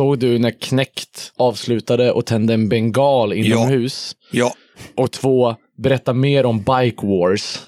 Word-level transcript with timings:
Såg 0.00 0.18
du 0.18 0.38
när 0.38 0.50
Knäckt 0.50 1.32
avslutade 1.36 2.12
och 2.12 2.26
tände 2.26 2.54
en 2.54 2.68
bengal 2.68 3.32
inomhus? 3.32 4.16
Ja. 4.30 4.54
Och 4.96 5.12
två, 5.12 5.54
berätta 5.78 6.12
mer 6.12 6.46
om 6.46 6.58
Bike 6.58 7.06
Wars. 7.06 7.58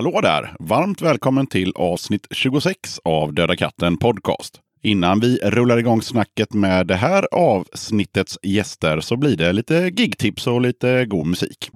Hallå 0.00 0.20
där! 0.20 0.56
Varmt 0.58 1.02
välkommen 1.02 1.46
till 1.46 1.72
avsnitt 1.74 2.26
26 2.30 2.98
av 3.04 3.34
Döda 3.34 3.56
katten 3.56 3.96
Podcast. 3.96 4.60
Innan 4.82 5.20
vi 5.20 5.36
rullar 5.36 5.78
igång 5.78 6.02
snacket 6.02 6.54
med 6.54 6.86
det 6.86 6.94
här 6.94 7.26
avsnittets 7.32 8.38
gäster 8.42 9.00
så 9.00 9.16
blir 9.16 9.36
det 9.36 9.52
lite 9.52 9.74
gigtips 9.74 10.46
och 10.46 10.60
lite 10.60 11.04
god 11.04 11.26
musik. 11.26 11.70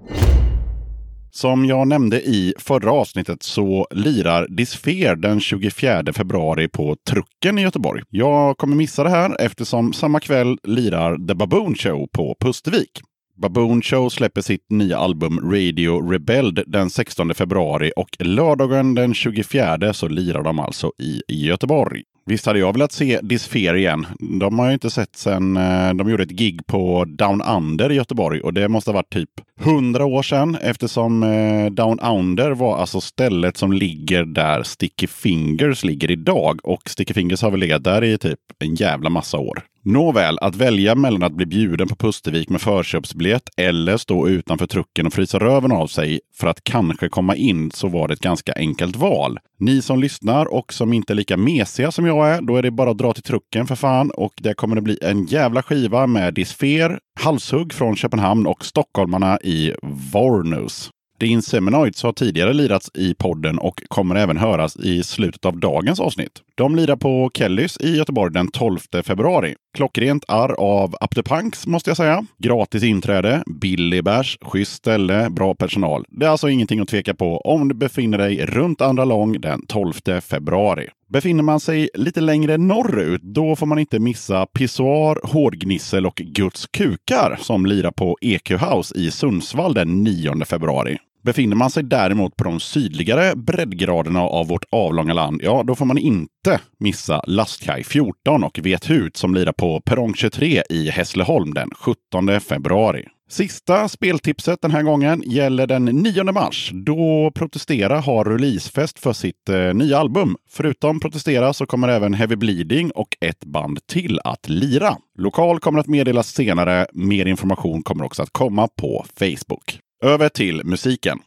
Som 1.31 1.65
jag 1.65 1.87
nämnde 1.87 2.21
i 2.21 2.53
förra 2.59 2.91
avsnittet 2.91 3.43
så 3.43 3.87
lirar 3.91 4.47
Disfer 4.49 5.15
den 5.15 5.39
24 5.39 6.03
februari 6.13 6.67
på 6.67 6.95
Trucken 7.09 7.59
i 7.59 7.61
Göteborg. 7.61 8.01
Jag 8.09 8.57
kommer 8.57 8.75
missa 8.75 9.03
det 9.03 9.09
här 9.09 9.41
eftersom 9.41 9.93
samma 9.93 10.19
kväll 10.19 10.57
lirar 10.63 11.27
The 11.27 11.35
Baboon 11.35 11.75
Show 11.75 12.07
på 12.11 12.35
Pustervik. 12.39 13.01
Baboon 13.37 13.81
Show 13.81 14.09
släpper 14.09 14.41
sitt 14.41 14.65
nya 14.69 14.97
album 14.97 15.51
Radio 15.51 16.11
Rebelled 16.11 16.63
den 16.67 16.89
16 16.89 17.33
februari 17.33 17.91
och 17.95 18.17
lördagen 18.19 18.95
den 18.95 19.13
24 19.13 19.93
så 19.93 20.07
lirar 20.07 20.43
de 20.43 20.59
alltså 20.59 20.91
i 20.97 21.45
Göteborg. 21.47 22.03
Visst 22.27 22.45
hade 22.45 22.59
jag 22.59 22.73
velat 22.73 22.91
se 22.91 23.19
Disfer 23.23 23.75
igen. 23.75 24.05
De 24.19 24.59
har 24.59 24.65
jag 24.65 24.73
inte 24.73 24.89
sett 24.89 25.15
sedan 25.15 25.57
eh, 25.57 25.93
de 25.93 26.09
gjorde 26.09 26.23
ett 26.23 26.29
gig 26.29 26.67
på 26.67 27.05
Down 27.05 27.41
Under 27.41 27.91
i 27.91 27.95
Göteborg 27.95 28.41
och 28.41 28.53
det 28.53 28.67
måste 28.67 28.91
ha 28.91 28.95
varit 28.95 29.13
typ 29.13 29.29
hundra 29.59 30.05
år 30.05 30.23
sedan 30.23 30.57
eftersom 30.61 31.23
eh, 31.23 31.65
Down 31.65 31.99
Under 31.99 32.51
var 32.51 32.77
alltså 32.77 33.01
stället 33.01 33.57
som 33.57 33.73
ligger 33.73 34.25
där 34.25 34.63
Sticky 34.63 35.07
Fingers 35.07 35.83
ligger 35.83 36.11
idag 36.11 36.59
och 36.63 36.89
Sticky 36.89 37.13
Fingers 37.13 37.41
har 37.41 37.51
väl 37.51 37.59
legat 37.59 37.83
där 37.83 38.03
i 38.03 38.17
typ 38.17 38.39
en 38.59 38.75
jävla 38.75 39.09
massa 39.09 39.37
år. 39.37 39.63
Nåväl, 39.87 40.37
att 40.41 40.55
välja 40.55 40.95
mellan 40.95 41.23
att 41.23 41.33
bli 41.33 41.45
bjuden 41.45 41.87
på 41.87 41.95
Pustervik 41.95 42.49
med 42.49 42.61
förköpsbiljett 42.61 43.49
eller 43.57 43.97
stå 43.97 44.27
utanför 44.27 44.67
trucken 44.67 45.07
och 45.07 45.13
frysa 45.13 45.39
röven 45.39 45.71
av 45.71 45.87
sig 45.87 46.19
för 46.35 46.47
att 46.47 46.63
kanske 46.63 47.09
komma 47.09 47.35
in 47.35 47.71
så 47.71 47.87
var 47.87 48.07
det 48.07 48.13
ett 48.13 48.19
ganska 48.19 48.53
enkelt 48.53 48.95
val. 48.95 49.39
Ni 49.59 49.81
som 49.81 49.99
lyssnar 49.99 50.45
och 50.45 50.73
som 50.73 50.93
inte 50.93 51.13
är 51.13 51.15
lika 51.15 51.37
mesiga 51.37 51.91
som 51.91 52.05
jag 52.05 52.29
är, 52.29 52.41
då 52.41 52.55
är 52.55 52.61
det 52.61 52.71
bara 52.71 52.91
att 52.91 52.97
dra 52.97 53.13
till 53.13 53.23
trucken 53.23 53.67
för 53.67 53.75
fan 53.75 54.11
och 54.11 54.33
det 54.37 54.53
kommer 54.53 54.75
det 54.75 54.81
bli 54.81 54.99
en 55.01 55.25
jävla 55.25 55.63
skiva 55.63 56.07
med 56.07 56.33
Disfer, 56.33 56.99
Halshugg 57.19 57.73
från 57.73 57.95
Köpenhamn 57.95 58.47
och 58.47 58.65
stockholmarna 58.65 59.39
i 59.43 59.73
Vornus. 60.13 60.91
Din 61.17 61.41
Seminoids 61.41 62.03
har 62.03 62.13
tidigare 62.13 62.53
lirats 62.53 62.91
i 62.93 63.13
podden 63.13 63.59
och 63.59 63.81
kommer 63.87 64.15
även 64.15 64.37
höras 64.37 64.75
i 64.75 65.03
slutet 65.03 65.45
av 65.45 65.57
dagens 65.57 65.99
avsnitt. 65.99 66.41
De 66.55 66.75
lirar 66.75 66.95
på 66.95 67.31
Kellys 67.33 67.77
i 67.77 67.97
Göteborg 67.97 68.33
den 68.33 68.47
12 68.47 68.79
februari. 69.03 69.55
Klockrent 69.77 70.23
arr 70.27 70.55
av 70.59 70.95
Up 71.01 71.15
the 71.15 71.23
Punks 71.23 71.67
måste 71.67 71.89
jag 71.89 71.97
säga. 71.97 72.25
Gratis 72.37 72.83
inträde, 72.83 73.43
billig 73.61 74.03
bärs, 74.03 74.37
schysst 74.41 74.73
ställe, 74.73 75.29
bra 75.29 75.55
personal. 75.55 76.05
Det 76.09 76.25
är 76.25 76.29
alltså 76.29 76.49
ingenting 76.49 76.79
att 76.79 76.87
tveka 76.87 77.13
på 77.13 77.37
om 77.37 77.67
du 77.67 77.75
befinner 77.75 78.17
dig 78.17 78.45
runt 78.45 78.81
Andra 78.81 79.05
Lång 79.05 79.41
den 79.41 79.65
12 79.67 79.93
februari. 80.21 80.89
Befinner 81.09 81.43
man 81.43 81.59
sig 81.59 81.89
lite 81.93 82.21
längre 82.21 82.57
norrut, 82.57 83.21
då 83.21 83.55
får 83.55 83.65
man 83.65 83.79
inte 83.79 83.99
missa 83.99 84.45
Pissoar, 84.45 85.19
Hårdgnissel 85.23 86.05
och 86.05 86.15
Guds 86.15 86.67
kukar 86.67 87.37
som 87.41 87.65
lirar 87.65 87.91
på 87.91 88.17
EQ 88.21 88.51
House 88.51 88.97
i 88.97 89.11
Sundsvall 89.11 89.73
den 89.73 90.03
9 90.03 90.45
februari. 90.45 90.97
Befinner 91.23 91.55
man 91.55 91.69
sig 91.69 91.83
däremot 91.83 92.35
på 92.35 92.43
de 92.43 92.59
sydligare 92.59 93.35
breddgraderna 93.35 94.21
av 94.21 94.47
vårt 94.47 94.65
avlånga 94.71 95.13
land, 95.13 95.41
ja, 95.43 95.63
då 95.67 95.75
får 95.75 95.85
man 95.85 95.97
inte 95.97 96.59
missa 96.79 97.21
Lastkaj 97.27 97.83
14 97.83 98.43
och 98.43 98.59
Vet 98.63 98.89
hut 98.89 99.17
som 99.17 99.33
lirar 99.33 99.53
på 99.53 99.81
Perrong 99.81 100.13
23 100.13 100.63
i 100.69 100.89
Hässleholm 100.89 101.53
den 101.53 101.69
17 101.75 102.39
februari. 102.39 103.05
Sista 103.29 103.87
speltipset 103.87 104.61
den 104.61 104.71
här 104.71 104.83
gången 104.83 105.23
gäller 105.25 105.67
den 105.67 105.85
9 105.85 106.23
mars. 106.23 106.71
Då 106.73 107.31
Protestera 107.35 107.99
har 107.99 108.25
releasefest 108.25 108.99
för 108.99 109.13
sitt 109.13 109.49
eh, 109.49 109.73
nya 109.73 109.97
album. 109.97 110.35
Förutom 110.49 110.99
Protestera 110.99 111.53
så 111.53 111.65
kommer 111.65 111.87
även 111.87 112.13
Heavy 112.13 112.35
Bleeding 112.35 112.91
och 112.91 113.17
ett 113.21 113.45
band 113.45 113.87
till 113.87 114.19
att 114.23 114.49
lira. 114.49 114.97
Lokal 115.17 115.59
kommer 115.59 115.79
att 115.79 115.87
meddelas 115.87 116.27
senare. 116.27 116.87
Mer 116.93 117.25
information 117.25 117.83
kommer 117.83 118.05
också 118.05 118.23
att 118.23 118.29
komma 118.29 118.67
på 118.67 119.05
Facebook. 119.19 119.79
Över 120.03 120.29
till 120.29 120.61
musiken. 120.65 121.19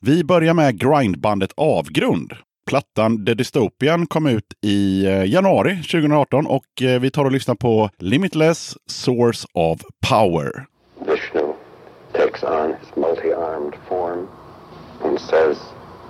Vi 0.00 0.24
börjar 0.24 0.54
med 0.54 0.78
grindbandet 0.78 1.52
Avgrund. 1.56 2.32
Plattan 2.66 3.26
The 3.26 3.34
Dystopian 3.34 4.06
kom 4.06 4.26
ut 4.26 4.44
i 4.60 5.06
eh, 5.06 5.24
januari 5.24 5.76
2018 5.76 6.46
och 6.46 6.82
eh, 6.82 7.00
vi 7.00 7.10
tar 7.10 7.24
och 7.24 7.32
lyssnar 7.32 7.54
på 7.54 7.90
Limitless 7.98 8.76
Source 8.86 9.48
of 9.54 9.80
Power. 10.10 10.66
Vishnu 11.06 11.52
takes 12.12 12.42
on 12.42 12.74
his 12.80 12.96
multi-armed 12.96 13.74
form 13.88 14.28
and 15.04 15.20
says, 15.20 15.58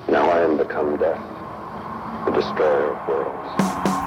Now 0.09 0.31
I 0.31 0.45
am 0.45 0.57
become 0.57 0.97
death, 0.97 1.21
the 2.27 2.33
destroyer 2.33 2.91
of 2.91 3.09
worlds. 3.09 4.04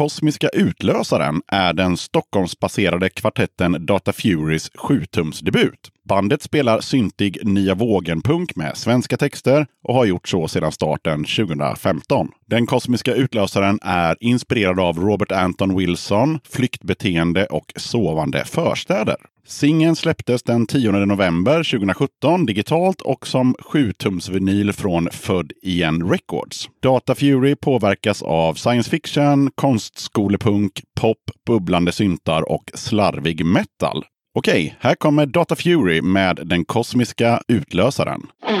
Kosmiska 0.00 0.48
utlösaren 0.48 1.42
är 1.46 1.72
den 1.72 1.96
Stockholmsbaserade 1.96 3.10
kvartetten 3.10 3.86
Data 3.86 4.12
Furys 4.12 4.70
7-tumsdebut. 4.70 5.90
Bandet 6.10 6.42
spelar 6.42 6.80
syntig 6.80 7.38
nya 7.42 7.74
vågen-punk 7.74 8.56
med 8.56 8.76
svenska 8.76 9.16
texter 9.16 9.66
och 9.84 9.94
har 9.94 10.04
gjort 10.04 10.28
så 10.28 10.48
sedan 10.48 10.72
starten 10.72 11.24
2015. 11.24 12.28
Den 12.46 12.66
kosmiska 12.66 13.14
utlösaren 13.14 13.78
är 13.82 14.16
inspirerad 14.20 14.80
av 14.80 14.98
Robert 14.98 15.32
Anton 15.32 15.76
Wilson, 15.76 16.38
flyktbeteende 16.44 17.46
och 17.46 17.72
sovande 17.76 18.44
förstäder. 18.44 19.16
Singeln 19.46 19.96
släpptes 19.96 20.42
den 20.42 20.66
10 20.66 20.92
november 20.92 21.56
2017 21.56 22.46
digitalt 22.46 23.00
och 23.00 23.26
som 23.26 23.54
7-tumsvinyl 23.54 24.72
från 24.72 25.08
Född 25.10 25.52
Igen 25.62 26.10
Records. 26.10 26.68
Data 26.82 27.14
Fury 27.14 27.56
påverkas 27.56 28.22
av 28.22 28.54
science 28.54 28.90
fiction, 28.90 29.50
konstskolepunk, 29.54 30.82
pop, 31.00 31.18
bubblande 31.46 31.92
syntar 31.92 32.50
och 32.50 32.70
slarvig 32.74 33.44
metal. 33.44 34.04
Okej, 34.34 34.76
här 34.80 34.94
kommer 34.94 35.26
Data 35.26 35.56
Fury 35.56 36.02
med 36.02 36.40
den 36.44 36.64
kosmiska 36.64 37.40
utlösaren. 37.48 38.22
Mm. 38.48 38.59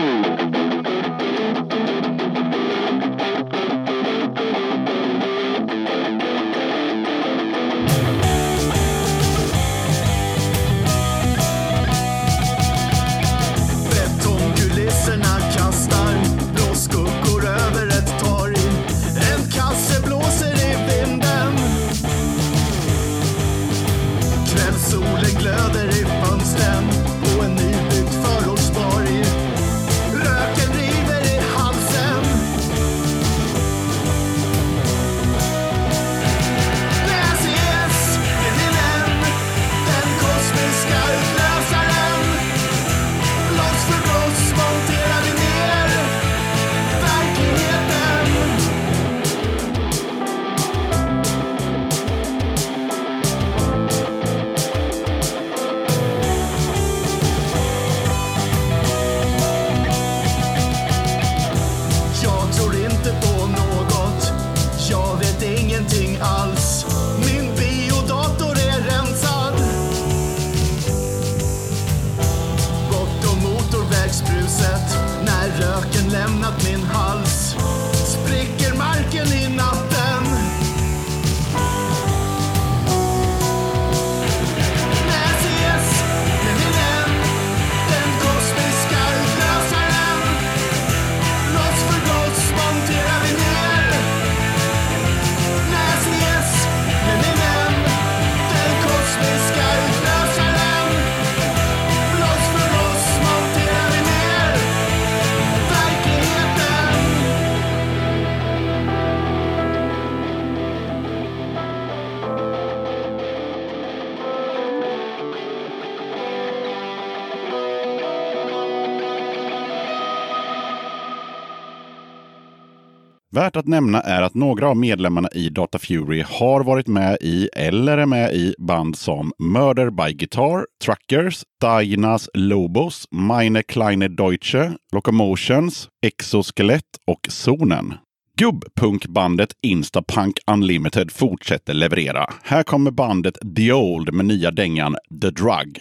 Värt 123.40 123.56
att 123.56 123.66
nämna 123.66 124.00
är 124.00 124.22
att 124.22 124.34
några 124.34 124.68
av 124.68 124.76
medlemmarna 124.76 125.28
i 125.32 125.48
Data 125.48 125.78
Fury 125.78 126.24
har 126.26 126.64
varit 126.64 126.86
med 126.86 127.18
i 127.20 127.48
eller 127.56 127.98
är 127.98 128.06
med 128.06 128.34
i 128.34 128.54
band 128.58 128.96
som 128.96 129.32
Murder 129.38 129.90
by 129.90 130.12
Guitar, 130.12 130.66
Truckers, 130.84 131.42
Dinas 131.60 132.28
Lobos, 132.34 133.06
Meine 133.10 133.62
Kleine 133.62 134.08
Deutsche, 134.08 134.72
Locomotions, 134.92 135.88
Exoskelett 136.06 136.84
och 137.06 137.20
Zonen. 137.28 137.94
Gubbpunkbandet 138.38 139.50
Instapunk 139.62 140.38
Unlimited 140.50 141.12
fortsätter 141.12 141.74
leverera. 141.74 142.26
Här 142.42 142.62
kommer 142.62 142.90
bandet 142.90 143.38
The 143.56 143.72
Old 143.72 144.14
med 144.14 144.26
nya 144.26 144.50
dängan 144.50 144.96
The 145.22 145.30
Drug. 145.30 145.78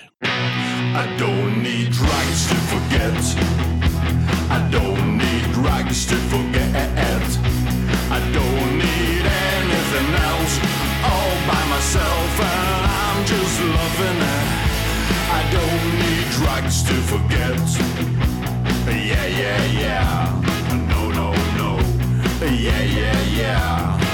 I 0.94 1.22
don't 1.22 1.58
need 1.64 1.86
drugs 1.86 2.50
to 2.50 2.56
forget. 2.56 3.38
I 4.50 4.76
don't 4.76 5.18
need 5.18 5.54
drugs 5.54 6.08
to 6.08 6.16
forget. 6.16 6.89
Myself, 11.90 12.40
and 12.40 12.86
I'm 12.86 13.26
just 13.26 13.60
loving 13.62 14.22
it. 14.22 14.48
I 15.32 15.42
don't 15.52 15.84
need 16.04 16.26
drugs 16.38 16.84
to 16.84 16.94
forget. 17.10 17.60
Yeah, 18.86 19.26
yeah, 19.26 19.66
yeah. 19.66 20.88
No, 20.90 21.10
no, 21.10 21.32
no. 21.58 21.80
Yeah, 22.46 22.84
yeah, 22.84 23.22
yeah. 23.22 24.09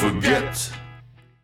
Forget. 0.00 0.72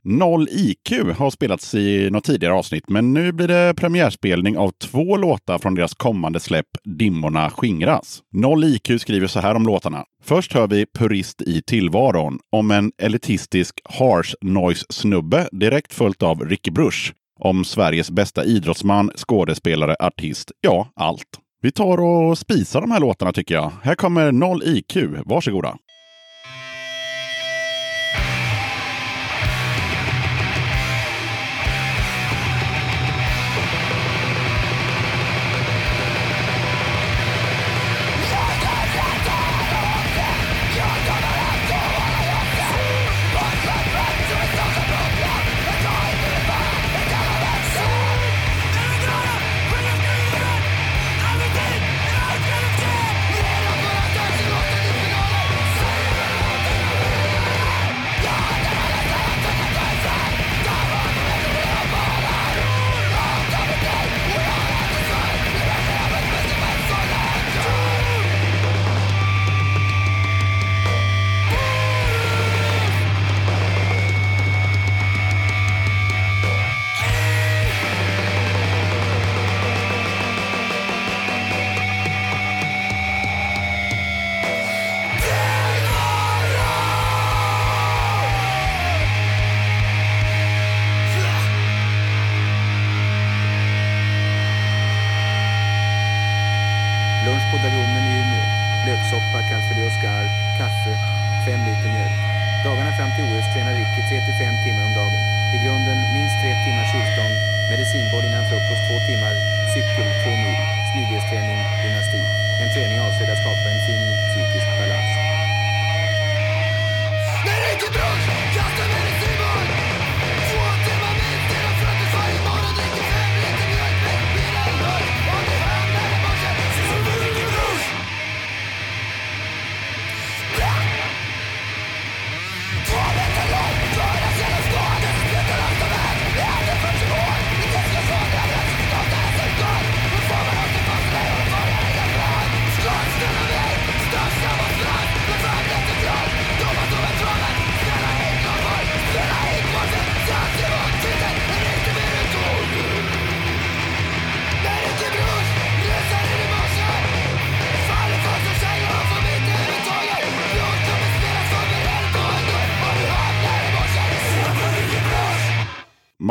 Noll 0.05 0.49
IQ 0.50 0.93
har 1.17 1.31
spelats 1.31 1.75
i 1.75 2.11
något 2.11 2.25
tidigare 2.25 2.55
avsnitt, 2.55 2.88
men 2.88 3.14
nu 3.14 3.33
blir 3.33 3.49
det 3.49 3.75
premiärspelning 3.76 4.59
av 4.59 4.71
två 4.71 5.17
låtar 5.17 5.59
från 5.59 5.75
deras 5.75 5.95
kommande 5.95 6.40
släpp 6.40 6.67
Dimmorna 6.85 7.50
skingras. 7.50 8.23
Noll 8.33 8.64
IQ 8.64 9.00
skriver 9.00 9.26
så 9.26 9.40
här 9.40 9.55
om 9.55 9.67
låtarna. 9.67 10.05
Först 10.25 10.52
hör 10.52 10.67
vi 10.67 10.87
Purist 10.99 11.43
i 11.43 11.62
tillvaron 11.62 12.38
om 12.52 12.71
en 12.71 12.93
elitistisk 13.02 13.81
harsh 13.85 14.35
noise-snubbe 14.40 15.49
direkt 15.52 15.95
följt 15.95 16.23
av 16.23 16.45
Ricky 16.45 16.71
Bruch 16.71 17.14
om 17.40 17.64
Sveriges 17.64 18.11
bästa 18.11 18.45
idrottsman, 18.45 19.11
skådespelare, 19.17 19.97
artist, 20.00 20.52
ja, 20.61 20.88
allt. 20.97 21.28
Vi 21.62 21.73
tar 21.73 22.00
och 22.00 22.38
spisar 22.38 22.81
de 22.81 22.90
här 22.90 23.00
låtarna 23.00 23.33
tycker 23.33 23.55
jag. 23.55 23.73
Här 23.83 23.95
kommer 23.95 24.33
Noll 24.33 24.62
IQ. 24.62 24.97
Varsågoda. 25.25 25.76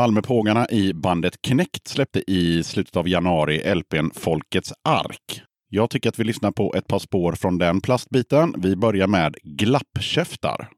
Malmöpågarna 0.07 0.67
i 0.69 0.93
bandet 0.93 1.41
Knäckt 1.41 1.87
släppte 1.87 2.31
i 2.31 2.63
slutet 2.63 2.95
av 2.95 3.07
januari 3.07 3.75
LPn 3.75 4.09
Folkets 4.13 4.73
ark. 4.83 5.41
Jag 5.69 5.89
tycker 5.89 6.09
att 6.09 6.19
vi 6.19 6.23
lyssnar 6.23 6.51
på 6.51 6.73
ett 6.77 6.87
par 6.87 6.99
spår 6.99 7.33
från 7.33 7.57
den 7.57 7.81
plastbiten. 7.81 8.53
Vi 8.57 8.75
börjar 8.75 9.07
med 9.07 9.35
Glappkäftar. 9.43 10.69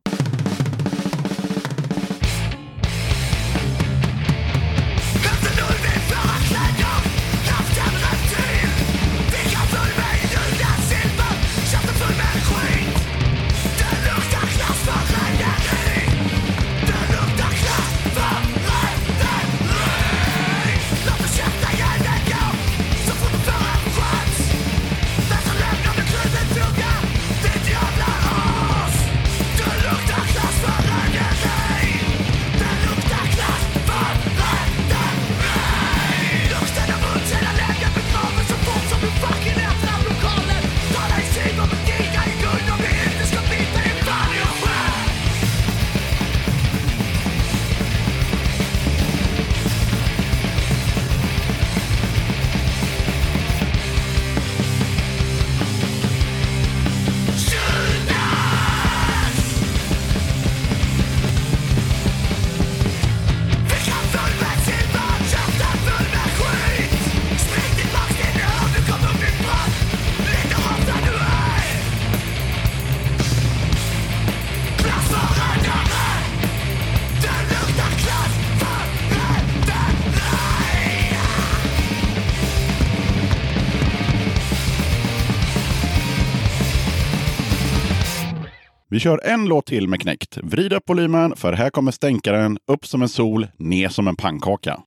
Vi 88.91 88.99
kör 88.99 89.21
en 89.23 89.45
låt 89.45 89.65
till 89.65 89.87
med 89.87 90.01
Knäckt. 90.01 90.37
Vrid 90.37 90.73
upp 90.73 90.89
volymen, 90.89 91.35
för 91.35 91.53
här 91.53 91.69
kommer 91.69 91.91
stänkaren 91.91 92.57
upp 92.67 92.85
som 92.85 93.01
en 93.01 93.09
sol, 93.09 93.47
ner 93.57 93.89
som 93.89 94.07
en 94.07 94.15
pannkaka. 94.15 94.79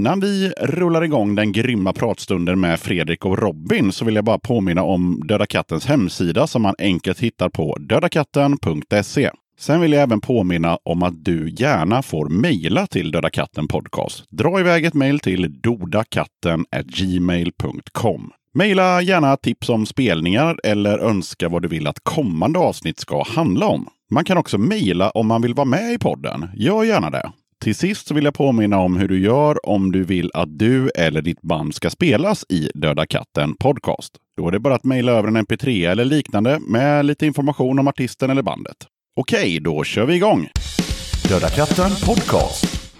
Innan 0.00 0.20
vi 0.20 0.52
rullar 0.60 1.04
igång 1.04 1.34
den 1.34 1.52
grymma 1.52 1.92
pratstunden 1.92 2.60
med 2.60 2.80
Fredrik 2.80 3.24
och 3.24 3.38
Robin 3.38 3.92
så 3.92 4.04
vill 4.04 4.14
jag 4.14 4.24
bara 4.24 4.38
påminna 4.38 4.82
om 4.82 5.22
Döda 5.26 5.46
Kattens 5.46 5.86
hemsida 5.86 6.46
som 6.46 6.62
man 6.62 6.74
enkelt 6.78 7.20
hittar 7.20 7.48
på 7.48 7.76
dödakatten.se. 7.80 9.30
Sen 9.58 9.80
vill 9.80 9.92
jag 9.92 10.02
även 10.02 10.20
påminna 10.20 10.78
om 10.84 11.02
att 11.02 11.24
du 11.24 11.50
gärna 11.50 12.02
får 12.02 12.28
mejla 12.28 12.86
till 12.86 13.10
Döda 13.10 13.30
katten 13.30 13.68
podcast. 13.68 14.24
Dra 14.30 14.60
iväg 14.60 14.84
ett 14.84 14.94
mejl 14.94 15.20
till 15.20 15.60
dodakatten@gmail.com. 15.60 18.30
Mejla 18.54 19.02
gärna 19.02 19.36
tips 19.36 19.68
om 19.68 19.86
spelningar 19.86 20.56
eller 20.64 20.98
önska 20.98 21.48
vad 21.48 21.62
du 21.62 21.68
vill 21.68 21.86
att 21.86 22.00
kommande 22.02 22.58
avsnitt 22.58 22.98
ska 22.98 23.22
handla 23.22 23.66
om. 23.66 23.88
Man 24.10 24.24
kan 24.24 24.38
också 24.38 24.58
mejla 24.58 25.10
om 25.10 25.26
man 25.26 25.42
vill 25.42 25.54
vara 25.54 25.64
med 25.64 25.92
i 25.92 25.98
podden. 25.98 26.48
Gör 26.54 26.84
gärna 26.84 27.10
det. 27.10 27.32
Till 27.64 27.74
sist 27.74 28.06
så 28.06 28.14
vill 28.14 28.24
jag 28.24 28.34
påminna 28.34 28.78
om 28.78 28.96
hur 28.96 29.08
du 29.08 29.20
gör 29.20 29.66
om 29.68 29.92
du 29.92 30.04
vill 30.04 30.30
att 30.34 30.58
du 30.58 30.90
eller 30.90 31.22
ditt 31.22 31.42
band 31.42 31.74
ska 31.74 31.90
spelas 31.90 32.44
i 32.48 32.70
Döda 32.74 33.06
katten 33.06 33.54
Podcast. 33.56 34.12
Då 34.36 34.48
är 34.48 34.52
det 34.52 34.58
bara 34.60 34.74
att 34.74 34.84
mejla 34.84 35.12
över 35.12 35.28
en 35.28 35.36
mp3 35.36 35.90
eller 35.90 36.04
liknande 36.04 36.58
med 36.68 37.04
lite 37.06 37.26
information 37.26 37.78
om 37.78 37.88
artisten 37.88 38.30
eller 38.30 38.42
bandet. 38.42 38.76
Okej, 39.16 39.60
då 39.60 39.84
kör 39.84 40.06
vi 40.06 40.14
igång! 40.14 40.48
Döda 41.28 41.48
katten 41.48 41.90
Podcast. 42.06 42.90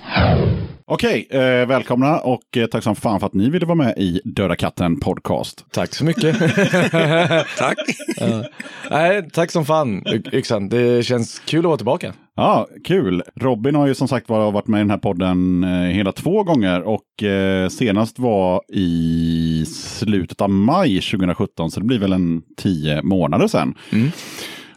Okej, 0.87 1.27
eh, 1.31 1.67
välkomna 1.67 2.19
och 2.19 2.57
eh, 2.57 2.67
tack 2.67 2.83
som 2.83 2.97
fan 2.97 3.21
för 3.21 3.27
att 3.27 3.35
ni 3.35 3.51
ville 3.51 3.67
vara 3.67 3.75
med 3.75 3.95
i 3.99 4.21
Döda 4.25 4.57
katten 4.57 5.01
podcast. 5.01 5.65
Tack 5.73 5.95
så 5.95 6.05
mycket. 6.05 6.39
Tack. 7.59 7.79
Ja. 8.17 8.45
Nej, 8.91 9.31
tack 9.31 9.51
som 9.51 9.65
fan, 9.65 10.05
Yxan. 10.33 10.69
Det 10.69 11.07
känns 11.07 11.39
kul 11.39 11.59
att 11.59 11.65
vara 11.65 11.77
tillbaka. 11.77 12.15
Ja, 12.41 12.67
kul. 12.85 13.23
Robin 13.37 13.75
har 13.75 13.87
ju 13.87 13.95
som 13.95 14.09
sagt 14.09 14.29
var 14.29 14.53
varit 14.53 14.67
med 14.67 14.79
i 14.79 14.83
den 14.83 14.91
här 14.91 14.99
podden 14.99 15.65
eh, 15.65 15.71
hela 15.71 16.13
två 16.13 16.43
gånger 16.43 16.83
och 16.83 17.23
eh, 17.23 17.69
senast 17.69 18.19
var 18.19 18.63
i 18.69 19.65
slutet 19.67 20.41
av 20.41 20.51
maj 20.51 21.01
2017, 21.01 21.71
så 21.71 21.81
det 21.81 21.87
blir 21.87 21.99
väl 21.99 22.13
en 22.13 22.43
tio 22.57 23.03
månader 23.03 23.47
sedan. 23.47 23.75
Mm. 23.93 24.11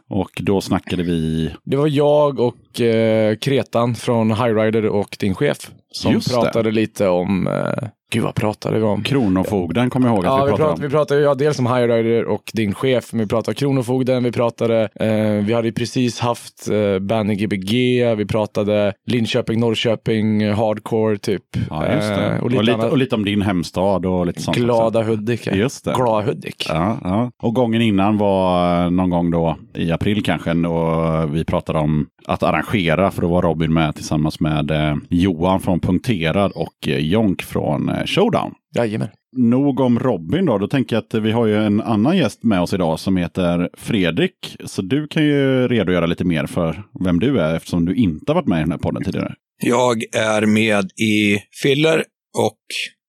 Och 0.10 0.29
då 0.41 0.62
snackade 0.62 1.03
vi, 1.03 1.50
Det 1.63 1.77
var 1.77 1.88
jag 1.88 2.39
och 2.39 2.82
eh, 2.82 3.36
Kretan 3.36 3.96
från 3.96 4.32
Highrider 4.32 4.86
och 4.86 5.17
din 5.20 5.36
chef 5.36 5.72
som 5.91 6.13
Just 6.13 6.29
det. 6.29 6.36
pratade 6.36 6.72
lite 6.72 7.08
om, 7.08 7.48
eh, 7.48 7.88
gud 8.13 8.24
vad 8.24 8.36
pratade 8.36 8.77
vi 8.79 8.84
om? 8.84 9.03
Kronofogden 9.03 9.89
kommer 9.89 10.08
jag 10.08 10.15
ihåg 10.15 10.25
att 10.25 10.32
Ja, 10.39 10.46
vi 10.46 10.51
pratade 10.51 10.74
om. 10.74 10.82
vi 10.82 10.89
pratade 10.89 11.22
ja, 11.22 11.36
dels 11.36 11.60
om 11.60 11.67
Highrider 11.67 12.25
och 12.25 12.51
din 12.53 12.74
chef, 12.74 13.13
men 13.13 13.20
vi 13.22 13.27
pratade 13.27 13.55
Kronofogden, 13.55 14.24
vi 14.24 14.32
pratade, 14.32 14.89
eh, 14.96 15.46
vi 15.46 15.53
hade 15.53 15.72
precis 15.72 16.20
haft 16.20 16.70
eh, 16.70 17.00
Banny 17.00 17.36
Gbg, 17.36 17.72
vi 18.17 18.25
pratade 18.25 18.93
Linköping, 19.05 19.60
Norrköping, 19.60 20.50
hardcore 20.53 21.17
typ. 21.17 21.43
Ja, 21.70 21.93
just 21.93 22.08
det. 22.08 22.25
Eh, 22.25 22.38
och, 22.38 22.43
och 22.43 22.50
lite 22.51 22.63
lite, 22.63 22.89
och, 22.89 22.98
lite 22.98 23.15
om 23.15 23.25
din 23.25 23.41
hemstad 23.41 24.05
och 24.05 24.25
lite 24.25 24.41
sånt. 24.41 24.58
också. 24.58 24.65
Glada 24.65 25.03
Hudik. 25.03 25.48
ja. 25.48 25.53
Just 25.53 25.86
det. 25.86 25.93
Glada 25.93 26.25
Hudik. 26.25 26.65
Ja, 26.70 26.98
ja. 27.03 27.32
Och 27.43 27.55
gången 27.55 27.82
innan 27.82 28.17
var 28.17 28.84
eh, 28.86 28.91
någon 28.91 29.10
gång 29.10 29.32
då 29.32 29.58
i 29.74 29.91
april 29.91 30.24
kanske 30.24 30.51
och 30.51 31.36
vi 31.36 31.46
pratade 31.46 31.79
om 31.79 32.08
att 32.25 32.43
arrangera 32.43 33.12
för 33.12 33.22
då 33.22 33.27
var 33.27 33.41
Robin 33.41 33.74
med 33.74 33.96
tillsammans 33.96 34.39
med 34.39 34.72
eh, 34.72 34.96
Johan 35.10 35.60
från 35.60 35.79
Punkterad 35.79 36.51
och 36.51 36.88
eh, 36.88 36.98
Jonk 36.98 37.41
från 37.41 37.91
Showdown. 38.05 38.53
Jajamän. 38.75 39.10
Nog 39.38 39.79
om 39.79 40.00
Robin 40.00 40.45
då. 40.45 40.57
Då 40.57 40.67
tänker 40.67 40.95
jag 40.95 41.03
att 41.03 41.13
vi 41.13 41.31
har 41.31 41.45
ju 41.45 41.65
en 41.65 41.81
annan 41.81 42.17
gäst 42.17 42.43
med 42.43 42.62
oss 42.62 42.74
idag 42.74 43.00
som 43.00 43.17
heter 43.17 43.69
Fredrik. 43.77 44.57
Så 44.65 44.81
du 44.81 45.08
kan 45.08 45.23
ju 45.23 45.67
redogöra 45.67 46.06
lite 46.06 46.23
mer 46.23 46.45
för 46.45 46.84
vem 47.06 47.19
du 47.19 47.39
är 47.39 47.56
eftersom 47.56 47.86
du 47.86 47.95
inte 47.95 48.32
har 48.32 48.36
varit 48.36 48.47
med 48.47 48.58
i 48.58 48.62
den 48.62 48.71
här 48.71 48.77
podden 48.77 49.04
tidigare. 49.04 49.36
Jag 49.62 50.04
är 50.15 50.45
med 50.45 50.86
i 50.86 51.39
Filler 51.62 52.04
och 52.38 52.60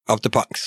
Afterpunks. 0.09 0.61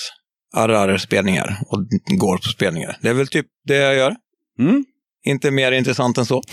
Arrar-spelningar 0.56 1.58
och 1.70 1.88
går 2.20 2.38
på 2.38 2.44
spelningar. 2.44 2.98
Det 3.02 3.10
är 3.10 3.14
väl 3.14 3.28
typ 3.28 3.46
det 3.68 3.76
jag 3.76 3.96
gör. 3.96 4.16
Mm. 4.60 4.86
Inte 5.26 5.52
mer 5.52 5.72
intressant 5.72 6.18
än 6.18 6.26
så. 6.26 6.42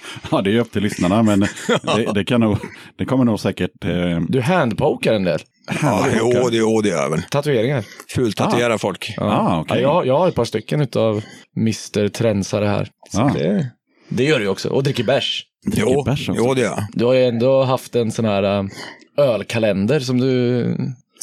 Ja, 0.30 0.40
det 0.42 0.50
är 0.50 0.52
ju 0.52 0.60
upp 0.60 0.72
till 0.72 0.82
lyssnarna 0.82 1.22
men 1.22 1.40
det, 1.40 2.12
det, 2.14 2.24
kan 2.24 2.40
nog, 2.40 2.58
det 2.98 3.04
kommer 3.04 3.24
nog 3.24 3.40
säkert... 3.40 3.84
Eh, 3.84 4.20
Du 4.28 4.40
handpokar 4.40 5.14
en 5.14 5.24
del. 5.24 5.40
Ja, 5.82 6.06
jo, 6.18 6.48
det, 6.50 6.56
jo, 6.56 6.80
det 6.80 6.88
gör 6.88 7.02
jag 7.02 7.10
väl. 7.10 7.22
Tatueringar. 7.30 7.84
Fultatuerar 8.08 8.78
folk. 8.78 9.14
Ja. 9.16 9.24
Ah, 9.24 9.60
okej. 9.60 9.80
ja, 9.80 9.88
jag, 9.88 10.06
jag 10.06 10.18
har 10.18 10.28
ett 10.28 10.34
par 10.34 10.44
stycken 10.44 10.80
utav 10.80 11.22
Mr. 11.56 12.08
Trensare 12.08 12.64
här. 12.66 12.88
Ah. 13.16 13.30
det, 13.34 13.70
det 14.08 14.24
gör 14.24 14.38
du 14.40 14.48
också. 14.48 14.68
Och 14.68 14.82
dricker 14.82 15.04
bärs. 15.04 15.44
dricker 15.66 15.82
Jo, 15.92 16.02
bärs 16.02 16.28
också. 16.28 16.42
jo, 16.44 16.54
det 16.54 16.60
gör 16.60 16.68
jag. 16.68 16.84
Du 16.92 17.04
har 17.04 17.14
ju 17.14 17.24
ändå 17.24 17.62
haft 17.62 17.94
en 17.96 18.10
sån 18.12 18.24
här 18.24 18.42
äh, 18.58 18.64
ölkalender 19.16 20.00
som 20.00 20.20
du 20.20 20.64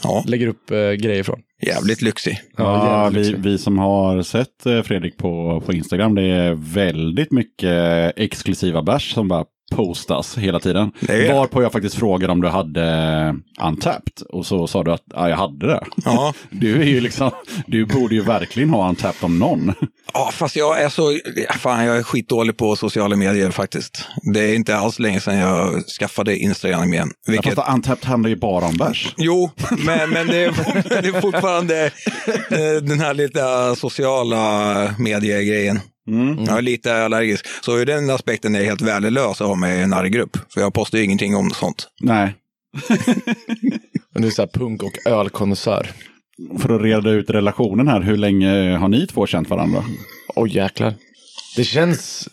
Ja, 0.04 0.24
lägger 0.28 0.48
upp 0.48 0.72
äh, 0.72 0.78
grejer 0.78 1.24
från. 1.24 1.40
jävligt 1.62 2.02
lyxig. 2.02 2.40
Ja, 2.58 3.04
jävligt 3.04 3.28
vi, 3.28 3.52
vi 3.52 3.58
som 3.58 3.78
har 3.78 4.22
sett 4.22 4.66
eh, 4.66 4.82
Fredrik 4.82 5.18
på, 5.18 5.64
på 5.66 5.74
Instagram, 5.74 6.16
det 6.16 6.24
är 6.24 6.54
väldigt 6.54 7.32
mycket 7.32 8.14
exklusiva 8.16 8.84
bärs 8.84 9.14
som 9.14 9.28
bara 9.28 9.46
postas 9.70 10.38
hela 10.38 10.60
tiden. 10.60 10.92
Det. 11.00 11.34
Varpå 11.34 11.64
jag 11.64 11.72
faktiskt 11.72 11.96
frågade 11.96 12.34
om 12.34 12.42
du 12.42 12.48
hade 12.48 13.36
Untapped 13.62 14.22
och 14.30 14.46
så 14.46 14.68
sa 14.68 14.84
du 14.84 14.92
att 14.92 15.04
ja, 15.14 15.30
jag 15.30 15.38
hade 15.38 15.68
det. 15.68 15.84
Ja. 16.06 16.34
Du 16.50 16.82
är 16.82 16.86
ju 16.86 17.02
liksom, 17.02 17.32
du 17.68 17.86
borde 17.86 18.16
ju 18.16 18.22
verkligen 18.22 18.70
ha 18.70 18.90
Untapped 18.90 19.24
om 19.24 19.40
någon. 19.40 19.74
ja, 20.14 20.32
fast 20.34 20.56
jag 20.56 20.82
är 20.82 20.90
så, 20.90 21.20
fan 21.60 21.86
jag 21.86 21.98
är 21.98 22.04
skitdålig 22.04 22.58
på 22.58 22.76
sociala 22.76 23.16
medier 23.16 23.52
faktiskt. 23.52 24.08
Det 24.34 24.40
är 24.40 24.56
inte 24.56 24.78
alls 24.78 25.00
länge 25.00 25.20
sedan 25.20 25.38
jag 25.38 25.84
skaffade 26.00 26.38
Instagram 26.38 26.94
igen. 26.94 27.12
Ja, 27.26 27.32
Vilket, 27.32 27.56
Fast 27.56 27.74
Untapped 27.74 28.06
handlar 28.06 28.30
ju 28.30 28.36
bara 28.36 28.66
om 28.66 28.78
bärs. 28.78 29.14
Jo, 29.18 29.52
men, 29.86 30.10
men 30.10 30.28
det, 30.28 30.38
är, 30.38 30.52
det 31.02 31.08
är 31.08 31.22
fortfarande 31.22 31.86
eh, 32.50 32.84
den 32.84 33.00
här 33.00 33.14
lite 33.14 33.76
sociala 33.76 34.96
mediegrejen. 35.00 35.80
Jag 36.48 36.58
är 36.58 36.62
lite 36.62 37.04
allergisk. 37.06 37.46
Så 37.62 37.78
ur 37.80 37.86
den 37.86 38.10
aspekten 38.10 38.56
är 38.56 38.60
jag 38.60 38.66
helt 38.66 38.82
värdelös 38.82 39.42
att 39.42 39.48
ha 39.48 39.56
med 39.56 39.80
i 39.80 39.82
en 39.82 39.94
arggrupp. 39.94 40.38
För 40.54 40.62
jag 40.62 40.74
postar 40.74 40.98
ju 40.98 41.04
ingenting 41.04 41.36
om 41.36 41.52
sånt. 41.52 41.88
Nej, 42.02 42.34
Men 44.14 44.22
du 44.22 44.28
är 44.28 44.32
så 44.32 44.42
här 44.42 44.50
punk 44.54 44.84
och 44.84 44.98
ölkonnässör. 45.06 45.90
för 46.60 46.76
att 46.76 46.82
reda 46.82 47.10
ut 47.10 47.30
relationen 47.30 47.88
här, 47.88 48.02
hur 48.02 48.18
länge 48.18 48.78
har 48.78 48.88
ni 48.88 49.08
två 49.08 49.28
känt 49.28 49.50
varandra? 49.50 49.84
Oj 50.36 50.56
jäklar. 50.56 50.94
Det 51.56 51.64
känns 51.64 52.30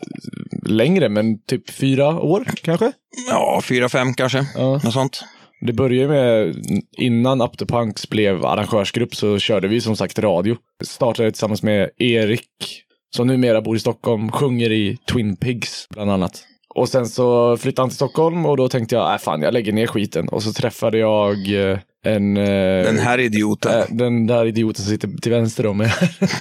längre, 0.67 1.09
men 1.09 1.39
typ 1.43 1.71
fyra 1.71 2.21
år 2.21 2.45
kanske? 2.63 2.93
Ja, 3.31 3.61
fyra, 3.65 3.89
fem 3.89 4.15
kanske. 4.15 4.47
Ja. 4.55 4.73
Något 4.85 4.93
sånt. 4.93 5.25
Det 5.61 5.73
började 5.73 6.09
med, 6.09 6.57
innan 6.99 7.41
Up 7.41 7.59
the 7.59 7.67
Punks 7.67 8.09
blev 8.09 8.45
arrangörsgrupp 8.45 9.15
så 9.15 9.39
körde 9.39 9.69
vi 9.69 9.81
som 9.81 9.97
sagt 9.97 10.19
radio. 10.19 10.57
Startade 10.85 11.31
tillsammans 11.31 11.63
med 11.63 11.91
Erik, 11.99 12.43
som 13.17 13.27
numera 13.27 13.61
bor 13.63 13.77
i 13.77 13.81
Stockholm, 13.81 14.33
sjunger 14.33 14.73
i 14.73 14.99
Twin 15.13 15.37
Pigs 15.37 15.87
bland 15.91 16.11
annat. 16.11 16.45
Och 16.75 16.89
sen 16.89 17.07
så 17.07 17.57
flyttade 17.57 17.83
han 17.83 17.89
till 17.91 17.97
Stockholm 17.97 18.47
och 18.47 18.57
då 18.57 18.69
tänkte 18.69 18.95
jag, 18.95 19.13
äh 19.15 19.19
fan 19.19 19.43
jag 19.43 19.55
lägger 19.55 19.73
ner 19.73 19.87
skiten. 19.87 20.29
Och 20.29 20.43
så 20.43 20.53
träffade 20.53 20.99
jag 20.99 21.33
eh, 21.71 21.79
en... 22.05 22.37
eh, 22.37 22.85
Den 22.85 22.99
här 22.99 23.19
idioten. 23.21 23.81
äh, 23.81 23.85
den 23.89 24.27
där 24.27 24.47
idioten 24.47 24.85
som 24.85 24.91
sitter 24.91 25.09
till 25.23 25.33
vänster 25.33 25.67
om 25.67 25.77
mig. 25.79 25.93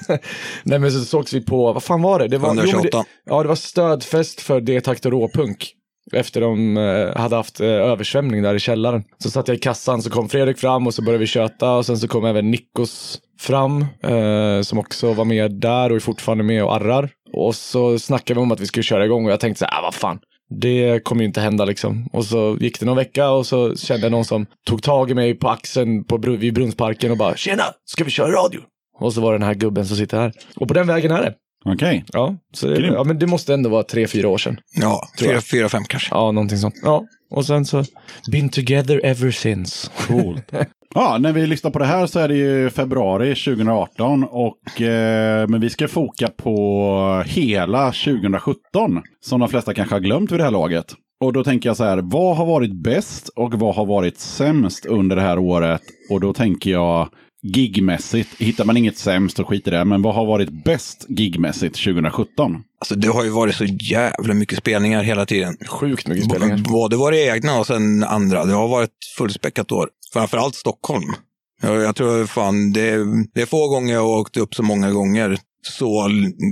Nej 0.64 0.80
men 0.80 0.92
så 0.92 1.00
sågs 1.06 1.34
vi 1.34 1.42
på, 1.42 1.74
vad 1.74 1.84
fan 1.84 2.02
var 2.02 2.20
det? 2.20 2.28
det 2.28 2.38
var, 2.38 2.50
jo, 2.50 2.56
men 2.56 2.66
128. 2.66 2.98
det, 2.98 3.06
ja 3.26 3.42
det 3.44 3.48
var 3.50 3.56
stödfest 3.56 4.42
för 4.42 4.62
D-takt 4.62 5.06
och 5.06 5.12
råpunk. 5.12 5.72
Efter 6.14 6.42
de 6.42 6.78
eh, 6.78 7.18
hade 7.22 7.36
haft 7.36 7.60
eh, 7.60 7.68
översvämning 7.68 8.42
där 8.42 8.56
i 8.56 8.60
källaren. 8.60 9.04
Så 9.18 9.30
satt 9.30 9.48
jag 9.48 9.58
i 9.58 9.60
kassan, 9.60 10.02
så 10.02 10.10
kom 10.10 10.30
Fredrik 10.30 10.58
fram 10.58 10.88
och 10.88 10.94
så 10.94 11.02
började 11.02 11.20
vi 11.20 11.28
köta. 11.28 11.72
Och 11.72 11.86
sen 11.86 11.98
så 11.98 12.08
kom 12.08 12.26
även 12.26 12.52
Nikos 12.52 13.20
fram, 13.40 13.86
eh, 14.04 14.62
som 14.62 14.80
också 14.80 15.14
var 15.14 15.26
med 15.26 15.52
där 15.52 15.90
och 15.90 15.96
är 15.96 16.00
fortfarande 16.00 16.44
med 16.44 16.64
och 16.64 16.76
arrar. 16.76 17.10
Och 17.34 17.56
så 17.56 18.00
snackade 18.00 18.40
vi 18.40 18.44
om 18.44 18.52
att 18.52 18.60
vi 18.60 18.66
skulle 18.66 18.84
köra 18.84 19.06
igång 19.06 19.26
och 19.26 19.32
jag 19.32 19.40
tänkte 19.40 19.60
så 19.60 19.66
här, 19.66 19.80
ah, 19.80 19.82
vad 19.82 19.94
fan. 19.94 20.20
Det 20.50 21.04
kommer 21.04 21.22
ju 21.22 21.28
inte 21.28 21.42
hända 21.42 21.66
liksom. 21.66 22.10
Och 22.14 22.26
så 22.26 22.58
gick 22.60 22.80
det 22.80 22.86
någon 22.86 22.98
vecka 22.98 23.30
och 23.30 23.46
så 23.46 23.76
kände 23.76 24.06
jag 24.06 24.12
någon 24.12 24.26
som 24.26 24.46
tog 24.68 24.84
tag 24.84 25.12
i 25.12 25.14
mig 25.14 25.34
på 25.36 25.50
axeln 25.50 26.04
på, 26.04 26.18
vid 26.18 26.54
Brunnsparken 26.54 27.12
och 27.12 27.18
bara 27.18 27.36
“Tjena, 27.36 27.64
ska 27.86 28.04
vi 28.04 28.12
köra 28.12 28.32
radio?” 28.32 28.60
Och 29.00 29.14
så 29.14 29.22
var 29.22 29.32
det 29.32 29.38
den 29.38 29.48
här 29.48 29.54
gubben 29.54 29.86
som 29.86 29.98
sitter 29.98 30.18
här. 30.18 30.34
Och 30.56 30.68
på 30.68 30.74
den 30.74 30.88
vägen 30.88 31.12
är 31.12 31.22
det. 31.22 31.34
Okej, 31.66 32.06
Ja, 32.14 32.36
så 32.54 32.68
det, 32.68 32.88
ja 32.88 33.04
men 33.04 33.20
det 33.20 33.28
måste 33.28 33.54
ändå 33.54 33.70
vara 33.70 33.84
tre, 33.84 34.08
fyra 34.08 34.30
år 34.30 34.38
sedan. 34.38 34.58
Ja, 34.82 35.02
jag. 35.20 35.44
fyra, 35.44 35.70
fem 35.70 35.84
kanske. 35.90 36.16
Ja, 36.16 36.32
någonting 36.32 36.58
sånt. 36.58 36.76
Ja, 36.84 37.06
och 37.32 37.46
sen 37.46 37.66
så 37.66 37.84
been 38.32 38.50
together 38.50 39.02
ever 39.06 39.32
since. 39.32 39.90
coolt. 40.08 40.52
Ja, 40.98 41.18
när 41.18 41.32
vi 41.34 41.48
lyssnar 41.48 41.72
på 41.72 41.80
det 41.80 41.86
här 41.86 42.08
så 42.08 42.20
är 42.20 42.28
det 42.28 42.36
ju 42.36 42.70
februari 42.70 43.36
2018 43.36 44.24
och 44.24 44.82
eh, 44.82 45.48
men 45.48 45.62
vi 45.62 45.70
ska 45.70 45.88
foka 45.88 46.28
på 46.28 47.24
hela 47.26 47.86
2017 47.92 49.02
som 49.26 49.40
de 49.40 49.50
flesta 49.50 49.74
kanske 49.74 49.96
har 49.96 50.00
glömt 50.00 50.32
vid 50.32 50.40
det 50.40 50.44
här 50.44 50.52
laget. 50.52 50.86
Och 51.24 51.34
då 51.34 51.44
tänker 51.44 51.70
jag 51.70 51.78
så 51.78 51.84
här, 51.84 51.98
vad 52.04 52.38
har 52.38 52.46
varit 52.46 52.74
bäst 52.84 53.30
och 53.36 53.54
vad 53.54 53.76
har 53.76 53.86
varit 53.86 54.20
sämst 54.20 54.86
under 54.86 55.16
det 55.16 55.22
här 55.22 55.40
året? 55.40 55.82
Och 56.10 56.20
då 56.20 56.34
tänker 56.34 56.72
jag 56.72 57.10
gigmässigt, 57.54 58.30
hittar 58.42 58.66
man 58.66 58.78
inget 58.78 58.98
sämst 58.98 59.40
och 59.40 59.48
skit 59.50 59.68
i 59.68 59.72
det, 59.72 59.86
men 59.86 60.02
vad 60.02 60.16
har 60.16 60.26
varit 60.26 60.64
bäst 60.64 61.06
gigmässigt 61.10 61.84
2017? 61.84 62.64
Alltså 62.80 62.96
det 62.96 63.08
har 63.08 63.24
ju 63.24 63.30
varit 63.30 63.56
så 63.56 63.66
jävla 63.66 64.34
mycket 64.34 64.58
spelningar 64.58 65.04
hela 65.04 65.26
tiden. 65.26 65.58
Sjukt 65.68 66.08
mycket 66.08 66.26
spelningar. 66.26 66.58
B- 66.58 66.64
Både 66.70 66.96
var 66.98 67.12
det 67.12 67.26
egna 67.36 67.60
och 67.60 67.68
sen 67.68 68.04
andra. 68.04 68.46
Det 68.46 68.54
har 68.54 68.68
varit 68.68 68.90
fullspäckat 69.18 69.72
år. 69.72 69.90
Framförallt 70.14 70.56
Stockholm. 70.56 71.14
Jag, 71.62 71.82
jag 71.82 71.96
tror 71.96 72.26
fan, 72.26 72.72
det, 72.72 72.98
det 73.34 73.42
är 73.42 73.46
få 73.46 73.68
gånger 73.70 73.94
jag 73.94 74.02
har 74.02 74.18
åkt 74.20 74.38
upp 74.38 74.56
så 74.56 74.64
många 74.64 74.92
gånger. 74.92 75.38
Så 75.68 76.08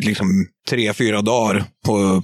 liksom 0.05 0.27
tre, 0.69 0.93
fyra 0.93 1.21
dagar 1.21 1.65
på, 1.85 2.23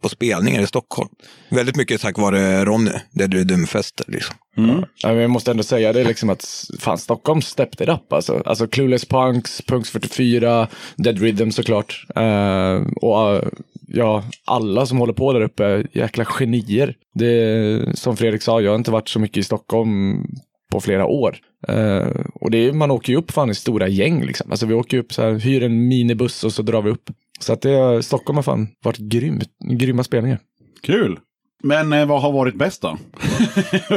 på 0.00 0.08
spelningar 0.08 0.62
i 0.62 0.66
Stockholm. 0.66 1.08
Väldigt 1.48 1.76
mycket 1.76 2.00
tack 2.00 2.18
vare 2.18 2.64
Ronny, 2.64 2.90
Dead 3.10 3.34
Rhythm-fester. 3.34 4.04
Liksom. 4.08 4.36
Mm. 4.56 4.84
Ja, 5.02 5.08
men 5.08 5.18
jag 5.18 5.30
måste 5.30 5.50
ändå 5.50 5.62
säga 5.62 5.92
det 5.92 6.04
liksom 6.04 6.30
att 6.30 6.46
fan, 6.78 6.98
Stockholm 6.98 7.42
stepped 7.42 7.88
it 7.88 7.94
up 7.94 8.12
alltså. 8.12 8.42
Alltså 8.46 8.66
Clueless 8.66 9.04
Punks, 9.04 9.62
Punks 9.66 9.90
44, 9.90 10.68
Dead 10.96 11.18
Rhythm 11.18 11.50
såklart. 11.50 12.06
Uh, 12.18 12.86
och 12.96 13.34
uh, 13.34 13.48
ja, 13.88 14.24
alla 14.44 14.86
som 14.86 14.98
håller 14.98 15.12
på 15.12 15.32
där 15.32 15.40
uppe, 15.40 15.84
jäkla 15.92 16.24
genier. 16.24 16.94
Det, 17.14 17.98
som 17.98 18.16
Fredrik 18.16 18.42
sa, 18.42 18.60
jag 18.60 18.70
har 18.70 18.76
inte 18.76 18.90
varit 18.90 19.08
så 19.08 19.18
mycket 19.18 19.36
i 19.36 19.42
Stockholm 19.42 20.24
på 20.70 20.80
flera 20.80 21.06
år. 21.06 21.36
Eh, 21.68 22.08
och 22.34 22.50
det 22.50 22.58
är, 22.58 22.72
man 22.72 22.90
åker 22.90 23.12
ju 23.12 23.18
upp 23.18 23.30
fan 23.30 23.50
i 23.50 23.54
stora 23.54 23.88
gäng 23.88 24.24
liksom. 24.24 24.50
Alltså 24.50 24.66
vi 24.66 24.74
åker 24.74 24.98
upp 24.98 25.12
så 25.12 25.22
här, 25.22 25.32
hyr 25.32 25.62
en 25.62 25.88
minibuss 25.88 26.44
och 26.44 26.52
så 26.52 26.62
drar 26.62 26.82
vi 26.82 26.90
upp. 26.90 27.10
Så 27.40 27.52
att 27.52 27.62
det, 27.62 28.02
Stockholm 28.02 28.36
har 28.36 28.42
fan 28.42 28.68
varit 28.84 28.98
grymt, 28.98 29.48
grymma 29.64 30.04
spelningar. 30.04 30.38
Kul! 30.82 31.18
Men 31.62 31.92
eh, 31.92 32.06
vad 32.06 32.22
har 32.22 32.32
varit 32.32 32.54
bäst 32.54 32.82
då? 32.82 32.88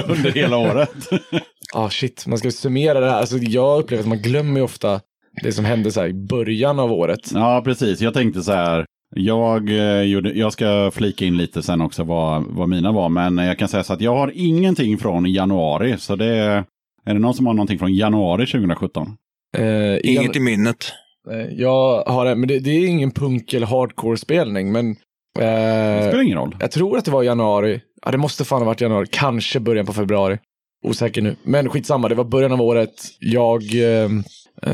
Under 0.08 0.32
hela 0.32 0.58
året. 0.58 0.90
Ah 1.76 1.90
shit, 1.90 2.28
man 2.28 2.38
ska 2.38 2.52
summera 2.52 3.00
det 3.00 3.10
här. 3.10 3.20
Alltså, 3.20 3.38
jag 3.38 3.80
upplever 3.80 4.04
att 4.04 4.10
man 4.10 4.22
glömmer 4.22 4.62
ofta 4.62 5.02
det 5.44 5.52
som 5.52 5.66
hände 5.66 5.92
så 5.92 6.02
här 6.02 6.08
i 6.08 6.14
början 6.14 6.80
av 6.80 6.92
året. 6.92 7.32
ja, 7.34 7.62
precis. 7.66 8.02
Jag 8.02 8.14
tänkte 8.14 8.42
så 8.44 8.52
här. 8.52 8.86
Jag, 9.16 9.70
eh, 9.70 10.02
gjorde, 10.02 10.30
jag 10.32 10.54
ska 10.54 10.92
flika 10.94 11.26
in 11.26 11.38
lite 11.38 11.62
sen 11.64 11.82
också 11.82 12.04
vad, 12.04 12.44
vad 12.50 12.70
mina 12.70 12.92
var. 12.92 13.10
Men 13.10 13.38
jag 13.38 13.58
kan 13.60 13.68
säga 13.68 13.84
så 13.84 13.94
att 13.94 14.02
jag 14.02 14.16
har 14.16 14.32
ingenting 14.36 14.98
från 14.98 15.26
januari. 15.26 15.96
Så 15.98 16.16
det 16.16 16.26
är, 16.26 16.64
är 17.06 17.14
det 17.14 17.20
någon 17.20 17.34
som 17.34 17.46
har 17.48 17.54
någonting 17.54 17.80
från 17.80 17.94
januari 17.94 18.46
2017? 18.46 19.08
Eh, 19.58 19.98
Inget 20.16 20.36
i 20.36 20.40
minnet. 20.40 20.92
Eh, 21.32 21.54
Jag 21.60 22.04
har 22.04 22.26
en, 22.26 22.40
men 22.40 22.48
det, 22.48 22.60
det 22.60 22.70
är 22.72 22.88
ingen 22.88 23.12
punk 23.12 23.54
eller 23.54 23.68
hardcore-spelning, 23.68 24.72
men 24.72 24.96
Det 25.40 25.46
eh, 25.46 26.08
spelar 26.08 26.24
ingen 26.24 26.38
roll. 26.38 26.56
jag 26.60 26.72
tror 26.72 26.98
att 26.98 27.06
det 27.06 27.12
var 27.12 27.24
januari. 27.24 27.82
Ja, 28.06 28.12
det 28.12 28.18
måste 28.18 28.46
fan 28.46 28.60
ha 28.62 28.66
varit 28.66 28.82
januari, 28.82 29.08
kanske 29.12 29.60
början 29.60 29.86
på 29.86 29.94
februari. 29.94 30.38
Osäker 30.86 31.22
nu. 31.22 31.36
Men 31.44 31.70
skitsamma, 31.70 32.10
det 32.10 32.16
var 32.16 32.24
början 32.24 32.52
av 32.52 32.62
året. 32.62 32.90
Jag 33.20 33.62
eh, 33.76 34.10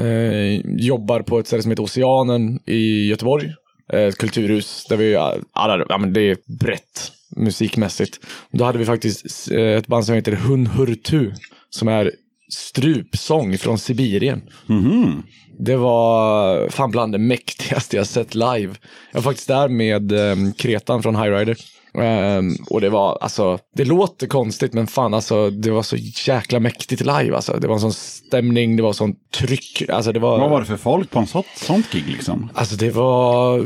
eh, 0.01 0.61
jobbar 0.65 1.21
på 1.21 1.39
ett 1.39 1.47
ställe 1.47 1.61
som 1.61 1.71
heter 1.71 1.83
Oceanen 1.83 2.59
i 2.65 3.07
Göteborg. 3.07 3.45
Eh, 3.93 3.99
Ett 3.99 4.17
kulturhus 4.17 4.85
där 4.89 4.97
vi, 4.97 5.15
alla, 5.51 5.85
ja 5.89 5.97
men 5.97 6.13
det 6.13 6.21
är 6.21 6.37
brett 6.59 7.11
musikmässigt. 7.35 8.19
Då 8.51 8.63
hade 8.63 8.77
vi 8.77 8.85
faktiskt 8.85 9.51
eh, 9.51 9.59
ett 9.61 9.87
band 9.87 10.05
som 10.05 10.15
heter 10.15 10.31
Hun 10.31 10.67
Hurtu, 10.67 11.31
som 11.69 11.87
är 11.87 12.11
strupsång 12.51 13.57
från 13.57 13.79
Sibirien. 13.79 14.41
Mhm. 14.65 15.23
Det 15.59 15.75
var 15.75 16.69
fan 16.69 16.91
bland 16.91 17.11
det 17.11 17.17
mäktigaste 17.17 17.97
jag 17.97 18.07
sett 18.07 18.35
live. 18.35 18.75
Jag 19.11 19.21
var 19.21 19.21
faktiskt 19.21 19.47
där 19.47 19.67
med 19.67 20.11
um, 20.11 20.53
Kretan 20.53 21.03
från 21.03 21.15
High 21.15 21.31
Rider. 21.31 21.57
Ehm, 21.93 22.55
och 22.69 22.81
det 22.81 22.89
var, 22.89 23.17
alltså, 23.21 23.59
det 23.75 23.85
låter 23.85 24.27
konstigt 24.27 24.73
men 24.73 24.87
fan 24.87 25.13
alltså, 25.13 25.49
det 25.49 25.71
var 25.71 25.83
så 25.83 25.95
jäkla 26.27 26.59
mäktigt 26.59 27.01
live 27.01 27.35
alltså. 27.35 27.57
Det 27.61 27.67
var 27.67 27.75
en 27.75 27.81
sån 27.81 27.93
stämning, 27.93 28.75
det 28.75 28.83
var 28.83 28.93
sån 28.93 29.15
tryck. 29.37 29.83
Alltså 29.89 30.11
det 30.11 30.19
var... 30.19 30.39
Vad 30.39 30.49
var 30.49 30.59
det 30.59 30.65
för 30.65 30.77
folk 30.77 31.11
på 31.11 31.19
en 31.19 31.27
sånt, 31.27 31.47
sånt 31.55 31.91
gig 31.91 32.07
liksom? 32.07 32.49
Alltså 32.53 32.75
det 32.75 32.91
var 32.91 33.65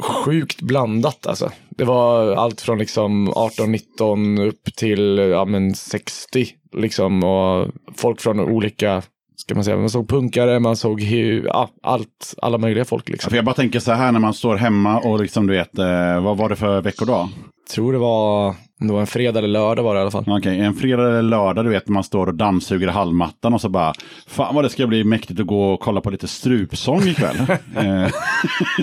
sjukt 0.00 0.62
blandat 0.62 1.26
alltså. 1.26 1.50
Det 1.70 1.84
var 1.84 2.32
allt 2.32 2.60
från 2.60 2.78
liksom 2.78 3.28
18-19 3.32 4.46
upp 4.48 4.76
till 4.76 5.18
ja, 5.18 5.44
men 5.44 5.74
60 5.74 6.46
liksom 6.76 7.24
och 7.24 7.68
folk 7.96 8.20
från 8.20 8.40
olika, 8.40 9.02
ska 9.36 9.54
man 9.54 9.64
säga, 9.64 9.76
man 9.76 9.90
såg 9.90 10.08
punkare, 10.08 10.60
man 10.60 10.76
såg 10.76 11.00
ja, 11.00 11.70
allt, 11.82 12.34
alla 12.42 12.58
möjliga 12.58 12.84
folk 12.84 13.08
liksom. 13.08 13.30
För 13.30 13.36
jag 13.36 13.44
bara 13.44 13.54
tänker 13.54 13.80
så 13.80 13.92
här 13.92 14.12
när 14.12 14.20
man 14.20 14.34
står 14.34 14.56
hemma 14.56 15.00
och 15.00 15.20
liksom 15.20 15.46
du 15.46 15.52
vet, 15.52 15.78
eh, 15.78 16.22
vad 16.22 16.36
var 16.36 16.48
det 16.48 16.56
för 16.56 16.80
veckodag? 16.80 17.28
Tror 17.68 17.92
det 17.92 17.98
var, 17.98 18.54
det 18.78 18.92
var 18.92 19.00
en 19.00 19.06
fredag 19.06 19.38
eller 19.38 19.48
lördag 19.48 19.82
var 19.82 19.94
det 19.94 19.98
i 19.98 20.02
alla 20.02 20.10
fall. 20.10 20.24
Okej, 20.26 20.60
en 20.60 20.74
fredag 20.74 21.08
eller 21.08 21.22
lördag, 21.22 21.64
du 21.64 21.70
vet, 21.70 21.88
när 21.88 21.94
man 21.94 22.04
står 22.04 22.26
och 22.26 22.34
dammsuger 22.34 22.88
halmmattan 22.88 23.54
och 23.54 23.60
så 23.60 23.68
bara, 23.68 23.94
fan 24.26 24.54
vad 24.54 24.64
det 24.64 24.70
ska 24.70 24.86
bli 24.86 25.04
mäktigt 25.04 25.40
att 25.40 25.46
gå 25.46 25.72
och 25.72 25.80
kolla 25.80 26.00
på 26.00 26.10
lite 26.10 26.28
strupsång 26.28 27.02
ikväll. 27.02 27.36
eh, 27.76 28.08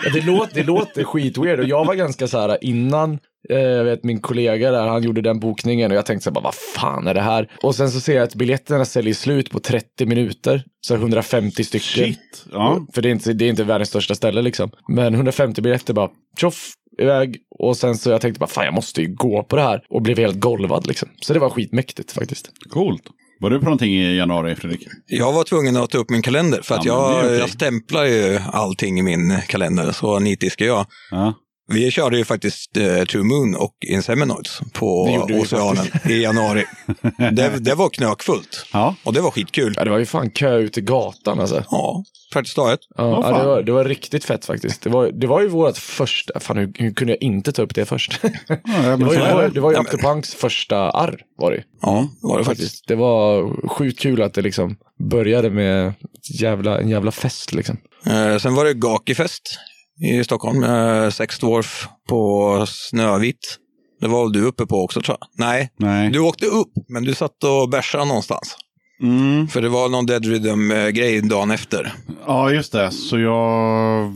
Ja, 0.03 0.09
det, 0.13 0.25
låter, 0.25 0.55
det 0.55 0.63
låter 0.63 1.03
skitweird 1.03 1.59
och 1.59 1.65
jag 1.65 1.85
var 1.85 1.95
ganska 1.95 2.27
så 2.27 2.39
här 2.39 2.57
innan 2.61 3.19
eh, 3.49 3.59
jag 3.59 3.83
vet 3.83 4.03
min 4.03 4.21
kollega 4.21 4.71
där, 4.71 4.87
han 4.87 5.03
gjorde 5.03 5.21
den 5.21 5.39
bokningen 5.39 5.91
och 5.91 5.97
jag 5.97 6.05
tänkte 6.05 6.23
så 6.23 6.29
här, 6.29 6.33
bara, 6.33 6.43
vad 6.43 6.55
fan 6.55 7.07
är 7.07 7.13
det 7.13 7.21
här? 7.21 7.51
Och 7.63 7.75
sen 7.75 7.89
så 7.91 7.99
ser 7.99 8.15
jag 8.15 8.23
att 8.23 8.35
biljetterna 8.35 8.85
säljer 8.85 9.13
slut 9.13 9.51
på 9.51 9.59
30 9.59 10.05
minuter, 10.05 10.63
så 10.81 10.95
150 10.95 11.63
stycken. 11.63 12.05
shit. 12.05 12.45
Ja. 12.51 12.85
För 12.93 13.01
det 13.01 13.09
är, 13.09 13.11
inte, 13.11 13.33
det 13.33 13.45
är 13.45 13.49
inte 13.49 13.63
världens 13.63 13.89
största 13.89 14.15
ställe 14.15 14.41
liksom. 14.41 14.71
Men 14.87 15.13
150 15.13 15.61
biljetter 15.61 15.93
bara, 15.93 16.09
tjoff, 16.37 16.73
iväg. 16.99 17.37
Och 17.59 17.77
sen 17.77 17.97
så 17.97 18.09
jag 18.09 18.21
tänkte 18.21 18.39
bara, 18.39 18.47
fan 18.49 18.65
jag 18.65 18.73
måste 18.73 19.01
ju 19.01 19.15
gå 19.15 19.43
på 19.43 19.55
det 19.55 19.61
här. 19.61 19.81
Och 19.89 20.01
blev 20.01 20.17
helt 20.17 20.39
golvad 20.39 20.87
liksom. 20.87 21.09
Så 21.21 21.33
det 21.33 21.39
var 21.39 21.49
skitmäktigt 21.49 22.11
faktiskt. 22.11 22.51
Coolt. 22.69 23.03
Var 23.39 23.49
du 23.49 23.59
på 23.59 23.65
någonting 23.65 23.93
i 23.93 24.17
januari, 24.17 24.55
Fredrik? 24.55 24.87
Jag 25.07 25.33
var 25.33 25.43
tvungen 25.43 25.77
att 25.77 25.89
ta 25.89 25.97
upp 25.97 26.09
min 26.09 26.21
kalender 26.21 26.61
för 26.61 26.75
att 26.75 26.85
Ja, 26.85 27.11
jag, 27.17 27.25
okej. 27.25 27.37
jag 27.37 27.49
stämplar 27.49 28.05
ju 28.05 28.39
allting 28.51 28.99
i 28.99 29.01
min 29.03 29.37
kalender. 29.47 29.91
Så 29.91 30.19
nitisk 30.19 30.61
är 30.61 30.65
jag. 30.65 30.85
Ja. 31.11 31.33
Vi 31.67 31.91
körde 31.91 32.17
ju 32.17 32.25
faktiskt 32.25 32.77
eh, 32.77 33.03
True 33.03 33.23
Moon 33.23 33.55
och 33.55 33.73
Inseminoids 33.87 34.59
på 34.73 35.05
Det 35.27 35.39
Oceanen 35.39 35.85
i 36.09 36.21
januari. 36.23 36.65
det, 37.31 37.53
det 37.59 37.75
var 37.75 37.89
knökfullt 37.89 38.65
Ja. 38.73 38.95
och 39.03 39.13
det 39.13 39.21
var 39.21 39.31
skitkul. 39.31 39.73
Ja, 39.77 39.83
det 39.83 39.89
var 39.89 39.97
ju 39.97 40.05
fan 40.05 40.29
kö 40.29 40.57
ut 40.57 40.77
i 40.77 40.81
gatan 40.81 41.39
alltså. 41.39 41.63
Ja, 41.71 42.03
praktiskt 42.33 42.55
taget. 42.55 42.79
Ja, 42.97 43.03
Åh, 43.17 43.29
ja, 43.29 43.37
det, 43.37 43.47
var, 43.47 43.61
det 43.61 43.71
var 43.71 43.85
riktigt 43.85 44.25
fett 44.25 44.45
faktiskt. 44.45 44.81
Det 44.81 44.89
var, 44.89 45.11
det 45.11 45.27
var 45.27 45.41
ju 45.41 45.47
vårt 45.47 45.77
första, 45.77 46.39
fan 46.39 46.57
hur, 46.57 46.73
hur 46.75 46.93
kunde 46.93 47.13
jag 47.13 47.21
inte 47.21 47.51
ta 47.51 47.61
upp 47.61 47.75
det 47.75 47.85
först? 47.85 48.19
Ja, 48.47 48.55
det 48.97 49.05
var 49.05 49.13
ju, 49.13 49.19
det 49.19 49.33
var, 49.33 49.41
det. 49.43 49.49
det 49.49 49.59
var 49.59 49.71
ju 49.71 49.77
Afterpunks 49.77 50.33
första 50.35 50.77
arr 50.77 51.21
var 51.37 51.51
det. 51.51 51.63
Ja, 51.81 52.07
var 52.21 52.37
det 52.37 52.43
faktiskt. 52.45 52.67
faktiskt. 52.71 52.87
Det 52.87 52.95
var 52.95 53.51
sjukt 53.69 53.99
kul 53.99 54.21
att 54.21 54.33
det 54.33 54.41
liksom 54.41 54.77
började 55.09 55.49
med 55.49 55.93
jävla, 56.39 56.79
en 56.79 56.89
jävla 56.89 57.11
fest 57.11 57.53
liksom. 57.53 57.77
Eh, 58.05 58.37
sen 58.37 58.55
var 58.55 58.65
det 58.65 58.73
Gakifest 58.73 59.59
i 60.01 60.23
Stockholm. 60.23 60.63
Eh, 60.63 61.09
Sex 61.09 61.39
Dwarf 61.39 61.87
på 62.09 62.65
Snövit. 62.67 63.57
Det 64.01 64.07
var 64.07 64.23
väl 64.23 64.31
du 64.31 64.41
uppe 64.41 64.65
på 64.65 64.83
också 64.83 65.01
tror 65.01 65.17
jag? 65.19 65.27
Nej, 65.47 65.69
Nej. 65.79 66.09
du 66.09 66.19
åkte 66.19 66.45
upp, 66.45 66.71
men 66.89 67.03
du 67.03 67.13
satt 67.13 67.43
och 67.43 67.69
bärsade 67.69 68.05
någonstans. 68.05 68.57
Mm. 69.01 69.47
För 69.47 69.61
det 69.61 69.69
var 69.69 69.89
någon 69.89 70.05
Dead 70.05 70.25
Rhythm-grej 70.25 71.21
dagen 71.21 71.51
efter. 71.51 71.93
Ja, 72.27 72.51
just 72.51 72.71
det. 72.71 72.91
Så 72.91 73.19
jag... 73.19 74.13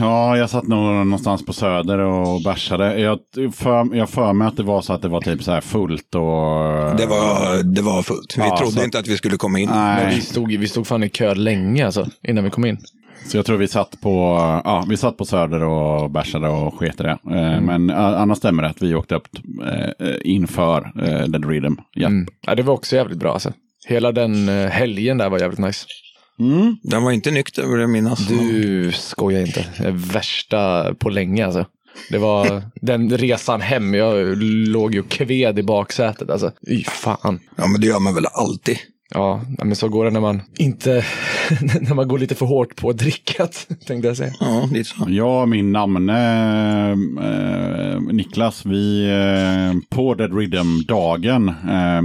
Ja, 0.00 0.36
jag 0.36 0.50
satt 0.50 0.66
nog 0.68 0.78
någonstans 1.06 1.46
på 1.46 1.52
Söder 1.52 1.98
och 1.98 2.42
bärsade. 2.42 3.00
Jag 3.00 3.18
för, 3.54 3.96
jag 3.96 4.10
för 4.10 4.32
mig 4.32 4.48
att 4.48 4.56
det 4.56 4.62
var 4.62 4.82
så 4.82 4.92
att 4.92 5.02
det 5.02 5.08
var 5.08 5.20
typ 5.20 5.42
så 5.42 5.50
här 5.52 5.60
fullt 5.60 6.14
och... 6.14 6.96
Det 6.98 7.06
var, 7.06 7.62
det 7.62 7.82
var 7.82 8.02
fullt. 8.02 8.34
Vi 8.36 8.42
Ja, 8.42 8.56
trodde 8.58 8.72
så- 8.72 8.84
inte 8.84 8.98
att 8.98 9.08
vi 9.08 9.16
skulle 9.16 9.36
komma 9.36 9.58
in. 9.58 9.68
Nej. 9.72 10.04
Men 10.04 10.14
vi 10.14 10.20
stod, 10.20 10.52
vi 10.52 10.68
stod 10.68 10.86
fan 10.86 11.02
i 11.02 11.08
kö 11.08 11.34
länge 11.34 11.86
alltså, 11.86 12.06
innan 12.28 12.44
vi 12.44 12.50
kom 12.50 12.64
in. 12.64 12.78
Så 13.26 13.36
jag 13.36 13.46
tror 13.46 13.56
vi 13.56 13.68
satt 13.68 14.00
på, 14.00 14.10
ja, 14.64 14.84
vi 14.88 14.96
satt 14.96 15.16
på 15.16 15.24
Söder 15.24 15.62
och 15.62 16.10
bärsade 16.10 16.48
och 16.48 16.74
sket 16.74 16.98
det. 16.98 17.18
Eh, 17.30 17.50
Mm. 17.50 17.64
Men 17.64 17.90
eh, 17.90 18.20
annars 18.20 18.38
stämmer 18.38 18.62
det 18.62 18.68
att 18.68 18.82
vi 18.82 18.94
åkte 18.94 19.14
upp 19.14 19.28
eh, 19.66 20.14
inför 20.24 20.92
Dead 21.28 21.50
Rhythm. 21.50 21.74
Ja. 21.94 22.06
Mm. 22.06 22.26
Ja, 22.46 22.54
det 22.54 22.62
var 22.62 22.74
också 22.74 22.96
jävligt 22.96 23.18
bra 23.18 23.32
alltså. 23.32 23.52
Hela 23.86 24.12
den 24.12 24.48
helgen 24.48 25.18
där 25.18 25.30
var 25.30 25.38
jävligt 25.38 25.58
nice. 25.58 25.86
Mm. 26.40 26.76
Den 26.82 27.02
var 27.02 27.10
inte 27.10 27.30
nykter 27.30 27.66
vill 27.66 27.80
jag 27.80 27.90
minnas. 27.90 28.28
Du 28.28 28.92
skojar 28.92 29.40
inte. 29.40 29.66
Värsta 29.90 30.94
på 30.94 31.10
länge 31.10 31.46
alltså. 31.46 31.66
Det 32.10 32.18
var 32.18 32.62
den 32.82 33.18
resan 33.18 33.60
hem, 33.60 33.94
jag 33.94 34.36
låg 34.68 34.94
ju 34.94 35.02
kved 35.02 35.58
i 35.58 35.62
baksätet 35.62 36.30
alltså. 36.30 36.52
Fy 36.68 36.84
fan. 36.84 37.40
Ja, 37.56 37.66
men 37.66 37.80
det 37.80 37.86
gör 37.86 38.00
man 38.00 38.14
väl 38.14 38.26
alltid. 38.32 38.78
Ja, 39.14 39.40
men 39.58 39.76
så 39.76 39.88
går 39.88 40.04
det 40.04 40.10
när 40.10 40.20
man 40.20 40.42
inte, 40.58 40.90
när 41.80 41.94
man 41.94 42.08
går 42.08 42.18
lite 42.18 42.34
för 42.34 42.46
hårt 42.46 42.76
på 42.76 42.92
drickat, 42.92 43.66
tänkte 43.86 44.08
jag 44.08 44.16
säga. 44.16 44.32
Ja, 44.40 44.68
lite 44.72 44.88
så. 44.90 45.06
Jag 45.08 45.42
och 45.42 45.48
min 45.48 45.72
namne 45.72 46.90
eh, 47.22 48.00
Niklas, 48.12 48.66
vi 48.66 49.04
eh, 49.10 49.78
på 49.96 50.14
Dead 50.14 50.34
Rhythm-dagen, 50.38 51.48
eh, 51.48 52.02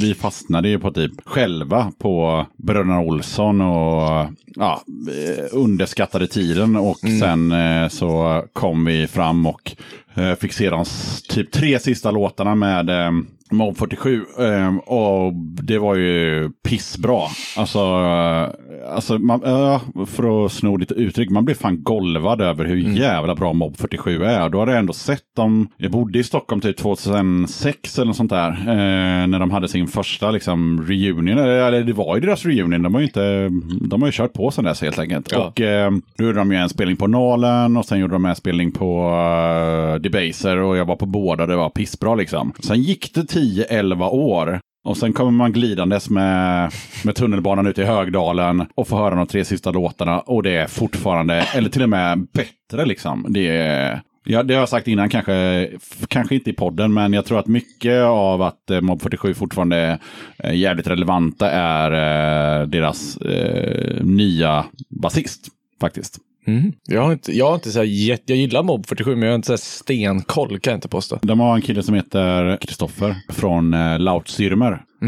vi 0.00 0.14
fastnade 0.14 0.68
ju 0.68 0.78
på 0.78 0.90
typ 0.92 1.12
själva 1.24 1.92
på 1.98 2.46
Bröderna 2.56 3.00
Olsson 3.00 3.60
och 3.60 4.26
ja, 4.56 4.82
eh, 5.08 5.44
underskattade 5.52 6.26
tiden 6.26 6.76
och 6.76 6.98
sen 7.20 7.52
eh, 7.52 7.88
så 7.88 8.42
kom 8.52 8.84
vi 8.84 9.06
fram 9.06 9.46
och 9.46 9.76
eh, 10.14 10.34
fick 10.34 10.52
se 10.52 10.70
de 10.70 10.80
s- 10.82 11.22
typ 11.28 11.52
tre 11.52 11.78
sista 11.78 12.10
låtarna 12.10 12.54
med 12.54 12.90
eh, 12.90 13.10
Mob 13.50 13.76
47 13.76 14.24
eh, 14.38 14.76
och 14.76 15.32
det 15.62 15.78
var 15.78 15.94
ju 15.94 16.50
pissbra. 16.62 17.20
Alltså, 17.56 17.78
eh, 17.78 18.94
alltså 18.94 19.18
man, 19.18 19.40
ja, 19.44 19.80
för 20.06 20.46
att 20.46 20.52
sno 20.52 20.76
lite 20.76 20.94
uttryck, 20.94 21.30
man 21.30 21.44
blev 21.44 21.54
fan 21.54 21.82
golvad 21.82 22.40
över 22.40 22.64
hur 22.64 22.76
jävla 22.76 23.34
bra 23.34 23.52
Mob 23.52 23.76
47 23.76 24.22
är. 24.24 24.48
Då 24.48 24.58
hade 24.58 24.72
jag 24.72 24.78
ändå 24.78 24.92
sett 24.92 25.34
dem, 25.36 25.68
jag 25.76 25.90
bodde 25.90 26.18
i 26.18 26.24
Stockholm 26.24 26.60
typ 26.60 26.76
2006 26.76 27.98
eller 27.98 28.06
något 28.06 28.16
sånt 28.16 28.30
där, 28.30 28.50
eh, 28.50 29.26
när 29.26 29.38
de 29.38 29.50
hade 29.50 29.68
sin 29.68 29.86
första 29.86 30.30
liksom 30.30 30.86
reunion, 30.88 31.28
eller 31.38 31.48
eller 31.48 31.84
det 31.84 31.92
var 31.92 32.14
ju 32.14 32.20
deras 32.20 32.44
reunion, 32.44 32.82
de 32.82 32.94
har 32.94 33.00
ju 33.00 33.06
inte, 33.06 33.50
de 33.80 34.02
har 34.02 34.08
ju 34.08 34.12
kört 34.12 34.32
på 34.32 34.50
sen 34.50 34.64
dess 34.64 34.82
helt 34.82 34.98
enkelt. 34.98 35.32
Ja. 35.32 35.46
Och 35.46 35.60
eh, 35.60 35.90
då 36.18 36.24
gjorde 36.24 36.38
de 36.38 36.52
ju 36.52 36.58
en 36.58 36.68
spelning 36.68 36.96
på 36.96 37.06
Nalen 37.06 37.76
och 37.76 37.84
sen 37.84 37.98
gjorde 37.98 38.14
de 38.14 38.24
en 38.24 38.36
spelning 38.36 38.72
på 38.72 39.10
uh, 39.10 40.00
Debaser 40.00 40.56
och 40.56 40.76
jag 40.76 40.84
var 40.84 40.96
på 40.96 41.06
båda, 41.06 41.46
det 41.46 41.56
var 41.56 41.70
pissbra 41.70 42.14
liksom. 42.14 42.52
Sen 42.60 42.82
gick 42.82 43.14
det 43.14 43.26
10-11 43.34 44.08
år 44.08 44.60
och 44.84 44.96
sen 44.96 45.12
kommer 45.12 45.30
man 45.30 45.52
glidandes 45.52 46.10
med, 46.10 46.72
med 47.04 47.14
tunnelbanan 47.14 47.66
ut 47.66 47.78
i 47.78 47.84
Högdalen 47.84 48.66
och 48.74 48.88
får 48.88 48.96
höra 48.96 49.14
de 49.14 49.26
tre 49.26 49.44
sista 49.44 49.70
låtarna 49.70 50.20
och 50.20 50.42
det 50.42 50.56
är 50.56 50.66
fortfarande, 50.66 51.34
eller 51.34 51.68
till 51.68 51.82
och 51.82 51.88
med 51.88 52.26
bättre 52.32 52.84
liksom. 52.84 53.26
Det 53.28 53.48
är, 53.48 54.00
Ja, 54.26 54.42
det 54.42 54.54
har 54.54 54.60
jag 54.60 54.68
sagt 54.68 54.88
innan, 54.88 55.08
kanske, 55.08 55.68
kanske 56.08 56.34
inte 56.34 56.50
i 56.50 56.52
podden, 56.52 56.94
men 56.94 57.12
jag 57.12 57.24
tror 57.24 57.38
att 57.38 57.46
mycket 57.46 58.02
av 58.02 58.42
att 58.42 58.70
eh, 58.70 58.80
Mob 58.80 59.02
47 59.02 59.34
fortfarande 59.34 59.76
är 59.76 59.98
eh, 60.38 60.56
jävligt 60.56 60.86
relevanta 60.86 61.50
är 61.50 61.90
eh, 61.90 62.66
deras 62.66 63.16
eh, 63.16 64.04
nya 64.04 64.64
basist, 64.88 65.48
faktiskt. 65.80 66.18
Mm. 66.46 66.72
Jag 66.86 67.02
har 67.02 67.12
inte, 67.12 67.32
jag 67.32 67.46
har 67.46 67.54
inte 67.54 67.70
så 67.70 67.78
här 67.78 68.18
jag 68.26 68.38
gillar 68.38 68.62
Mob 68.62 68.86
47 68.86 69.16
men 69.16 69.22
jag 69.22 69.30
har 69.30 69.34
inte 69.34 69.46
så 69.46 69.52
här 69.52 69.58
stenkoll 69.58 70.60
kan 70.60 70.70
jag 70.70 70.76
inte 70.76 70.88
påstå. 70.88 71.18
De 71.22 71.40
har 71.40 71.54
en 71.54 71.62
kille 71.62 71.82
som 71.82 71.94
heter 71.94 72.56
Kristoffer 72.56 73.16
från 73.28 73.74
eh, 73.74 73.98
Laut 73.98 74.28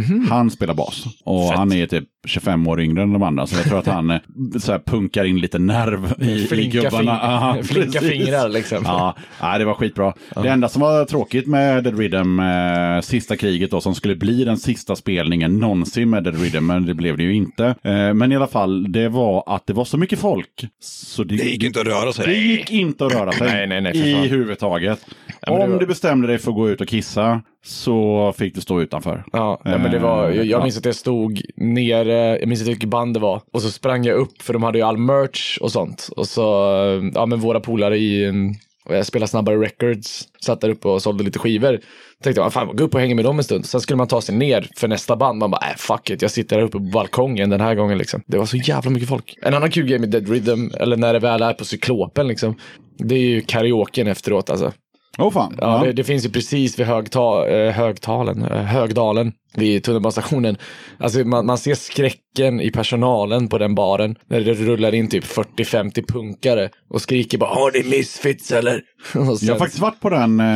Syrmer. 0.05 0.27
Han 0.29 0.51
spelar 0.51 0.75
bas 0.75 1.05
och. 1.25 1.49
Fett. 1.49 1.59
han 1.59 1.73
är 1.73 1.87
typ 1.87 2.05
25 2.27 2.67
år 2.67 2.81
yngre 2.81 3.03
än 3.03 3.13
de 3.13 3.23
andra. 3.23 3.47
Så 3.47 3.57
jag 3.57 3.65
tror 3.65 3.79
att 3.79 3.87
han 3.87 4.11
eh, 4.11 4.19
så 4.61 4.73
här, 4.73 4.79
punkar 4.79 5.25
in 5.25 5.41
lite 5.41 5.59
nerv 5.59 6.15
i, 6.21 6.55
i 6.63 6.67
gubbarna. 6.69 7.13
fing- 7.13 7.57
Ja, 7.57 7.63
flinka 7.63 7.99
precis. 8.01 8.09
fingrar 8.25 8.49
liksom. 8.49 8.79
Ja, 8.85 9.17
ja, 9.41 9.59
det 9.59 9.65
var 9.65 9.75
skitbra. 9.75 10.15
Det 10.43 10.49
enda 10.49 10.69
som 10.69 10.83
var 10.83 11.05
tråkigt 11.05 11.47
med 11.47 11.85
Dead 11.85 11.99
Rhythm, 11.99 12.41
eh, 12.41 13.01
sista 13.01 13.37
kriget 13.37 13.71
då, 13.71 13.81
som 13.81 13.95
skulle 13.95 14.17
bli 14.17 14.45
den 14.45 14.57
sista 14.59 14.97
spelningen 14.97 15.59
någonsin 15.59 16.11
med 16.11 16.25
Dead 16.25 16.41
Rhythm, 16.41 16.67
men 16.67 16.87
det 16.87 16.95
blev 16.95 17.17
det 17.17 17.23
ju 17.23 17.35
inte. 17.35 17.67
Eh, 17.67 18.15
men 18.15 18.33
i 18.33 18.37
alla 18.37 18.47
fall, 18.47 18.93
det 18.93 19.09
var 19.09 19.45
att 19.47 19.67
det 19.67 19.73
var 19.73 19.85
så 19.85 19.99
mycket 19.99 20.19
folk. 20.19 20.67
Så 20.81 21.25
det, 21.25 21.37
Det 21.37 21.45
gick 21.45 21.63
inte 21.63 21.81
att 21.81 21.87
röra 21.87 22.05
det 22.07 22.13
sig. 22.13 22.47
gick 22.51 22.71
inte 22.71 23.07
att 23.07 23.13
röra 23.15 23.33
sig 23.33 23.47
Nej, 23.47 23.67
nej, 23.67 23.81
nej, 23.81 24.25
i 24.25 24.29
huvudtaget. 24.29 25.07
Om 25.47 25.59
var- 25.73 25.79
du 25.81 25.87
bestämde 25.87 26.27
dig 26.29 26.39
för 26.39 26.51
att 26.51 26.57
gå 26.57 26.71
ut 26.71 26.81
och 26.81 26.89
kissa 26.89 27.43
så 27.65 28.33
fick 28.39 28.55
du 28.55 28.61
stå 28.61 28.81
utanför. 28.81 29.25
Ja, 29.33 29.61
nej, 29.65 29.79
men 29.79 29.91
det 29.91 29.99
var, 29.99 30.23
jag, 30.23 30.31
Eh, 30.31 30.37
jag 30.37 30.47
ja. 30.47 30.63
minns 30.63 30.79
att 30.79 30.85
jag 30.85 30.95
stod 30.95 31.43
nere, 31.57 32.39
jag 32.39 32.49
minns 32.49 32.61
inte 32.61 32.71
vilket 32.71 32.89
band 32.89 33.15
det 33.15 33.21
var. 33.21 33.41
Och 33.53 33.63
så 33.63 33.71
sprang 33.71 34.05
jag 34.05 34.17
upp, 34.17 34.43
för 34.43 34.53
de 34.53 34.63
hade 34.63 34.79
ju 34.79 34.85
all 34.85 34.99
merch 34.99 35.59
och 35.61 35.73
sånt. 35.73 36.09
Och 36.17 36.27
så, 36.27 36.43
ja 37.15 37.27
men 37.27 37.41
våra 37.41 37.61
polare 37.61 37.99
i, 37.99 38.33
jag 38.89 39.07
spelade 39.07 39.29
snabbare 39.29 39.57
records, 39.57 40.23
satt 40.41 40.61
där 40.61 40.69
uppe 40.69 40.89
och 40.89 41.03
sålde 41.03 41.25
lite 41.25 41.39
skivor. 41.39 41.81
Tänkte 42.23 42.41
jag, 42.41 42.53
fan 42.53 42.77
gå 42.77 42.85
upp 42.85 42.95
och 42.95 43.01
hänga 43.01 43.15
med 43.15 43.25
dem 43.25 43.39
en 43.39 43.45
stund. 43.45 43.67
Sen 43.67 43.81
skulle 43.81 43.97
man 43.97 44.09
ta 44.09 44.21
sig 44.21 44.35
ner 44.35 44.69
för 44.77 44.89
nästa 44.89 45.17
band. 45.17 45.39
Man 45.39 45.51
bara, 45.51 45.67
äh, 45.71 45.77
fuck 45.77 46.11
it, 46.11 46.23
jag 46.23 46.31
sitter 46.31 46.57
här 46.57 46.63
uppe 46.63 46.73
på 46.79 46.85
balkongen 46.85 47.51
den 47.51 47.61
här 47.61 47.75
gången 47.75 47.99
liksom. 47.99 48.23
Det 48.27 48.39
var 48.39 48.47
så 48.47 48.57
jävla 48.57 48.91
mycket 48.91 49.09
folk. 49.09 49.35
En 49.43 49.55
annan 49.55 49.71
kul 49.71 49.87
grej 49.87 49.99
med 49.99 50.11
Dead 50.11 50.29
Rhythm, 50.29 50.69
eller 50.81 50.97
när 50.97 51.13
det 51.13 51.19
väl 51.19 51.43
är 51.43 51.53
på 51.53 51.65
Cyklopen 51.65 52.29
liksom. 52.29 52.55
Det 52.99 53.15
är 53.15 53.19
ju 53.21 53.41
karaoken 53.41 54.07
efteråt 54.07 54.51
alltså. 54.51 54.73
Åh 55.19 55.31
fan. 55.31 55.59
Ja, 55.61 55.83
Det, 55.85 55.93
det 55.93 56.05
finns 56.05 56.25
ju 56.25 56.31
precis 56.31 56.79
vid 56.79 56.87
högta, 56.87 57.49
eh, 57.49 57.73
högtalen, 57.73 58.43
eh, 58.43 58.63
Högdalen, 58.63 59.33
vid 59.57 59.85
tunnelbanestationen. 59.85 60.57
Alltså 60.99 61.19
man, 61.19 61.47
man 61.47 61.59
ser 61.59 61.75
skräcken 61.75 62.61
i 62.61 62.71
personalen 62.71 63.49
på 63.49 63.59
den 63.59 63.75
baren 63.75 64.17
när 64.27 64.41
det 64.41 64.55
rullar 64.55 64.95
in 64.95 65.09
typ 65.09 65.25
40-50 65.25 66.13
punkare 66.13 66.69
och 66.89 67.01
skriker 67.03 67.39
bara 67.39 67.51
“Har 67.51 67.73
ni 67.73 67.97
misfits 67.97 68.53
eller?” 68.53 68.83
sen, 69.13 69.37
Jag 69.41 69.55
har 69.55 69.59
faktiskt 69.59 69.83
varit 69.83 70.01
på 70.01 70.11
den. 70.11 70.41
Eh, 70.41 70.47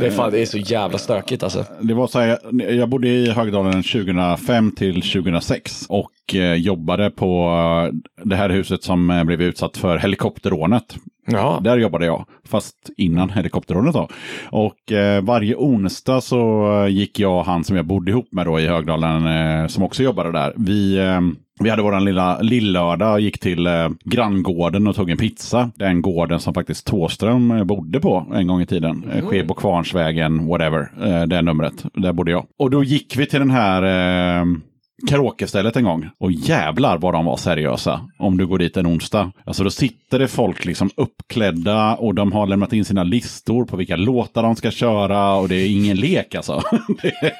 det, 0.00 0.06
är 0.06 0.10
fan, 0.10 0.32
det 0.32 0.40
är 0.42 0.46
så 0.46 0.58
jävla 0.58 0.98
stökigt 0.98 1.42
alltså. 1.42 1.64
Det 1.80 1.94
var 1.94 2.06
så 2.06 2.18
här, 2.18 2.38
jag 2.72 2.88
bodde 2.88 3.08
i 3.08 3.30
Högdalen 3.30 3.82
2005 3.82 4.72
till 4.74 4.94
2006 5.02 5.86
och 5.88 6.34
eh, 6.34 6.54
jobbade 6.54 7.10
på 7.10 7.48
eh, 7.88 8.24
det 8.24 8.36
här 8.36 8.50
huset 8.50 8.84
som 8.84 9.22
blev 9.26 9.42
utsatt 9.42 9.76
för 9.76 9.98
helikopterrånet. 9.98 10.96
Ja, 11.26 11.60
Där 11.64 11.76
jobbade 11.76 12.06
jag, 12.06 12.24
fast 12.44 12.90
innan 12.96 13.30
helikopterrånet 13.30 13.94
då. 13.94 14.08
Och 14.50 14.92
eh, 14.92 15.22
varje 15.22 15.54
onsdag 15.54 16.20
så 16.20 16.72
eh, 16.82 16.88
gick 16.88 17.18
jag 17.18 17.38
och 17.38 17.46
han 17.46 17.64
som 17.64 17.76
jag 17.76 17.86
bodde 17.86 18.10
ihop 18.10 18.28
med 18.32 18.46
då 18.46 18.60
i 18.60 18.66
Högdalen, 18.66 19.26
eh, 19.26 19.66
som 19.66 19.82
också 19.82 20.02
jobbade 20.02 20.32
där. 20.32 20.52
Vi, 20.56 20.98
eh, 20.98 21.20
vi 21.60 21.70
hade 21.70 21.82
våran 21.82 22.04
lilla 22.04 22.40
lillördag 22.40 23.12
och 23.12 23.20
gick 23.20 23.38
till 23.38 23.66
eh, 23.66 23.88
granngården 24.04 24.86
och 24.86 24.96
tog 24.96 25.10
en 25.10 25.16
pizza. 25.16 25.70
Den 25.74 26.02
gården 26.02 26.40
som 26.40 26.54
faktiskt 26.54 26.86
Tåström 26.86 27.50
eh, 27.50 27.64
bodde 27.64 28.00
på 28.00 28.26
en 28.34 28.46
gång 28.46 28.60
i 28.60 28.66
tiden. 28.66 29.04
Mm. 29.12 29.26
Skebo 29.26 29.54
Kvarnsvägen, 29.54 30.46
whatever, 30.46 30.90
eh, 31.02 31.22
det 31.22 31.42
numret. 31.42 31.84
Där 31.94 32.12
bodde 32.12 32.30
jag. 32.30 32.46
Och 32.58 32.70
då 32.70 32.84
gick 32.84 33.16
vi 33.16 33.26
till 33.26 33.38
den 33.38 33.50
här 33.50 33.82
eh, 34.40 34.44
karaokestället 35.08 35.76
en 35.76 35.84
gång. 35.84 36.10
Och 36.18 36.32
jävlar 36.32 36.98
vad 36.98 37.14
de 37.14 37.24
var 37.24 37.36
seriösa. 37.36 38.08
Om 38.18 38.38
du 38.38 38.46
går 38.46 38.58
dit 38.58 38.76
en 38.76 38.86
onsdag. 38.86 39.32
Alltså 39.44 39.64
då 39.64 39.70
sitter 39.70 40.18
det 40.18 40.28
folk 40.28 40.64
liksom 40.64 40.90
uppklädda 40.96 41.94
och 41.94 42.14
de 42.14 42.32
har 42.32 42.46
lämnat 42.46 42.72
in 42.72 42.84
sina 42.84 43.02
listor 43.02 43.64
på 43.64 43.76
vilka 43.76 43.96
låtar 43.96 44.42
de 44.42 44.56
ska 44.56 44.70
köra 44.70 45.34
och 45.34 45.48
det 45.48 45.54
är 45.54 45.70
ingen 45.70 45.96
lek 45.96 46.34
alltså. 46.34 46.62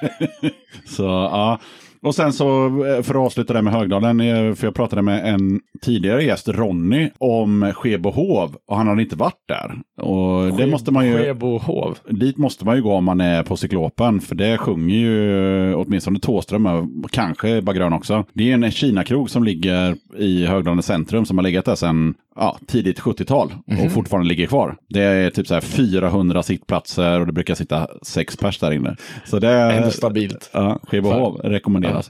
Så 0.85 1.03
ja. 1.03 1.59
Och 2.03 2.15
sen 2.15 2.33
så, 2.33 2.67
eh, 2.67 3.03
för 3.03 3.15
att 3.15 3.27
avsluta 3.27 3.53
det 3.53 3.63
med 3.63 3.73
Högdalen, 3.73 4.21
eh, 4.21 4.55
för 4.55 4.67
jag 4.67 4.75
pratade 4.75 5.03
med 5.03 5.35
en 5.35 5.61
tidigare 5.83 6.25
gäst, 6.25 6.49
Ronny, 6.49 7.11
om 7.19 7.73
Skebohov 7.75 8.57
och 8.69 8.77
han 8.77 8.89
hade 8.89 9.03
inte 9.03 9.17
varit 9.17 9.45
där. 9.49 9.81
Och 10.07 10.57
det 10.57 10.67
måste 10.67 10.91
man 10.91 11.07
ju... 11.07 11.19
Skebohov. 11.19 11.99
Dit 12.09 12.37
måste 12.37 12.65
man 12.65 12.77
ju 12.77 12.83
gå 12.83 12.93
om 12.93 13.05
man 13.05 13.21
är 13.21 13.43
på 13.43 13.57
Cyklopen, 13.57 14.21
för 14.21 14.35
det 14.35 14.59
sjunger 14.59 14.97
ju 14.97 15.75
åtminstone 15.75 16.19
Thåström, 16.19 16.67
och 16.67 17.11
kanske 17.11 17.63
Bagrön 17.63 17.93
också. 17.93 18.25
Det 18.33 18.51
är 18.51 18.55
en 18.55 18.71
Kina-krog 18.71 19.31
som 19.31 19.45
ligger 19.45 19.97
i 20.19 20.47
Högdalen 20.47 20.83
centrum 20.83 21.25
som 21.25 21.39
har 21.39 21.43
legat 21.43 21.65
där 21.65 21.75
sedan 21.75 22.15
ja, 22.37 22.59
tidigt 22.67 23.01
70-tal 23.01 23.55
och 23.85 23.93
fortfarande 23.93 24.29
ligger 24.29 24.47
kvar. 24.47 24.77
Det 24.89 25.03
är 25.03 25.31
typ 25.31 25.47
så 25.47 25.55
här 25.55 25.61
400 25.61 26.43
sittplatser 26.43 27.21
och 27.21 27.27
det 27.27 27.33
brukar 27.33 27.55
sitta 27.55 27.89
sex 28.03 28.37
pers 28.37 28.59
där 28.59 28.71
inne. 28.71 28.97
Så 29.25 29.39
det 29.39 29.49
är... 29.49 29.77
Ändå 29.77 29.91
stabilt. 29.91 30.51
Ja, 30.53 30.79
Skebohov 30.83 31.37
rekommenderas. 31.37 31.92
Jag, 31.95 32.05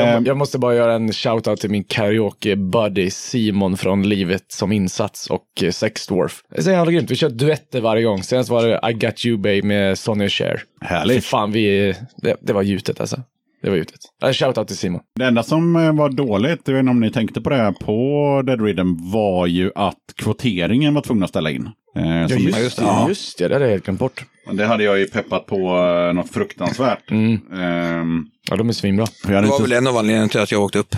jag, 0.00 0.08
Ehm, 0.16 0.24
jag 0.24 0.36
måste 0.36 0.58
bara 0.58 0.74
göra 0.74 0.94
en 0.94 1.10
shout-out 1.12 1.56
till 1.56 1.70
min 1.70 1.84
karaoke-buddy 1.84 3.10
Simon 3.10 3.76
från 3.76 4.08
Livet 4.08 4.44
som 4.48 4.72
insats 4.72 5.30
och 5.30 5.62
eh, 5.62 5.70
Sexdwarf. 5.70 6.42
Det 6.50 6.58
är 6.58 6.62
så 6.62 6.70
jävla 6.70 6.92
grymt. 6.92 7.10
Vi 7.10 7.16
kör 7.16 7.28
duetter 7.30 7.80
varje 7.80 8.02
gång. 8.02 8.22
Senast 8.22 8.50
var 8.50 8.66
det 8.66 8.80
I 8.90 8.92
Got 8.92 9.24
You 9.26 9.36
Babe 9.36 9.62
med 9.62 9.98
Sonny 9.98 10.28
Cher. 10.28 10.62
Härligt. 10.80 11.16
Fy 11.16 11.20
fan, 11.20 11.52
vi, 11.52 11.94
det, 12.16 12.36
det 12.40 12.52
var 12.52 12.62
gjutet 12.62 13.00
alltså. 13.00 13.22
Det 13.62 13.70
var 13.70 13.76
gjutet. 13.76 14.00
En 14.22 14.34
shoutout 14.34 14.66
till 14.68 14.76
Simon. 14.76 15.00
Det 15.18 15.24
enda 15.24 15.42
som 15.42 15.76
eh, 15.76 15.92
var 15.92 16.08
dåligt, 16.08 16.60
jag 16.64 16.72
vet 16.74 16.80
inte 16.80 16.90
om 16.90 17.00
ni 17.00 17.10
tänkte 17.10 17.40
på 17.40 17.50
det 17.50 17.56
här 17.56 17.72
på 17.72 18.42
Dead 18.46 18.60
Rhythm, 18.64 19.10
var 19.12 19.46
ju 19.46 19.70
att 19.74 19.96
kvoteringen 20.16 20.94
var 20.94 21.02
tvungna 21.02 21.24
att 21.24 21.30
ställa 21.30 21.50
in. 21.50 21.68
Eh, 21.96 22.26
som- 22.28 22.38
just 22.38 22.76
det. 22.78 22.84
Ja, 22.84 23.08
just 23.08 23.38
det. 23.38 23.48
Det 23.48 23.54
hade 23.54 23.64
jag 23.64 23.72
helt 23.72 23.84
glömt 23.84 24.00
bort. 24.00 24.24
Det 24.52 24.66
hade 24.66 24.84
jag 24.84 24.98
ju 24.98 25.06
peppat 25.06 25.46
på 25.46 25.56
eh, 26.08 26.14
något 26.14 26.30
fruktansvärt. 26.30 27.10
Ehm, 27.10 28.26
Ja, 28.50 28.56
de 28.56 28.68
är 28.68 28.72
svinbra. 28.72 29.06
för 29.06 29.28
jag 29.28 29.34
hade 29.36 29.46
Det 29.46 29.50
var 29.50 29.56
inte... 29.56 29.62
väl 29.70 29.78
en 29.78 29.86
av 29.86 29.96
anledningarna 29.96 30.28
till 30.28 30.40
att 30.40 30.52
jag 30.52 30.62
åkte 30.62 30.78
upp. 30.78 30.94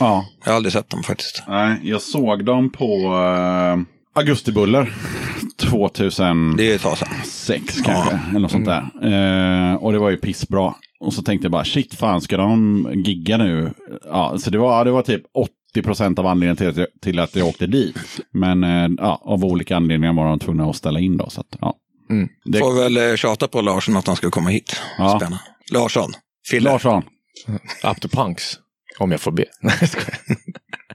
Ja, 0.00 0.26
Jag 0.44 0.50
har 0.52 0.56
aldrig 0.56 0.72
sett 0.72 0.90
dem 0.90 1.02
faktiskt. 1.02 1.42
nej, 1.48 1.76
jag 1.82 2.02
såg 2.02 2.44
dem 2.44 2.70
på 2.70 2.84
uh, 3.14 3.82
Augustibuller 4.20 4.92
2006 5.58 6.56
Det 6.56 6.70
är 6.70 6.74
ett 6.76 6.82
tag 6.82 6.98
sedan. 6.98 7.08
kanske, 7.84 8.18
eller 8.30 8.40
något 8.40 8.50
sånt 8.50 8.66
där. 8.66 8.82
Eh, 9.02 9.74
och 9.74 9.92
det 9.92 9.98
var 9.98 10.10
ju 10.10 10.16
pissbra. 10.16 10.74
Och 11.00 11.12
så 11.14 11.22
tänkte 11.22 11.44
jag 11.44 11.52
bara, 11.52 11.64
shit 11.64 11.94
fan, 11.94 12.20
ska 12.20 12.36
de 12.36 12.86
gigga 12.94 13.36
nu? 13.36 13.72
Ja, 14.04 14.38
så 14.38 14.50
det 14.50 14.58
var, 14.58 14.84
det 14.84 14.90
var 14.90 15.02
typ 15.02 15.22
80% 15.76 16.18
av 16.20 16.26
anledningen 16.26 16.56
till 16.56 16.68
att, 16.68 16.76
jag, 16.76 16.86
till 17.02 17.18
att 17.18 17.36
jag 17.36 17.48
åkte 17.48 17.66
dit. 17.66 17.96
Men 18.32 18.64
eh, 18.64 18.88
ja, 18.98 19.20
av 19.24 19.44
olika 19.44 19.76
anledningar 19.76 20.12
var 20.12 20.26
de 20.28 20.38
tvungna 20.38 20.64
att 20.70 20.76
ställa 20.76 21.00
in 21.00 21.16
då. 21.16 21.30
Så 21.30 21.40
att, 21.40 21.56
ja. 21.60 21.74
Det, 22.44 22.58
Får 22.58 22.74
väl 22.74 22.96
eh, 22.96 23.16
tjata 23.16 23.48
på 23.48 23.60
Larsson 23.60 23.96
att 23.96 24.06
han 24.06 24.16
ska 24.16 24.30
komma 24.30 24.50
hit. 24.50 24.80
Ja. 24.98 25.18
Spännande. 25.18 25.44
Larsson. 25.72 26.12
Fille. 26.50 26.70
Larsson. 26.70 27.02
Up 27.84 28.00
to 28.00 28.08
punks. 28.08 28.58
Om 28.98 29.10
jag 29.10 29.20
får 29.20 29.32
be. 29.32 29.44
Nej, 29.60 29.76
jag 29.80 29.88
skojar. 29.88 30.18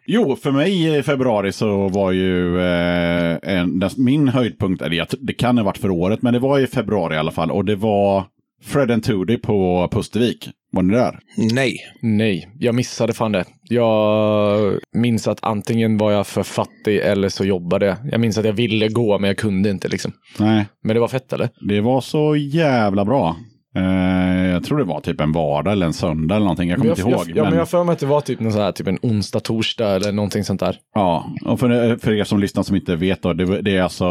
Jo, 0.06 0.36
för 0.36 0.52
mig 0.52 0.98
i 0.98 1.04
februari 1.04 1.52
så 1.52 1.88
var 1.88 2.12
ju 2.12 2.60
eh, 2.62 3.38
en, 3.44 3.90
min 3.98 4.28
höjdpunkt, 4.28 4.82
eller 4.82 5.08
det 5.20 5.34
kan 5.34 5.58
ha 5.58 5.66
varit 5.66 5.78
för 5.78 5.90
året, 5.90 6.22
men 6.22 6.34
det 6.34 6.40
var 6.40 6.60
i 6.60 6.68
februari 6.68 7.16
i 7.16 7.18
alla 7.18 7.32
fall. 7.32 7.52
Och 7.52 7.66
det 7.66 7.76
var 7.76 8.26
Fred 8.62 8.92
and 8.92 9.04
Toody 9.04 9.38
på 9.38 9.88
Pustervik. 9.92 10.50
Var 10.72 10.82
ni 10.82 10.94
där? 10.94 11.20
Nej. 11.54 11.78
Nej, 12.02 12.50
jag 12.60 12.76
missade 12.76 13.14
fan 13.14 13.32
det. 13.32 13.46
Jag 13.64 14.74
minns 14.94 15.28
att 15.28 15.40
antingen 15.42 15.98
var 15.98 16.12
jag 16.12 16.28
för 16.28 16.44
fattig 16.44 16.98
eller 16.98 17.30
så 17.30 17.46
jobbade 17.46 17.86
jag. 17.86 17.98
Jag 18.12 18.20
minns 18.22 18.38
att 18.38 18.46
jag 18.46 18.54
ville 18.54 18.88
gå 18.88 19.20
men 19.20 19.28
jag 19.28 19.38
kunde 19.38 19.70
inte 19.70 19.88
liksom. 19.88 20.12
Nej, 20.40 20.66
Men 20.84 20.94
det 20.94 21.00
var 21.00 21.08
fett 21.08 21.34
eller? 21.34 21.50
det 21.70 21.82
var 21.82 22.02
så 22.02 22.36
jävla 22.36 23.06
bra. 23.06 23.36
Eh, 23.76 24.52
jag 24.52 24.64
tror 24.64 24.78
det 24.78 24.84
var 24.84 25.00
typ 25.00 25.22
en 25.22 25.32
vardag 25.32 25.74
eller 25.74 25.86
en 25.86 25.94
söndag 25.94 26.36
eller 26.36 26.46
någonting. 26.46 26.70
Jag 26.70 26.78
kommer 26.78 26.90
jag, 26.90 27.00
inte 27.00 27.12
ihåg. 27.12 27.30
Jag, 27.30 27.38
ja, 27.38 27.50
men 27.50 27.60
jag 27.60 27.70
för 27.70 27.84
mig 27.84 27.94
att 27.94 28.00
det 28.00 28.06
var 28.06 28.22
typ 28.22 28.40
någon 28.40 28.52
sån 28.52 28.62
här, 28.62 28.72
typ 28.72 28.88
en 28.88 29.00
onsdag, 29.02 29.40
torsdag 29.40 29.96
eller 29.96 30.12
någonting 30.12 30.44
sånt 30.44 30.60
där. 30.60 30.78
Ja, 30.96 31.26
och 31.46 31.60
för, 31.60 31.98
för 31.98 32.14
er 32.14 32.24
som 32.24 32.40
lyssnar 32.40 32.64
som 32.64 32.76
inte 32.76 32.96
vet 32.96 33.22
då, 33.22 33.34
det, 33.34 33.62
det 33.62 33.78
är 33.78 33.82
alltså 33.82 34.06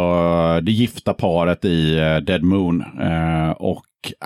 det 0.60 0.72
gifta 0.72 1.14
paret 1.14 1.64
i 1.64 1.98
eh, 1.98 2.16
Dead 2.16 2.42
Moon. 2.42 2.84
Eh, 3.00 3.50
och 3.50 3.84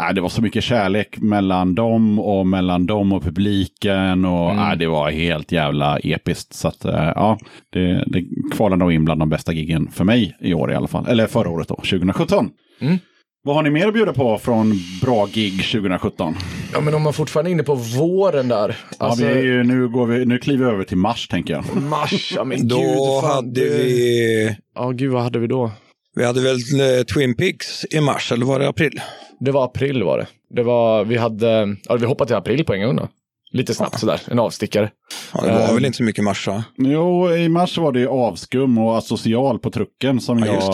äh, 0.08 0.14
det 0.14 0.20
var 0.20 0.28
så 0.28 0.42
mycket 0.42 0.64
kärlek 0.64 1.18
mellan 1.20 1.74
dem 1.74 2.18
och 2.18 2.46
mellan 2.46 2.86
dem 2.86 3.12
och 3.12 3.22
publiken. 3.22 4.24
Och 4.24 4.50
äh, 4.50 4.76
det 4.76 4.86
var 4.86 5.10
helt 5.10 5.52
jävla 5.52 5.98
episkt. 5.98 6.54
Så 6.54 6.68
att, 6.68 6.84
eh, 6.84 7.12
ja, 7.14 7.38
det, 7.70 8.04
det 8.06 8.24
kvalar 8.52 8.76
nog 8.76 8.92
in 8.92 9.04
bland 9.04 9.20
de 9.20 9.28
bästa 9.28 9.52
giggen 9.52 9.88
för 9.90 10.04
mig 10.04 10.36
i 10.40 10.54
år 10.54 10.72
i 10.72 10.74
alla 10.74 10.88
fall. 10.88 11.06
Eller 11.06 11.26
förra 11.26 11.50
året 11.50 11.68
då, 11.68 11.74
2017. 11.74 12.50
Mm. 12.80 12.98
Vad 13.44 13.54
har 13.56 13.62
ni 13.62 13.70
mer 13.70 13.88
att 13.88 13.94
bjuda 13.94 14.12
på 14.12 14.38
från 14.38 14.72
bra 15.02 15.26
gig 15.26 15.52
2017? 15.72 16.34
Ja, 16.72 16.80
men 16.80 16.94
om 16.94 17.02
man 17.02 17.12
fortfarande 17.12 17.50
är 17.50 17.52
inne 17.52 17.62
på 17.62 17.74
våren 17.74 18.48
där. 18.48 18.76
Alltså, 18.98 19.24
ja, 19.24 19.28
vi 19.34 19.38
är 19.38 19.42
ju, 19.42 19.64
nu, 19.64 19.88
går 19.88 20.06
vi, 20.06 20.24
nu 20.24 20.38
kliver 20.38 20.66
vi 20.66 20.72
över 20.72 20.84
till 20.84 20.96
mars 20.96 21.28
tänker 21.28 21.54
jag. 21.54 21.82
mars, 21.82 22.32
ja 22.36 22.44
men 22.44 22.68
Då 22.68 22.76
gud. 22.78 22.96
fan, 23.20 23.30
hade 23.30 23.60
vi... 23.60 24.56
Ja, 24.74 24.90
gud 24.90 25.10
vad 25.12 25.22
hade 25.22 25.38
vi 25.38 25.46
då? 25.46 25.70
Vi 26.16 26.24
hade 26.24 26.40
väl 26.40 26.54
eh, 26.56 27.02
Twin 27.14 27.34
Peaks 27.36 27.84
i 27.90 28.00
mars, 28.00 28.32
eller 28.32 28.46
var 28.46 28.58
det 28.58 28.68
april? 28.68 29.00
Det 29.40 29.50
var 29.50 29.64
april 29.64 30.02
var 30.02 30.18
det. 30.18 30.26
Det 30.54 30.62
var, 30.62 31.04
vi 31.04 31.16
hade, 31.16 31.76
ja 31.84 31.96
vi 31.96 32.06
hoppade 32.06 32.28
till 32.28 32.36
april 32.36 32.64
på 32.64 32.74
en 32.74 32.82
gång 32.86 32.96
då. 32.96 33.08
lite 33.52 33.74
snabbt 33.74 33.98
sådär, 34.00 34.20
en 34.30 34.38
avstickare. 34.38 34.90
Ja, 35.34 35.40
det 35.46 35.52
var 35.52 35.60
Eh, 35.68 35.74
väl 35.74 35.84
inte 35.84 35.96
så 35.96 36.02
mycket 36.04 36.24
mars 36.24 36.46
va? 36.46 36.64
Jo, 36.78 37.30
i 37.32 37.48
mars 37.48 37.78
var 37.78 37.92
det 37.92 38.00
ju 38.00 38.08
avskum 38.08 38.78
och 38.78 38.98
asocial 38.98 39.58
på 39.58 39.70
trucken 39.70 40.20
som 40.20 40.38
Ja, 40.38 40.46
just 40.54 40.72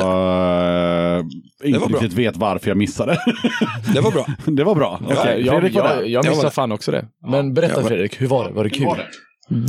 jag 1.62 1.82
inte 1.82 1.88
riktigt 1.88 2.12
vet 2.12 2.36
varför 2.36 2.68
jag 2.68 2.76
missade. 2.76 3.18
Det 3.94 4.00
var 4.00 4.10
bra. 4.10 4.26
det 4.46 4.64
var 4.64 4.74
bra. 4.74 5.00
Okej, 5.04 5.42
jag, 5.46 5.54
Fredrik 5.54 5.74
var 5.74 5.88
jag, 5.88 6.08
jag 6.08 6.28
missade 6.28 6.50
fan 6.50 6.72
också 6.72 6.90
det. 6.90 7.04
Men 7.30 7.54
berätta 7.54 7.84
Fredrik, 7.84 8.20
hur 8.20 8.26
var 8.26 8.48
det? 8.48 8.54
Var 8.54 8.64
det 8.64 8.70
kul? 8.70 8.86
Var 8.86 8.96
det? 8.96 9.06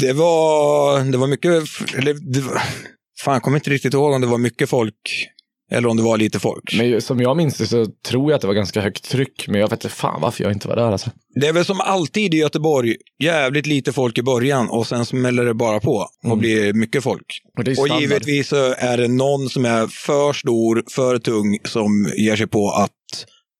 Det 0.07 0.13
var, 0.13 1.11
det 1.11 1.17
var 1.17 1.27
mycket, 1.27 1.51
eller, 1.97 2.33
det 2.33 2.41
var, 2.41 2.53
fan 3.23 3.33
jag 3.33 3.41
kommer 3.41 3.57
inte 3.57 3.69
riktigt 3.69 3.93
ihåg 3.93 4.13
om 4.13 4.21
det 4.21 4.27
var 4.27 4.37
mycket 4.37 4.69
folk 4.69 4.95
eller 5.71 5.89
om 5.89 5.97
det 5.97 6.03
var 6.03 6.17
lite 6.17 6.39
folk. 6.39 6.75
Men 6.77 7.01
som 7.01 7.19
jag 7.21 7.37
minns 7.37 7.57
det 7.57 7.67
så 7.67 7.85
tror 7.85 8.31
jag 8.31 8.35
att 8.35 8.41
det 8.41 8.47
var 8.47 8.53
ganska 8.53 8.81
högt 8.81 9.09
tryck, 9.09 9.45
men 9.47 9.59
jag 9.61 9.69
vet 9.69 9.83
inte 9.83 9.95
fan 9.95 10.21
varför 10.21 10.43
jag 10.43 10.53
inte 10.53 10.67
var 10.67 10.75
där 10.75 10.91
alltså. 10.91 11.09
Det 11.35 11.47
är 11.47 11.53
väl 11.53 11.65
som 11.65 11.81
alltid 11.81 12.33
i 12.33 12.37
Göteborg, 12.37 12.95
jävligt 13.23 13.65
lite 13.65 13.93
folk 13.93 14.17
i 14.17 14.21
början 14.23 14.69
och 14.69 14.87
sen 14.87 15.05
smäller 15.05 15.45
det 15.45 15.53
bara 15.53 15.79
på 15.79 15.95
och 15.95 16.25
Mm. 16.25 16.39
blir 16.39 16.73
mycket 16.73 17.03
folk. 17.03 17.25
Och 17.57 17.67
Och 17.79 18.01
givetvis 18.01 18.47
så 18.47 18.73
är 18.77 18.97
det 18.97 19.07
någon 19.07 19.49
som 19.49 19.65
är 19.65 19.87
för 19.87 20.33
stor, 20.33 20.83
för 20.95 21.17
tung, 21.17 21.57
som 21.65 22.11
ger 22.17 22.35
sig 22.35 22.47
på 22.47 22.69
att 22.71 22.91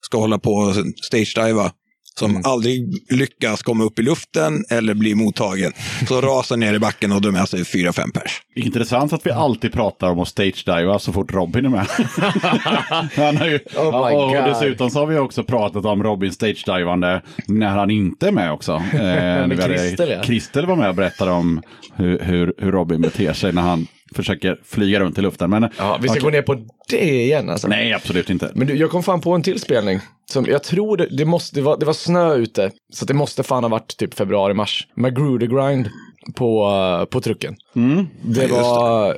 ska 0.05 0.17
hålla 0.17 0.39
på 0.39 0.51
och 0.53 0.75
stage-diva. 1.11 1.71
Som 2.19 2.29
Mm. 2.31 2.41
aldrig 2.45 3.03
lyckas 3.09 3.61
komma 3.63 3.83
upp 3.83 3.99
i 3.99 4.01
luften 4.01 4.63
eller 4.69 4.93
bli 4.93 5.15
mottagen. 5.15 5.71
Så 6.07 6.21
rasar 6.21 6.57
ner 6.57 6.73
i 6.73 6.79
backen 6.79 7.11
och 7.11 7.21
drar 7.21 7.31
med 7.31 7.49
sig 7.49 7.65
fyra, 7.65 7.93
fem 7.93 8.11
pers. 8.11 8.41
Intressant 8.55 9.13
att 9.13 9.25
vi 9.25 9.31
alltid 9.31 9.73
pratar 9.73 10.09
om 10.09 10.19
att 10.19 10.27
stage-diva 10.27 10.99
så 10.99 11.13
fort 11.13 11.33
Robin 11.33 11.65
är 11.65 11.69
med. 11.69 11.85
han 13.15 13.37
har 13.37 13.45
ju, 13.47 13.59
Oh 13.77 14.13
och 14.13 14.33
God. 14.33 14.45
dessutom 14.45 14.89
så 14.89 14.99
har 14.99 15.05
vi 15.05 15.17
också 15.17 15.43
pratat 15.43 15.85
om 15.85 16.03
Robin 16.03 16.31
stage-divande 16.31 17.21
när 17.47 17.67
han 17.67 17.89
inte 17.89 18.27
är 18.27 18.31
med 18.31 18.51
också. 18.51 18.83
Eh, 18.93 19.57
Christer, 19.65 20.07
ja. 20.07 20.23
Christer 20.23 20.63
var 20.63 20.75
med 20.75 20.89
och 20.89 20.95
berättade 20.95 21.31
om 21.31 21.61
hur, 21.95 22.19
hur, 22.19 22.53
hur 22.57 22.71
Robin 22.71 23.01
beter 23.01 23.33
sig 23.33 23.53
när 23.53 23.61
han 23.61 23.87
försöker 24.15 24.59
flyga 24.65 24.99
runt 24.99 25.17
i 25.17 25.21
luften. 25.21 25.49
Men, 25.49 25.69
Ja, 25.77 25.97
vi 26.01 26.07
ska 26.07 26.11
Okej. 26.11 26.23
gå 26.23 26.29
ner 26.29 26.41
på 26.41 26.65
det 26.89 27.23
igen 27.23 27.49
alltså. 27.49 27.67
Nej, 27.67 27.93
absolut 27.93 28.29
inte. 28.29 28.51
Men 28.55 28.67
du, 28.67 28.75
jag 28.75 28.89
kom 28.91 29.03
fan 29.03 29.21
på 29.21 29.31
en 29.31 29.43
till 29.43 29.59
spelning. 29.59 29.99
Som 30.31 30.45
jag 30.45 30.63
tror 30.63 30.97
det, 30.97 31.07
det, 31.17 31.25
måste, 31.25 31.55
det, 31.55 31.61
var, 31.61 31.77
det 31.77 31.85
var 31.85 31.93
snö 31.93 32.35
ute. 32.35 32.71
Så 32.93 33.05
det 33.05 33.13
måste 33.13 33.43
fan 33.43 33.63
ha 33.63 33.69
varit 33.69 33.97
typ 33.97 34.13
februari, 34.13 34.53
mars. 34.53 34.87
Magruder 34.95 35.47
grind 35.47 35.89
på, 36.35 37.07
på 37.09 37.21
trucken. 37.21 37.55
Mm. 37.75 38.07
Det 38.21 38.47
var, 38.47 39.17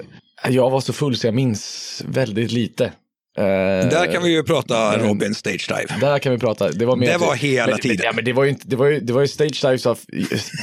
jag 0.50 0.70
var 0.70 0.82
så 0.82 0.94
full 0.94 1.16
så 1.16 1.28
jag 1.28 1.34
minns 1.34 2.04
väldigt 2.08 2.52
lite. 2.52 2.92
Eh, 3.38 3.44
Där 3.90 4.12
kan 4.14 4.24
vi 4.24 4.30
ju 4.30 4.44
prata 4.44 4.98
Robin 4.98 5.36
stage 5.36 5.68
dive. 5.70 6.00
Där 6.00 6.20
kan 6.20 6.32
vi 6.32 6.38
prata. 6.38 6.72
Det 6.72 6.86
var, 6.86 6.96
mer 6.96 7.08
Det 7.12 7.18
var 7.18 7.36
hela 7.36 7.68
men, 7.72 7.80
tiden. 7.80 7.98
Men, 7.98 8.06
ja, 8.06 8.12
men 8.16 8.26
det 8.26 8.34
var 8.34 8.44
ju, 8.44 8.50
inte, 8.50 8.68
det 8.68 8.76
var 8.76 8.88
ju, 8.88 9.00
det 9.00 9.14
var 9.14 9.22
ju 9.22 9.28
stage 9.28 9.62
dives 9.62 9.86
av, 9.86 10.00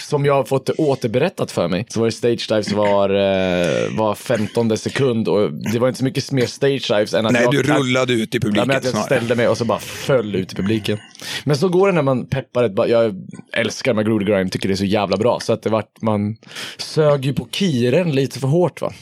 som 0.03 0.25
jag 0.27 0.35
har 0.35 0.45
fått 0.45 0.67
det 0.67 0.73
återberättat 0.73 1.51
för 1.51 1.69
mig. 1.69 1.87
Så 1.89 2.01
var 2.01 2.07
det 2.07 2.13
stage 2.13 2.47
dives 2.49 2.73
var, 2.73 3.11
eh, 3.11 3.97
var 3.97 4.15
15 4.15 4.77
sekund 4.79 5.29
och 5.29 5.53
det 5.73 5.79
var 5.79 5.89
inte 5.89 5.99
så 5.99 6.05
mycket 6.05 6.33
mer 6.33 6.47
stage 6.47 6.89
dives 6.89 7.15
än 7.15 7.27
att 7.27 7.33
Nej, 7.33 7.43
jag, 7.43 7.53
du 7.53 7.63
rullade 7.63 8.13
ut 8.13 8.35
i 8.35 8.39
Ja, 8.39 8.41
men 8.45 8.53
publiken 8.53 8.71
att 8.77 8.85
jag 8.85 8.91
snarare. 8.93 9.07
ställde 9.07 9.35
mig 9.35 9.49
och 9.49 9.59
så 9.59 9.65
bara 9.65 9.79
föll 9.79 10.35
ut 10.37 10.53
i 10.53 10.57
publiken. 10.57 10.99
Men 11.45 11.57
så 11.57 11.69
går 11.69 11.87
det 11.87 11.93
när 11.93 12.03
man 12.03 12.27
peppar 12.27 12.65
ett, 12.65 12.73
jag 12.91 13.15
älskar 13.53 13.95
Magruder 13.95 14.27
Grind, 14.27 14.53
tycker 14.53 14.69
det 14.69 14.75
är 14.75 14.77
så 14.77 14.85
jävla 14.85 15.17
bra. 15.17 15.41
Så 15.41 15.53
att 15.53 15.63
det 15.63 15.71
vart, 15.71 16.03
man 16.03 16.37
sög 16.77 17.25
ju 17.25 17.33
på 17.35 17.49
kiren 17.53 18.13
lite 18.13 18.39
för 18.41 18.49
hårt 18.49 18.81
va. 18.81 18.93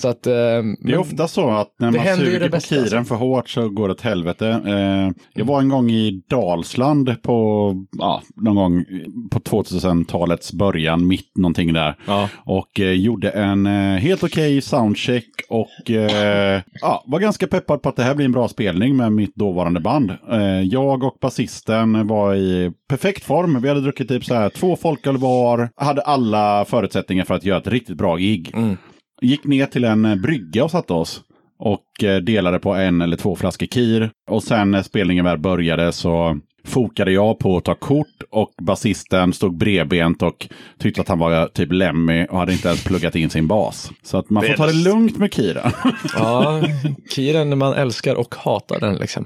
Så 0.00 0.08
att, 0.08 0.26
eh, 0.26 0.32
Det 0.32 0.92
är 0.92 0.96
ofta 0.98 1.28
så 1.28 1.50
att 1.50 1.68
när 1.78 1.90
Det 1.90 1.98
man 2.04 2.16
suger 2.16 2.40
det 2.40 2.46
på 2.46 2.50
bästa, 2.56 2.74
kiren 2.74 3.03
alltså. 3.04 3.14
för 3.14 3.24
hårt 3.24 3.48
så 3.48 3.68
går 3.68 3.88
det 3.88 3.94
åt 3.94 4.00
helvete. 4.00 4.48
Eh, 4.66 5.24
jag 5.34 5.44
var 5.44 5.60
en 5.60 5.68
gång 5.68 5.90
i 5.90 6.22
Dalsland 6.28 7.22
på, 7.22 7.70
ja, 7.98 8.22
någon 8.36 8.54
gång 8.54 8.84
på 9.30 9.38
2000-talets 9.38 10.52
början, 10.52 11.06
mitt 11.06 11.36
någonting 11.36 11.72
där. 11.72 11.96
Ja. 12.06 12.28
Och 12.36 12.80
eh, 12.80 12.92
gjorde 12.92 13.30
en 13.30 13.66
eh, 13.66 13.98
helt 13.98 14.24
okej 14.24 14.60
soundcheck 14.60 15.24
och 15.48 15.90
ja, 16.80 17.04
var 17.06 17.20
ganska 17.20 17.46
peppad 17.46 17.82
på 17.82 17.88
att 17.88 17.96
det 17.96 18.02
här 18.02 18.14
blir 18.14 18.26
en 18.26 18.32
bra 18.32 18.48
spelning 18.48 18.96
med 18.96 19.12
mitt 19.12 19.34
dåvarande 19.34 19.80
band. 19.80 20.12
Jag 20.64 21.02
och 21.02 21.16
basisten 21.20 22.06
var 22.06 22.34
i 22.34 22.72
perfekt 22.88 23.24
form. 23.24 23.62
Vi 23.62 23.68
hade 23.68 23.80
druckit 23.80 24.08
typ 24.08 24.24
så 24.24 24.34
här 24.34 24.48
två 24.48 24.76
folköl 24.76 25.16
var, 25.16 25.70
hade 25.76 26.02
alla 26.02 26.64
förutsättningar 26.64 27.24
för 27.24 27.34
att 27.34 27.44
göra 27.44 27.58
ett 27.58 27.66
riktigt 27.66 27.96
bra 27.96 28.16
gig. 28.16 28.50
Mm. 28.54 28.76
Gick 29.22 29.44
ner 29.44 29.66
till 29.66 29.84
en 29.84 30.22
brygga 30.22 30.64
och 30.64 30.70
satte 30.70 30.92
oss. 30.92 31.22
Och 31.58 32.04
eh, 32.04 32.16
delade 32.16 32.58
på 32.58 32.74
en 32.74 33.02
eller 33.02 33.16
två 33.16 33.36
flaskor 33.36 33.66
kir. 33.66 34.10
Och 34.30 34.42
sen 34.42 34.70
när 34.70 34.82
spelningen 34.82 35.24
väl 35.24 35.38
började 35.38 35.92
så 35.92 36.40
fokade 36.66 37.12
jag 37.12 37.38
på 37.38 37.56
att 37.56 37.64
ta 37.64 37.74
kort 37.74 38.22
och 38.30 38.52
basisten 38.62 39.32
stod 39.32 39.56
bredbent 39.56 40.22
och 40.22 40.48
tyckte 40.78 41.00
att 41.00 41.08
han 41.08 41.18
var 41.18 41.46
typ 41.48 41.72
Lemmy 41.72 42.26
och 42.26 42.38
hade 42.38 42.52
inte 42.52 42.68
ens 42.68 42.84
pluggat 42.84 43.16
in 43.16 43.30
sin 43.30 43.46
bas. 43.46 43.90
Så 44.02 44.18
att 44.18 44.30
man 44.30 44.42
får 44.42 44.54
ta 44.54 44.66
det 44.66 44.72
lugnt 44.72 45.18
med 45.18 45.34
kiren. 45.34 45.70
ja, 46.14 46.62
kiren 47.10 47.58
man 47.58 47.74
älskar 47.74 48.14
och 48.14 48.34
hatar 48.34 48.80
den 48.80 48.94
liksom. 48.94 49.24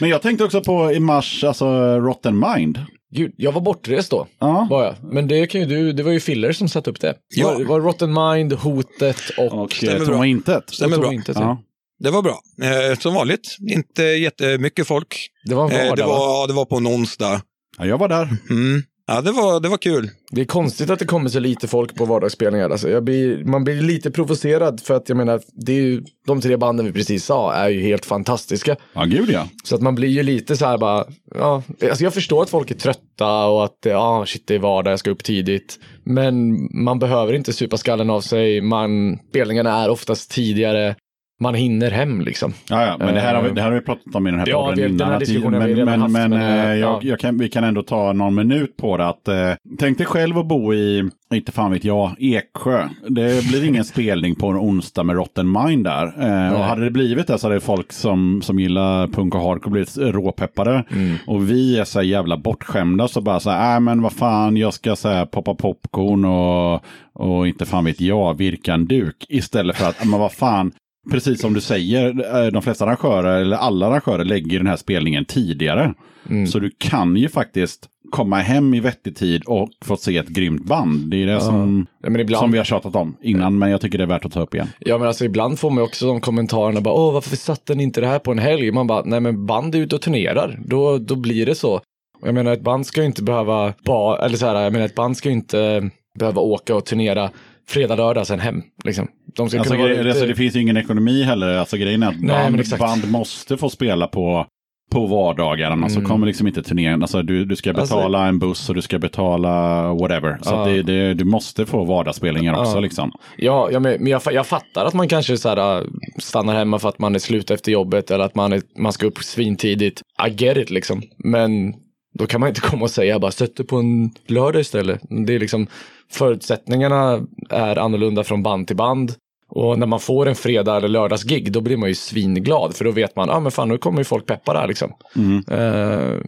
Men 0.00 0.10
jag 0.10 0.22
tänkte 0.22 0.44
också 0.44 0.60
på 0.60 0.92
i 0.92 1.00
mars, 1.00 1.44
alltså 1.44 1.66
Rotten 1.98 2.38
Mind. 2.38 2.78
Gud, 3.14 3.32
jag 3.36 3.52
var 3.52 3.60
bortrest 3.60 4.10
då. 4.10 4.26
Ja. 4.38 4.66
Var 4.70 4.84
jag. 4.84 4.94
Men 5.02 5.28
det 5.28 5.46
kan 5.46 5.60
ju 5.60 5.66
du, 5.66 5.92
det 5.92 6.02
var 6.02 6.12
ju 6.12 6.20
Filler 6.20 6.52
som 6.52 6.68
satte 6.68 6.90
upp 6.90 7.00
det. 7.00 7.14
Ja. 7.34 7.46
Var, 7.48 7.64
var 7.64 7.80
Rotten 7.80 8.12
Mind, 8.12 8.52
Hotet 8.52 9.16
och... 9.38 9.52
Och 9.62 9.72
Stämmer 9.72 9.92
eh, 9.94 9.98
bra. 9.98 10.06
Tomma 10.06 10.26
Intet. 10.26 10.70
Stämmer 10.70 10.98
bra. 10.98 11.12
Inte, 11.12 11.32
Ja. 11.36 11.62
Det 11.98 12.10
var 12.10 12.22
bra. 12.22 12.40
Eh, 12.62 12.98
som 12.98 13.14
vanligt, 13.14 13.56
inte 13.70 14.02
jättemycket 14.02 14.86
folk. 14.86 15.16
Det 15.48 15.54
var 15.54 15.64
en 15.64 15.70
Eh, 15.70 15.78
vardag 15.88 15.96
det, 15.96 16.02
va? 16.02 16.08
var, 16.18 16.40
ja, 16.40 16.46
det 16.46 16.52
var 16.52 16.64
på 16.64 16.76
en 16.76 16.86
onsdag. 16.86 17.42
ja, 17.78 17.86
jag 17.86 17.98
var 17.98 18.08
där. 18.08 18.28
Mm. 18.50 18.82
Ja, 19.06 19.20
det 19.20 19.32
var, 19.32 19.60
det 19.60 19.68
var 19.68 19.76
kul. 19.76 20.10
Det 20.30 20.40
är 20.40 20.44
konstigt 20.44 20.90
att 20.90 20.98
det 20.98 21.04
kommer 21.04 21.30
så 21.30 21.40
lite 21.40 21.68
folk 21.68 21.94
på 21.94 22.04
vardagsspelningar. 22.04 22.70
Alltså, 22.70 22.90
jag 22.90 23.04
blir, 23.04 23.44
man 23.44 23.64
blir 23.64 23.82
lite 23.82 24.10
provocerad 24.10 24.80
för 24.80 24.94
att 24.94 25.08
jag 25.08 25.16
menar, 25.16 25.40
det 25.52 25.72
är 25.72 25.76
ju, 25.76 26.04
de 26.26 26.40
tre 26.40 26.56
banden 26.56 26.86
vi 26.86 26.92
precis 26.92 27.24
sa 27.24 27.54
är 27.54 27.68
ju 27.68 27.80
helt 27.80 28.04
fantastiska. 28.04 28.76
Ja, 28.92 29.04
gud 29.04 29.30
ja. 29.30 29.48
Så 29.64 29.74
att 29.74 29.82
man 29.82 29.94
blir 29.94 30.08
ju 30.08 30.22
lite 30.22 30.56
så 30.56 30.66
här 30.66 30.78
bara, 30.78 31.04
ja, 31.34 31.62
alltså 31.82 32.04
jag 32.04 32.14
förstår 32.14 32.42
att 32.42 32.50
folk 32.50 32.70
är 32.70 32.74
trötta 32.74 33.46
och 33.46 33.64
att 33.64 33.78
ja, 33.84 34.24
shit 34.26 34.46
det 34.46 34.54
är 34.54 34.58
vardag, 34.58 34.92
jag 34.92 34.98
ska 34.98 35.10
upp 35.10 35.24
tidigt. 35.24 35.78
Men 36.04 36.68
man 36.84 36.98
behöver 36.98 37.32
inte 37.32 37.52
supa 37.52 37.76
skallen 37.76 38.10
av 38.10 38.20
sig, 38.20 38.60
man, 38.60 39.18
spelningarna 39.28 39.84
är 39.84 39.88
oftast 39.88 40.30
tidigare, 40.30 40.96
man 41.40 41.54
hinner 41.54 41.90
hem 41.90 42.20
liksom. 42.20 42.52
Ja, 42.70 42.86
ja, 42.86 42.96
men 42.98 43.14
det 43.14 43.20
här, 43.20 43.34
har 43.34 43.42
vi, 43.42 43.48
Eh, 43.48 43.54
det 43.54 43.60
här 43.62 43.68
har 43.70 43.78
vi 43.78 43.84
pratat 43.84 44.14
om 44.14 44.26
i 44.26 44.30
den 44.30 44.40
här 44.40 44.46
Ja, 44.48 44.66
podden 44.66 44.90
innan. 44.90 45.08
här 45.10 45.16
att- 45.16 45.28
men 45.28 45.84
men, 45.84 46.00
haft, 46.00 46.12
men, 46.12 46.30
men, 46.30 46.66
eh, 46.70 46.74
jag, 46.76 46.78
ja. 46.78 47.00
jag 47.02 47.18
kan, 47.20 47.38
vi 47.38 47.48
kan 47.48 47.64
ändå 47.64 47.82
ta 47.82 48.12
någon 48.12 48.34
minut 48.34 48.76
på 48.76 48.96
det. 48.96 49.06
Att, 49.08 49.28
eh, 49.28 49.52
tänk 49.78 49.98
dig 49.98 50.06
själv 50.06 50.38
att 50.38 50.46
bo 50.46 50.74
i, 50.74 51.10
inte 51.34 51.52
fan 51.52 51.70
vet 51.72 51.84
jag, 51.84 52.10
Eksjö. 52.18 52.88
Det 53.08 53.48
blir 53.48 53.64
ingen 53.64 53.84
spelning 53.94 54.34
på 54.34 54.46
en 54.48 54.56
onsdag 54.56 55.02
med 55.02 55.16
Rotten 55.16 55.52
Mind 55.52 55.84
där. 55.84 56.04
Eh, 56.46 56.52
och 56.52 56.64
hade 56.64 56.84
det 56.84 56.90
blivit 56.90 57.26
det 57.26 57.38
så 57.38 57.48
hade 57.48 57.60
folk 57.60 57.92
som, 57.92 58.42
som 58.42 58.58
gillar 58.60 59.06
punk 59.06 59.34
och 59.34 59.40
hardcore 59.40 59.70
blivit 59.72 59.96
råpeppade. 59.98 60.84
Mm. 60.92 61.16
Och 61.26 61.50
vi 61.50 61.78
är 61.78 61.84
så 61.84 62.02
jävla 62.02 62.36
bortskämda 62.36 63.08
så 63.08 63.20
bara 63.20 63.40
så 63.40 63.50
här, 63.50 63.74
äh, 63.74 63.80
men 63.80 64.02
vad 64.02 64.12
fan, 64.12 64.56
jag 64.56 64.74
ska 64.74 64.96
så 64.96 65.08
här, 65.08 65.26
poppa 65.26 65.54
popcorn 65.54 66.24
och, 66.24 66.84
och 67.14 67.48
inte 67.48 67.64
fan 67.66 67.84
vet 67.84 68.00
jag, 68.00 68.38
virka 68.38 68.74
en 68.74 68.86
duk. 68.86 69.26
Istället 69.28 69.76
för 69.76 69.88
att, 69.88 70.02
"Äh, 70.04 70.10
men 70.10 70.20
vad 70.20 70.32
fan, 70.32 70.72
Precis 71.10 71.40
som 71.40 71.54
du 71.54 71.60
säger, 71.60 72.36
eh, 72.44 72.52
de 72.52 72.62
flesta 72.62 72.84
arrangörer, 72.84 73.40
eller 73.40 73.56
alla 73.56 73.86
arrangörer, 73.86 74.24
lägger 74.24 74.58
den 74.58 74.66
här 74.66 74.76
spelningen 74.76 75.24
tidigare. 75.24 75.94
Mm. 76.30 76.46
Så 76.46 76.58
du 76.58 76.70
kan 76.78 77.16
ju 77.16 77.28
faktiskt 77.28 77.88
komma 78.10 78.38
hem 78.38 78.74
i 78.74 78.80
vettig 78.80 79.16
tid 79.16 79.42
och 79.46 79.68
få 79.84 79.96
se 79.96 80.16
ett 80.16 80.28
grymt 80.28 80.64
band. 80.64 81.10
Det 81.10 81.22
är 81.22 81.26
det 81.26 81.40
som, 81.40 81.86
Ja, 82.02 82.20
ibland, 82.20 82.40
som 82.40 82.52
vi 82.52 82.58
har 82.58 82.64
tjatat 82.64 82.96
om 82.96 83.16
innan, 83.22 83.58
men 83.58 83.70
jag 83.70 83.80
tycker 83.80 83.98
det 83.98 84.04
är 84.04 84.08
värt 84.08 84.24
att 84.24 84.32
ta 84.32 84.40
upp 84.40 84.54
igen. 84.54 84.68
Ja 84.78 84.98
men 84.98 85.08
alltså 85.08 85.24
ibland 85.24 85.58
får 85.58 85.70
man 85.70 85.84
också 85.84 86.06
de 86.06 86.20
kommentarerna 86.20 86.80
bara 86.80 86.94
åh 86.94 87.12
varför 87.12 87.36
satte 87.36 87.74
ni 87.74 87.82
inte 87.82 88.00
det 88.00 88.06
här 88.06 88.18
på 88.18 88.32
en 88.32 88.38
helg? 88.38 88.72
Man 88.72 88.86
bara 88.86 89.02
nej 89.04 89.20
men 89.20 89.46
band 89.46 89.74
är 89.74 89.78
ute 89.78 89.94
och 89.94 90.02
turnerar, 90.02 90.58
då, 90.64 90.98
då 90.98 91.16
blir 91.16 91.46
det 91.46 91.54
så. 91.54 91.80
Jag 92.22 92.34
menar 92.34 92.52
ett 92.52 92.62
band 92.62 92.86
ska 92.86 93.00
ju 93.00 93.06
inte 93.06 93.22
behöva, 93.22 93.72
bara, 93.84 94.24
eller 94.24 94.36
så 94.36 94.46
här, 94.46 94.62
jag 94.62 94.72
menar 94.72 94.86
ett 94.86 94.94
band 94.94 95.16
ska 95.16 95.28
ju 95.28 95.34
inte 95.34 95.90
behöva 96.18 96.40
åka 96.40 96.74
och 96.74 96.84
turnera 96.84 97.30
fredag, 97.68 97.96
lördag, 97.96 98.26
sen 98.26 98.40
hem. 98.40 98.62
Liksom. 98.84 99.08
De 99.36 99.48
ska 99.48 99.58
Alltså, 99.58 99.74
kunna 99.74 99.84
vara 99.84 99.94
gre- 99.94 100.00
ute. 100.00 100.08
alltså, 100.10 100.26
det 100.26 100.34
finns 100.34 100.56
ju 100.56 100.60
ingen 100.60 100.76
ekonomi 100.76 101.22
heller. 101.22 101.56
Alltså, 101.56 101.76
grejen 101.76 102.02
är 102.02 102.08
att 102.08 102.20
Nej, 102.20 102.44
band, 102.44 102.60
exakt. 102.60 102.80
band 102.80 103.10
måste 103.10 103.56
få 103.56 103.70
spela 103.70 104.06
på, 104.06 104.46
på 104.92 105.06
vardagar, 105.06 105.70
annars 105.70 105.92
Mm. 105.92 106.02
så 106.04 106.08
kommer 106.10 106.26
liksom 106.26 106.46
inte 106.46 106.62
turneringen. 106.62 107.02
Alltså, 107.02 107.22
du, 107.22 107.44
du 107.44 107.56
ska 107.56 107.70
Alltså- 107.70 107.94
betala 107.96 108.26
en 108.26 108.38
buss 108.38 108.68
och 108.68 108.74
du 108.74 108.82
ska 108.82 108.98
betala 108.98 109.82
whatever. 109.94 110.38
Så 110.42 110.54
att 110.54 110.64
det, 110.66 110.82
det, 110.82 111.14
du 111.14 111.24
måste 111.24 111.66
få 111.66 111.84
vardagsspelningar 111.84 112.58
också. 112.60 112.72
Ja. 112.74 112.80
Liksom. 112.80 113.12
Ja, 113.36 113.68
ja 113.72 113.80
men 113.80 114.06
jag, 114.06 114.22
jag 114.32 114.46
fattar 114.46 114.84
att 114.84 114.94
man 114.94 115.08
kanske 115.08 115.36
så 115.36 115.48
här, 115.48 115.78
äh, 115.80 115.86
stannar 116.18 116.54
hemma 116.54 116.78
för 116.78 116.88
att 116.88 116.98
man 116.98 117.14
är 117.14 117.18
slut 117.18 117.50
efter 117.50 117.72
jobbet 117.72 118.10
eller 118.10 118.24
att 118.24 118.34
man, 118.34 118.52
är, 118.52 118.62
man 118.78 118.92
ska 118.92 119.06
upp 119.06 119.18
svintidigt. 119.18 120.00
I 120.28 120.30
get 120.44 120.56
it 120.56 120.70
liksom. 120.70 121.02
Men 121.24 121.74
då 122.18 122.26
kan 122.26 122.40
man 122.40 122.48
inte 122.48 122.60
komma 122.60 122.82
och 122.82 122.90
säga 122.90 123.18
bara 123.18 123.30
sätt 123.30 123.66
på 123.68 123.76
en 123.76 124.10
lördag 124.26 124.60
istället. 124.60 125.00
Det 125.26 125.34
är 125.34 125.38
liksom 125.38 125.66
förutsättningarna 126.12 127.20
är 127.50 127.78
annorlunda 127.78 128.24
från 128.24 128.42
band 128.42 128.66
till 128.66 128.76
band. 128.76 129.12
Och 129.48 129.78
när 129.78 129.86
man 129.86 130.00
får 130.00 130.28
en 130.28 130.34
fredag 130.34 130.76
eller 130.76 130.88
lördagsgig 130.88 131.52
då 131.52 131.60
blir 131.60 131.76
man 131.76 131.88
ju 131.88 131.94
svinglad 131.94 132.76
för 132.76 132.84
då 132.84 132.90
vet 132.90 133.16
man, 133.16 133.28
ja 133.28 133.34
ah, 133.34 133.40
men 133.40 133.52
fan 133.52 133.68
nu 133.68 133.78
kommer 133.78 133.98
ju 133.98 134.04
folk 134.04 134.26
peppa 134.26 134.52
där 134.54 134.66
liksom. 134.68 134.92
Mm. 135.16 135.42
Eh, 135.50 136.18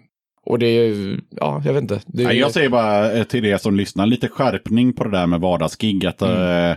Och 0.46 0.58
det 0.58 0.66
är, 0.66 1.20
ja, 1.30 1.62
jag 1.64 1.72
vet 1.72 1.82
inte. 1.82 2.00
Det 2.06 2.22
är, 2.24 2.32
jag 2.32 2.50
säger 2.50 2.68
bara 2.68 3.12
eh, 3.12 3.24
till 3.24 3.44
er 3.44 3.56
som 3.56 3.76
lyssnar, 3.76 4.06
lite 4.06 4.28
skärpning 4.28 4.92
på 4.92 5.04
det 5.04 5.10
där 5.10 5.26
med 5.26 5.40
vardagsgig. 5.40 6.06
Att, 6.06 6.22
Mm. 6.22 6.70
eh, 6.70 6.76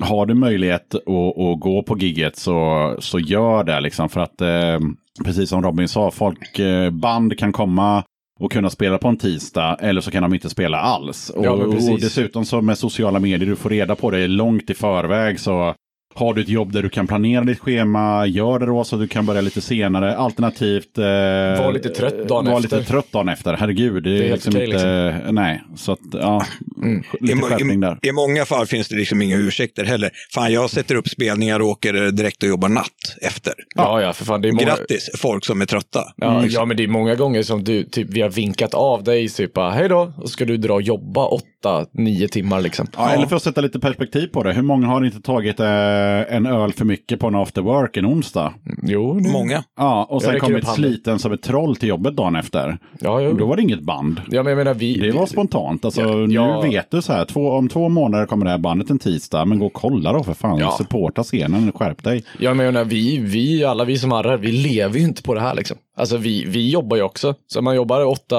har 0.00 0.26
du 0.26 0.34
möjlighet 0.34 0.94
att, 0.94 1.08
att 1.38 1.60
gå 1.60 1.82
på 1.82 1.98
gigget 1.98 2.36
så, 2.36 2.94
så 2.98 3.18
gör 3.18 3.64
det. 3.64 3.80
Liksom, 3.80 4.08
för 4.08 4.20
att, 4.20 4.40
eh, 4.40 4.78
precis 5.24 5.48
som 5.50 5.62
Robin 5.62 5.88
sa, 5.88 6.10
folk, 6.10 6.58
eh, 6.58 6.90
band 6.90 7.38
kan 7.38 7.52
komma 7.52 8.04
och 8.38 8.52
kunna 8.52 8.70
spela 8.70 8.98
på 8.98 9.08
en 9.08 9.16
tisdag 9.16 9.76
eller 9.80 10.00
så 10.00 10.10
kan 10.10 10.22
de 10.22 10.34
inte 10.34 10.50
spela 10.50 10.78
alls. 10.78 11.32
Ja, 11.36 11.50
och, 11.50 12.00
dessutom 12.00 12.44
så 12.44 12.62
med 12.62 12.78
sociala 12.78 13.18
medier, 13.18 13.48
du 13.48 13.56
får 13.56 13.70
reda 13.70 13.96
på 13.96 14.10
det 14.10 14.26
långt 14.26 14.70
i 14.70 14.74
förväg. 14.74 15.40
så 15.40 15.74
har 16.18 16.34
du 16.34 16.40
ett 16.42 16.48
jobb 16.48 16.72
där 16.72 16.82
du 16.82 16.88
kan 16.88 17.06
planera 17.06 17.44
ditt 17.44 17.58
schema, 17.58 18.26
gör 18.26 18.58
det 18.58 18.66
då 18.66 18.84
så 18.84 18.96
att 18.96 19.02
du 19.02 19.08
kan 19.08 19.26
börja 19.26 19.40
lite 19.40 19.60
senare. 19.60 20.16
Alternativt... 20.16 20.98
Eh, 20.98 21.04
Var 21.04 21.72
lite 21.72 21.88
trött 21.88 22.28
dagen 22.28 22.44
var 22.44 22.60
efter. 22.60 22.76
lite 22.78 22.90
trött 22.90 23.12
dagen 23.12 23.28
efter. 23.28 23.54
Herregud, 23.54 24.02
det 24.02 24.10
är, 24.10 24.14
är 24.14 24.28
helt 24.28 24.32
liksom 24.32 24.54
okej, 24.54 24.64
inte... 24.64 25.32
Nej, 25.32 25.62
så 25.76 25.92
att 25.92 25.98
ja, 26.12 26.44
Mm. 26.82 27.02
lite 27.20 27.38
I, 27.38 27.40
skärpning 27.42 27.80
där. 27.80 27.98
i, 28.02 28.08
I 28.08 28.12
många 28.12 28.44
fall 28.44 28.66
finns 28.66 28.88
det 28.88 28.96
liksom 28.96 29.22
inga 29.22 29.36
ursäkter 29.36 29.84
heller. 29.84 30.10
Fan, 30.34 30.52
jag 30.52 30.70
sätter 30.70 30.94
upp 30.94 31.08
spelningar 31.08 31.60
och 31.60 31.68
åker 31.68 32.10
direkt 32.10 32.42
och 32.42 32.48
jobbar 32.48 32.68
natt 32.68 32.84
efter. 33.22 33.52
ja, 33.74 34.00
ja, 34.00 34.12
för 34.12 34.24
fan. 34.24 34.40
Det 34.42 34.48
är 34.48 34.52
många, 34.52 34.64
Grattis, 34.64 35.10
folk 35.18 35.44
som 35.44 35.60
är 35.60 35.66
trötta. 35.66 36.00
Ja, 36.16 36.44
ja, 36.46 36.64
men 36.64 36.76
det 36.76 36.82
är 36.84 36.88
många 36.88 37.14
gånger 37.14 37.42
som 37.42 37.64
du, 37.64 37.84
typ, 37.84 38.08
vi 38.10 38.20
har 38.20 38.30
vinkat 38.30 38.74
av 38.74 39.04
dig, 39.04 39.28
typ 39.28 39.58
hej 39.58 39.88
då, 39.88 40.12
och 40.16 40.30
ska 40.30 40.44
du 40.44 40.56
dra 40.56 40.74
och 40.74 40.82
jobba 40.82 41.26
åtta, 41.26 41.86
nio 41.92 42.28
timmar 42.28 42.60
liksom. 42.60 42.86
Ja, 42.96 43.10
Eller 43.10 43.26
för 43.26 43.36
att 43.36 43.42
sätta 43.42 43.60
lite 43.60 43.80
perspektiv 43.80 44.26
på 44.26 44.42
det. 44.42 44.52
Hur 44.52 44.62
många 44.62 44.86
har 44.86 45.04
inte 45.04 45.20
tagit 45.20 45.60
eh, 45.60 45.66
en 46.08 46.46
öl 46.46 46.72
för 46.72 46.84
mycket 46.84 47.20
på 47.20 47.26
en 47.26 47.34
after 47.34 47.62
work 47.62 47.96
en 47.96 48.06
onsdag? 48.06 48.54
Jo, 48.82 49.20
det- 49.20 49.32
Många. 49.32 49.64
Ja, 49.76 50.06
och 50.10 50.22
sen 50.22 50.40
kommit 50.40 50.68
sliten 50.68 51.18
som 51.18 51.32
ett 51.32 51.42
troll 51.42 51.76
till 51.76 51.88
jobbet 51.88 52.16
dagen 52.16 52.36
efter. 52.36 52.78
Ja, 53.00 53.20
jo. 53.20 53.32
Då 53.32 53.46
var 53.46 53.56
det 53.56 53.62
inget 53.62 53.80
band. 53.82 54.20
ja, 54.30 54.42
men 54.42 54.50
jag 54.50 54.56
menar, 54.56 54.74
vi... 54.74 54.94
Det 54.98 55.10
var 55.10 55.20
vi- 55.26 55.26
spontant. 55.32 55.84
Alltså, 55.84 56.00
Ja, 56.00 56.06
nu 56.14 56.34
ja. 56.34 56.60
vet 56.60 56.90
du 56.90 57.02
så 57.02 57.12
här, 57.12 57.24
två, 57.24 57.50
om 57.50 57.68
två 57.68 57.88
månader 57.88 58.26
kommer 58.26 58.44
det 58.44 58.50
här 58.50 58.58
bandet 58.58 58.90
en 58.90 58.98
tisdag, 58.98 59.44
men 59.44 59.58
gå 59.58 59.66
och 59.66 59.72
kolla 59.72 60.12
då 60.12 60.22
för 60.24 60.34
fan. 60.34 60.58
Ja. 60.58 60.70
Supporta 60.78 61.22
scenen, 61.22 61.72
skärp 61.72 62.04
dig. 62.04 62.24
Ja, 62.38 62.54
men 62.54 62.66
jag 62.66 62.72
menar, 62.74 62.84
vi, 62.84 63.18
vi, 63.18 63.64
alla 63.64 63.84
vi 63.84 63.98
som 63.98 64.12
arrar, 64.12 64.36
vi 64.36 64.52
lever 64.52 64.98
ju 64.98 65.04
inte 65.04 65.22
på 65.22 65.34
det 65.34 65.40
här 65.40 65.54
liksom. 65.54 65.76
Alltså 65.96 66.16
vi, 66.16 66.44
vi 66.44 66.70
jobbar 66.70 66.96
ju 66.96 67.02
också. 67.02 67.34
Så 67.46 67.62
man 67.62 67.76
jobbar 67.76 68.04
åtta, 68.04 68.36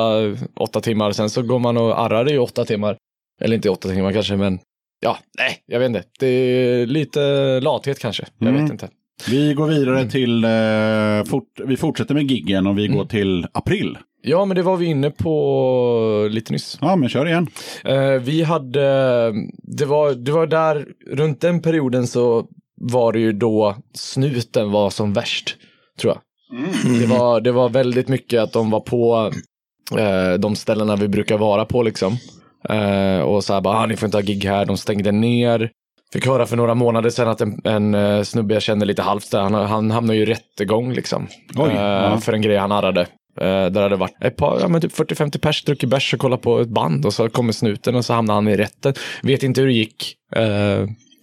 åtta 0.56 0.82
timmar, 0.82 1.12
sen 1.12 1.30
så 1.30 1.42
går 1.42 1.60
man 1.60 1.78
och 1.78 2.00
arrar 2.02 2.32
i 2.32 2.38
åtta 2.38 2.66
timmar. 2.66 2.98
Eller 3.42 3.56
inte 3.56 3.70
åtta 3.70 3.90
timmar 3.90 4.12
kanske, 4.14 4.36
men 4.36 4.60
ja, 5.00 5.18
nej, 5.38 5.64
jag 5.66 5.80
vet 5.80 5.88
inte. 5.88 6.04
Det 6.20 6.28
är 6.28 6.86
lite 6.86 7.60
lathet 7.60 8.00
kanske. 8.00 8.26
Jag 8.38 8.50
Mm. 8.50 8.62
vet 8.64 8.72
inte. 8.72 8.90
Vi 9.30 9.54
går 9.54 9.68
vidare 9.68 9.98
Mm. 10.00 10.10
till, 10.10 10.44
eh, 10.44 11.32
fort, 11.32 11.60
vi 11.66 11.78
fortsätter 11.78 12.14
med 12.14 12.32
giggen 12.32 12.68
och 12.68 12.78
vi 12.78 12.88
går 12.88 13.06
till 13.06 13.48
april. 13.52 13.98
Ja, 14.22 14.46
men 14.46 14.56
det 14.56 14.62
var 14.64 14.78
vi 14.78 14.86
inne 14.86 15.10
på 15.12 16.28
lite 16.32 16.54
nyss. 16.54 16.78
Ja, 16.82 16.96
men 16.96 17.10
kör 17.10 17.26
igen. 17.28 17.48
Eh, 17.84 18.12
vi 18.12 18.44
hade, 18.44 18.82
det 19.64 19.86
var, 19.86 20.12
det 20.14 20.32
var 20.32 20.48
där, 20.48 20.86
runt 21.12 21.42
den 21.42 21.62
perioden 21.62 22.08
så 22.08 22.46
var 22.82 23.14
det 23.14 23.20
ju 23.20 23.32
då 23.34 23.76
snuten 23.94 24.72
var 24.72 24.90
som 24.90 25.14
värst, 25.14 25.56
tror 26.00 26.14
jag. 26.14 26.22
Det, 27.00 27.06
var, 27.06 27.42
det 27.42 27.52
var 27.52 27.70
väldigt 27.70 28.08
mycket 28.08 28.42
att 28.42 28.54
de 28.54 28.70
var 28.70 28.80
på 28.80 29.32
eh, 29.98 30.34
de 30.34 30.56
ställena 30.56 30.96
vi 30.96 31.08
brukar 31.08 31.38
vara 31.38 31.66
på 31.66 31.84
liksom. 31.84 32.18
Eh, 32.70 33.20
och 33.20 33.44
så 33.44 33.54
här 33.54 33.62
bara, 33.62 33.78
ah, 33.78 33.86
ni 33.86 33.96
får 33.96 34.08
inte 34.08 34.18
ha 34.18 34.22
gig 34.22 34.46
här, 34.46 34.66
de 34.66 34.78
stängde 34.78 35.12
ner. 35.12 35.72
Fick 36.14 36.26
höra 36.28 36.46
för 36.46 36.58
några 36.58 36.76
månader 36.76 37.10
sedan 37.10 37.28
att 37.28 37.42
en, 37.42 37.62
en 37.64 37.96
eh, 37.96 38.24
snubbe 38.24 38.54
jag 38.54 38.64
känner 38.64 38.86
lite 38.86 39.02
halvt 39.02 39.32
där, 39.32 39.40
han, 39.40 39.54
han 39.54 39.92
hamnade 39.92 40.18
ju 40.18 40.24
i 40.24 40.26
rättegång 40.26 40.94
liksom. 40.94 41.28
Oj, 41.56 41.70
Eh, 41.70 41.82
ja. 41.82 42.18
För 42.18 42.34
en 42.34 42.42
grej 42.42 42.58
han 42.58 42.72
arrade. 42.72 43.02
Eh, 43.42 43.46
där 43.48 43.70
det 43.70 43.82
hade 43.82 43.96
varit 43.96 44.24
ett 44.24 44.36
par, 44.36 44.60
ja 44.60 44.68
men 44.68 44.82
typ 44.82 44.92
40-50 44.94 45.40
pers 45.40 45.64
druckit 45.64 45.90
bärs 45.90 46.14
och 46.14 46.20
kollat 46.20 46.42
på 46.42 46.60
ett 46.60 46.70
band 46.70 47.06
och 47.06 47.14
så 47.14 47.30
kommer 47.30 47.52
snuten 47.54 47.96
och 47.96 48.06
så 48.06 48.14
hamnar 48.14 48.34
han 48.34 48.48
i 48.48 48.58
rätten. 48.58 48.94
Vet 49.22 49.44
inte 49.44 49.62
hur 49.62 49.68
det 49.68 49.74
gick. 49.74 50.16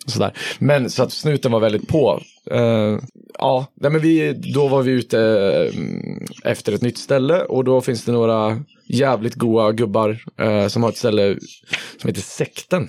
Sådär. 0.06 0.32
Men 0.58 0.90
så 0.90 1.02
att 1.02 1.12
snuten 1.12 1.52
var 1.52 1.60
väldigt 1.60 1.88
på. 1.88 2.20
Eh, 2.50 2.98
ja, 3.38 3.66
nej, 3.74 3.90
men 3.90 4.00
vi, 4.00 4.32
då 4.54 4.68
var 4.68 4.82
vi 4.82 4.92
ute 4.92 5.20
eh, 5.20 6.50
efter 6.50 6.72
ett 6.72 6.82
nytt 6.82 6.98
ställe 6.98 7.42
och 7.42 7.64
då 7.64 7.80
finns 7.80 8.04
det 8.04 8.12
några 8.12 8.62
jävligt 8.88 9.34
goa 9.34 9.72
gubbar 9.72 10.18
eh, 10.40 10.66
som 10.66 10.82
har 10.82 10.90
ett 10.90 10.96
ställe 10.96 11.36
som 12.00 12.08
heter 12.08 12.22
Sekten. 12.22 12.88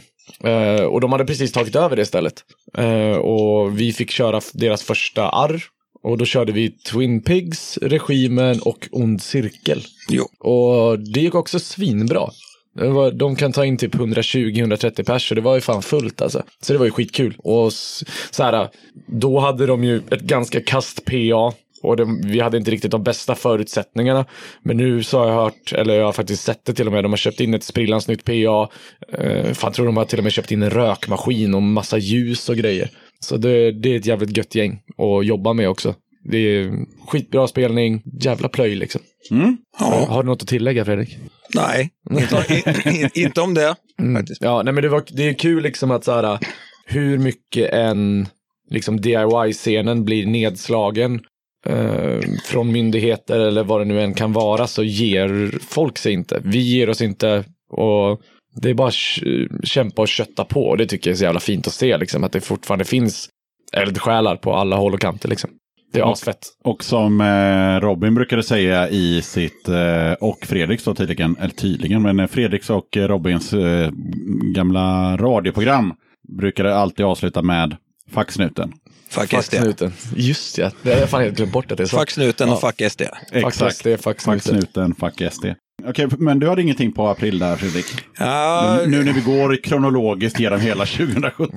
Och 0.89 1.01
de 1.01 1.11
hade 1.11 1.25
precis 1.25 1.51
tagit 1.51 1.75
över 1.75 1.95
det 1.95 2.05
stället. 2.05 2.43
Och 3.21 3.79
vi 3.79 3.93
fick 3.93 4.11
köra 4.11 4.41
deras 4.53 4.83
första 4.83 5.29
arr. 5.29 5.63
Och 6.03 6.17
då 6.17 6.25
körde 6.25 6.51
vi 6.51 6.71
Twin 6.71 7.21
Pigs, 7.21 7.77
Regimen 7.81 8.59
och 8.61 8.87
Ond 8.91 9.21
Cirkel. 9.21 9.83
Jo. 10.09 10.23
Och 10.39 10.99
det 10.99 11.19
gick 11.19 11.35
också 11.35 11.59
svinbra. 11.59 12.29
Var, 12.77 13.11
de 13.11 13.35
kan 13.35 13.51
ta 13.51 13.65
in 13.65 13.77
typ 13.77 13.95
120-130 13.95 15.03
pers, 15.03 15.29
så 15.29 15.35
det 15.35 15.41
var 15.41 15.55
ju 15.55 15.61
fan 15.61 15.81
fullt 15.81 16.21
alltså. 16.21 16.43
Så 16.61 16.73
det 16.73 16.79
var 16.79 16.85
ju 16.85 16.91
skitkul. 16.91 17.35
Och 17.37 17.73
så 18.31 18.43
här, 18.43 18.69
då 19.07 19.39
hade 19.39 19.65
de 19.65 19.83
ju 19.83 19.97
ett 19.97 20.21
ganska 20.21 20.61
kast 20.61 21.05
PA. 21.05 21.53
Och 21.81 21.97
de, 21.97 22.21
vi 22.25 22.39
hade 22.39 22.57
inte 22.57 22.71
riktigt 22.71 22.91
de 22.91 23.03
bästa 23.03 23.35
förutsättningarna. 23.35 24.25
Men 24.61 24.77
nu 24.77 25.03
så 25.03 25.19
har 25.19 25.27
jag 25.27 25.35
hört, 25.35 25.73
eller 25.73 25.95
jag 25.95 26.05
har 26.05 26.11
faktiskt 26.11 26.43
sett 26.43 26.65
det 26.65 26.73
till 26.73 26.87
och 26.87 26.93
med, 26.93 27.03
de 27.03 27.11
har 27.11 27.17
köpt 27.17 27.39
in 27.39 27.53
ett 27.53 27.63
sprillans 27.63 28.07
nytt 28.07 28.23
PA. 28.23 28.69
Eh, 29.13 29.53
fan 29.53 29.73
tror 29.73 29.85
de 29.85 29.97
har 29.97 30.05
till 30.05 30.17
och 30.17 30.23
med 30.23 30.33
köpt 30.33 30.51
in 30.51 30.63
en 30.63 30.69
rökmaskin 30.69 31.55
och 31.55 31.63
massa 31.63 31.97
ljus 31.97 32.49
och 32.49 32.55
grejer. 32.55 32.89
Så 33.19 33.37
det, 33.37 33.71
det 33.71 33.93
är 33.93 33.97
ett 33.97 34.05
jävligt 34.05 34.37
gött 34.37 34.55
gäng 34.55 34.79
att 34.97 35.25
jobba 35.25 35.53
med 35.53 35.69
också. 35.69 35.95
Det 36.31 36.37
är 36.37 36.71
skitbra 37.07 37.47
spelning, 37.47 38.01
jävla 38.21 38.49
plöj 38.49 38.75
liksom. 38.75 39.01
Ja. 39.79 40.05
Har 40.09 40.23
du 40.23 40.29
något 40.29 40.41
att 40.41 40.47
tillägga 40.47 40.85
Fredrik? 40.85 41.17
Nej, 41.55 41.89
inte, 42.11 42.45
in, 42.85 42.95
in, 42.95 43.09
inte 43.13 43.41
om 43.41 43.53
det. 43.53 43.75
Faktiskt. 44.15 44.41
Ja, 44.41 44.63
nej 44.63 44.73
men 44.73 44.83
det, 44.83 44.89
var, 44.89 45.03
det 45.07 45.29
är 45.29 45.33
kul 45.33 45.63
liksom 45.63 45.91
att 45.91 46.03
så 46.03 46.11
här, 46.11 46.39
hur 46.85 47.17
mycket 47.17 47.73
en 47.73 48.27
liksom 48.69 49.01
DIY-scenen 49.01 50.05
blir 50.05 50.25
nedslagen 50.25 51.21
eh, 51.65 52.19
från 52.45 52.71
myndigheter 52.71 53.39
eller 53.39 53.63
vad 53.63 53.81
det 53.81 53.85
nu 53.85 54.01
än 54.01 54.13
kan 54.13 54.33
vara 54.33 54.67
så 54.67 54.83
ger 54.83 55.59
folk 55.61 55.97
sig 55.97 56.13
inte. 56.13 56.41
Vi 56.43 56.59
ger 56.59 56.89
oss 56.89 57.01
inte 57.01 57.45
och 57.69 58.21
det 58.61 58.69
är 58.69 58.73
bara 58.73 58.87
att 58.87 59.67
kämpa 59.67 60.01
och 60.01 60.07
kötta 60.07 60.45
på. 60.45 60.75
Det 60.75 60.85
tycker 60.85 61.09
jag 61.09 61.13
är 61.13 61.17
så 61.17 61.23
jävla 61.23 61.39
fint 61.39 61.67
att 61.67 61.73
se 61.73 61.97
liksom, 61.97 62.23
att 62.23 62.31
det 62.31 62.41
fortfarande 62.41 62.85
finns 62.85 63.29
eldsjälar 63.73 64.35
på 64.35 64.53
alla 64.53 64.75
håll 64.75 64.93
och 64.93 65.01
kanter 65.01 65.29
liksom. 65.29 65.49
Det 65.93 65.99
är 65.99 66.03
Och- 66.03 66.11
asfett. 66.11 66.39
Och 66.63 66.83
som 66.83 67.21
eh, 67.21 67.79
Robin 67.81 68.15
brukade 68.15 68.43
säga 68.43 68.89
i 68.89 69.21
sitt, 69.21 69.69
eh, 69.69 70.11
och 70.19 70.45
Fredriks 70.45 70.83
då 70.83 70.95
tydligen, 70.95 71.35
eller 71.39 71.53
tydligen, 71.53 72.01
men 72.01 72.19
eh, 72.19 72.27
Fredriks 72.27 72.69
och 72.69 72.87
Robins 72.97 73.53
eh, 73.53 73.89
gamla 74.55 75.17
radioprogram 75.17 75.93
brukade 76.37 76.75
alltid 76.75 77.05
avsluta 77.05 77.41
med 77.41 77.75
Facksnuten. 78.11 78.73
Fuck 79.09 79.29
Fuck 79.29 79.43
SD. 79.43 79.53
snuten. 79.55 79.93
Just 80.15 80.57
ja, 80.57 80.71
det 80.83 80.93
har 80.93 80.99
jag 80.99 81.09
fan 81.09 81.21
helt 81.21 81.37
glömt 81.37 81.51
bort 81.51 81.71
att 81.71 81.77
det 81.77 81.83
är 81.83 81.87
så. 81.87 81.97
Fuck 81.97 82.09
snuten 82.11 82.49
och 82.49 82.61
fuck 82.61 82.81
SD. 82.91 83.01
Exakt. 83.31 83.75
SD, 83.75 83.87
fuck 83.99 84.21
snuten. 84.21 84.39
Facksnuten, 84.39 84.95
fuck 84.95 85.33
SD. 85.33 85.45
Okej, 85.85 86.07
men 86.17 86.39
du 86.39 86.49
hade 86.49 86.61
ingenting 86.61 86.91
på 86.91 87.07
april 87.07 87.39
där 87.39 87.55
Fredrik? 87.55 87.85
Ja, 88.19 88.79
nu, 88.85 88.87
nu 88.91 89.03
när 89.03 89.13
vi 89.13 89.21
går 89.21 89.63
kronologiskt 89.63 90.39
genom 90.39 90.59
hela 90.61 90.85
2017. 90.85 91.49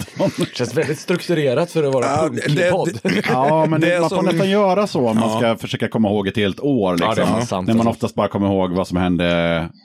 Känns 0.54 0.74
väldigt 0.74 0.98
strukturerat 0.98 1.70
för 1.70 1.82
att 1.84 1.94
vara 1.94 2.04
Ja, 2.06 2.22
punkig 2.28 2.56
det- 2.56 2.70
podd. 2.70 3.00
Ja, 3.28 3.66
men 3.66 3.80
Det 3.80 3.94
är 3.94 4.00
man 4.00 4.08
får 4.10 4.16
som- 4.16 4.24
nästan 4.26 4.50
göra 4.50 4.86
så 4.86 5.08
om 5.08 5.18
man 5.18 5.30
Ja. 5.30 5.36
ska 5.38 5.56
försöka 5.56 5.88
komma 5.88 6.08
ihåg 6.08 6.28
ett 6.28 6.36
helt 6.36 6.60
år. 6.60 6.92
Liksom. 6.92 7.14
Ja, 7.18 7.38
det 7.40 7.46
sant, 7.46 7.66
när 7.68 7.74
man 7.74 7.86
alltså. 7.86 7.96
oftast 7.96 8.14
bara 8.14 8.28
kommer 8.28 8.46
ihåg 8.46 8.70
vad 8.72 8.88
som 8.88 8.96
hände 8.96 9.24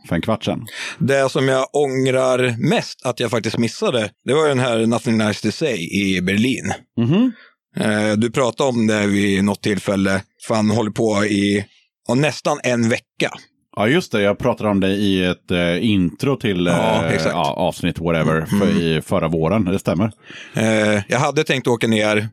för 0.09 0.15
en 0.15 0.21
kvart 0.21 0.43
sedan. 0.43 0.65
det 0.99 1.31
som 1.31 1.47
jag 1.47 1.67
ångrar 1.75 2.55
mest 2.69 3.05
att 3.05 3.19
jag 3.19 3.31
faktiskt 3.31 3.57
missade, 3.57 4.09
det 4.25 4.33
var 4.33 4.41
ju 4.43 4.49
den 4.49 4.59
här 4.59 4.85
Nothing 4.85 5.17
Nice 5.17 5.41
To 5.41 5.51
Say 5.51 5.77
i 5.91 6.21
Berlin. 6.21 6.73
Mhm. 6.97 7.31
Eh, 7.77 8.11
Du 8.17 8.31
pratade 8.31 8.69
om 8.69 8.87
det 8.87 9.07
vid 9.07 9.43
något 9.43 9.61
tillfälle. 9.61 10.21
Fan, 10.47 10.69
håller 10.69 10.91
på 10.91 11.25
i 11.25 11.65
ja, 12.07 12.13
nästan 12.15 12.59
en 12.63 12.89
vecka. 12.89 13.29
Ja, 13.75 13.87
just 13.87 14.11
det. 14.11 14.21
Jag 14.21 14.37
pratade 14.37 14.69
om 14.69 14.79
det 14.79 14.87
i 14.89 15.25
ett 15.25 15.51
eh, 15.51 15.85
intro 15.85 16.35
till 16.37 16.65
Ja, 16.65 17.05
eh, 17.05 17.11
exakt. 17.13 17.35
ja, 17.35 17.53
avsnitt 17.53 17.99
whatever 17.99 18.45
för, 18.45 18.81
i 18.81 19.01
förra 19.01 19.27
våren. 19.27 19.65
Det 19.65 19.79
stämmer. 19.79 20.11
Eh, 20.53 21.01
jag 21.07 21.19
hade 21.19 21.43
tänkt 21.43 21.67
åka 21.67 21.87
ner, 21.87 22.29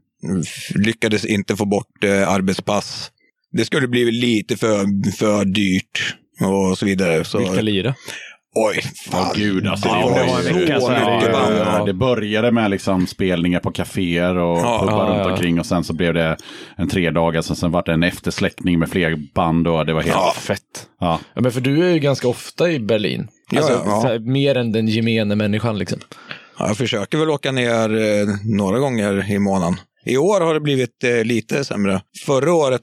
lyckades 0.74 1.24
inte 1.24 1.56
få 1.56 1.64
bort 1.64 2.04
eh, 2.04 2.28
arbetspass. 2.28 3.10
Det 3.52 3.64
skulle 3.64 3.88
bli 3.88 4.10
lite 4.12 4.56
för, 4.56 5.10
för 5.16 5.44
dyrt 5.44 6.16
och 6.40 6.78
så 6.78 6.86
vidare. 6.86 7.24
Så, 7.24 7.38
Vilka 7.38 7.60
lira? 7.62 7.94
Oj, 8.54 8.82
fan. 9.10 9.26
Ja, 9.26 9.32
gud 9.36 9.66
alltså. 9.66 9.88
Det 9.88 9.94
det, 9.94 10.78
var 10.78 10.90
här, 10.90 11.16
mycket 11.16 11.32
band. 11.32 11.54
ja, 11.58 11.84
det 11.84 11.92
började 11.92 12.50
med 12.52 12.70
liksom 12.70 13.06
spelningar 13.06 13.60
på 13.60 13.70
kaféer 13.72 14.36
och 14.36 14.58
Ja, 14.58 14.80
pubbar 14.80 15.04
ja, 15.06 15.10
runt 15.14 15.26
ja. 15.26 15.32
omkring 15.32 15.60
och 15.60 15.66
sen 15.66 15.84
så 15.84 15.92
blev 15.92 16.14
det 16.14 16.36
en 16.76 16.88
tre 16.88 17.10
dagar, 17.10 17.42
sen, 17.42 17.56
sen 17.56 17.70
var 17.70 17.82
det 17.82 17.92
en 17.92 18.02
eftersläckning 18.02 18.78
med 18.78 18.90
fler 18.90 19.16
band 19.34 19.68
och 19.68 19.86
det 19.86 19.92
var 19.92 20.02
helt... 20.02 20.14
Ja. 20.14 20.32
Fett. 20.36 20.60
Ja. 21.00 21.20
Ja, 21.34 21.40
men 21.40 21.52
för 21.52 21.60
du 21.60 21.84
är 21.86 21.90
ju 21.92 21.98
ganska 21.98 22.28
ofta 22.28 22.70
i 22.70 22.78
Berlin. 22.80 23.28
Ja, 23.50 23.58
Alltså, 23.58 23.72
ja, 23.72 23.82
ja. 23.86 24.00
så 24.00 24.06
här, 24.08 24.18
mer 24.18 24.56
än 24.56 24.72
den 24.72 24.86
gemene 24.88 25.34
människan 25.34 25.78
liksom. 25.78 25.98
Ja, 26.58 26.66
jag 26.66 26.76
försöker 26.76 27.18
väl 27.18 27.30
åka 27.30 27.52
ner 27.52 27.94
eh, 27.94 28.26
några 28.44 28.78
gånger 28.78 29.30
i 29.32 29.38
månaden. 29.38 29.76
I 30.04 30.16
år 30.16 30.40
har 30.40 30.54
det 30.54 30.60
blivit 30.60 31.04
eh, 31.04 31.24
lite 31.24 31.64
sämre. 31.64 32.00
Förra 32.26 32.54
året 32.54 32.80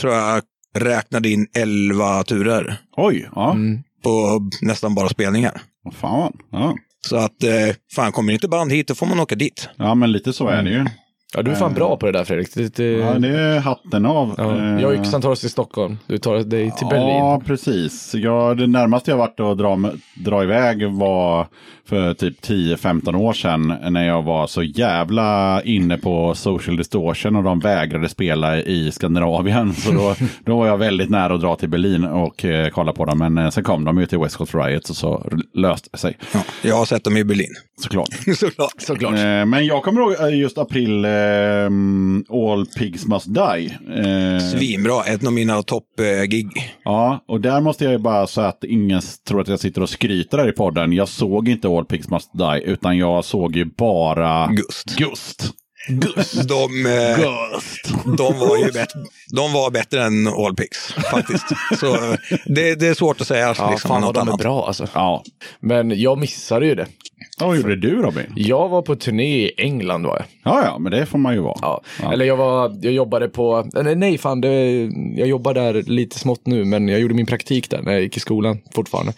tror 0.00 0.12
jag 0.12 0.42
räknade 0.76 1.28
in 1.28 1.46
11 1.56 2.22
turer 2.24 2.76
Oj, 2.96 3.28
ja. 3.34 3.52
Mm. 3.52 3.82
På 4.04 4.40
nästan 4.62 4.94
bara 4.94 5.08
spelningar. 5.08 5.62
Fan. 6.00 6.32
Ja. 6.50 6.76
Så 7.08 7.16
att, 7.16 7.42
eh, 7.42 7.76
fan 7.94 8.12
kommer 8.12 8.32
inte 8.32 8.48
band 8.48 8.72
hit, 8.72 8.88
då 8.88 8.94
får 8.94 9.06
man 9.06 9.20
åka 9.20 9.34
dit. 9.34 9.68
ja, 9.76 9.94
men 9.94 10.12
lite 10.12 10.32
så 10.32 10.48
är 10.48 10.62
det 10.62 10.70
ju. 10.70 10.84
Ja, 11.34 11.42
du 11.42 11.50
är 11.50 11.54
fan 11.54 11.74
bra 11.74 11.96
på 11.96 12.06
det 12.06 12.12
där 12.12 12.24
Fredrik. 12.24 12.54
Det, 12.54 12.74
det, 12.76 12.92
Ja, 12.92 13.14
det 13.18 13.28
är 13.28 13.58
hatten 13.60 14.06
av. 14.06 14.34
ja. 14.38 14.56
Eh, 14.56 14.80
Jag 14.82 14.84
och 14.92 14.94
Yxan 15.00 15.22
tar 15.22 15.30
oss 15.30 15.40
till 15.40 15.50
Stockholm. 15.50 15.98
Du 16.06 16.18
tar 16.18 16.34
dig 16.38 16.70
till 16.70 16.86
Berlin. 16.86 17.08
Ja, 17.08 17.42
precis. 17.46 18.14
Jag, 18.14 18.56
det 18.56 18.66
närmaste 18.66 19.10
jag 19.10 19.18
varit 19.18 19.40
att 19.40 19.58
dra, 19.58 19.78
dra 20.14 20.42
iväg 20.42 20.88
var 20.90 21.46
för 21.88 22.14
typ 22.14 22.40
10-15 22.44 23.16
år 23.16 23.32
sedan 23.32 23.74
när 23.90 24.06
jag 24.06 24.22
var 24.22 24.46
så 24.46 24.62
jävla 24.62 25.62
inne 25.62 25.96
på 25.98 26.34
social 26.34 26.76
distortion 26.76 27.36
och 27.36 27.42
de 27.42 27.60
vägrade 27.60 28.08
spela 28.08 28.56
i 28.56 28.90
Skandinavien. 28.92 29.74
Så 29.74 29.92
då, 29.92 30.14
då 30.44 30.56
var 30.58 30.66
jag 30.66 30.78
väldigt 30.78 31.10
nära 31.10 31.34
att 31.34 31.40
dra 31.40 31.56
till 31.56 31.68
Berlin 31.68 32.04
och 32.04 32.44
eh, 32.44 32.68
kolla 32.68 32.92
på 32.92 33.04
dem. 33.04 33.18
Men 33.18 33.38
eh, 33.38 33.50
sen 33.50 33.64
kom 33.64 33.84
de 33.84 33.98
ju 34.00 34.06
till 34.06 34.18
West 34.18 34.36
Coast 34.36 34.54
Riot 34.54 34.88
och 34.90 34.96
så 34.96 35.26
löste 35.54 35.88
det 35.92 35.98
sig. 35.98 36.16
Ja, 36.34 36.40
jag 36.62 36.76
har 36.76 36.84
sett 36.84 37.04
dem 37.04 37.16
i 37.16 37.24
Berlin. 37.24 37.54
Såklart. 37.80 38.08
Såklart. 38.36 38.74
Såklart. 38.78 39.12
Eh, 39.14 39.44
men 39.44 39.66
jag 39.66 39.82
kommer 39.82 40.00
ihåg 40.00 40.12
eh, 40.20 40.38
just 40.38 40.58
april, 40.58 41.04
eh, 41.04 41.10
All 42.30 42.66
Pigs 42.78 43.06
Must 43.06 43.34
Die. 43.34 43.78
Eh, 44.04 44.38
Svinbra, 44.38 45.04
ett 45.04 45.26
av 45.26 45.32
mina 45.32 45.62
topp-gig. 45.62 46.48
Ja, 46.84 47.24
och 47.28 47.40
där 47.40 47.60
måste 47.60 47.84
jag 47.84 47.92
ju 47.92 47.98
bara 47.98 48.26
säga 48.26 48.46
att 48.46 48.64
ingen 48.64 49.00
tror 49.28 49.40
att 49.40 49.48
jag 49.48 49.60
sitter 49.60 49.82
och 49.82 49.88
skryter 49.88 50.36
där 50.38 50.48
i 50.48 50.52
podden. 50.52 50.92
Jag 50.92 51.08
såg 51.08 51.48
inte 51.48 51.68
All 51.68 51.84
Pigs 51.84 52.08
Must 52.08 52.30
Die, 52.32 52.62
utan 52.64 52.98
jag 52.98 53.24
såg 53.24 53.56
ju 53.56 53.64
bara 53.64 54.46
Gust. 54.46 54.96
Gust. 54.96 55.50
De, 56.48 56.86
eh, 56.86 57.18
de, 58.16 58.38
var 58.38 58.56
ju 58.56 58.64
bättre, 58.72 59.00
de 59.36 59.52
var 59.52 59.70
bättre 59.70 60.02
än 60.04 60.26
All 60.28 60.54
Pigs, 60.56 60.94
faktiskt. 61.10 61.44
Så 61.80 61.94
eh, 61.94 62.14
det, 62.46 62.74
det 62.74 62.86
är 62.86 62.94
svårt 62.94 63.20
att 63.20 63.26
säga 63.26 63.54
Ja, 63.58 63.70
liksom, 63.70 63.88
fan 63.88 64.02
vad 64.02 64.08
något 64.08 64.14
de 64.14 64.28
är 64.28 64.30
annat. 64.32 64.40
bra 64.40 64.66
alltså. 64.66 64.88
Ja. 64.94 65.24
Men 65.60 66.00
jag 66.00 66.18
missade 66.18 66.66
ju 66.66 66.74
det. 66.74 66.86
ja, 67.40 67.46
vad 67.46 67.56
gjorde 67.56 67.76
du 67.76 68.02
Robin? 68.02 68.32
Jag 68.36 68.68
var 68.68 68.82
på 68.82 68.96
turné 68.96 69.36
i 69.46 69.52
England 69.56 70.06
var 70.06 70.16
jag. 70.16 70.52
Ja, 70.54 70.64
ja, 70.64 70.78
men 70.78 70.92
det 70.92 71.06
får 71.06 71.18
man 71.18 71.34
ju 71.34 71.40
vara. 71.40 71.58
Ja. 71.62 71.80
Ja. 72.02 72.12
Eller 72.12 72.24
jag 72.24 72.36
var, 72.36 72.78
jag 72.82 72.92
jobbade 72.92 73.28
på, 73.28 73.68
nej, 73.72 73.96
nej 73.96 74.18
fan, 74.18 74.40
det, 74.40 74.50
jag 75.16 75.28
jobbar 75.28 75.54
där 75.54 75.82
lite 75.82 76.18
smått 76.18 76.46
nu, 76.46 76.64
men 76.64 76.88
jag 76.88 77.00
gjorde 77.00 77.14
min 77.14 77.26
praktik 77.26 77.70
där 77.70 77.82
när 77.82 77.92
jag 77.92 78.02
gick 78.02 78.16
i 78.16 78.20
skolan 78.20 78.58
fortfarande. 78.74 79.12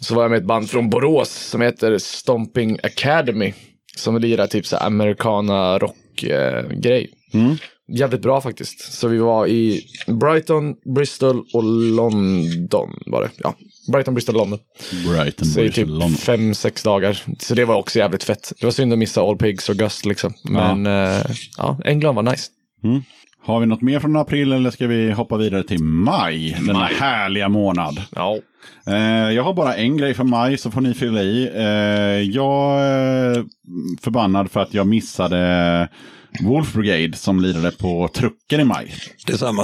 Så 0.00 0.14
var 0.14 0.22
jag 0.22 0.30
med 0.30 0.38
ett 0.38 0.46
band 0.46 0.70
från 0.70 0.90
Borås 0.90 1.30
som 1.30 1.60
heter 1.60 1.98
Stomping 1.98 2.78
Academy. 2.82 3.52
Som 4.00 4.18
lirar 4.18 4.46
typ 4.46 4.66
så 4.66 4.76
americana 4.76 5.78
rock-grej. 5.78 7.10
Jävligt 7.92 8.22
bra 8.22 8.40
faktiskt. 8.40 8.92
Så 8.92 9.08
vi 9.08 9.18
var 9.18 9.46
i 9.46 9.82
Brighton, 10.06 10.74
Bristol 10.94 11.44
och 11.54 11.64
London 11.64 12.90
var 13.06 13.22
det. 13.22 13.30
Ja, 13.36 13.54
Brighton, 13.92 14.14
Bristol, 14.14 14.34
London. 14.34 14.58
Brighton, 15.08 15.46
Så 15.48 15.60
Bristol, 15.60 15.84
typ 15.84 15.88
London. 15.88 16.10
fem, 16.14 16.54
sex 16.54 16.82
dagar. 16.82 17.24
Så 17.38 17.54
det 17.54 17.64
var 17.64 17.74
också 17.76 17.98
jävligt 17.98 18.24
fett. 18.24 18.52
Det 18.60 18.66
var 18.66 18.70
synd 18.70 18.92
att 18.92 18.98
missa 18.98 19.20
All 19.22 19.36
Pigs 19.36 19.68
och 19.68 19.76
Gust 19.76 20.06
liksom. 20.06 20.34
Men 20.44 20.84
ja, 20.84 21.22
ja 21.56 21.78
England 21.84 22.14
var 22.14 22.22
nice. 22.22 22.50
Har 23.42 23.60
vi 23.60 23.66
något 23.66 23.80
mer 23.82 24.00
från 24.00 24.16
april 24.16 24.52
eller 24.52 24.70
ska 24.70 24.86
vi 24.86 25.12
hoppa 25.12 25.36
vidare 25.36 25.62
till 25.62 25.82
maj? 25.82 26.56
Denna 26.66 26.84
härliga 26.84 27.48
månad. 27.48 28.02
Ja. 28.14 28.38
Eh, 28.86 29.30
jag 29.32 29.42
har 29.42 29.54
bara 29.54 29.74
en 29.74 29.96
grej 29.96 30.14
för 30.14 30.24
maj 30.24 30.58
så 30.58 30.70
får 30.70 30.80
ni 30.80 30.94
fylla 30.94 31.22
i. 31.22 31.50
Eh, 31.56 32.30
jag 32.36 32.80
är 32.80 33.44
förbannad 34.00 34.50
för 34.50 34.60
att 34.60 34.74
jag 34.74 34.86
missade 34.86 35.88
Wolf 36.42 36.72
Brigade 36.74 37.16
som 37.16 37.40
lirade 37.40 37.70
på 37.70 38.08
trucken 38.14 38.60
i 38.60 38.64
maj. 38.64 38.92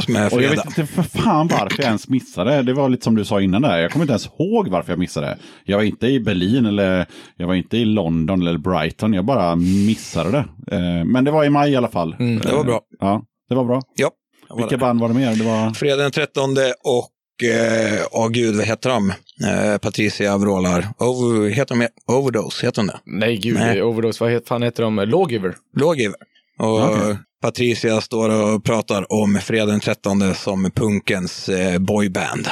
Med 0.08 0.26
Och 0.32 0.42
jag 0.42 0.48
Fredag. 0.50 0.54
vet 0.64 0.78
inte 0.78 0.86
för 0.86 1.02
fan 1.02 1.46
varför 1.48 1.78
jag 1.78 1.86
ens 1.86 2.08
missade. 2.08 2.62
Det 2.62 2.72
var 2.72 2.88
lite 2.88 3.04
som 3.04 3.14
du 3.14 3.24
sa 3.24 3.40
innan 3.40 3.62
där. 3.62 3.78
Jag 3.78 3.90
kommer 3.92 4.04
inte 4.04 4.12
ens 4.12 4.26
ihåg 4.38 4.68
varför 4.68 4.92
jag 4.92 4.98
missade. 4.98 5.38
Jag 5.64 5.76
var 5.76 5.84
inte 5.84 6.06
i 6.06 6.20
Berlin 6.20 6.66
eller 6.66 7.06
jag 7.36 7.46
var 7.46 7.54
inte 7.54 7.76
i 7.76 7.84
London 7.84 8.42
eller 8.42 8.58
Brighton. 8.58 9.12
Jag 9.14 9.24
bara 9.24 9.56
missade 9.56 10.30
det. 10.30 10.76
Eh, 10.76 11.04
men 11.04 11.24
det 11.24 11.30
var 11.30 11.44
i 11.44 11.50
maj 11.50 11.70
i 11.72 11.76
alla 11.76 11.88
fall. 11.88 12.14
Det 12.18 12.52
var 12.52 12.64
bra. 12.64 12.80
Ja, 13.00 13.22
det 13.48 13.54
var 13.54 13.64
bra. 13.64 13.82
Ja. 13.96 14.10
var 14.48 14.56
Vilka 14.56 14.70
där. 14.70 14.76
band 14.76 15.00
var 15.00 15.08
det 15.08 15.14
mer? 15.14 15.34
Det 15.36 15.44
var... 15.44 15.70
Fredag 15.74 16.02
den 16.02 16.10
13 16.12 16.50
och, 16.84 17.44
eh, 17.48 18.06
åh 18.10 18.28
gud, 18.28 18.56
vad 18.56 18.66
heter 18.66 18.90
de? 18.90 19.10
Eh, 19.10 19.78
Patricia 19.78 20.36
vrålar. 20.38 20.88
Over, 20.98 21.48
heter 21.48 21.74
de 21.76 21.88
Overdose? 22.12 22.66
Heter 22.66 22.82
de 22.82 22.86
det? 22.86 22.98
Nej, 23.06 23.36
gud. 23.36 23.54
Nej. 23.54 23.82
Overdose. 23.82 24.24
Vad 24.24 24.32
het- 24.32 24.48
fan 24.48 24.62
heter 24.62 24.82
de? 24.82 24.96
Lawgiver. 24.96 25.54
Lawgiver. 25.76 26.16
Och 26.58 26.84
Okej. 26.84 27.16
Patricia 27.42 28.00
står 28.00 28.28
och 28.54 28.64
pratar 28.64 29.12
om 29.12 29.38
fredag 29.42 29.66
den 29.66 29.80
13 29.80 30.34
som 30.34 30.70
punkens 30.70 31.48
eh, 31.48 31.78
boyband. 31.78 32.48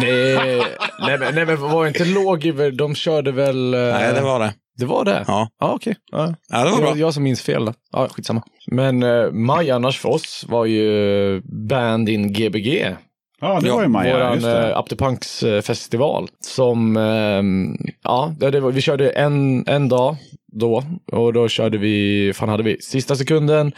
nej, 0.00 0.34
nej, 1.00 1.18
men, 1.18 1.34
nej, 1.34 1.46
men 1.46 1.60
var 1.60 1.86
inte 1.86 2.04
Lawgiver? 2.04 2.70
De 2.70 2.94
körde 2.94 3.32
väl... 3.32 3.74
eh, 3.74 3.80
Nej, 3.80 4.14
det 4.14 4.20
var 4.20 4.40
det. 4.40 4.52
Det 4.78 4.86
var 4.86 5.04
det? 5.04 5.24
Ja, 5.26 5.48
Ja, 5.60 5.72
okej. 5.74 5.96
Ja. 6.12 6.34
ja 6.48 6.64
det 6.64 6.70
var 6.70 6.78
bra. 6.78 6.96
jag 6.96 7.14
som 7.14 7.22
minns 7.22 7.42
fel 7.42 7.64
då. 7.64 7.74
Ja, 7.92 8.08
skitsamma. 8.08 8.42
Men 8.70 9.02
uh, 9.02 9.32
maj 9.32 9.70
annars 9.70 9.98
för 9.98 10.08
oss 10.08 10.44
var 10.48 10.64
ju 10.64 11.40
Band 11.68 12.08
in 12.08 12.32
Gbg. 12.32 12.96
Ja, 13.40 13.60
det 13.62 13.70
var 13.70 13.84
i 13.84 13.88
maj. 13.88 14.12
Våran 14.12 14.34
just 14.34 14.46
det. 14.46 14.72
uh, 14.72 14.78
Up 14.80 14.88
to 14.88 14.96
Punks 14.96 15.42
eh, 15.42 15.60
festival. 15.62 16.28
Som, 16.40 16.96
ehm, 16.96 17.76
ja, 18.02 18.34
det, 18.40 18.50
det 18.50 18.60
var, 18.60 18.72
vi 18.72 18.80
körde 18.80 19.10
en, 19.10 19.64
en 19.68 19.88
dag 19.88 20.16
då. 20.52 20.84
Och 21.12 21.32
då 21.32 21.48
körde 21.48 21.78
vi, 21.78 22.32
fan 22.34 22.48
hade 22.48 22.62
vi, 22.62 22.76
Sista 22.80 23.16
sekunden, 23.16 23.72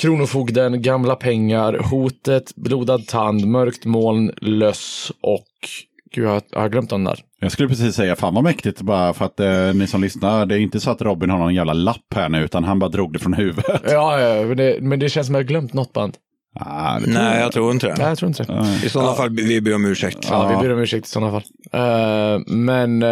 Kronofogden, 0.00 0.82
Gamla 0.82 1.16
pengar, 1.16 1.78
Hotet, 1.90 2.54
Blodad 2.56 3.06
tand, 3.06 3.46
Mörkt 3.46 3.84
moln, 3.84 4.32
Löss 4.36 5.12
och 5.20 5.46
Gud, 6.12 6.24
jag 6.24 6.42
har, 6.52 6.68
glömt 6.68 6.90
den 6.90 7.04
där. 7.04 7.18
Jag 7.40 7.52
skulle 7.52 7.68
precis 7.68 7.94
säga, 7.94 8.16
fan 8.16 8.34
vad 8.34 8.44
mäktigt 8.44 8.80
bara 8.80 9.12
för 9.12 9.24
att 9.24 9.40
eh, 9.40 9.74
ni 9.74 9.86
som 9.86 10.02
lyssnar, 10.02 10.46
det 10.46 10.54
är 10.54 10.58
inte 10.58 10.80
så 10.80 10.90
att 10.90 11.02
Robin 11.02 11.30
har 11.30 11.38
någon 11.38 11.54
jävla 11.54 11.72
lapp 11.72 12.14
här 12.14 12.28
nu, 12.28 12.44
utan 12.44 12.64
han 12.64 12.78
bara 12.78 12.90
drog 12.90 13.12
det 13.12 13.18
från 13.18 13.32
huvudet. 13.32 13.82
Ja, 13.84 14.20
ja 14.20 14.46
men, 14.46 14.56
det, 14.56 14.78
men 14.82 14.98
det 14.98 15.08
känns 15.08 15.26
som 15.26 15.34
att 15.34 15.38
jag 15.38 15.44
har 15.44 15.48
glömt 15.48 15.72
något 15.72 15.92
band. 15.92 16.16
Ah, 16.60 16.98
Nej, 17.06 17.40
jag 17.40 17.52
tror 17.52 17.72
inte 17.72 17.86
det. 17.86 17.94
Nej, 17.98 18.06
jag 18.06 18.18
tror 18.18 18.28
inte 18.28 18.42
det. 18.42 18.86
I 18.86 18.88
sådana 18.88 19.14
fall 19.14 19.30
vi 19.30 19.60
ber 19.60 19.74
om 19.74 19.84
ursäkt. 19.84 20.18
Ja, 20.30 20.48
vi 20.48 20.68
ber 20.68 20.74
om 20.74 20.80
ursäkt 20.80 21.06
i 21.06 21.10
sådana 21.10 21.32
fall. 21.32 21.42
Eh, 21.72 22.40
men 22.46 23.02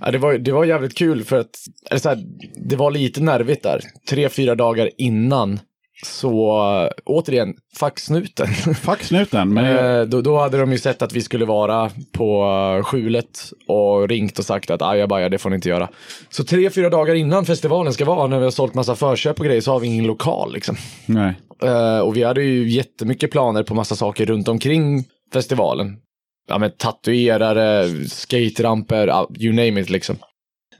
ja, 0.00 0.10
det, 0.12 0.18
var, 0.18 0.38
det 0.38 0.52
var 0.52 0.64
jävligt 0.64 0.98
kul 0.98 1.24
för 1.24 1.38
att 1.38 1.50
eller 1.90 2.00
så 2.00 2.08
här, 2.08 2.18
det 2.68 2.76
var 2.76 2.90
lite 2.90 3.20
nervigt 3.20 3.62
där. 3.62 3.80
Tre, 4.08 4.28
fyra 4.28 4.54
dagar 4.54 4.90
innan. 4.98 5.60
Så 6.02 6.90
återigen, 7.04 7.54
fuck 7.78 7.98
snuten. 7.98 8.48
Men 9.54 9.64
Eh, 10.00 10.02
då, 10.02 10.20
då 10.20 10.38
hade 10.38 10.58
de 10.58 10.72
ju 10.72 10.78
sett 10.78 11.02
att 11.02 11.12
vi 11.12 11.22
skulle 11.22 11.44
vara 11.44 11.90
på 12.12 12.44
uh, 12.78 12.84
skjulet 12.84 13.52
och 13.68 14.08
ringt 14.08 14.38
och 14.38 14.44
sagt 14.44 14.70
att 14.70 14.82
ajabaja, 14.82 15.28
det 15.28 15.38
får 15.38 15.50
ni 15.50 15.56
inte 15.56 15.68
göra. 15.68 15.88
Så 16.30 16.44
tre, 16.44 16.70
fyra 16.70 16.90
dagar 16.90 17.14
innan 17.14 17.44
festivalen 17.44 17.92
ska 17.92 18.04
vara, 18.04 18.26
när 18.26 18.38
vi 18.38 18.44
har 18.44 18.50
sålt 18.50 18.74
massa 18.74 18.96
förköp 18.96 19.38
och 19.38 19.46
grejer, 19.46 19.60
så 19.60 19.72
har 19.72 19.80
vi 19.80 19.86
ingen 19.86 20.06
lokal 20.06 20.52
liksom. 20.52 20.76
nej. 21.06 21.34
Eh, 21.62 21.98
och 21.98 22.16
vi 22.16 22.22
hade 22.22 22.42
ju 22.42 22.68
jättemycket 22.68 23.30
planer 23.30 23.62
på 23.62 23.74
massa 23.74 23.96
saker 23.96 24.26
runt 24.26 24.48
omkring 24.48 25.04
festivalen. 25.32 25.96
Ja 26.48 26.58
men 26.58 26.70
tatuerare, 26.70 27.88
skateramper, 28.08 29.26
you 29.38 29.52
name 29.52 29.80
it 29.80 29.90
liksom. 29.90 30.16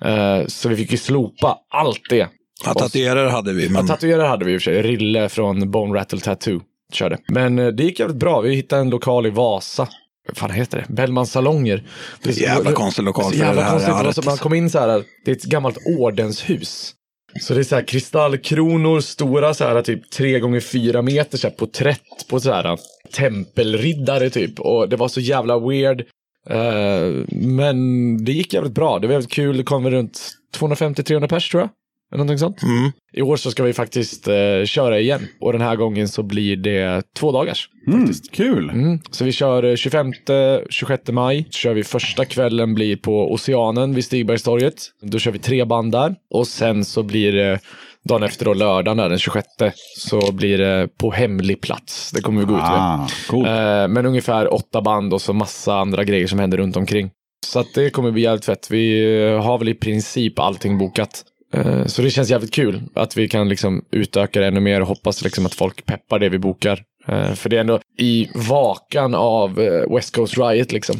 Eh, 0.04 0.46
så 0.46 0.68
vi 0.68 0.76
fick 0.76 0.90
ju 0.92 0.98
slopa 0.98 1.58
allt 1.70 2.00
det. 2.10 2.28
Ja, 2.64 2.74
tatuerare 2.74 3.28
hade 3.28 3.52
vi, 3.52 3.68
men 3.68 3.86
Ja, 3.86 3.94
tatuerare 3.94 4.26
hade 4.28 4.44
vi 4.44 4.52
i 4.54 4.56
och 4.56 4.62
för 4.62 4.70
sig. 4.72 4.82
Rille 4.82 5.28
från 5.28 5.70
Bone 5.70 5.98
Rattle 6.00 6.20
Tattoo 6.20 6.60
körde. 6.92 7.18
Men 7.28 7.58
eh, 7.58 7.66
det 7.66 7.82
gick 7.82 8.00
jävligt 8.00 8.16
bra. 8.18 8.40
Vi 8.40 8.54
hittade 8.54 8.80
en 8.82 8.90
lokal 8.90 9.26
i 9.26 9.30
Vasa. 9.30 9.88
Vad 10.28 10.36
fan 10.36 10.50
heter 10.50 10.78
det? 10.88 10.92
Bellmans 10.94 11.32
salonger. 11.32 11.82
Det 12.22 12.28
är 12.30 12.34
så- 12.34 12.40
jävla 12.40 12.72
konstig 12.72 13.02
lokal 13.02 13.32
för 13.32 13.38
jävla 13.38 13.54
det 13.54 13.62
här 13.62 13.70
konstigt. 13.70 13.88
Det 13.88 13.92
var 13.94 14.04
arret. 14.04 14.14
så 14.14 14.22
man 14.22 14.36
kom 14.36 14.54
in 14.54 14.70
så 14.70 14.78
här, 14.78 15.02
det 15.24 15.30
är 15.30 15.34
ett 15.36 15.44
gammalt 15.44 15.78
ordenshus. 15.98 16.94
Så 17.40 17.54
det 17.54 17.60
är 17.60 17.64
så 17.64 17.74
här 17.74 17.82
kristallkronor, 17.86 19.00
stora 19.00 19.54
så 19.54 19.64
här 19.64 19.82
typ 19.82 20.10
tre 20.10 20.40
gånger 20.40 20.60
fyra 20.60 21.02
meter 21.02 21.38
så 21.38 21.46
här, 21.48 21.54
porträtt 21.54 22.28
på 22.30 22.40
så 22.40 22.52
här 22.52 22.78
tempelriddare 23.16 24.30
typ. 24.30 24.60
Och 24.60 24.88
det 24.88 24.96
var 24.96 25.08
så 25.08 25.20
jävla 25.20 25.58
weird. 25.58 26.00
Eh, 26.50 27.24
men 27.30 28.24
det 28.24 28.32
gick 28.32 28.54
jävligt 28.54 28.72
bra. 28.74 28.98
Det 28.98 29.06
var 29.06 29.12
jävligt 29.12 29.30
kul. 29.32 29.56
Det 29.56 29.62
kom 29.62 29.90
runt 29.90 30.20
250-300 30.58 31.28
pers 31.28 31.50
tror 31.50 31.60
jag. 31.62 31.70
Eller 32.12 32.24
någonting 32.24 32.38
sånt. 32.38 32.62
Mm. 32.62 32.92
I 33.12 33.22
år 33.22 33.36
så 33.36 33.50
ska 33.50 33.62
vi 33.62 33.72
faktiskt 33.72 34.28
eh, 34.28 34.64
köra 34.64 35.00
igen. 35.00 35.20
Och 35.40 35.52
den 35.52 35.60
här 35.60 35.76
gången 35.76 36.08
så 36.08 36.22
blir 36.22 36.56
det 36.56 37.02
två 37.16 37.32
dagars. 37.32 37.68
Mm, 37.86 38.10
kul. 38.32 38.70
Mm. 38.70 39.00
Så 39.10 39.24
vi 39.24 39.32
kör 39.32 39.64
eh, 39.64 39.76
25, 39.76 40.12
26 40.70 41.02
maj. 41.08 41.46
Så 41.50 41.58
kör 41.58 41.74
vi 41.74 41.84
första 41.84 42.24
kvällen 42.24 42.74
blir 42.74 42.96
på 42.96 43.32
Oceanen 43.32 43.94
vid 43.94 44.04
Stigbergstorget. 44.04 44.74
Då 45.02 45.18
kör 45.18 45.30
vi 45.30 45.38
tre 45.38 45.64
band 45.64 45.92
där. 45.92 46.14
Och 46.34 46.46
sen 46.46 46.84
så 46.84 47.02
blir 47.02 47.32
det 47.32 47.60
dagen 48.08 48.22
efter 48.22 48.44
då 48.44 48.54
lördagen 48.54 48.96
där, 48.96 49.08
den 49.08 49.18
26 49.18 49.46
så 49.96 50.32
blir 50.32 50.58
det 50.58 50.88
på 50.98 51.10
hemlig 51.10 51.60
plats. 51.60 52.10
Det 52.10 52.20
kommer 52.20 52.40
vi 52.40 52.46
gå 52.46 52.54
ut 52.54 52.60
med. 52.60 52.70
Ah, 52.70 53.08
cool. 53.28 53.46
Eh, 53.46 53.88
men 53.88 54.06
ungefär 54.06 54.54
åtta 54.54 54.82
band 54.82 55.14
och 55.14 55.22
så 55.22 55.32
massa 55.32 55.74
andra 55.74 56.04
grejer 56.04 56.26
som 56.26 56.38
händer 56.38 56.58
runt 56.58 56.76
omkring. 56.76 57.10
Så 57.46 57.58
att 57.58 57.74
det 57.74 57.90
kommer 57.90 58.10
bli 58.10 58.22
jävligt 58.22 58.44
fett. 58.44 58.70
Vi 58.70 59.14
eh, 59.22 59.42
har 59.42 59.58
väl 59.58 59.68
i 59.68 59.74
princip 59.74 60.38
allting 60.38 60.78
bokat. 60.78 61.24
Eh, 61.52 61.84
Så 61.86 62.02
det 62.02 62.10
känns 62.10 62.30
jävligt 62.30 62.54
kul 62.54 62.82
att 62.94 63.16
vi 63.16 63.28
kan 63.28 63.48
liksom 63.48 63.84
utöka 63.90 64.40
det 64.40 64.46
ännu 64.46 64.60
mer 64.60 64.80
och 64.80 64.86
hoppas 64.86 65.24
liksom 65.24 65.46
att 65.46 65.54
folk 65.54 65.86
peppar 65.86 66.18
det 66.18 66.28
vi 66.28 66.38
bokar. 66.38 66.82
Eh, 67.08 67.32
för 67.32 67.48
det 67.48 67.56
är 67.56 67.60
ändå 67.60 67.80
i 67.98 68.28
vakan 68.34 69.14
av 69.14 69.60
eh, 69.60 69.94
West 69.94 70.14
Coast 70.14 70.38
Riot 70.38 70.72
liksom, 70.72 70.96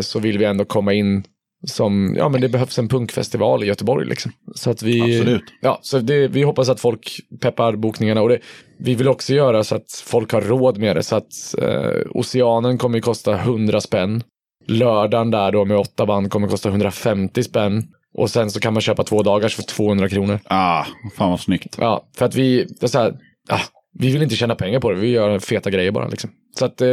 så 0.00 0.18
vill 0.18 0.38
vi 0.38 0.44
ändå 0.44 0.64
komma 0.64 0.92
in 0.92 1.24
som, 1.66 2.14
ja 2.18 2.28
men 2.28 2.40
det 2.40 2.48
behövs 2.48 2.78
en 2.78 2.88
punkfestival 2.88 3.64
i 3.64 3.66
Göteborg 3.66 4.06
liksom. 4.06 4.32
Så 4.54 4.70
att 4.70 4.82
vi, 4.82 5.18
Absolut. 5.18 5.42
ja, 5.60 5.78
så 5.82 5.98
det, 5.98 6.28
vi 6.28 6.42
hoppas 6.42 6.68
att 6.68 6.80
folk 6.80 7.20
peppar 7.40 7.76
bokningarna 7.76 8.22
och 8.22 8.28
det, 8.28 8.38
vi 8.78 8.94
vill 8.94 9.08
också 9.08 9.34
göra 9.34 9.64
så 9.64 9.74
att 9.74 10.02
folk 10.04 10.32
har 10.32 10.40
råd 10.40 10.78
med 10.78 10.96
det 10.96 11.02
så 11.02 11.16
att 11.16 11.54
eh, 11.62 12.00
Oceanen 12.10 12.78
kommer 12.78 12.98
ju 12.98 13.02
kosta 13.02 13.34
100 13.34 13.80
spänn. 13.80 14.22
Lördagen 14.66 15.30
där 15.30 15.52
då 15.52 15.64
med 15.64 15.76
åtta 15.78 16.06
band 16.06 16.30
kommer 16.30 16.48
kosta 16.48 16.68
150 16.68 17.42
spänn. 17.42 17.82
Och 18.18 18.30
sen 18.30 18.50
så 18.50 18.60
kan 18.60 18.72
man 18.72 18.82
köpa 18.82 19.04
två 19.04 19.22
dagars 19.22 19.56
för 19.56 19.62
200 19.62 20.08
kronor. 20.08 20.40
Ah, 20.44 20.84
fan 21.16 21.30
vad 21.30 21.40
snyggt. 21.40 21.76
Ja, 21.80 22.08
för 22.18 22.24
att 22.24 22.34
vi, 22.34 22.64
det 22.80 22.86
är 22.86 22.88
så 22.88 22.98
här, 22.98 23.14
ah, 23.48 23.60
vi 23.98 24.12
vill 24.12 24.22
inte 24.22 24.36
tjäna 24.36 24.54
pengar 24.54 24.80
på 24.80 24.90
det, 24.90 24.96
vi 25.00 25.08
gör 25.10 25.38
feta 25.38 25.70
grejer 25.70 25.90
bara 25.90 26.08
liksom. 26.08 26.30
Så 26.58 26.64
att 26.64 26.80
eh, 26.80 26.88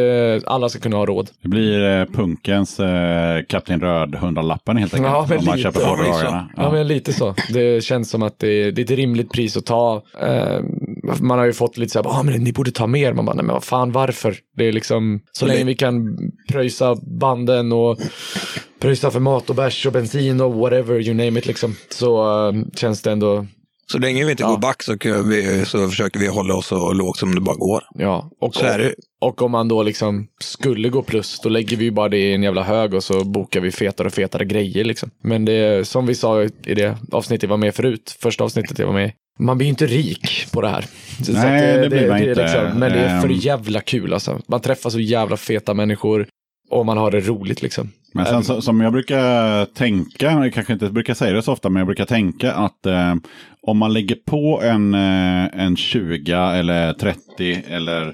alla 0.45 0.69
ska 0.69 0.79
kunna 0.79 0.97
ha 0.97 1.05
råd. 1.05 1.29
Det 1.41 1.47
blir 1.47 1.99
eh, 1.99 2.05
punkens 2.05 2.79
eh, 2.79 3.43
Kapten 3.49 3.79
Röd 3.81 4.15
hundralappen 4.15 4.77
helt 4.77 4.93
enkelt. 4.93 5.13
Ja, 5.13 5.25
men 5.29 5.37
om 5.37 5.45
man 5.45 5.55
lite. 5.57 5.63
köper 5.63 5.81
Ja, 5.81 5.87
båda 5.89 6.01
men 6.03 6.11
dagarna. 6.11 6.49
Ja. 6.57 6.71
men 6.71 6.87
lite 6.87 7.13
så. 7.13 7.35
Det 7.53 7.83
känns 7.83 8.09
som 8.09 8.23
att 8.23 8.39
det 8.39 8.47
är, 8.47 8.71
det 8.71 8.81
är 8.81 8.83
ett 8.83 8.89
rimligt 8.91 9.31
pris 9.31 9.57
att 9.57 9.65
ta. 9.65 10.03
Eh, 10.21 10.59
man 11.19 11.39
har 11.39 11.45
ju 11.45 11.53
fått 11.53 11.77
lite 11.77 11.93
så 11.93 12.03
här, 12.03 12.19
ah, 12.19 12.23
men 12.23 12.43
ni 12.43 12.53
borde 12.53 12.71
ta 12.71 12.87
mer. 12.87 13.13
Man 13.13 13.25
bara, 13.25 13.35
nej 13.35 13.45
men 13.45 13.53
vad 13.53 13.63
fan 13.63 13.91
varför? 13.91 14.35
Det 14.57 14.65
är 14.65 14.71
liksom, 14.71 15.21
så 15.31 15.45
länge 15.45 15.63
vi 15.63 15.75
kan 15.75 16.17
pröjsa 16.51 16.95
banden 17.19 17.71
och 17.71 17.97
pröjsa 18.79 19.11
för 19.11 19.19
mat 19.19 19.49
och 19.49 19.55
bärs 19.55 19.85
och 19.85 19.91
bensin 19.93 20.41
och 20.41 20.53
whatever, 20.53 20.99
you 21.07 21.13
name 21.13 21.39
it 21.39 21.45
liksom. 21.45 21.75
Så 21.89 22.47
eh, 22.49 22.53
känns 22.75 23.01
det 23.01 23.11
ändå, 23.11 23.45
Så 23.91 23.97
länge 23.97 24.25
vi 24.25 24.31
inte 24.31 24.43
går 24.43 24.57
back 24.57 24.83
så, 24.83 24.97
vi, 25.25 25.65
så 25.65 25.89
försöker 25.89 26.19
vi 26.19 26.27
hålla 26.27 26.55
oss 26.55 26.67
så 26.67 26.93
lågt 26.93 27.17
som 27.17 27.35
det 27.35 27.41
bara 27.41 27.55
går. 27.55 27.83
ja. 27.93 28.29
Och, 28.41 28.55
Så 28.55 28.65
är 28.65 28.77
det. 28.79 28.93
och 29.21 29.41
om 29.41 29.51
man 29.51 29.67
då 29.67 29.83
liksom 29.83 30.27
skulle 30.41 30.89
gå 30.89 31.01
plus, 31.01 31.39
då 31.39 31.49
lägger 31.49 31.77
vi 31.77 31.85
ju 31.85 31.91
bara 31.91 32.09
det 32.09 32.17
i 32.17 32.33
en 32.33 32.43
jävla 32.43 32.63
hög 32.63 32.93
och 32.93 33.03
så 33.03 33.23
bokar 33.23 33.59
vi 33.61 33.71
fetare 33.71 34.07
och 34.07 34.13
fetare 34.13 34.45
grejer 34.45 34.83
liksom. 34.85 35.09
Men 35.23 35.45
det 35.45 35.53
är 35.53 35.83
som 35.83 36.05
vi 36.05 36.15
sa 36.15 36.43
i 36.43 36.49
det 36.75 36.97
avsnittet 37.11 37.43
jag 37.43 37.49
var 37.49 37.57
med 37.57 37.75
förut, 37.75 38.17
första 38.21 38.43
avsnittet 38.43 38.79
jag 38.79 38.87
var 38.87 38.93
med 38.93 39.11
man 39.39 39.57
blir 39.57 39.65
ju 39.65 39.69
inte 39.69 39.85
rik 39.85 40.45
på 40.51 40.61
det 40.61 40.67
här. 40.69 40.85
Så 41.23 41.31
Nej, 41.31 41.75
att 41.75 41.81
det 41.81 41.89
blir 41.89 42.07
man 42.07 42.17
är 42.21 42.29
inte. 42.29 42.41
liksom, 42.43 42.79
men 42.79 42.91
det 42.91 42.99
är 42.99 43.21
för 43.21 43.27
Ehm. 43.29 43.35
jävla 43.35 43.81
kul 43.81 44.13
alltså. 44.13 44.39
Man 44.47 44.59
träffar 44.61 44.89
så 44.89 44.99
jävla 44.99 45.37
feta 45.37 45.73
människor 45.73 46.27
och 46.69 46.85
man 46.85 46.97
har 46.97 47.11
det 47.11 47.19
roligt 47.19 47.61
liksom. 47.61 47.89
Men 48.13 48.25
sen 48.25 48.43
så, 48.43 48.61
som 48.61 48.81
jag 48.81 48.93
brukar 48.93 49.65
tänka, 49.65 50.31
jag 50.31 50.53
kanske 50.53 50.73
inte 50.73 50.89
brukar 50.89 51.13
säga 51.13 51.33
det 51.33 51.41
så 51.41 51.51
ofta, 51.51 51.69
men 51.69 51.79
jag 51.79 51.87
brukar 51.87 52.05
tänka 52.05 52.53
att 52.53 52.85
eh, 52.85 53.15
om 53.61 53.77
man 53.77 53.93
lägger 53.93 54.15
på 54.25 54.61
en, 54.63 54.93
eh, 54.93 55.61
en 55.65 55.75
20 55.75 56.33
eller 56.35 56.93
30 56.93 57.63
eller 57.67 58.13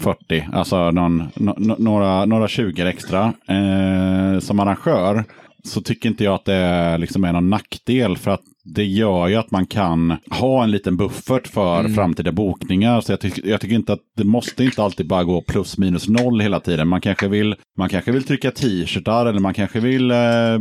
40, 0.00 0.48
alltså 0.52 0.90
någon, 0.90 1.22
no- 1.34 1.74
några, 1.78 2.24
några 2.24 2.48
20 2.48 2.86
extra 2.88 3.32
eh, 3.48 4.38
som 4.40 4.60
arrangör, 4.60 5.24
så 5.68 5.80
tycker 5.80 6.08
inte 6.08 6.24
jag 6.24 6.34
att 6.34 6.44
det 6.44 6.98
liksom 6.98 7.24
är 7.24 7.32
någon 7.32 7.50
nackdel. 7.50 8.16
För 8.16 8.30
att 8.30 8.40
det 8.74 8.84
gör 8.84 9.28
ju 9.28 9.34
att 9.36 9.50
man 9.50 9.66
kan 9.66 10.16
ha 10.30 10.64
en 10.64 10.70
liten 10.70 10.96
buffert 10.96 11.46
för 11.46 11.88
framtida 11.94 12.32
bokningar. 12.32 13.00
Så 13.00 13.12
jag, 13.12 13.20
tycker- 13.20 13.48
jag 13.48 13.60
tycker 13.60 13.74
inte 13.74 13.92
att 13.92 14.00
det 14.16 14.24
måste 14.24 14.64
inte 14.64 14.82
alltid 14.82 15.08
bara 15.08 15.24
gå 15.24 15.40
plus 15.42 15.78
minus 15.78 16.08
noll 16.08 16.40
hela 16.40 16.60
tiden. 16.60 16.88
Man 16.88 17.00
kanske 17.00 17.28
vill, 17.28 17.54
man 17.78 17.88
kanske 17.88 18.12
vill 18.12 18.22
trycka 18.24 18.50
t-shirtar 18.50 19.26
eller 19.26 19.40
man 19.40 19.54
kanske 19.54 19.80
vill 19.80 20.10
eh, 20.10 20.18
eh, 20.18 20.58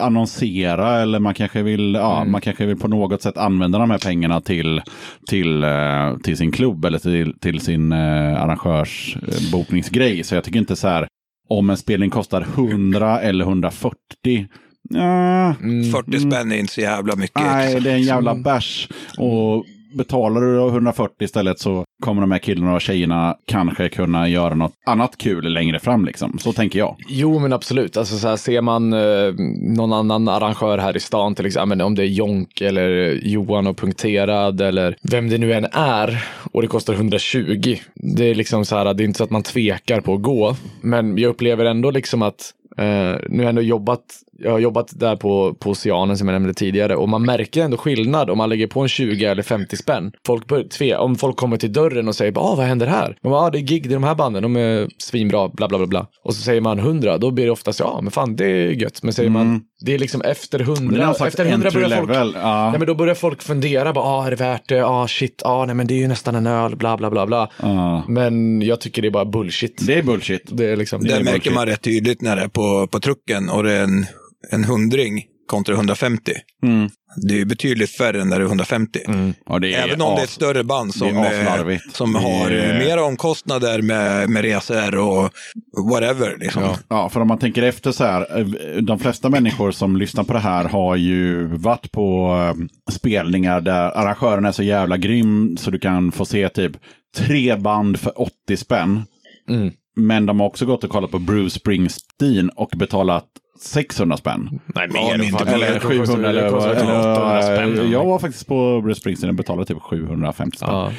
annonsera 0.00 0.98
eller 1.00 1.18
man 1.18 1.34
kanske 1.34 1.62
vill, 1.62 1.94
ja, 1.94 2.24
man 2.24 2.40
kanske 2.40 2.66
vill 2.66 2.76
på 2.76 2.88
något 2.88 3.22
sätt 3.22 3.36
använda 3.38 3.78
de 3.78 3.90
här 3.90 3.98
pengarna 3.98 4.40
till, 4.40 4.82
till, 5.28 5.64
eh, 5.64 6.16
till 6.24 6.36
sin 6.36 6.52
klubb 6.52 6.84
eller 6.84 6.98
till, 6.98 7.38
till 7.40 7.60
sin 7.60 7.92
eh, 7.92 8.42
arrangörsbokningsgrej. 8.42 10.24
Så 10.24 10.34
jag 10.34 10.44
tycker 10.44 10.58
inte 10.58 10.76
så 10.76 10.88
här, 10.88 11.06
om 11.48 11.70
en 11.70 11.76
spelning 11.76 12.10
kostar 12.10 12.40
100 12.40 13.20
eller 13.20 13.44
140, 13.44 14.46
ja, 14.90 15.54
40 15.92 16.20
spänn 16.20 16.52
är 16.52 16.56
inte 16.56 16.72
så 16.72 16.80
jävla 16.80 17.16
mycket. 17.16 17.42
Nej, 17.42 17.80
det 17.80 17.90
är 17.90 17.94
en 17.94 18.02
jävla 18.02 18.34
bärs. 18.34 18.88
Och 19.18 19.64
betalar 19.96 20.40
du 20.40 20.68
140 20.68 21.24
istället 21.24 21.58
så 21.58 21.84
kommer 22.02 22.20
de 22.20 22.32
här 22.32 22.38
killarna 22.38 22.74
och 22.74 22.80
tjejerna 22.80 23.36
kanske 23.46 23.88
kunna 23.88 24.28
göra 24.28 24.54
något 24.54 24.72
annat 24.86 25.18
kul 25.18 25.52
längre 25.52 25.78
fram. 25.78 26.04
Liksom. 26.04 26.38
Så 26.38 26.52
tänker 26.52 26.78
jag. 26.78 26.96
Jo, 27.08 27.38
men 27.38 27.52
absolut. 27.52 27.96
Alltså, 27.96 28.18
så 28.18 28.28
här, 28.28 28.36
ser 28.36 28.60
man 28.60 28.92
eh, 28.92 29.34
någon 29.76 29.92
annan 29.92 30.28
arrangör 30.28 30.78
här 30.78 30.96
i 30.96 31.00
stan, 31.00 31.34
till 31.34 31.46
exempel, 31.46 31.82
om 31.82 31.94
det 31.94 32.02
är 32.02 32.06
Jonk 32.06 32.60
eller 32.60 33.20
Johan 33.22 33.66
och 33.66 33.76
Punkterad 33.76 34.60
eller 34.60 34.96
vem 35.02 35.28
det 35.28 35.38
nu 35.38 35.52
än 35.52 35.66
är 35.72 36.24
och 36.52 36.62
det 36.62 36.68
kostar 36.68 36.94
120. 36.94 37.76
Det 37.94 38.24
är 38.24 38.34
liksom 38.34 38.64
så 38.64 38.76
här, 38.76 38.94
det 38.94 39.02
är 39.02 39.04
inte 39.04 39.18
så 39.18 39.24
att 39.24 39.30
man 39.30 39.42
tvekar 39.42 40.00
på 40.00 40.14
att 40.14 40.22
gå, 40.22 40.56
men 40.80 41.18
jag 41.18 41.28
upplever 41.28 41.64
ändå 41.64 41.90
liksom 41.90 42.22
att 42.22 42.52
eh, 42.78 42.84
nu 43.28 43.36
har 43.36 43.42
jag 43.42 43.48
ändå 43.48 43.62
jobbat, 43.62 44.04
jag 44.38 44.50
har 44.50 44.58
jobbat 44.58 44.90
där 44.94 45.16
på, 45.16 45.54
på 45.54 45.70
Oceanen 45.70 46.18
som 46.18 46.28
jag 46.28 46.34
nämnde 46.34 46.54
tidigare 46.54 46.96
och 46.96 47.08
man 47.08 47.22
märker 47.24 47.62
ändå 47.64 47.76
skillnad 47.76 48.30
om 48.30 48.38
man 48.38 48.48
lägger 48.48 48.66
på 48.66 48.80
en 48.80 48.88
20 48.88 49.24
eller 49.24 49.42
50 49.42 49.76
spänn. 49.76 50.12
Folk 50.26 50.46
bör, 50.46 50.64
tve, 50.64 50.96
om 50.96 51.16
folk 51.16 51.36
kommer 51.36 51.56
till 51.56 51.72
dörren 51.72 52.08
och 52.08 52.14
säger, 52.14 52.32
ah, 52.36 52.54
vad 52.54 52.66
händer 52.66 52.86
här? 52.86 53.16
Man 53.22 53.30
bara, 53.32 53.40
ah, 53.42 53.50
det 53.50 53.58
är 53.58 53.62
gig, 53.62 53.82
det 53.82 53.92
är 53.92 53.96
de 53.96 54.04
här 54.04 54.14
banden, 54.14 54.42
de 54.42 54.56
är 54.56 54.88
svinbra, 54.98 55.48
bla 55.48 55.68
bla 55.68 55.78
bla 55.78 55.86
bla. 55.86 56.06
Och 56.24 56.34
så 56.34 56.42
säger 56.42 56.60
man 56.60 56.78
100, 56.78 57.18
då 57.18 57.30
blir 57.30 57.44
det 57.44 57.50
oftast, 57.50 57.80
ja 57.80 58.00
men 58.02 58.10
fan 58.10 58.36
det 58.36 58.46
är 58.46 58.70
gött. 58.70 59.02
Men 59.02 59.12
säger 59.12 59.30
man, 59.30 59.60
det 59.80 59.94
är 59.94 59.98
liksom 59.98 60.20
efter 60.22 60.58
Men 60.58 60.66
det 60.66 60.72
är 60.72 60.76
100, 60.76 61.06
någon 61.06 61.14
slags 61.14 61.34
efter 61.34 61.44
100 61.46 61.68
entry 61.68 61.82
börjar 61.82 61.96
folk, 61.96 62.10
level. 62.10 62.32
Ja. 62.34 62.72
Ja, 62.72 62.78
men 62.78 62.86
då 62.86 62.94
börjar 62.94 63.14
folk 63.14 63.42
fundera, 63.42 63.92
bara, 63.92 64.04
ah, 64.04 64.26
är 64.26 64.30
det 64.30 64.36
värt 64.36 64.68
det? 64.68 64.86
Ah, 64.86 65.08
shit, 65.08 65.42
ah, 65.44 65.64
nej 65.64 65.74
men 65.74 65.86
det 65.86 65.94
är 65.94 65.98
ju 65.98 66.08
nästan 66.08 66.34
en 66.34 66.46
öl, 66.46 66.76
bla 66.76 66.96
bla 66.96 67.10
bla 67.10 67.26
bla. 67.26 67.50
Ja. 67.62 68.04
Men 68.08 68.62
jag 68.62 68.80
tycker 68.80 69.02
det 69.02 69.08
är 69.08 69.12
bara 69.12 69.24
bullshit. 69.24 69.86
Det 69.86 69.94
är 69.98 70.02
bullshit. 70.02 70.42
Det 70.46 70.66
är 70.66 70.76
liksom, 70.76 71.04
Det 71.04 71.12
är 71.12 71.18
märker 71.18 71.32
bullshit. 71.32 71.54
man 71.54 71.66
rätt 71.66 71.82
tydligt 71.82 72.20
när 72.22 72.36
det 72.36 72.42
är 72.42 72.48
på, 72.48 72.86
på 72.86 73.00
trucken 73.00 73.50
och 73.50 73.62
det 73.62 73.72
är 73.72 73.82
en, 73.84 74.06
en 74.50 74.64
hundring 74.64 75.24
kontra 75.46 75.74
150. 75.74 76.32
Mm. 76.62 76.88
Det 77.28 77.34
är 77.34 77.38
ju 77.38 77.44
betydligt 77.44 77.90
färre 77.90 78.20
än 78.20 78.28
när 78.28 78.38
det 78.38 78.44
är 78.44 78.46
150. 78.46 79.00
Ja, 79.46 79.58
det 79.58 79.74
är 79.74 79.84
Även 79.88 80.02
om 80.02 80.14
det 80.14 80.20
är 80.20 80.24
ett 80.24 80.30
större 80.30 80.64
band 80.64 80.94
som, 80.94 81.08
är 81.16 81.70
eh, 81.70 81.78
som 81.92 82.12
Det 82.12 82.18
har 82.18 82.50
är- 82.50 82.72
eh, 82.80 82.86
mera 82.86 83.04
omkostnader 83.04 83.82
med, 83.82 84.28
med 84.30 84.42
resor 84.42 84.96
och 84.98 85.30
whatever. 85.90 86.36
Liksom. 86.40 86.62
Ja, 86.88 87.08
för 87.08 87.20
om 87.20 87.28
man 87.28 87.38
tänker 87.38 87.62
efter 87.62 87.92
så 87.92 88.04
här. 88.04 88.38
eh, 88.38 88.46
De 88.82 88.98
flesta 88.98 89.28
människor 89.30 89.70
som 89.70 89.96
lyssnar 89.96 90.24
på 90.24 90.32
det 90.32 90.38
här 90.38 90.64
har 90.64 90.96
ju 90.96 91.46
varit 91.46 91.92
på 91.92 92.36
eh, 92.48 92.92
spelningar 92.92 93.60
där 93.60 93.90
arrangören 93.98 94.44
är 94.44 94.52
så 94.52 94.62
jävla 94.62 94.96
grym 94.96 95.56
så 95.56 95.70
du 95.70 95.78
kan 95.78 96.12
få 96.12 96.24
se 96.24 96.48
typ 96.48 96.72
tre 97.16 97.56
band 97.56 98.00
för 98.00 98.20
80 98.20 98.56
spänn. 98.56 99.02
Mm. 99.50 99.72
Men 99.96 100.26
de 100.26 100.40
har 100.40 100.46
också 100.46 100.66
gått 100.66 100.84
och 100.84 100.90
kollat 100.90 101.10
på 101.10 101.18
Bruce 101.18 101.50
Springsteen 101.58 102.48
och 102.50 102.72
betalat 102.76 103.24
600 103.60 104.16
spänn. 104.16 104.60
nej, 104.74 104.88
Ja, 104.94 105.00
mer. 105.10 105.18
men 105.18 105.26
inte. 105.26 105.44
Eller 105.44 105.66
Det 105.74 105.80
kostar- 105.80 105.88
700 106.06 106.32
det 106.32 106.38
eller 106.38 106.50
kostar 106.50 106.74
vad. 106.74 107.12
800 107.16 107.42
spänn. 107.42 107.72
eller- 107.72 107.92
Jag 107.92 108.04
var 108.04 108.18
faktiskt 108.18 108.46
på 108.46 108.80
Bruce 108.80 109.00
Springsteen 109.00 109.28
och 109.30 109.36
betalade 109.36 109.66
typ 109.66 109.82
750 109.82 110.56
spänn. 110.56 110.68
Ja. 110.70 110.90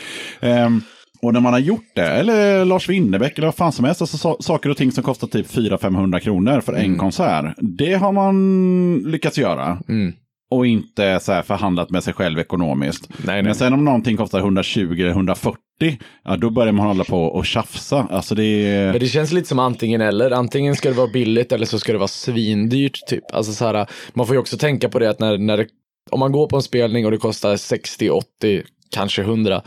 Ehm, 0.41 0.81
och 1.21 1.33
när 1.33 1.39
man 1.39 1.53
har 1.53 1.59
gjort 1.59 1.85
det, 1.95 2.07
eller 2.07 2.65
Lars 2.65 2.89
Winnerbäck 2.89 3.37
eller 3.37 3.47
vad 3.47 3.55
fan 3.55 3.71
som 3.71 3.85
helst, 3.85 4.01
alltså 4.01 4.17
sa- 4.17 4.37
saker 4.39 4.69
och 4.69 4.77
ting 4.77 4.91
som 4.91 5.03
kostar 5.03 5.27
typ 5.27 5.47
400-500 5.47 6.19
kronor 6.19 6.61
för 6.61 6.73
en 6.73 6.97
konsert. 6.97 7.45
Det 7.57 7.93
har 7.93 8.11
man 8.11 8.97
lyckats 9.05 9.37
göra. 9.37 9.77
Mm. 9.89 10.13
Och 10.51 10.67
inte 10.67 11.19
så 11.19 11.31
här 11.31 11.41
förhandlat 11.41 11.89
med 11.89 12.03
sig 12.03 12.13
själv 12.13 12.39
ekonomiskt. 12.39 13.09
Nej, 13.09 13.17
nej. 13.25 13.43
Men 13.43 13.55
sen 13.55 13.73
om 13.73 13.85
någonting 13.85 14.17
kostar 14.17 14.39
120 14.39 14.79
eller 14.99 15.09
140, 15.09 15.57
ja 16.23 16.37
då 16.37 16.49
börjar 16.49 16.73
man 16.73 16.87
hålla 16.87 17.03
på 17.03 17.23
och 17.23 17.45
tjafsa. 17.45 18.07
Alltså 18.11 18.35
det 18.35 18.43
är... 18.43 18.91
Men 18.91 18.99
det 18.99 19.07
känns 19.07 19.31
lite 19.31 19.47
som 19.47 19.59
antingen 19.59 20.01
eller. 20.01 20.31
Antingen 20.31 20.75
ska 20.75 20.89
det 20.89 20.95
vara 20.95 21.07
billigt 21.11 21.51
eller 21.51 21.65
så 21.65 21.79
ska 21.79 21.91
det 21.91 21.97
vara 21.97 22.07
svindyrt. 22.07 23.07
Typ. 23.07 23.23
Alltså 23.33 23.53
så 23.53 23.65
här, 23.65 23.87
man 24.13 24.27
får 24.27 24.35
ju 24.35 24.39
också 24.39 24.57
tänka 24.57 24.89
på 24.89 24.99
det 24.99 25.09
att 25.09 25.19
när, 25.19 25.37
när 25.37 25.57
det, 25.57 25.67
om 26.11 26.19
man 26.19 26.31
går 26.31 26.47
på 26.47 26.55
en 26.55 26.61
spelning 26.61 27.05
och 27.05 27.11
det 27.11 27.17
kostar 27.17 27.57
60, 27.57 28.09
80, 28.09 28.63
kanske 28.91 29.21
100. 29.21 29.61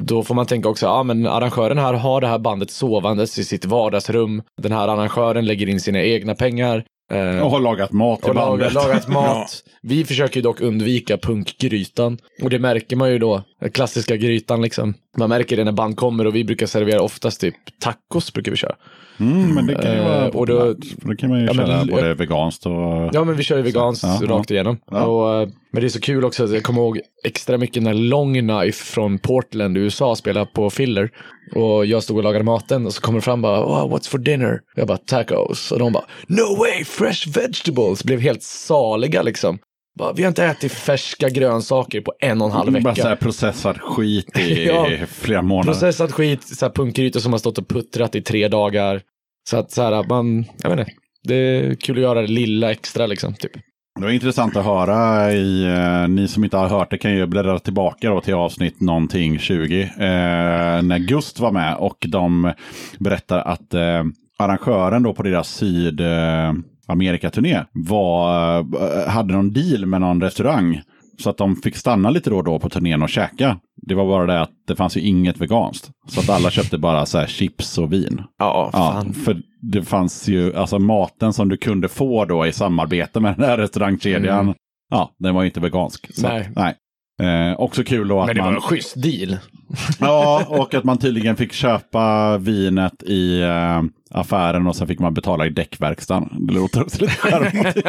Då 0.00 0.22
får 0.22 0.34
man 0.34 0.46
tänka 0.46 0.68
också, 0.68 0.86
ja 0.86 1.02
men 1.02 1.26
arrangören 1.26 1.78
här 1.78 1.94
har 1.94 2.20
det 2.20 2.26
här 2.26 2.38
bandet 2.38 2.70
sovandes 2.70 3.38
i 3.38 3.44
sitt 3.44 3.64
vardagsrum. 3.64 4.42
Den 4.62 4.72
här 4.72 4.88
arrangören 4.88 5.46
lägger 5.46 5.68
in 5.68 5.80
sina 5.80 6.02
egna 6.02 6.34
pengar. 6.34 6.84
Eh, 7.12 7.42
Och 7.42 7.50
har 7.50 7.60
lagat 7.60 7.92
mat 7.92 8.20
till 8.20 8.28
och 8.30 8.34
lagat, 8.34 8.48
bandet. 8.58 8.74
lagat 8.74 9.08
mat. 9.14 9.62
Vi 9.82 10.04
försöker 10.04 10.36
ju 10.36 10.42
dock 10.42 10.60
undvika 10.60 11.18
punkgrytan. 11.18 12.18
Och 12.42 12.50
det 12.50 12.58
märker 12.58 12.96
man 12.96 13.10
ju 13.10 13.18
då, 13.18 13.42
den 13.60 13.70
klassiska 13.70 14.16
grytan 14.16 14.62
liksom. 14.62 14.94
Man 15.16 15.28
märker 15.28 15.56
det 15.56 15.64
när 15.64 15.72
band 15.72 15.96
kommer 15.96 16.26
och 16.26 16.34
vi 16.34 16.44
brukar 16.44 16.66
servera 16.66 17.02
oftast 17.02 17.40
typ 17.40 17.54
tacos 17.80 18.32
brukar 18.32 18.50
vi 18.50 18.56
köra. 18.56 18.74
Mm, 19.20 19.54
men 19.54 19.66
det 19.66 19.74
kan 19.74 19.92
ju 19.92 20.00
vara 20.00 20.24
Eh, 20.26 20.36
och 20.36 20.46
då-. 20.46 20.74
För 21.00 21.08
då 21.08 21.16
kan 21.16 21.30
man 21.30 21.40
ju 21.40 21.46
Ja, 21.46 21.52
men- 21.54 21.66
köra 21.66 21.84
både 21.84 22.14
veganskt 22.14 22.66
och... 22.66 23.10
Ja 23.12 23.24
men 23.24 23.36
vi 23.36 23.42
kör 23.42 23.56
ju 23.56 23.62
veganskt 23.62 24.04
ja. 24.04 24.20
rakt 24.26 24.50
igenom. 24.50 24.78
Ja. 24.90 25.04
Och, 25.04 25.34
eh, 25.42 25.48
men 25.72 25.80
det 25.80 25.86
är 25.86 25.88
så 25.88 26.00
kul 26.00 26.24
också, 26.24 26.44
att 26.44 26.50
jag 26.52 26.62
kommer 26.62 26.80
ihåg 26.80 27.00
extra 27.24 27.58
mycket 27.58 27.82
när 27.82 27.94
Long 27.94 28.34
Knife 28.40 28.84
från 28.84 29.18
Portland, 29.18 29.76
USA 29.78 30.16
spelade 30.16 30.46
på 30.54 30.70
Filler. 30.70 31.10
Och 31.54 31.86
jag 31.86 32.02
stod 32.02 32.16
och 32.16 32.22
lagade 32.24 32.44
maten 32.44 32.86
och 32.86 32.92
så 32.94 33.00
kommer 33.00 33.18
det 33.18 33.22
fram 33.24 33.42
bara, 33.42 33.64
oh, 33.64 33.94
what's 33.94 34.08
for 34.10 34.18
dinner? 34.18 34.60
Jag 34.74 34.86
bara, 34.88 34.98
tacos. 34.98 35.72
Och 35.72 35.78
de 35.78 35.92
bara, 35.92 36.04
no 36.26 36.56
way, 36.58 36.84
fresh 36.84 37.28
vegetables. 37.34 38.04
Blev 38.04 38.20
helt 38.20 38.42
saliga 38.42 39.22
liksom. 39.22 39.58
Bara, 39.98 40.12
vi 40.12 40.22
har 40.22 40.28
inte 40.28 40.44
ätit 40.44 40.72
färska 40.72 41.28
grönsaker 41.28 42.00
på 42.00 42.12
en 42.20 42.40
och 42.40 42.46
en 42.46 42.52
halv 42.52 42.72
Bara 42.82 42.94
så 42.94 43.02
här 43.02 43.10
vecka. 43.10 43.22
processad 43.24 43.80
skit 43.80 44.38
i 44.38 44.66
Ja. 44.66 44.88
flera 45.08 45.42
månader. 45.42 45.72
Processad 45.72 46.12
skit, 46.14 46.42
så 46.56 46.64
här 46.64 46.72
punkgrytor 46.72 47.20
som 47.20 47.32
har 47.32 47.38
stått 47.38 47.58
och 47.58 47.68
puttrat 47.68 48.14
i 48.14 48.22
tre 48.22 48.48
dagar. 48.48 49.00
Så 49.50 49.56
att 49.56 49.70
så 49.72 49.82
här, 49.82 50.04
man, 50.08 50.44
jag 50.62 50.70
vet 50.70 50.78
inte. 50.78 50.92
Det 51.24 51.34
är 51.34 51.74
kul 51.74 51.96
att 51.96 52.02
göra 52.02 52.20
det 52.20 52.26
lilla 52.26 52.70
extra 52.70 53.06
liksom. 53.06 53.34
Typ. 53.34 53.52
Det 53.98 54.04
var 54.04 54.10
intressant 54.10 54.56
att 54.56 54.64
höra. 54.64 55.32
I, 55.32 55.64
eh, 55.64 56.08
ni 56.08 56.28
som 56.28 56.44
inte 56.44 56.56
har 56.56 56.68
hört 56.68 56.90
det 56.90 56.98
kan 56.98 57.14
ju 57.14 57.26
bläddra 57.26 57.58
tillbaka 57.58 58.10
då 58.10 58.20
till 58.20 58.34
avsnitt 58.34 58.80
någonting 58.80 59.38
20. 59.38 59.82
Eh, 59.82 59.88
när 60.82 60.98
Gust 60.98 61.40
var 61.40 61.52
med 61.52 61.76
och 61.76 61.96
de 62.08 62.52
berättar 62.98 63.38
att 63.38 63.74
eh, 63.74 64.04
arrangören 64.38 65.02
då 65.02 65.14
på 65.14 65.22
deras 65.22 65.48
syd... 65.48 66.00
Amerikaturné 66.86 67.64
var, 67.72 68.58
eh, 68.58 69.08
hade 69.08 69.34
någon 69.34 69.52
deal 69.52 69.86
med 69.86 70.00
någon 70.00 70.20
restaurang. 70.22 70.80
Så 71.18 71.30
att 71.30 71.36
de 71.38 71.56
fick 71.56 71.76
stanna 71.76 72.10
lite 72.10 72.30
då 72.30 72.36
och 72.36 72.44
då 72.44 72.58
på 72.58 72.68
turnén 72.68 73.02
och 73.02 73.08
käka. 73.08 73.58
Det 73.86 73.94
var 73.94 74.06
bara 74.06 74.26
det 74.26 74.40
att 74.40 74.50
det 74.66 74.76
fanns 74.76 74.96
ju 74.96 75.00
inget 75.00 75.40
veganskt. 75.40 75.90
Så 76.08 76.20
att 76.20 76.30
alla 76.30 76.50
köpte 76.50 76.78
bara 76.78 77.06
så 77.06 77.18
här 77.18 77.26
chips 77.26 77.78
och 77.78 77.92
vin. 77.92 78.22
Ja, 78.38 78.70
Ja, 78.72 78.78
fan. 78.78 79.12
för 79.12 79.36
det 79.72 79.82
fanns 79.82 80.28
ju, 80.28 80.54
alltså 80.56 80.78
maten 80.78 81.32
som 81.32 81.48
du 81.48 81.56
kunde 81.56 81.88
få 81.88 82.24
då 82.24 82.46
i 82.46 82.52
samarbete 82.52 83.20
med 83.20 83.34
den 83.36 83.44
här 83.48 83.56
restaurangkedjan, 83.58 84.54
ja, 84.90 85.10
den 85.18 85.34
var 85.34 85.42
ju 85.42 85.48
inte 85.48 85.60
vegansk. 85.60 86.14
Så, 86.14 86.28
Nej. 86.28 86.50
nej. 86.56 86.74
Eh, 87.22 87.60
också 87.60 87.84
kul 87.84 88.08
då 88.08 88.20
att 88.20 88.26
Men 88.26 88.36
det 88.36 88.42
var 88.42 88.48
man, 88.48 88.54
en 88.54 88.60
schysst 88.60 89.02
deal. 89.02 89.36
ja, 90.00 90.44
och 90.48 90.74
att 90.74 90.84
man 90.84 90.98
tydligen 90.98 91.36
fick 91.36 91.52
köpa 91.52 92.38
vinet 92.38 93.02
i 93.02 93.40
eh, 93.42 93.82
affären 94.10 94.66
och 94.66 94.76
sen 94.76 94.86
fick 94.86 94.98
man 94.98 95.14
betala 95.14 95.46
i 95.46 95.50
däckverkstan. 95.50 96.46
Det 96.48 96.54
låter 96.54 96.82
också 96.82 97.00
lite 97.00 97.14
charmigt. 97.14 97.76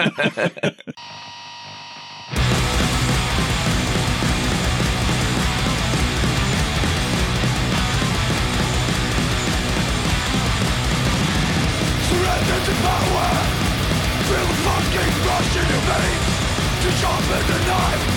Power 12.88 13.34
Feel 14.28 14.46
the 14.46 14.58
fucking 14.68 15.12
rush 15.28 15.56
in 15.58 15.68
your 15.72 15.84
veins 15.90 16.28
To 16.84 16.90
sharpen 17.00 17.44
the 17.48 17.60
knife 17.66 18.17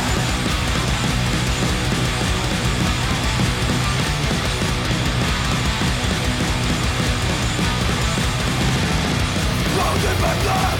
Floating 9.91 10.21
my 10.21 10.35
blood. 10.43 10.79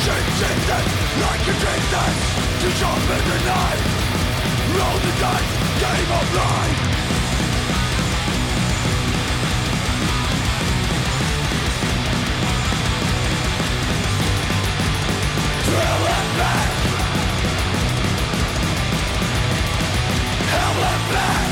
Shape 0.00 0.30
shifted 0.40 0.86
like 1.20 1.44
a 1.44 1.56
distance 1.64 2.24
To 2.62 2.68
the 3.28 3.38
Roll 4.72 4.98
the 5.04 5.12
dice, 5.20 5.52
game 5.84 6.10
of 6.16 6.26
life. 6.34 6.80
Hell 20.52 20.76
back. 21.12 21.50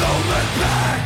Low 0.00 0.18
back 0.60 0.97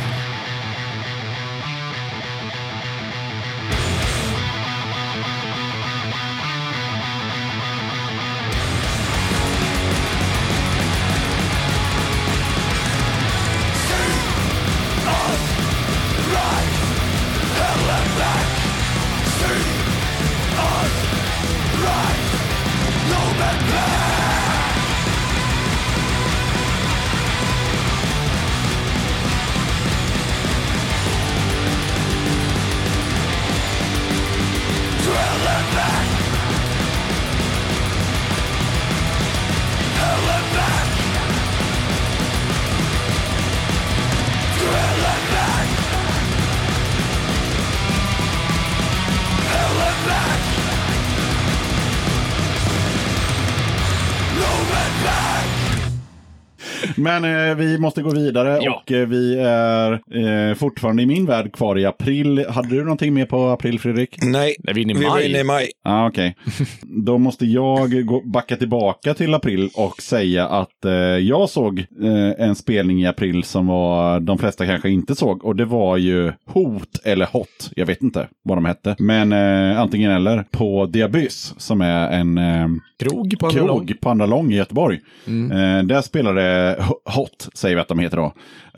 Men 56.95 57.49
eh, 57.49 57.55
vi 57.55 57.77
måste 57.77 58.01
gå 58.01 58.09
vidare 58.09 58.59
Ja. 58.61 58.81
och 58.85 58.91
eh, 58.91 59.07
vi 59.07 59.39
är 59.39 59.91
eh, 59.91 60.55
fortfarande 60.55 61.03
i 61.03 61.05
min 61.05 61.25
värld 61.25 61.53
kvar 61.53 61.79
i 61.79 61.85
april. 61.85 62.45
Hade 62.49 62.67
du 62.69 62.83
någonting 62.83 63.13
mer 63.13 63.25
på 63.25 63.45
april, 63.47 63.79
Fredrik? 63.79 64.15
Nej, 64.21 64.55
Är 64.67 64.73
vi 64.73 64.81
inne 64.81 64.93
i 64.93 64.95
vi 64.97 65.03
var 65.03 65.11
maj? 65.11 65.29
inne 65.29 65.39
i 65.39 65.43
maj. 65.43 65.67
Ja, 65.83 66.07
okej. 66.07 66.35
Då 66.81 67.17
måste 67.17 67.45
jag 67.45 68.05
gå, 68.05 68.21
backa 68.25 68.55
tillbaka 68.55 69.13
till 69.13 69.33
april 69.33 69.69
och 69.75 70.01
säga 70.01 70.47
att 70.47 70.85
eh, 70.85 70.91
jag 71.17 71.49
såg 71.49 71.79
eh, 71.79 72.45
en 72.47 72.55
spelning 72.55 73.01
i 73.01 73.07
april 73.07 73.43
som 73.43 73.67
var, 73.67 74.19
de 74.19 74.37
flesta 74.37 74.65
kanske 74.65 74.89
inte 74.89 75.15
såg. 75.15 75.45
Och 75.45 75.55
det 75.55 75.65
var 75.65 75.97
ju 75.97 76.31
Hot 76.45 76.99
eller 77.03 77.25
Hot, 77.25 77.71
jag 77.75 77.85
vet 77.85 78.01
inte 78.03 78.27
vad 78.43 78.57
de 78.57 78.65
hette. 78.65 78.95
Men 78.99 79.31
eh, 79.33 79.79
antingen 79.81 80.11
eller, 80.11 80.43
på 80.51 80.85
Diabys 80.85 81.53
som 81.57 81.81
är 81.81 82.09
en 82.11 82.37
eh, 82.37 82.67
Krog 82.99 83.39
på 83.39 83.47
andra 83.47 83.61
lång. 83.65 83.87
krog 83.87 83.99
på 84.01 84.09
Andra 84.09 84.25
Lång 84.25 84.51
i 84.51 84.55
Göteborg. 84.55 84.99
Eh, 85.27 85.83
där 85.85 86.01
spelade 86.01 86.72
Ho- 86.79 87.11
Hot, 87.15 87.49
säger 87.53 87.75
vi 87.75 87.81
att 87.81 87.87
de 87.87 87.99
heter 87.99 88.17
då. 88.17 88.33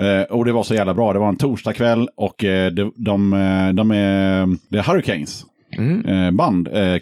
Eh, 0.06 0.22
och 0.22 0.46
det 0.46 0.52
var 0.52 0.64
så 0.64 0.74
jävla 0.76 0.94
bra. 0.94 1.14
Det 1.14 1.20
var 1.20 1.30
en 1.30 1.36
torsdagkväll 1.38 2.10
och 2.18 2.44
eh, 2.44 2.72
de, 2.72 2.94
de, 2.96 3.34
eh, 3.34 3.74
de 3.74 3.92
är, 3.92 4.48
det 4.70 4.78
är 4.78 4.84
Hurricanes. 4.84 5.46
Eh, 6.06 6.32
band, 6.32 6.68
eh. 6.68 6.98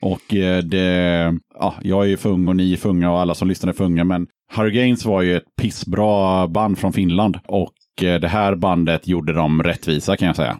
Och 0.00 0.34
eh, 0.34 0.58
det, 0.62 1.38
ja, 1.58 1.74
jag 1.82 2.04
är 2.04 2.08
ju 2.08 2.16
för 2.16 2.30
ung 2.30 2.48
och 2.48 2.56
ni 2.56 2.72
är 2.72 2.76
för 2.76 2.88
unga 2.88 3.10
och 3.12 3.20
alla 3.20 3.34
som 3.34 3.48
lyssnar 3.48 3.68
är 3.72 3.74
för 3.76 3.84
unga. 3.84 4.04
Men 4.04 4.26
Hurricanes 4.56 5.04
var 5.04 5.22
ju 5.22 5.36
ett 5.36 5.56
pissbra 5.60 6.48
band 6.48 6.78
från 6.78 6.92
Finland. 6.92 7.38
Och 7.46 8.04
eh, 8.04 8.20
det 8.20 8.28
här 8.28 8.54
bandet 8.54 9.08
gjorde 9.08 9.32
dem 9.32 9.62
rättvisa 9.62 10.16
kan 10.16 10.26
jag 10.26 10.36
säga. 10.36 10.56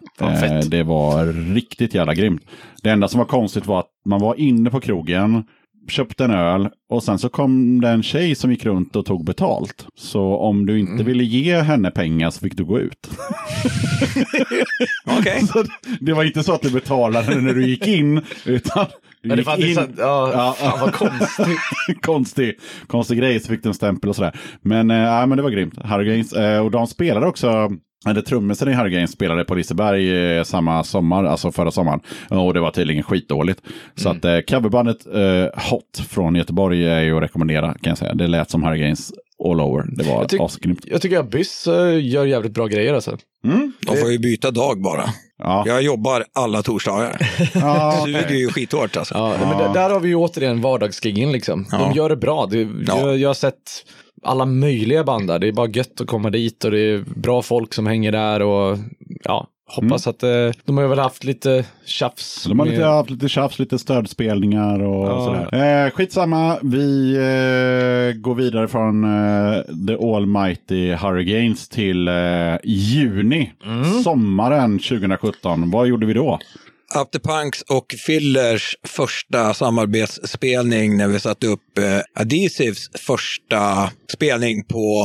Det 0.69 0.83
var 0.83 1.25
riktigt 1.53 1.93
jävla 1.95 2.13
grymt. 2.13 2.41
Det 2.83 2.89
enda 2.89 3.07
som 3.07 3.17
var 3.17 3.25
konstigt 3.25 3.65
var 3.65 3.79
att 3.79 3.89
man 4.05 4.19
var 4.21 4.39
inne 4.39 4.69
på 4.69 4.79
krogen, 4.79 5.43
köpte 5.89 6.23
en 6.25 6.31
öl 6.31 6.69
och 6.89 7.03
sen 7.03 7.19
så 7.19 7.29
kom 7.29 7.81
det 7.81 7.89
en 7.89 8.03
tjej 8.03 8.35
som 8.35 8.51
gick 8.51 8.65
runt 8.65 8.95
och 8.95 9.05
tog 9.05 9.25
betalt. 9.25 9.85
Så 9.95 10.35
om 10.37 10.65
du 10.65 10.79
Mm. 10.79 10.91
inte 10.91 11.03
ville 11.03 11.23
ge 11.23 11.55
henne 11.61 11.91
pengar 11.91 12.29
så 12.29 12.39
fick 12.39 12.57
du 12.57 12.65
gå 12.65 12.79
ut. 12.79 13.09
Okej. 15.19 15.41
Så 15.47 15.63
det 15.99 16.13
var 16.13 16.23
inte 16.23 16.43
så 16.43 16.53
att 16.53 16.61
du 16.61 16.71
betalade 16.71 17.41
när 17.41 17.53
du 17.53 17.65
gick 17.67 17.87
in, 17.87 18.21
utan 18.45 18.85
du 19.23 19.29
Ja, 19.29 19.35
det 19.35 19.57
gick 19.57 19.69
in. 19.69 19.75
så, 19.75 19.81
ja, 19.97 20.31
Ja, 20.33 20.53
fan 20.57 20.79
vad 20.79 20.93
konstigt. 20.93 21.57
konstig, 22.01 22.53
konstig 22.87 23.17
grej, 23.17 23.39
så 23.39 23.47
fick 23.47 23.63
du 23.63 23.69
en 23.69 23.73
stämpel 23.75 24.09
och 24.09 24.15
sådär. 24.15 24.39
Men, 24.61 24.91
äh, 24.91 25.27
men 25.27 25.29
det 25.37 25.41
var 25.41 25.49
grymt. 25.49 25.73
Hurricanes, 25.83 26.33
eh, 26.33 26.59
och 26.65 26.71
de 26.71 26.87
spelade 26.87 27.25
också, 27.27 27.69
eller 28.07 28.21
trummisen 28.21 28.69
i 28.69 28.73
Hurricanes 28.73 29.11
spelade 29.11 29.43
på 29.45 29.55
Liseberg 29.55 30.35
eh, 30.37 30.43
samma 30.43 30.83
sommar, 30.83 31.23
alltså 31.23 31.51
förra 31.51 31.71
sommaren. 31.71 31.99
Och 32.29 32.53
det 32.53 32.59
var 32.59 32.71
tydligen 32.71 33.03
skitdåligt. 33.03 33.61
Så 33.95 34.09
att 34.09 34.25
eh, 34.25 34.39
coverbandet 34.39 35.05
eh, 35.13 35.61
Hot 35.71 35.99
från 36.09 36.35
Göteborg 36.35 36.87
är 36.87 37.01
ju 37.01 37.17
att 37.17 37.23
rekommendera 37.23 37.67
kan 37.73 37.89
jag 37.91 37.97
säga. 37.97 38.13
Det 38.13 38.27
lät 38.27 38.49
som 38.49 38.63
Hurricanes 38.63 39.11
all 39.49 39.61
over. 39.61 39.85
Det 39.97 40.03
var 40.03 40.13
Jag 40.15 40.27
tyck- 40.29 40.45
asgrymt. 40.45 40.79
Jag 40.85 41.01
tycker 41.01 41.19
att 41.19 41.31
Byss 41.31 41.67
eh, 41.67 42.05
gör 42.07 42.25
jävligt 42.25 42.53
bra 42.53 42.67
grejer 42.67 42.93
alltså. 42.93 43.17
De 43.87 43.97
får 43.97 44.11
ju 44.11 44.19
byta 44.19 44.51
dag 44.51 44.81
bara. 44.81 45.03
Ja. 45.43 45.63
Jag 45.67 45.81
jobbar 45.81 46.25
alla 46.33 46.61
torsdagar. 46.61 47.17
Ja, 47.53 48.01
Suger 48.05 48.29
ju 48.35 48.47
skithårt 48.47 48.97
alltså. 48.97 49.13
Ja, 49.15 49.35
Men 49.39 49.57
där, 49.57 49.73
där 49.73 49.89
har 49.89 49.99
vi 49.99 50.09
ju 50.09 50.15
återigen 50.15 50.61
vardagsgiggen 50.61 51.31
liksom. 51.31 51.65
De 51.71 51.81
Ja. 51.81 51.93
gör 51.95 52.09
det 52.09 52.17
bra. 52.17 52.45
Det, 52.45 52.61
Ja. 52.61 52.67
jag, 52.99 53.17
jag 53.17 53.29
har 53.29 53.33
sett 53.33 53.55
alla 54.23 54.45
möjliga 54.45 55.03
band 55.03 55.27
där. 55.27 55.39
Det 55.39 55.47
är 55.47 55.51
bara 55.51 55.67
gött 55.69 56.01
att 56.01 56.07
komma 56.07 56.29
dit 56.29 56.63
och 56.65 56.71
det 56.71 56.79
är 56.79 57.03
bra 57.15 57.41
folk 57.41 57.73
som 57.73 57.87
hänger 57.87 58.11
där 58.11 58.41
och 58.41 58.77
ja, 59.23 59.47
hoppas 59.75 60.07
att 60.07 60.23
eh, 60.23 60.29
de 60.65 60.77
har 60.77 60.87
väl 60.87 60.99
haft 60.99 61.23
lite 61.23 61.65
tjafs. 61.85 62.43
De 62.43 62.59
har 62.59 62.65
med- 62.65 62.73
lite, 62.73 62.85
haft 62.85 63.09
lite 63.09 63.29
tjafs, 63.29 63.59
lite 63.59 63.79
stödspelningar 63.79 64.79
och 64.83 65.07
Ja. 65.07 65.25
sådär. 65.49 65.85
Eh, 65.85 65.91
skitsamma, 65.91 66.57
vi 66.61 67.13
eh, 67.15 68.21
går 68.21 68.35
vidare 68.35 68.67
från 68.67 69.03
eh, 69.03 69.61
The 69.87 70.15
Almighty 70.15 70.91
Hurricanes 70.93 71.69
till 71.69 72.07
eh, 72.07 72.13
juni, 72.63 73.51
Mm. 73.65 73.83
sommaren 74.03 74.79
2017. 74.79 75.71
Vad 75.71 75.87
gjorde 75.87 76.05
vi 76.05 76.13
då? 76.13 76.39
After 76.95 77.19
Punks 77.19 77.61
och 77.61 77.95
Fillers 78.05 78.75
första 78.87 79.53
samarbetsspelning 79.53 80.97
när 80.97 81.07
vi 81.07 81.19
satte 81.19 81.47
upp 81.47 81.77
eh, 81.77 82.21
Adhesives 82.21 82.89
första 82.89 83.91
spelning 84.13 84.63
på 84.63 85.01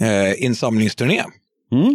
eh, 0.00 0.44
insamlingsturné. 0.44 1.22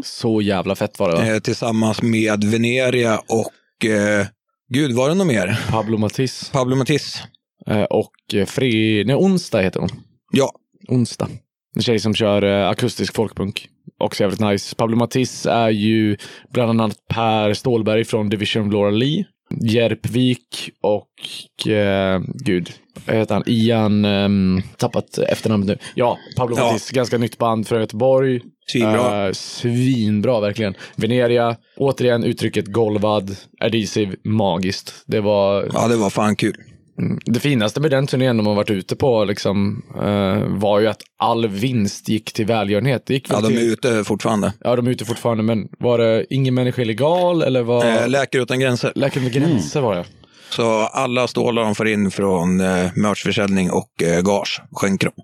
Så 0.04 0.42
jävla 0.42 0.76
fett 0.76 1.00
var 1.00 1.10
det 1.12 1.16
va? 1.16 1.28
Eh, 1.28 1.40
tillsammans 1.40 2.02
med 2.02 2.44
Veneria 2.44 3.22
och 3.28 3.86
eh, 3.86 4.28
Gud, 4.70 4.92
var 4.92 5.10
det 5.10 5.16
något 5.16 5.28
mer? 5.28 5.60
Pablo 5.70 5.98
Matiz. 5.98 6.50
Pablo 6.54 6.76
Matiz. 6.76 7.24
Eh, 7.68 7.84
och 7.84 8.14
eh, 8.34 8.46
Fri... 8.46 9.04
Nej, 9.06 9.16
Onsdag 9.16 9.62
heter 9.62 9.80
hon. 9.80 9.90
Ja, 10.32 10.52
Onsdag. 10.88 11.30
En 11.76 11.82
tjej 11.82 12.00
som 12.00 12.14
kör 12.14 12.44
eh, 12.44 12.70
akustisk 12.70 13.16
folkpunk. 13.16 13.68
Också 14.00 14.24
jävligt 14.24 14.40
nice. 14.40 14.76
Pablo 14.76 14.98
Matiz 14.98 15.46
är 15.46 15.70
ju 15.70 16.18
bland 16.54 16.70
annat 16.70 16.96
Per 17.14 17.54
Stålberg 17.54 18.06
från 18.06 18.30
Division 18.30 18.70
Laura 18.72 18.92
Lee. 18.92 19.26
Järpvik 19.62 20.70
och, 20.82 21.68
eh, 21.72 22.22
gud, 22.46 22.70
vad 23.06 23.16
heter 23.16 23.34
han? 23.34 23.44
Ian, 23.48 24.06
ehm, 24.06 24.62
tappat 24.78 25.18
efternamnet 25.18 25.68
nu. 25.68 25.78
Ja, 25.96 26.18
Pablo 26.38 26.56
Ja. 26.58 26.66
Matiz, 26.66 26.92
ganska 26.92 27.18
nytt 27.18 27.38
band 27.38 27.68
från 27.68 27.80
Göteborg. 27.80 28.42
Svinbra. 28.72 29.28
Eh, 29.28 29.32
svinbra 29.34 30.40
verkligen. 30.40 30.74
Veneria, 30.96 31.56
återigen 31.78 32.24
uttrycket 32.24 32.66
golvad, 32.68 33.36
adhesive, 33.60 34.16
magiskt. 34.24 34.94
Det 35.06 35.20
var 35.22 35.70
ja 35.74 35.88
det 35.88 35.96
var 35.96 36.10
fan 36.10 36.36
kul. 36.36 36.56
Mm. 37.00 37.20
Det 37.26 37.40
finaste 37.40 37.80
med 37.82 37.92
den 37.92 38.08
turnén 38.08 38.38
de 38.38 38.48
har 38.48 38.56
varit 38.56 38.70
ute 38.70 38.96
på 38.96 39.26
liksom, 39.26 39.84
eh, 39.96 40.60
var 40.60 40.80
ju 40.80 40.88
att 40.88 41.02
all 41.18 41.48
vinst 41.48 42.10
gick 42.10 42.34
till 42.34 42.46
välgörenhet. 42.46 43.06
Det 43.06 43.14
gick 43.14 43.28
Ja, 43.30 43.42
de 43.42 43.54
är 43.58 43.62
ute 43.62 44.04
fortfarande. 44.04 44.54
ja, 44.60 44.76
de 44.76 44.88
är 44.88 44.92
ute 44.92 45.06
fortfarande, 45.06 45.44
men 45.44 45.68
var 45.80 45.98
det 45.98 46.26
ingen 46.30 46.54
människa 46.54 46.82
illegal 46.82 47.42
eller 47.42 47.64
var... 47.64 47.86
Eh, 47.86 48.08
Läkare 48.10 48.42
utan 48.42 48.60
gränser. 48.60 48.92
Läkare 48.96 49.24
med 49.24 49.34
gränser 49.34 49.82
var 49.82 49.96
det. 49.96 50.06
Så 50.50 50.64
alla 50.72 51.28
stålar 51.28 51.62
de 51.64 51.76
får 51.76 51.88
in 51.88 52.12
från 52.12 52.60
eh, 52.60 52.92
merchförsäljning 52.96 53.72
och 53.72 54.04
eh, 54.04 54.22
gage 54.22 54.62
skänker 54.72 55.12
de. 55.16 55.24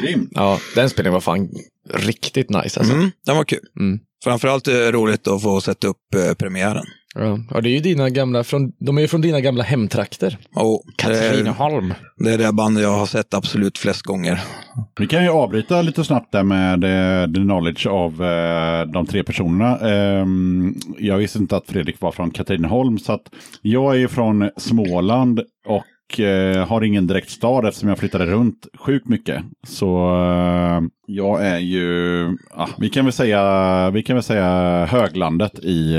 Grymt. 0.00 0.30
Ja, 0.34 0.58
den 0.74 0.90
spelningen 0.90 1.12
var 1.12 1.20
fan 1.20 1.48
riktigt 1.94 2.50
nice 2.50 2.80
alltså. 2.80 2.94
Mm, 2.94 3.10
den 3.26 3.36
var 3.36 3.44
kul. 3.44 3.60
Mm. 3.80 3.98
Framförallt 4.24 4.68
eh, 4.68 4.74
roligt 4.74 5.28
att 5.28 5.42
få 5.42 5.60
sätta 5.60 5.86
upp 5.88 6.14
eh, 6.16 6.34
premiären. 6.34 6.84
Ja. 7.14 7.38
ja, 7.50 7.60
det 7.60 7.68
är 7.68 7.72
ju 7.72 7.80
dina 7.80 8.10
gamla, 8.10 8.44
från, 8.44 8.72
de 8.78 8.96
är 8.96 9.02
ju 9.02 9.08
från 9.08 9.20
dina 9.20 9.40
gamla 9.40 9.62
hemtrakter. 9.62 10.38
Är, 10.56 10.96
Katrineholm. 10.96 11.94
det 12.18 12.32
är 12.32 12.38
det 12.38 12.52
bandet 12.52 12.82
jag 12.82 12.98
har 12.98 13.06
sett 13.06 13.34
absolut 13.34 13.78
flest 13.78 14.02
gånger. 14.02 14.40
Vi 15.00 15.06
kan 15.06 15.22
ju 15.22 15.30
avbryta 15.30 15.82
lite 15.82 16.04
snabbt 16.04 16.32
där 16.32 16.42
med 16.42 16.84
eh, 16.84 17.32
the 17.32 17.40
knowledge 17.40 17.86
av 17.86 18.24
eh, 18.24 18.86
de 18.86 19.06
tre 19.06 19.24
personerna. 19.24 19.78
Ehm, 19.78 20.74
jag 20.98 21.16
visste 21.16 21.38
inte 21.38 21.56
att 21.56 21.66
Fredrik 21.66 22.00
var 22.00 22.12
från 22.12 22.30
Katrineholm, 22.30 22.98
så 22.98 23.12
att 23.12 23.30
jag 23.62 23.94
är 23.94 23.98
ju 23.98 24.08
från 24.08 24.50
Småland 24.56 25.40
och 25.66 26.20
eh, 26.20 26.66
har 26.66 26.84
ingen 26.84 27.06
direkt 27.06 27.30
stad 27.30 27.66
eftersom 27.66 27.88
jag 27.88 27.98
flyttade 27.98 28.26
runt 28.26 28.66
sjukt 28.78 29.08
mycket. 29.08 29.42
Så 29.66 30.10
jag 31.06 31.46
är 31.46 31.58
ju, 31.58 32.24
ja, 32.56 32.68
vi 32.78 32.88
kan 32.88 33.04
väl 33.04 33.12
säga, 33.12 33.90
vi 33.90 34.02
kan 34.02 34.16
väl 34.16 34.22
säga 34.22 34.84
höglandet 34.86 35.58
i 35.58 35.96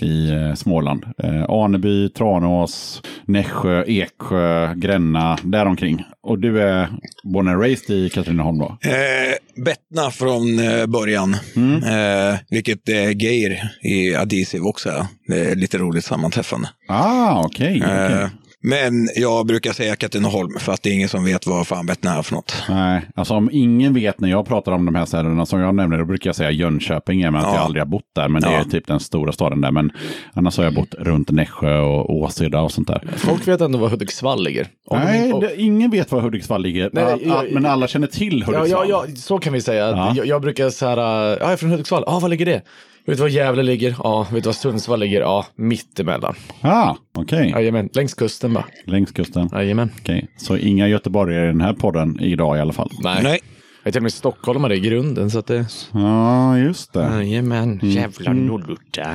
i 0.00 0.30
eh, 0.30 0.54
Småland. 0.54 1.04
Eh, 1.22 1.44
Aneby, 1.48 2.08
Tranås, 2.08 3.02
Nässjö, 3.24 3.84
Eksjö, 3.84 4.74
Gränna, 4.74 5.38
däromkring. 5.42 6.04
Och 6.22 6.38
du 6.38 6.62
är 6.62 6.88
born 7.24 7.48
and 7.48 7.60
raised 7.60 7.96
i 7.96 8.10
Katrineholm 8.10 8.58
då? 8.58 8.78
Eh, 8.80 9.62
Bettna 9.64 10.10
från 10.10 10.58
eh, 10.58 10.86
början, 10.86 11.34
eh, 11.34 12.38
vilket 12.50 12.88
är 12.88 13.10
Geir 13.24 13.62
i 13.82 14.14
Adhesive 14.14 14.64
också. 14.64 15.06
Det 15.26 15.40
är 15.50 15.54
lite 15.54 15.78
roligt 15.78 16.04
sammanträffande. 16.04 16.68
Ah, 16.88 17.44
okej. 17.44 17.82
okej. 17.84 18.12
Eh, 18.12 18.28
men 18.62 19.08
jag 19.16 19.46
brukar 19.46 19.72
säga 19.72 19.96
Katrineholm 19.96 20.58
för 20.58 20.72
att 20.72 20.82
det 20.82 20.90
är 20.90 20.94
ingen 20.94 21.08
som 21.08 21.24
vet 21.24 21.46
vad 21.46 21.66
fan 21.66 21.86
Bettna 21.86 22.18
är 22.18 22.22
för 22.22 22.34
något. 22.34 22.54
Nej, 22.68 23.02
alltså 23.14 23.34
om 23.34 23.48
ingen 23.52 23.94
vet 23.94 24.20
när 24.20 24.28
jag 24.30 24.46
pratar 24.46 24.72
om 24.72 24.84
de 24.84 24.94
här 24.94 25.04
städerna 25.04 25.46
som 25.46 25.60
jag 25.60 25.74
nämner, 25.74 25.98
då 25.98 26.04
brukar 26.04 26.28
jag 26.28 26.36
säga 26.36 26.50
Jönköping, 26.50 27.26
och 27.26 27.32
med 27.32 27.40
att 27.40 27.46
Ja. 27.48 27.54
jag 27.54 27.64
aldrig 27.64 27.80
har 27.80 27.88
bott 27.88 28.10
där. 28.14 28.28
Men 28.28 28.42
det 28.42 28.48
är 28.48 28.58
Ja. 28.58 28.64
typ 28.64 28.86
den 28.86 29.00
stora 29.00 29.32
staden 29.32 29.60
där. 29.60 29.70
Men 29.70 29.90
annars 30.32 30.56
har 30.56 30.64
jag 30.64 30.74
bott 30.74 30.94
runt 30.98 31.30
Nässjö 31.30 31.78
och 31.78 32.16
Åseda 32.16 32.60
och 32.60 32.72
sånt 32.72 32.88
där. 32.88 33.08
Folk 33.16 33.48
vet 33.48 33.60
ändå 33.60 33.78
var 33.78 33.88
Hudiksvall 33.88 34.44
ligger. 34.44 34.66
Om 34.86 34.98
Nej, 34.98 35.32
det, 35.40 35.60
ingen 35.60 35.90
vet 35.90 36.12
var 36.12 36.20
Hudiksvall 36.20 36.62
ligger. 36.62 36.90
Nej, 36.92 37.04
jag- 37.24 37.36
all, 37.36 37.48
men 37.50 37.66
alla 37.66 37.88
känner 37.88 38.06
till 38.06 38.44
Ja, 38.46 38.52
Hudiksvall. 38.58 38.88
ja, 38.90 39.04
ja, 39.08 39.16
så 39.16 39.38
kan 39.38 39.52
vi 39.52 39.60
säga. 39.60 39.90
Ja. 39.90 40.12
Jag, 40.16 40.26
jag 40.26 40.42
brukar 40.42 40.70
så 40.70 40.86
här, 40.86 40.96
äh, 40.98 41.04
ja, 41.04 41.36
jag 41.40 41.52
är 41.52 41.56
från 41.56 41.70
Hudiksvall. 41.70 42.04
Ja, 42.06 42.18
var 42.18 42.28
ligger 42.28 42.46
det? 42.46 42.62
Vet 43.06 43.16
du 43.16 43.22
var 43.22 43.28
Gävle 43.28 43.62
ligger? 43.62 43.96
Ja. 43.98 44.26
Vet 44.32 44.42
du 44.44 44.48
var 44.48 44.52
Sundsvall 44.54 45.00
ligger? 45.00 45.20
Ja, 45.20 45.46
mittemellan. 45.56 46.34
Ah, 46.60 46.94
okej. 47.18 47.50
Jajamän, 47.50 47.88
längs 47.94 48.14
kusten 48.14 48.54
bara. 48.54 48.64
Längs 48.86 49.12
kusten. 49.12 49.48
Jajamän. 49.52 49.90
Okej, 50.00 50.28
så 50.36 50.56
inga 50.56 50.88
göteborgare 50.88 51.44
i 51.44 51.46
den 51.46 51.60
här 51.60 51.72
podden 51.72 52.20
idag 52.20 52.56
i 52.56 52.60
alla 52.60 52.72
fall. 52.72 52.90
Nej. 53.02 53.20
Nej. 53.22 53.40
Jag 53.82 53.88
är 53.88 53.92
till 53.92 53.98
och 53.98 54.02
med 54.02 54.12
stockholmare 54.12 54.76
i 54.76 54.80
grunden, 54.80 55.30
så 55.30 55.38
att 55.38 55.46
det... 55.46 55.66
Ja, 55.92 56.58
just 56.58 56.92
det. 56.92 57.00
Jajamän, 57.00 57.80
jävla 57.82 58.32
nordgutta. 58.32 59.06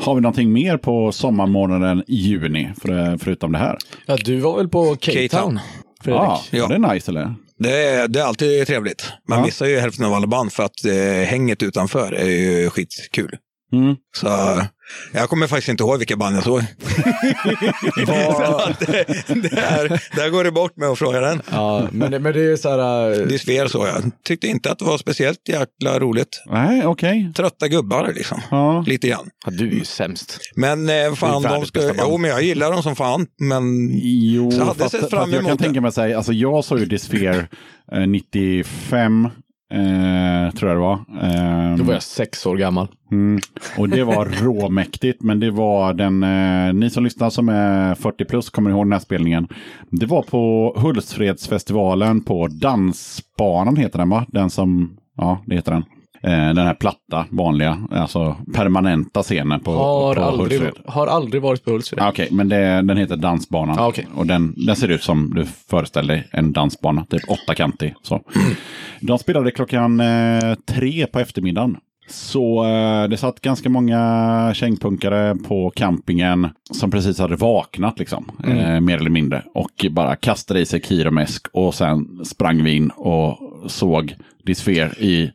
Har 0.00 0.14
vi 0.14 0.20
någonting 0.20 0.52
mer 0.52 0.76
på 0.76 1.12
sommarmånaden 1.12 2.04
juni, 2.08 2.68
för, 2.80 3.18
förutom 3.18 3.52
det 3.52 3.58
här? 3.58 3.76
Ja, 4.06 4.16
du 4.24 4.36
var 4.40 4.56
väl 4.56 4.68
på 4.68 4.84
K-Town? 4.84 5.58
Fredrik? 6.02 6.22
Ja, 6.22 6.40
Ja. 6.50 6.66
det 6.66 6.74
är 6.74 6.94
nice 6.94 7.10
eller? 7.10 7.34
Det 7.58 7.72
är, 7.72 8.08
det 8.08 8.20
är 8.20 8.24
alltid 8.24 8.66
trevligt. 8.66 9.12
Man 9.28 9.38
Ja. 9.38 9.44
missar 9.44 9.66
ju 9.66 9.78
hälften 9.78 10.04
av 10.04 10.14
alla 10.14 10.26
band 10.26 10.52
för 10.52 10.62
att 10.62 10.84
eh, 10.84 10.94
hänget 11.28 11.62
utanför 11.62 12.12
är 12.12 12.24
ju 12.30 12.70
skitkul. 12.70 13.36
Mm. 13.72 13.96
Så 14.16 14.26
jag 15.12 15.28
kommer 15.28 15.46
faktiskt 15.46 15.68
inte 15.68 15.82
ihåg 15.82 15.98
vilka 15.98 16.16
band 16.16 16.36
jag 16.36 16.44
såg. 16.44 16.60
här, 19.52 19.88
där 20.16 20.30
går 20.30 20.44
det 20.44 20.50
bort 20.52 20.76
med 20.76 20.88
att 20.88 20.98
fråga 20.98 21.20
den. 21.20 21.42
Ja, 21.50 21.88
men, 21.92 22.10
det- 22.10 22.18
men 22.18 22.32
det 22.32 22.52
är 22.52 22.56
så 22.56 22.68
här... 22.70 23.10
äh, 23.20 23.26
Disfer 23.26 23.66
såg 23.68 23.86
jag. 23.86 24.10
Tyckte 24.24 24.46
inte 24.46 24.72
att 24.72 24.78
det 24.78 24.84
var 24.84 24.98
speciellt 24.98 25.48
jäkla 25.48 25.98
roligt. 25.98 26.42
Nej, 26.46 26.86
okej. 26.86 27.32
Trötta 27.36 27.68
gubbar 27.68 28.12
liksom. 28.16 28.40
Ja. 28.50 28.84
Lite 28.86 29.08
grann. 29.08 29.30
Ja, 29.44 29.50
du 29.50 29.68
är 29.68 29.72
ju 29.72 29.84
sämst. 29.84 30.38
Men 30.56 30.88
eh, 30.88 31.14
fan, 31.14 31.42
de 31.42 31.66
ska, 31.66 31.80
jo, 31.98 32.18
men 32.18 32.30
jag 32.30 32.42
gillar 32.42 32.72
dem 32.72 32.82
som 32.82 32.96
fan. 32.96 33.26
Men 33.40 33.90
Jo, 33.92 34.50
Så 34.50 34.58
jag 34.58 34.64
hade 34.66 34.78
fast, 34.78 34.90
sett 35.00 35.10
fram 35.10 35.30
jag 35.32 35.38
kan 35.40 35.46
emot 35.46 35.58
det. 35.58 35.64
tänka 35.64 35.80
mig 35.80 35.88
att 35.88 35.94
säga, 35.94 36.16
alltså 36.16 36.32
jag 36.32 36.64
såg 36.64 36.78
ju 36.78 36.86
Disfear 36.86 37.48
eh, 37.92 38.06
95, 38.06 39.28
eh, 39.72 40.54
tror 40.54 40.70
jag 40.70 40.76
det 40.78 40.82
var. 40.82 40.98
Ehm, 41.22 41.76
Då 41.78 41.84
var 41.84 41.92
jag 41.92 42.02
sex 42.02 42.46
år 42.46 42.56
gammal. 42.56 42.88
mm, 43.10 43.40
och 43.78 43.88
det 43.88 44.04
var 44.04 44.24
råmäktigt, 44.44 45.22
men 45.22 45.40
det 45.40 45.50
var 45.50 45.94
den, 45.94 46.22
eh, 46.22 46.74
ni 46.74 46.90
som 46.90 47.04
lyssnar 47.04 47.30
som 47.30 47.48
är 47.48 47.94
40 47.94 48.24
plus 48.24 48.50
kommer 48.50 48.70
ihåg 48.70 48.84
den 48.86 48.92
här 48.92 48.98
spelningen. 48.98 49.48
Det 49.90 50.06
var 50.06 50.22
på 50.22 50.74
Hultsfredsfestivalen 50.76 52.20
på 52.20 52.46
Dansbanan 52.48 53.76
heter 53.76 53.98
den 53.98 54.08
va? 54.10 54.26
Den 54.28 54.50
som, 54.50 54.96
ja 55.16 55.38
det 55.46 55.54
heter 55.54 55.72
den. 55.72 55.84
Eh, 56.22 56.30
den 56.54 56.58
här 56.66 56.74
platta, 56.74 57.26
vanliga, 57.30 57.78
alltså 57.90 58.36
permanenta 58.54 59.22
scenen 59.22 59.60
på, 59.60 59.72
Har, 59.72 60.14
på 60.14 60.22
aldrig, 60.22 60.60
Hultsfred. 60.60 60.84
har 60.94 61.06
aldrig 61.06 61.42
varit 61.42 61.64
på 61.64 61.70
Hultsfred. 61.70 62.02
Ah, 62.02 62.08
Okej, 62.08 62.28
men 62.30 62.48
det, 62.48 62.82
den 62.82 62.96
heter 62.96 63.16
Dansbanan. 63.16 63.78
Ah, 63.78 63.88
okej. 63.88 64.06
Och 64.14 64.26
den, 64.26 64.54
den 64.66 64.76
ser 64.76 64.88
ut 64.88 65.02
som 65.02 65.34
du 65.34 65.44
föreställer 65.70 66.14
dig 66.14 66.28
en 66.32 66.52
dansbana, 66.52 67.04
typ 67.04 67.22
åttakantig. 67.28 67.94
Så. 68.02 68.20
De 69.00 69.18
spelade 69.18 69.50
klockan 69.50 70.00
eh, 70.00 70.54
tre 70.66 71.06
på 71.06 71.20
eftermiddagen. 71.20 71.76
Så 72.08 72.64
eh, 72.64 73.08
det 73.08 73.16
satt 73.16 73.40
ganska 73.40 73.68
många 73.68 74.50
kängpunkare 74.54 75.34
på 75.48 75.70
campingen 75.76 76.48
som 76.70 76.90
precis 76.90 77.18
hade 77.18 77.36
vaknat, 77.36 77.98
liksom, 77.98 78.30
eh, 78.44 78.80
mer 78.80 78.96
eller 78.98 79.10
mindre. 79.10 79.42
Och 79.54 79.86
bara 79.90 80.16
kastade 80.16 80.60
i 80.60 80.66
sig 80.66 80.80
Kiromesk 80.82 81.46
och 81.52 81.74
sen 81.74 82.24
sprang 82.24 82.62
vi 82.62 82.76
in 82.76 82.90
och 82.90 83.38
såg 83.66 84.14
Disfer 84.46 85.02
i 85.02 85.32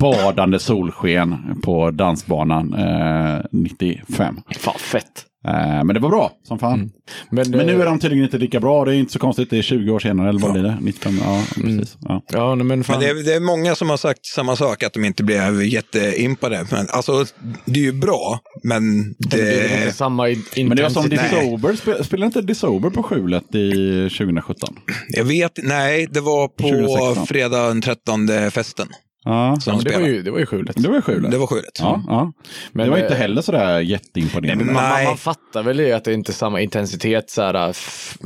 badande 0.00 0.58
solsken 0.58 1.60
på 1.64 1.90
dansbanan 1.90 2.74
eh, 2.74 3.40
95. 3.52 4.42
Fan, 4.56 4.78
fett. 4.78 5.29
Eh, 5.48 5.84
men 5.84 5.86
det 5.88 6.00
var 6.00 6.08
bra 6.10 6.32
som 6.48 6.58
fan. 6.58 6.74
Mm. 6.74 6.90
Men, 7.30 7.50
Men 7.50 7.66
nu 7.66 7.72
eh, 7.74 7.80
är 7.80 7.84
de 7.84 7.98
tydligen 7.98 8.24
inte 8.24 8.38
lika 8.38 8.60
bra. 8.60 8.84
Det 8.84 8.94
är 8.94 8.98
inte 8.98 9.12
så 9.12 9.18
konstigt. 9.18 9.50
Det 9.50 9.58
är 9.58 9.62
20 9.62 9.90
år 9.92 9.98
senare, 9.98 10.28
eller 10.28 10.40
vad 10.40 10.52
blir 10.52 10.62
det? 10.62 10.78
95? 10.80 11.18
Ja, 11.24 11.42
Mm. 11.56 11.78
precis. 11.78 11.96
Ja. 12.00 12.22
Ja, 12.32 12.54
men 12.54 12.84
fan. 12.84 12.96
Men 12.98 13.00
det 13.14 13.20
är, 13.20 13.24
det 13.24 13.34
är 13.34 13.40
många 13.40 13.74
som 13.74 13.90
har 13.90 13.96
sagt 13.96 14.26
samma 14.34 14.56
sak, 14.56 14.82
att 14.82 14.92
de 14.92 15.04
inte 15.04 15.22
blev 15.24 15.62
jätteimpade. 15.64 16.66
Men 16.70 16.86
alltså, 16.90 17.24
det 17.64 17.80
är 17.80 17.84
ju 17.84 17.92
bra, 17.92 18.38
men 18.62 19.14
det 19.18 19.40
är 19.40 19.44
väl 19.62 19.62
inte 19.72 19.84
det... 19.86 19.92
samma 19.92 20.28
in- 20.28 20.42
Men 20.56 20.76
det 20.76 20.82
var 20.82 20.90
som 20.90 21.04
intensitet. 21.04 21.40
Disober. 21.40 21.72
Spe- 21.72 22.02
Spelade 22.02 22.26
inte 22.26 22.42
Disober 22.42 22.90
på 22.90 23.02
skjulet 23.02 23.54
i 23.54 23.70
2017? 24.18 24.74
Jag 25.08 25.24
vet, 25.24 25.52
nej, 25.62 26.06
det 26.10 26.20
var 26.20 26.48
på 26.48 26.62
2016. 26.68 27.26
fredag 27.26 27.68
den 27.68 27.80
13 27.82 28.28
festen 28.50 28.86
Ja, 29.24 29.56
som 29.60 29.78
det, 29.84 29.98
var 29.98 30.06
ju, 30.06 30.22
det 30.22 30.30
var 30.30 30.38
ju 30.38 30.46
skjulet. 30.46 30.76
det 30.82 30.88
var 30.88 30.94
ju 30.96 31.02
skjulet. 31.02 31.30
Det 31.30 31.38
var 31.38 31.46
sjukt. 31.46 31.78
Ja, 31.80 32.02
ja. 32.06 32.32
Men, 32.72 32.84
det 32.86 32.90
var 32.90 32.98
inte 32.98 33.12
eh, 33.14 33.18
heller 33.18 33.42
sådär 33.42 33.80
jätteimponerande. 33.80 34.64
Men 34.64 34.74
man, 34.74 34.82
man, 34.82 34.92
Nej. 34.92 35.04
man 35.06 35.16
fattar 35.16 35.62
väl 35.62 35.76
det 35.76 35.92
att 35.92 36.04
det 36.04 36.12
inte 36.14 36.32
är 36.32 36.34
samma 36.34 36.60
intensitet 36.60 37.30
så 37.30 37.42
här, 37.42 37.76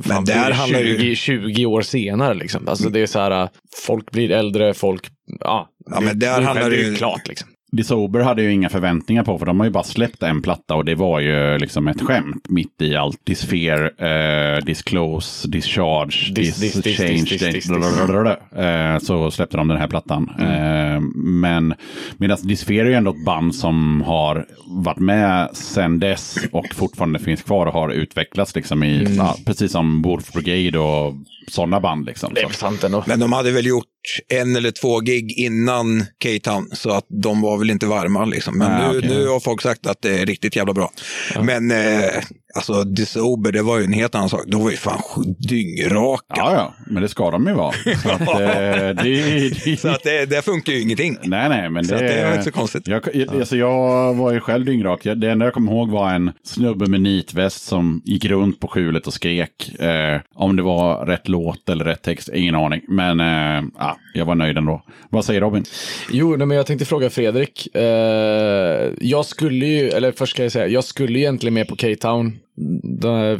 Men 0.08 0.24
där 0.24 0.50
handlar 0.50 0.78
det 0.80 0.84
20, 0.98 1.04
ju- 1.04 1.14
20 1.16 1.66
år 1.66 1.82
senare. 1.82 2.34
Liksom. 2.34 2.68
Alltså 2.68 2.88
det 2.90 3.00
är 3.00 3.06
så 3.06 3.18
här, 3.18 3.48
folk 3.86 4.10
blir 4.10 4.30
äldre, 4.30 4.74
folk, 4.74 5.08
ja. 5.40 5.68
Ja, 5.90 6.00
men 6.00 6.18
där 6.18 6.40
det, 6.40 6.46
handlar 6.46 6.70
det 6.70 6.76
det 6.76 6.82
ju- 6.82 6.94
klart 6.94 7.28
liksom. 7.28 7.48
Disober 7.76 8.20
hade 8.20 8.42
ju 8.42 8.52
inga 8.52 8.68
förväntningar 8.68 9.22
på, 9.24 9.38
för 9.38 9.46
de 9.46 9.60
har 9.60 9.66
ju 9.66 9.72
bara 9.72 9.84
släppt 9.84 10.22
en 10.22 10.42
platta 10.42 10.74
och 10.74 10.84
det 10.84 10.94
var 10.94 11.20
ju 11.20 11.58
liksom 11.58 11.88
ett 11.88 12.00
skämt 12.02 12.48
mitt 12.48 12.82
i 12.82 12.96
allt. 12.96 13.18
Disphere, 13.26 13.90
eh, 14.56 14.64
disclose, 14.64 15.48
discharge, 15.48 16.32
Dis- 16.34 16.60
dis- 16.62 16.82
dis- 16.82 16.96
change, 16.96 17.08
dis- 17.12 17.24
dis- 17.24 17.46
dis- 17.48 17.52
dis. 17.52 17.68
blablabla. 17.68 18.36
eh, 18.94 18.98
så 18.98 19.30
släppte 19.30 19.56
de 19.56 19.68
den 19.68 19.78
här 19.78 19.88
plattan. 19.88 20.30
Eh, 20.38 21.00
men 21.16 21.74
medan 22.16 22.38
Disphere 22.42 22.80
är 22.86 22.90
ju 22.90 22.94
ändå 22.94 23.10
ett 23.10 23.24
band 23.24 23.54
som 23.54 24.02
har 24.06 24.46
varit 24.66 24.98
med 24.98 25.48
sedan 25.52 25.98
dess 25.98 26.36
och 26.52 26.66
fortfarande 26.74 27.18
finns 27.18 27.42
kvar 27.42 27.66
och 27.66 27.72
har 27.72 27.88
utvecklats 27.88 28.54
liksom 28.54 28.82
i, 28.84 29.14
ja, 29.18 29.36
precis 29.46 29.72
som 29.72 30.02
Wolf 30.02 30.32
Brigade 30.32 30.78
och 30.78 31.14
sådana 31.48 31.80
band. 31.80 32.06
Liksom. 32.06 32.34
Det 32.34 32.40
är 32.42 32.48
sant 32.48 32.84
ändå. 32.84 33.04
Men 33.06 33.20
de 33.20 33.32
hade 33.32 33.50
väl 33.50 33.66
gjort 33.66 33.84
en 34.28 34.56
eller 34.56 34.70
två 34.70 35.00
gig 35.00 35.32
innan 35.38 36.00
K-Town, 36.22 36.70
så 36.72 36.90
att 36.90 37.06
de 37.08 37.40
var 37.40 37.58
väl 37.58 37.70
inte 37.70 37.86
varma. 37.86 38.24
Liksom. 38.24 38.58
Men 38.58 38.70
Nej, 38.70 38.92
nu, 38.92 38.98
okej. 38.98 39.10
nu 39.10 39.26
har 39.26 39.40
folk 39.40 39.62
sagt 39.62 39.86
att 39.86 40.02
det 40.02 40.20
är 40.20 40.26
riktigt 40.26 40.56
jävla 40.56 40.72
bra. 40.72 40.92
Men 41.42 41.70
eh, 41.70 42.10
alltså 42.54 42.84
Disober, 42.84 43.52
det 43.52 43.62
var 43.62 43.78
ju 43.78 43.84
en 43.84 43.92
helt 43.92 44.14
annan 44.14 44.28
sak. 44.28 44.40
De 44.46 44.62
var 44.62 44.70
ju 44.70 44.76
fan 44.76 45.02
dyngraka. 45.48 46.24
Ja, 46.36 46.52
ja, 46.54 46.74
men 46.86 47.02
det 47.02 47.08
ska 47.08 47.30
de 47.30 47.46
ju 47.46 47.52
vara. 47.54 47.72
Så 48.02 48.10
att, 48.10 48.20
eh, 48.20 48.36
det, 49.04 49.48
det, 49.64 49.80
Så 49.80 49.88
att 49.88 50.02
det, 50.02 50.26
det 50.26 50.42
funkar 50.44 50.72
ju 50.72 50.80
ingenting. 50.80 51.16
Nej, 51.24 51.48
nej, 51.48 51.70
men 51.70 51.84
Så 51.84 51.94
det, 51.94 52.00
att 52.00 52.08
det 52.16 52.24
var 52.24 52.30
inte 52.32 52.44
så 52.44 52.52
konstigt. 52.52 52.88
Jag, 52.88 53.02
jag, 53.14 53.36
alltså 53.36 53.56
jag 53.56 54.14
var 54.14 54.32
ju 54.32 54.40
själv 54.40 54.64
dyngrak. 54.64 55.06
Jag- 55.06 55.20
Det 55.20 55.30
enda 55.30 55.44
jag 55.46 55.54
kommer 55.54 55.72
ihåg 55.72 55.90
var 55.90 56.10
en 56.10 56.30
snubbe 56.44 56.86
med 56.86 57.00
nitväst 57.00 57.64
som 57.66 58.02
gick 58.04 58.24
runt 58.24 58.60
på 58.60 58.68
skjulet 58.68 59.06
och 59.06 59.12
skrek. 59.12 59.74
Eh, 59.80 60.20
om 60.34 60.56
det 60.56 60.62
var 60.62 61.06
rätt 61.06 61.28
låt 61.28 61.68
eller 61.68 61.84
rätt 61.84 62.02
text, 62.02 62.28
ingen 62.34 62.54
aning. 62.54 62.80
Men 62.88 63.20
eh, 63.20 63.64
ja, 63.78 63.96
jag 64.14 64.24
var 64.24 64.34
nöjd 64.34 64.58
ändå. 64.58 64.82
Vad 65.10 65.24
säger 65.24 65.40
Robin? 65.40 65.64
Jo, 66.12 66.36
nej, 66.36 66.46
men 66.46 66.56
jag 66.56 66.66
tänkte 66.66 66.84
fråga 66.84 67.10
Fredrik. 67.10 67.76
Eh, 67.76 67.82
jag 69.00 69.24
skulle 69.24 69.66
ju, 69.66 69.88
eller 69.88 70.12
först 70.12 70.32
ska 70.32 70.42
jag 70.42 70.52
säga, 70.52 70.66
jag 70.68 70.84
skulle 70.84 71.12
ju 71.18 71.24
egentligen 71.24 71.54
med 71.54 71.68
på 71.68 71.76
K-Town. 71.76 72.38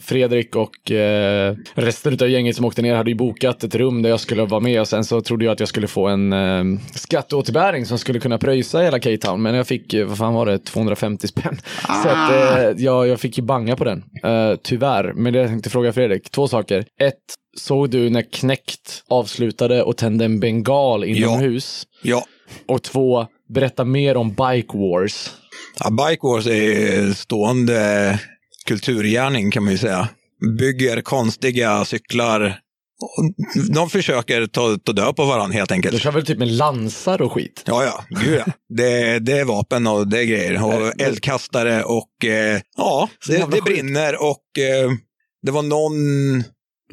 Fredrik 0.00 0.56
och 0.56 0.90
eh, 0.90 1.56
resten 1.74 2.12
av 2.12 2.28
gänget 2.28 2.56
som 2.56 2.64
åkte 2.64 2.82
ner 2.82 2.94
hade 2.94 3.10
ju 3.10 3.16
bokat 3.16 3.64
ett 3.64 3.74
rum 3.74 4.02
där 4.02 4.10
jag 4.10 4.20
skulle 4.20 4.44
vara 4.44 4.60
med 4.60 4.80
och 4.80 4.88
sen 4.88 5.04
så 5.04 5.20
trodde 5.20 5.44
jag 5.44 5.52
att 5.52 5.60
jag 5.60 5.68
skulle 5.68 5.86
få 5.86 6.08
en 6.08 6.32
eh, 6.32 6.64
skatteåterbäring 6.94 7.86
som 7.86 7.98
skulle 7.98 8.20
kunna 8.20 8.38
pröjsa 8.38 8.80
hela 8.80 9.00
K-Town. 9.00 9.42
Men 9.42 9.54
jag 9.54 9.66
fick, 9.66 9.94
vad 10.06 10.18
fan 10.18 10.34
var 10.34 10.46
det, 10.46 10.58
250 10.58 11.28
spänn. 11.28 11.60
Så 12.02 12.08
att 12.08 12.32
eh, 12.32 12.84
jag, 12.84 13.08
jag 13.08 13.20
fick 13.20 13.38
ju 13.38 13.44
banga 13.44 13.76
på 13.76 13.84
den, 13.84 14.04
eh, 14.24 14.54
tyvärr. 14.62 15.12
Men 15.12 15.32
det 15.32 15.38
jag 15.38 15.48
tänkte 15.48 15.70
fråga 15.70 15.92
Fredrik, 15.92 16.30
två 16.30 16.48
saker. 16.48 16.86
Ett, 17.00 17.14
såg 17.56 17.90
du 17.90 18.10
när 18.10 18.22
Knäckt 18.22 19.04
avslutade 19.08 19.82
och 19.82 19.96
tände 19.96 20.24
en 20.24 20.40
bengal 20.40 21.04
inomhus? 21.04 21.86
Ja. 22.02 22.24
Och 22.66 22.82
två, 22.82 23.26
berätta 23.54 23.84
mer 23.84 24.16
om 24.16 24.28
Bike 24.28 24.78
Wars. 24.78 25.30
Ja, 25.80 25.90
Bike 25.90 26.20
Wars 26.22 26.46
är 26.46 27.12
stående 27.12 28.20
kulturgärning 28.66 29.50
kan 29.50 29.64
man 29.64 29.72
ju 29.72 29.78
säga. 29.78 30.08
Bygger 30.58 31.00
konstiga 31.00 31.84
cyklar. 31.84 32.58
De 33.74 33.90
försöker 33.90 34.46
ta, 34.46 34.78
ta 34.84 34.92
död 34.92 35.16
på 35.16 35.24
varandra 35.24 35.54
helt 35.56 35.68
De 35.68 35.74
enkelt. 35.74 36.02
kör 36.02 36.12
väl 36.12 36.26
typ 36.26 36.38
med 36.38 36.48
lansar 36.52 37.22
och 37.22 37.32
skit? 37.32 37.62
Ja, 37.66 37.84
ja. 37.84 38.04
Gud 38.24 38.42
ja. 38.46 38.52
Det, 38.68 39.18
det 39.18 39.32
är 39.38 39.44
vapen 39.44 39.86
och 39.86 40.08
det 40.08 40.20
är 40.20 40.24
grejer. 40.24 40.64
Och 40.64 41.00
eldkastare 41.00 41.82
och 41.84 42.24
eh, 42.24 42.60
ja, 42.76 43.08
det, 43.26 43.46
det 43.50 43.62
brinner 43.62 44.22
och 44.22 44.58
eh, 44.58 44.90
det 45.42 45.50
var 45.52 45.62
någon... 45.62 45.94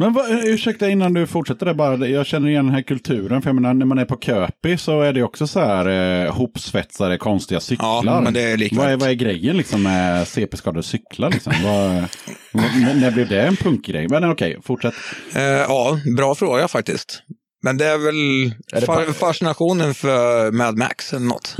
Men 0.02 0.14
vad, 0.14 0.32
eh, 0.32 0.46
ursäkta 0.46 0.90
innan 0.90 1.14
du 1.14 1.28
fortsätter 1.28 1.66
där 1.66 1.74
bara. 1.74 2.08
Jag 2.08 2.26
känner 2.26 2.50
igen 2.50 2.66
den 2.66 2.76
här 2.76 2.82
kulturen. 2.82 3.42
För 3.42 3.50
jag 3.50 3.56
menar, 3.56 3.74
när 3.74 3.86
man 3.86 3.98
är 3.98 4.06
på 4.06 4.18
Köpi 4.18 4.78
så 4.78 5.02
är 5.02 5.14
det 5.14 5.24
också 5.24 5.48
så 5.48 5.60
här 5.60 5.88
eh, 6.26 6.34
hopsvetsade 6.34 7.18
konstiga 7.18 7.60
cyklar. 7.60 8.02
Ja, 8.06 8.22
men 8.22 8.34
det 8.34 8.42
är 8.42 8.76
vad, 8.76 8.92
är, 8.92 8.98
vad 8.98 9.10
är 9.10 9.14
grejen 9.14 9.58
liksom 9.58 9.84
med 9.84 10.28
CP-skadade 10.28 10.84
cyklar? 10.84 11.30
Liksom? 11.30 11.54
vad, 11.64 12.98
när 12.98 13.12
blev 13.12 13.28
det 13.28 13.42
en 13.42 13.56
punkgrej? 13.56 14.08
Men 14.08 14.32
okej, 14.32 14.58
fortsätt. 14.64 14.94
Eh, 15.36 15.42
ja, 15.44 16.00
bra 16.18 16.36
fråga 16.36 16.68
faktiskt. 16.68 17.24
Men 17.64 17.78
det 17.78 17.86
är 17.86 17.98
väl 17.98 18.54
Är 18.74 19.08
det 19.08 19.14
fascinationen 19.14 19.94
för 19.94 20.52
Mad 20.52 20.78
Max 20.78 21.14
eller 21.14 21.26
något. 21.26 21.56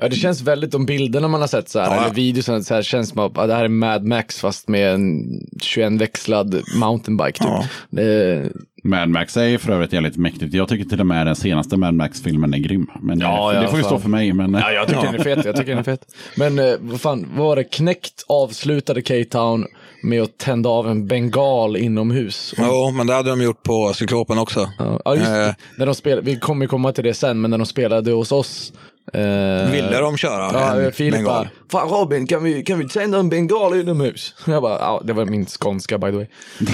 Ja, 0.00 0.08
det 0.08 0.16
känns 0.16 0.42
väldigt, 0.42 0.72
de 0.72 0.86
bilderna 0.86 1.28
man 1.28 1.40
har 1.40 1.48
sett 1.48 1.68
så 1.68 1.78
här, 1.78 1.86
Ja, 1.86 1.94
ja. 1.96 2.04
eller 2.04 2.14
videorna 2.14 2.62
så 2.62 2.74
här, 2.74 2.82
känns 2.82 3.08
som 3.08 3.18
att 3.18 3.32
ja, 3.34 3.46
det 3.46 3.54
här 3.54 3.64
är 3.64 3.68
Mad 3.68 4.04
Max 4.04 4.40
fast 4.40 4.68
med 4.68 4.94
en 4.94 5.24
21-växlad 5.62 6.62
mountainbike 6.76 7.38
typ. 7.38 7.48
Ja. 7.48 7.64
Det, 7.90 8.42
Mad 8.84 9.08
Max 9.08 9.36
är 9.36 9.58
för 9.58 9.72
övrigt 9.72 9.92
jävligt 9.92 10.16
mäktigt. 10.16 10.54
Jag 10.54 10.68
tycker 10.68 10.84
till 10.84 11.00
och 11.00 11.06
med 11.06 11.26
den 11.26 11.36
senaste 11.36 11.76
Mad 11.76 11.94
Max-filmen 11.94 12.54
är 12.54 12.58
grym. 12.58 12.86
Men 13.00 13.20
Ja, 13.20 13.48
det, 13.50 13.54
ja, 13.56 13.62
det 13.62 13.68
får 13.68 13.78
ju 13.78 13.84
stå 13.84 13.98
för 13.98 14.08
mig. 14.08 14.32
Men, 14.32 14.54
ja, 14.54 14.72
jag 14.72 14.88
tycker 14.88 15.02
den 15.02 15.14
är 15.14 15.18
fet, 15.24 15.44
jag 15.44 15.56
tycker 15.56 15.70
den 15.70 15.78
är 15.78 15.82
fet. 15.82 16.14
Men 16.36 16.58
eh, 16.58 16.74
vad 16.80 17.00
fan, 17.00 17.26
vad 17.36 17.46
var 17.46 17.56
det? 17.56 17.64
Knäckt 17.64 18.24
avslutade 18.28 19.02
K-Town 19.02 19.66
med 20.02 20.22
att 20.22 20.38
tända 20.38 20.68
av 20.68 20.88
en 20.88 21.06
bengal 21.06 21.76
inomhus. 21.76 22.54
Jo, 22.58 22.90
men 22.90 23.06
det 23.06 23.12
hade 23.14 23.30
de 23.30 23.42
gjort 23.42 23.62
på 23.62 23.92
Cyklopen 23.94 24.38
också. 24.38 24.70
Ja, 24.78 25.00
ja, 25.04 25.14
just 25.14 25.26
det. 25.26 25.46
Eh. 25.46 25.54
När 25.76 25.86
de 25.86 25.94
spelade, 25.94 26.22
vi 26.22 26.36
kommer 26.38 26.66
komma 26.66 26.92
till 26.92 27.04
det 27.04 27.14
sen, 27.14 27.40
men 27.40 27.50
när 27.50 27.58
de 27.58 27.66
spelade 27.66 28.10
hos 28.12 28.32
oss. 28.32 28.72
Eh, 29.12 29.70
Ville 29.70 29.98
de 29.98 30.16
köra 30.16 30.50
Ja, 30.52 30.80
en 30.80 30.92
Filip 30.92 31.24
bara, 31.24 31.34
bengal? 31.34 31.48
Fan 31.72 31.88
Robin, 31.88 32.26
kan 32.26 32.42
vi, 32.44 32.62
kan 32.62 32.78
vi 32.78 32.88
tända 32.88 33.18
en 33.18 33.28
bengal 33.28 33.80
inomhus? 33.80 34.34
Jag 34.46 34.62
bara, 34.62 34.78
ja, 34.78 35.00
det 35.04 35.12
var 35.12 35.24
min 35.24 35.46
skånska 35.46 35.98
by 35.98 36.10
the 36.10 36.16
way. 36.16 36.26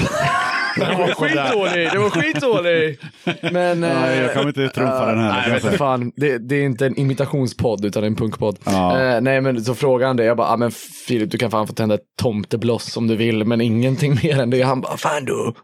det 0.76 0.94
var 0.98 1.14
skitdålig, 1.14 1.92
det 1.92 1.98
var 1.98 2.10
skitdålig. 2.10 2.98
Men... 3.52 3.84
Eh, 3.84 4.20
jag 4.22 4.32
kommer 4.32 4.46
inte 4.46 4.68
trumfa 4.68 5.06
den 5.06 5.18
här. 5.18 5.50
Nej, 5.50 5.60
du 5.62 5.78
fan. 5.78 6.12
Det, 6.16 6.38
det 6.38 6.56
är 6.56 6.64
inte 6.64 6.86
en 6.86 6.98
imitationspodd 6.98 7.84
utan 7.84 8.04
en 8.04 8.16
punkpodd. 8.16 8.58
Ja. 8.64 9.00
Eh, 9.00 9.20
nej, 9.20 9.40
men 9.40 9.64
så 9.64 9.74
frågade 9.74 10.06
han 10.06 10.16
det. 10.16 10.24
Jag 10.24 10.36
bara, 10.36 10.48
ah, 10.48 10.56
men 10.56 10.70
Filip, 11.06 11.30
du 11.30 11.38
kan 11.38 11.50
fan 11.50 11.66
få 11.66 11.72
tända 11.72 11.94
ett 11.94 12.16
tomtebloss 12.20 12.96
om 12.96 13.06
du 13.06 13.16
vill, 13.16 13.44
men 13.44 13.60
ingenting 13.60 14.14
mer 14.22 14.40
än 14.40 14.50
det. 14.50 14.62
Han 14.62 14.80
bara, 14.80 14.96
fan 14.96 15.24
du. 15.24 15.54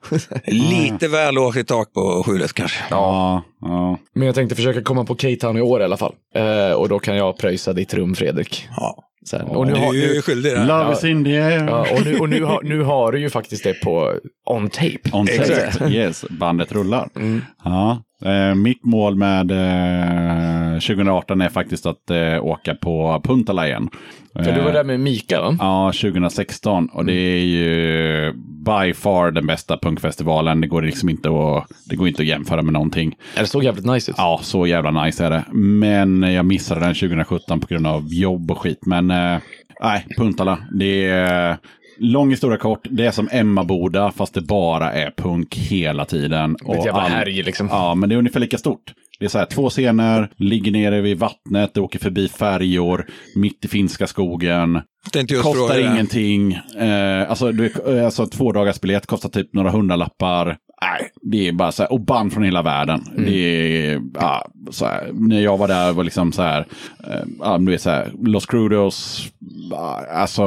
Lite 0.47 1.09
väl 1.09 1.35
lågt 1.35 1.57
i 1.57 1.65
tak 1.65 1.93
på 1.93 2.23
skjulet 2.27 2.53
kanske. 2.53 2.85
Ja, 2.91 3.43
ja. 3.61 3.99
men 4.15 4.27
jag 4.27 4.35
tänkte 4.35 4.57
försöka 4.57 4.83
komma 4.83 5.05
på 5.05 5.15
K-Town 5.15 5.57
i 5.57 5.61
år 5.61 5.81
i 5.81 5.85
alla 5.85 5.97
fall. 5.97 6.15
Eh, 6.35 6.73
och 6.73 6.89
då 6.89 6.99
kan 6.99 7.17
jag 7.17 7.39
pröjsa 7.39 7.73
ditt 7.73 7.95
rum, 7.95 8.15
Fredrik. 8.15 8.69
Ja. 8.77 9.10
Sen. 9.27 9.47
Och 9.47 9.67
nu 9.67 9.73
Du 9.73 9.81
har, 9.81 9.95
är 9.95 9.99
ju 9.99 10.15
nu, 10.15 10.23
skyldig 10.23 10.53
där. 10.53 10.67
Love 10.67 10.93
is 10.93 11.05
in 11.05 11.25
the 11.25 11.37
air. 11.41 11.67
ja, 11.67 11.87
och 11.93 12.05
nu, 12.05 12.19
och 12.19 12.29
nu, 12.29 12.45
har, 12.45 12.63
nu 12.63 12.83
har 12.83 13.13
du 13.13 13.19
ju 13.21 13.31
faktiskt 13.31 13.65
det 13.65 13.75
på 13.75 14.13
on 14.47 14.71
tape. 14.71 14.99
On 15.13 15.29
Exakt. 15.29 15.79
tape. 15.79 15.91
Yes, 15.91 16.25
bandet 16.31 16.73
rullar. 16.73 17.09
Mm. 17.17 17.43
Ja. 17.65 18.03
Eh, 18.25 18.55
mitt 18.55 18.85
mål 18.85 19.17
med 19.17 19.51
eh, 19.51 20.81
2018 20.81 21.41
är 21.41 21.49
faktiskt 21.49 21.87
att 21.87 22.11
eh, 22.11 22.45
åka 22.45 22.75
på 22.75 23.21
Puntala 23.25 23.67
igen. 23.69 23.89
För 24.35 24.53
du 24.53 24.61
var 24.61 24.69
Eh, 24.69 24.73
där 24.73 24.85
med 24.85 25.01
Mika 25.01 25.41
va? 25.41 25.57
Ja, 25.61 25.93
2016. 25.93 26.89
Och 26.93 27.05
det 27.05 27.13
är 27.13 27.45
ju 27.45 28.33
by 28.67 28.93
far 28.95 29.31
den 29.31 29.47
bästa 29.47 29.79
punkfestivalen. 29.79 30.61
Det 30.61 30.67
går 30.67 30.83
liksom 30.83 31.09
inte 31.09 31.29
att, 31.29 31.67
det 31.87 31.97
går 31.97 32.09
inte 32.09 32.23
att 32.23 32.29
jämföra 32.29 32.63
med 32.63 32.73
någonting. 32.73 33.17
Ja, 33.35 33.41
Det 33.41 33.47
såg 33.47 33.65
jävligt 33.65 33.85
nice 33.87 34.11
ut. 34.11 34.15
Ja, 34.19 34.41
så 34.43 34.67
jävla 34.67 35.05
nice 35.05 35.25
är 35.27 35.31
det. 35.31 35.45
Men 35.53 36.23
jag 36.23 36.47
missade 36.47 36.81
den 36.81 36.95
2017 36.95 37.61
på 37.61 37.67
grund 37.67 37.87
av 37.87 38.07
jobb 38.15 38.51
och 38.51 38.59
skit. 38.59 38.87
Men 38.87 39.11
eh, 39.11 39.39
nej, 39.83 40.07
Puntala. 40.17 40.59
Det 40.73 41.07
är 41.07 41.57
lång 41.99 42.31
historia 42.31 42.57
kort. 42.59 42.81
Det 42.91 43.07
är 43.07 43.11
som 43.11 43.29
Emmaboda 43.33 44.11
fast 44.13 44.35
det 44.35 44.41
bara 44.41 44.93
är 44.93 45.11
punk 45.17 45.57
hela 45.57 46.05
tiden. 46.05 46.57
Ett 46.69 46.85
jävla 46.85 46.93
all- 47.03 47.11
härj 47.11 47.43
liksom. 47.43 47.69
Ja, 47.71 47.95
men 47.95 48.09
det 48.09 48.15
är 48.15 48.19
ungefär 48.19 48.41
lika 48.41 48.59
stort. 48.59 48.93
Det 49.21 49.27
är 49.27 49.29
så 49.29 49.39
här, 49.39 49.47
två 49.47 49.71
scener, 49.71 50.31
ligger 50.37 50.73
nere 50.73 51.01
vid 51.01 51.19
vattnet, 51.19 51.79
åker 51.79 51.99
förbi 51.99 52.29
färjor, 52.29 53.07
mitt 53.35 53.65
i 53.65 53.69
finska 53.69 54.07
skogen. 54.07 54.81
Kostar 55.43 55.79
ingenting. 55.93 56.53
Eh, 56.79 57.31
alltså, 57.31 57.53
du, 57.53 57.73
eh, 57.87 58.05
alltså 58.05 58.27
två 58.27 58.53
dagars 58.53 58.81
biljett 58.81 59.07
kostar 59.07 59.29
typ 59.29 59.55
några 59.55 59.71
hundralappar. 59.71 60.57
Nej, 60.81 61.11
det 61.23 61.49
är 61.49 61.53
bara 61.53 61.73
så 61.73 61.83
här, 61.83 61.93
och 61.93 62.01
band 62.01 62.33
från 62.33 62.43
hela 62.43 62.63
världen. 62.63 63.05
Mm. 63.11 63.25
Det 63.25 63.37
är, 63.87 64.03
ja, 64.15 64.47
så 64.71 64.87
här, 64.87 65.11
när 65.13 65.41
jag 65.41 65.59
var 65.59 65.69
där 65.69 65.93
var 65.93 66.05
liksom 66.05 66.33
så 66.33 66.43
här, 66.43 66.67
eh, 67.07 67.23
ja, 67.41 67.59
du 67.59 67.73
vet 67.73 67.83
så 67.83 67.91
här, 67.91 68.13
Los 68.23 68.47
Crudos, 68.47 69.29
alltså 70.15 70.47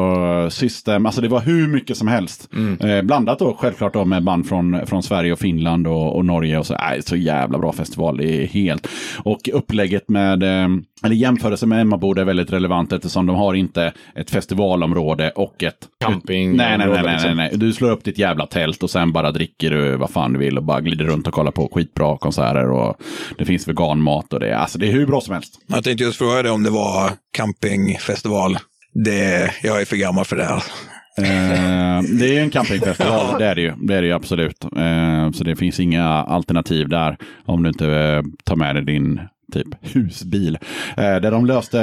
System, 0.50 1.06
alltså 1.06 1.22
det 1.22 1.28
var 1.28 1.42
hur 1.42 1.68
mycket 1.68 1.98
som 1.98 2.08
helst. 2.08 2.50
Mm. 2.54 2.90
Eh, 2.90 3.02
blandat 3.02 3.40
då 3.40 3.58
självklart 3.60 3.94
då 3.94 4.06
med 4.06 4.24
band 4.24 4.48
från, 4.48 4.86
från 4.86 5.04
Sverige 5.04 5.34
och 5.34 5.40
Finland 5.40 5.88
och, 5.88 6.16
och 6.16 6.26
Norge 6.26 6.58
och 6.58 6.66
så, 6.66 6.74
nej, 6.74 7.02
så 7.02 7.16
jävla 7.16 7.58
bra 7.58 7.72
festival, 7.72 8.18
det 8.18 8.44
är 8.44 8.48
helt. 8.48 8.88
Och 9.18 9.50
upplägget 9.54 10.10
med, 10.10 10.44
eh, 10.44 10.68
eller 11.04 11.16
jämförelse 11.16 11.66
med 11.66 11.82
Emmaboda 11.82 12.22
är 12.22 12.26
väldigt 12.26 12.54
relevant 12.54 12.92
eftersom 12.92 13.26
de 13.26 13.36
har 13.36 13.54
inte 13.54 13.94
ett 14.16 14.30
festivalområde 14.30 15.32
och 15.32 15.64
ett 15.64 15.88
Camping. 16.00 16.56
Nej, 16.56 16.78
nej, 16.78 16.88
nej, 16.88 17.04
nej, 17.04 17.14
liksom. 17.14 17.38
nej, 17.38 17.50
nej. 17.52 17.60
Du 17.60 17.74
slår 17.74 17.92
upp 17.92 18.04
ditt 18.04 18.18
jävla 18.18 18.46
tält 18.46 18.84
och 18.84 18.90
sen 18.90 19.12
bara 19.12 19.32
dricker 19.32 19.70
du 19.72 19.96
vad 19.96 20.10
fan 20.10 20.23
du 20.30 20.40
vill 20.40 20.58
och 20.58 20.64
bara 20.64 20.82
glider 20.82 21.06
runt 21.06 21.28
och 21.28 21.34
kollar 21.34 21.52
på 21.52 21.70
skitbra 21.74 22.18
konserter 22.18 22.72
och 22.72 22.96
det 23.38 23.46
finns 23.46 23.68
veganmat 23.68 24.34
och 24.34 24.40
det, 24.40 24.58
alltså 24.58 24.78
det 24.78 24.88
är 24.88 24.92
hur 24.92 25.06
bra 25.06 25.22
som 25.22 25.34
helst. 25.34 25.60
Jag 25.68 25.84
tänkte 25.84 26.04
just 26.04 26.18
fråga 26.18 26.42
dig 26.42 26.52
om 26.52 26.64
det 26.64 26.70
var 26.70 27.12
campingfestival. 27.38 28.58
Det, 28.94 29.52
jag 29.64 29.82
är 29.82 29.86
för 29.86 29.96
gammal 29.96 30.26
för 30.26 30.36
det 30.36 30.44
här. 30.44 30.64
Eh, 31.18 32.04
det 32.20 32.26
är 32.26 32.34
ju 32.34 32.40
en 32.40 32.50
campingfestival, 32.50 33.36
det 33.40 33.46
är 33.46 33.56
det 33.56 33.62
ju. 33.62 33.74
Det 33.78 33.96
är 33.96 34.02
det 34.02 34.08
ju 34.08 34.14
absolut. 34.14 34.64
Eh, 34.64 35.32
så 35.32 35.44
det 35.44 35.56
finns 35.56 35.80
inga 35.80 36.06
alternativ 36.08 36.90
där 36.90 37.18
om 37.46 37.64
du 37.64 37.70
inte 37.70 37.88
eh, 37.88 38.22
tar 38.44 38.56
med 38.56 38.76
dig 38.76 38.86
din 38.86 39.20
typ 39.54 39.68
husbil. 39.82 40.58
Eh, 40.98 41.16
det 41.16 41.30
de 41.30 41.46
löste 41.46 41.78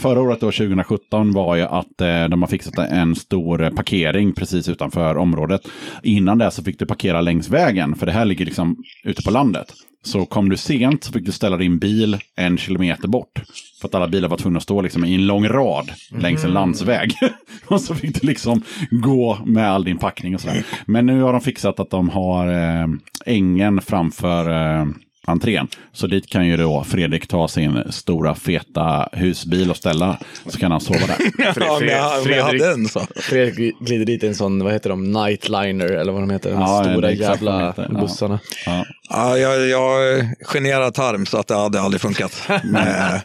förra 0.00 0.20
året, 0.20 0.40
då, 0.40 0.46
2017, 0.46 1.32
var 1.32 1.56
ju 1.56 1.62
att 1.62 2.00
eh, 2.00 2.24
de 2.28 2.42
har 2.42 2.46
fixat 2.46 2.78
en 2.78 3.14
stor 3.14 3.62
eh, 3.62 3.70
parkering 3.70 4.32
precis 4.32 4.68
utanför 4.68 5.16
området. 5.16 5.60
Innan 6.02 6.38
det 6.38 6.50
så 6.50 6.64
fick 6.64 6.78
du 6.78 6.86
parkera 6.86 7.20
längs 7.20 7.48
vägen, 7.48 7.94
för 7.94 8.06
det 8.06 8.12
här 8.12 8.24
ligger 8.24 8.44
liksom 8.44 8.76
ute 9.04 9.22
på 9.22 9.30
landet. 9.30 9.72
Så 10.02 10.26
kom 10.26 10.48
du 10.48 10.56
sent 10.56 11.04
så 11.04 11.12
fick 11.12 11.26
du 11.26 11.32
ställa 11.32 11.56
din 11.56 11.78
bil 11.78 12.18
en 12.36 12.58
kilometer 12.58 13.08
bort. 13.08 13.42
För 13.80 13.88
att 13.88 13.94
alla 13.94 14.08
bilar 14.08 14.28
var 14.28 14.36
tvungna 14.36 14.56
att 14.56 14.62
stå 14.62 14.80
liksom 14.80 15.04
i 15.04 15.14
en 15.14 15.26
lång 15.26 15.48
rad 15.48 15.90
längs 16.18 16.44
en 16.44 16.52
landsväg. 16.52 17.12
och 17.66 17.80
så 17.80 17.94
fick 17.94 18.20
du 18.20 18.26
liksom 18.26 18.62
gå 18.90 19.38
med 19.44 19.70
all 19.70 19.84
din 19.84 19.98
packning 19.98 20.34
och 20.34 20.40
sådär. 20.40 20.64
Men 20.86 21.06
nu 21.06 21.22
har 21.22 21.32
de 21.32 21.40
fixat 21.40 21.80
att 21.80 21.90
de 21.90 22.08
har 22.08 22.48
eh, 22.48 22.86
ängen 23.26 23.80
framför 23.80 24.50
eh, 24.50 24.86
entrén. 25.30 25.68
Så 25.92 26.06
dit 26.06 26.30
kan 26.30 26.46
ju 26.46 26.56
då 26.56 26.84
Fredrik 26.84 27.26
ta 27.28 27.48
sin 27.48 27.82
stora 27.90 28.34
feta 28.34 29.08
husbil 29.12 29.70
och 29.70 29.76
ställa. 29.76 30.18
Så 30.46 30.58
kan 30.58 30.70
han 30.72 30.80
sova 30.80 30.98
där. 31.06 31.16
Ja, 31.60 31.80
jag, 31.82 32.22
om 32.22 32.30
jag 32.30 32.44
hade 32.44 32.72
en 32.72 32.88
så. 32.88 33.00
Fredrik 33.16 33.78
glider 33.80 34.04
dit 34.06 34.22
i 34.22 34.26
en 34.26 34.34
sån, 34.34 34.64
vad 34.64 34.72
heter 34.72 34.90
de, 34.90 35.12
nightliner 35.12 35.86
eller 35.92 36.12
vad 36.12 36.22
de 36.22 36.30
heter. 36.30 36.50
De 36.50 36.60
Ja, 36.60 36.84
stora 36.84 37.12
jävla 37.12 37.66
heter, 37.66 37.88
ja. 37.92 38.00
bussarna. 38.00 38.38
Ja. 38.66 38.84
Ja, 39.12 39.38
jag, 39.38 39.68
jag 39.68 40.08
är 40.08 40.34
generad 40.44 40.94
tarm 40.94 41.26
så 41.26 41.38
att 41.38 41.46
det 41.48 41.54
hade 41.54 41.80
aldrig 41.80 42.00
funkat. 42.00 42.42
Med, 42.64 43.20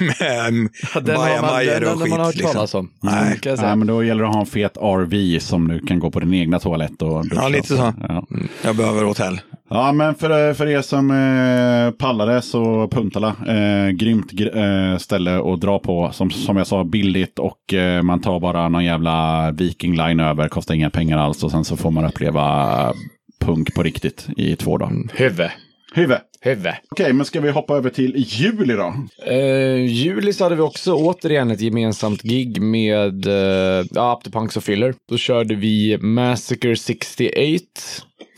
med 0.00 0.52
man, 0.52 1.04
bajamajor 1.04 1.80
den, 1.80 1.88
och 1.92 1.98
den 1.98 2.10
har 2.12 2.18
man 2.18 2.32
skit. 2.32 2.42
hört 2.44 2.52
talas 2.52 2.62
Liksom. 2.74 2.80
om. 2.80 3.10
Nej. 3.10 3.38
Kan 3.40 3.50
jag 3.50 3.58
säga. 3.58 3.68
Nej, 3.68 3.76
men 3.76 3.86
då 3.86 4.04
gäller 4.04 4.22
det 4.22 4.28
att 4.28 4.34
ha 4.34 4.40
en 4.40 4.46
fet 4.46 4.76
RV 4.76 5.38
som 5.38 5.68
du 5.68 5.78
kan 5.86 5.98
gå 5.98 6.10
på 6.10 6.20
din 6.20 6.34
egna 6.34 6.58
toalett 6.58 7.02
och 7.02 7.28
duscha. 7.28 7.42
Ja, 7.42 7.48
lite 7.48 7.68
så. 7.68 7.92
Ja. 8.08 8.26
Jag 8.62 8.76
behöver 8.76 9.04
hotell. 9.04 9.40
Ja, 9.68 9.92
men 9.92 10.14
för, 10.14 10.54
för 10.54 10.66
er 10.66 10.82
som 10.82 11.10
eh, 11.10 11.90
pallade 11.98 12.42
så 12.42 12.88
Puntala, 12.88 13.28
eh, 13.28 13.90
grymt 13.90 14.32
gr- 14.32 14.92
eh, 14.92 14.98
ställe 14.98 15.52
att 15.52 15.60
dra 15.60 15.78
på. 15.78 16.10
Som, 16.12 16.30
som 16.30 16.56
jag 16.56 16.66
sa, 16.66 16.84
billigt 16.84 17.38
och 17.38 17.74
eh, 17.74 18.02
man 18.02 18.20
tar 18.20 18.40
bara 18.40 18.68
någon 18.68 18.84
jävla 18.84 19.50
Viking 19.50 19.96
Line 19.96 20.20
över, 20.20 20.48
kostar 20.48 20.74
inga 20.74 20.90
pengar 20.90 21.18
alls 21.18 21.44
och 21.44 21.50
sen 21.50 21.64
så 21.64 21.76
får 21.76 21.90
man 21.90 22.04
uppleva 22.04 22.92
punk 23.40 23.74
på 23.74 23.82
riktigt 23.82 24.28
i 24.36 24.56
två 24.56 24.78
dagar. 24.78 24.92
Huvud. 25.14 25.50
Huvud. 25.94 26.18
Huvud. 26.46 26.72
Okej, 26.90 27.12
men 27.12 27.26
ska 27.26 27.40
vi 27.40 27.50
hoppa 27.50 27.76
över 27.76 27.90
till 27.90 28.14
juli 28.16 28.74
då? 28.74 28.94
Eh, 29.26 29.84
juli 29.84 30.32
så 30.32 30.44
hade 30.44 30.56
vi 30.56 30.62
också 30.62 30.94
återigen 30.94 31.50
ett 31.50 31.60
gemensamt 31.60 32.22
gig 32.22 32.62
med 32.62 33.26
uh, 33.26 33.86
ja, 33.90 34.20
Punks 34.32 34.56
och 34.56 34.64
Filler. 34.64 34.94
Då 35.08 35.16
körde 35.16 35.54
vi 35.54 35.98
Massacre 35.98 36.76
68 36.76 37.64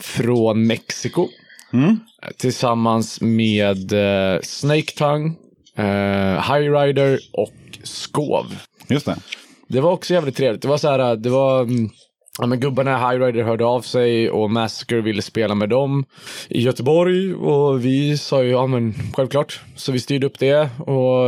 från 0.01 0.67
Mexiko. 0.67 1.29
Mm. 1.73 2.01
Tillsammans 2.37 3.21
med 3.21 3.93
uh, 3.93 4.41
Snake 4.43 4.93
Tongue, 4.97 5.33
uh, 5.79 6.55
High 6.55 6.73
Rider 6.73 7.19
och 7.33 7.79
Skov. 7.83 8.47
Just 8.89 9.07
det. 9.07 9.17
Det 9.69 9.81
var 9.81 9.93
också 9.93 10.15
jävligt 10.15 10.37
trevligt. 10.37 10.63
Det 10.63 10.69
var 10.69 10.79
så 10.79 10.89
här, 10.89 11.17
det 11.17 11.31
var... 11.31 11.69
Ja, 12.39 12.47
men 12.47 12.61
gubbarna 12.61 12.91
i 12.91 12.95
High 12.95 13.25
Rider 13.25 13.43
hörde 13.43 13.65
av 13.65 13.81
sig 13.81 14.31
och 14.31 14.51
Massacre 14.51 15.01
ville 15.01 15.23
spela 15.23 15.55
med 15.55 15.69
dem 15.69 16.05
i 16.49 16.61
Göteborg 16.61 17.35
och 17.35 17.85
vi 17.85 18.19
sa 18.19 18.43
ju 18.43 18.51
ja 18.51 18.67
men 18.67 18.95
självklart. 19.13 19.61
Så 19.77 19.93
vi 19.93 20.01
styrde 20.01 20.27
upp 20.27 20.39
det 20.39 20.71
och 20.79 21.27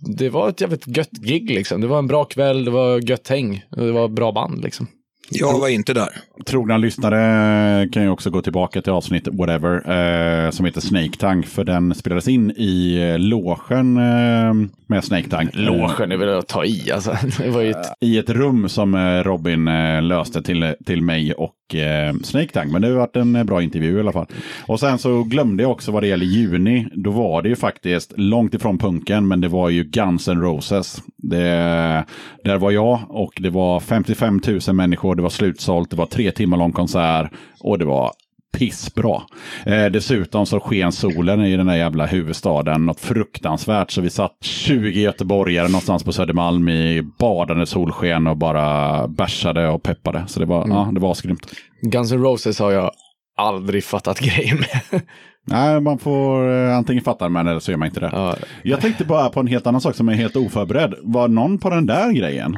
det 0.00 0.30
var 0.30 0.48
ett 0.48 0.60
jävligt 0.60 0.96
gött 0.96 1.10
gig 1.10 1.50
liksom. 1.50 1.80
Det 1.80 1.86
var 1.86 1.98
en 1.98 2.06
bra 2.06 2.24
kväll, 2.24 2.64
det 2.64 2.70
var 2.70 3.10
gött 3.10 3.28
häng 3.28 3.64
och 3.70 3.86
det 3.86 3.92
var 3.92 4.08
bra 4.08 4.32
band 4.32 4.62
liksom. 4.62 4.86
Jag 5.30 5.60
var 5.60 5.68
inte 5.68 5.94
där. 5.94 6.08
Trogna 6.46 6.76
lyssnare 6.76 7.88
kan 7.88 8.02
ju 8.02 8.08
också 8.08 8.30
gå 8.30 8.42
tillbaka 8.42 8.82
till 8.82 8.92
avsnitt 8.92 9.28
whatever 9.32 9.74
eh, 9.74 10.50
som 10.50 10.64
heter 10.64 10.80
Snake 10.80 11.16
Tank. 11.18 11.46
För 11.46 11.64
den 11.64 11.94
spelades 11.94 12.28
in 12.28 12.50
i 12.50 12.98
eh, 13.10 13.18
logen 13.18 13.96
eh, 13.96 14.54
med 14.86 15.04
Snake 15.04 15.28
Tank. 15.30 15.50
Logen 15.52 16.12
är 16.12 16.16
väl 16.16 16.38
att 16.38 16.48
ta 16.48 16.64
i 16.64 16.92
alltså. 16.92 17.16
Det 17.38 17.50
var 17.50 17.60
ju 17.60 17.70
ett... 17.70 17.86
I 18.00 18.18
ett 18.18 18.30
rum 18.30 18.68
som 18.68 18.94
eh, 18.94 19.22
Robin 19.24 19.68
eh, 19.68 20.02
löste 20.02 20.42
till, 20.42 20.74
till 20.86 21.02
mig 21.02 21.32
och 21.32 21.54
eh, 21.74 22.14
Snake 22.22 22.52
Tank. 22.52 22.72
Men 22.72 22.82
det 22.82 22.88
har 22.88 22.94
varit 22.94 23.16
en 23.16 23.36
eh, 23.36 23.44
bra 23.44 23.62
intervju 23.62 23.96
i 23.96 24.00
alla 24.00 24.12
fall. 24.12 24.26
Och 24.66 24.80
sen 24.80 24.98
så 24.98 25.22
glömde 25.22 25.62
jag 25.62 25.72
också 25.72 25.92
vad 25.92 26.02
det 26.02 26.06
gäller 26.06 26.26
juni. 26.26 26.86
Då 26.92 27.10
var 27.10 27.42
det 27.42 27.48
ju 27.48 27.56
faktiskt 27.56 28.12
långt 28.16 28.54
ifrån 28.54 28.78
punken, 28.78 29.28
men 29.28 29.40
det 29.40 29.48
var 29.48 29.68
ju 29.68 29.84
Guns 29.84 30.28
N' 30.28 30.42
Roses. 30.42 31.02
Det, 31.16 32.04
där 32.44 32.58
var 32.58 32.70
jag 32.70 33.00
och 33.08 33.32
det 33.40 33.50
var 33.50 33.80
55 33.80 34.40
000 34.66 34.76
människor. 34.76 35.14
Det 35.14 35.22
var 35.22 35.30
slutsålt. 35.30 35.90
Det 35.90 35.96
var 35.96 36.06
tre 36.06 36.30
timmar 36.30 36.56
lång 36.56 36.72
konsert 36.72 37.30
och 37.60 37.78
det 37.78 37.84
var 37.84 38.12
pissbra. 38.58 39.22
Eh, 39.66 39.86
dessutom 39.86 40.46
så 40.46 40.60
sken 40.60 40.92
solen 40.92 41.44
i 41.44 41.56
den 41.56 41.66
där 41.66 41.76
jävla 41.76 42.06
huvudstaden 42.06 42.86
något 42.86 43.00
fruktansvärt. 43.00 43.90
Så 43.90 44.00
vi 44.00 44.10
satt 44.10 44.36
20 44.40 45.00
göteborgare 45.00 45.68
någonstans 45.68 46.04
på 46.04 46.12
Södermalm 46.12 46.68
i 46.68 47.02
badande 47.18 47.66
solsken 47.66 48.26
och 48.26 48.36
bara 48.36 49.08
bärsade 49.08 49.68
och 49.68 49.82
peppade. 49.82 50.24
Så 50.26 50.40
det 50.40 50.46
var, 50.46 50.68
ja, 50.68 50.90
det 50.94 51.00
var 51.00 51.12
asgrymt. 51.12 51.46
Guns 51.82 52.12
N' 52.12 52.22
Roses 52.22 52.58
har 52.58 52.72
jag 52.72 52.90
aldrig 53.36 53.84
fattat 53.84 54.20
grejen 54.20 54.56
med. 54.56 55.00
Nej, 55.44 55.80
man 55.80 55.98
får 55.98 56.52
eh, 56.52 56.76
antingen 56.76 57.04
fatta 57.04 57.28
med 57.28 57.48
eller 57.48 57.60
så 57.60 57.70
gör 57.70 57.78
man 57.78 57.88
inte 57.88 58.00
det. 58.00 58.10
Ja. 58.12 58.36
Jag 58.62 58.80
tänkte 58.80 59.04
bara 59.04 59.28
på 59.28 59.40
en 59.40 59.46
helt 59.46 59.66
annan 59.66 59.80
sak 59.80 59.94
som 59.94 60.08
är 60.08 60.14
helt 60.14 60.36
oförberedd. 60.36 60.94
Var 61.02 61.28
någon 61.28 61.58
på 61.58 61.70
den 61.70 61.86
där 61.86 62.12
grejen? 62.12 62.56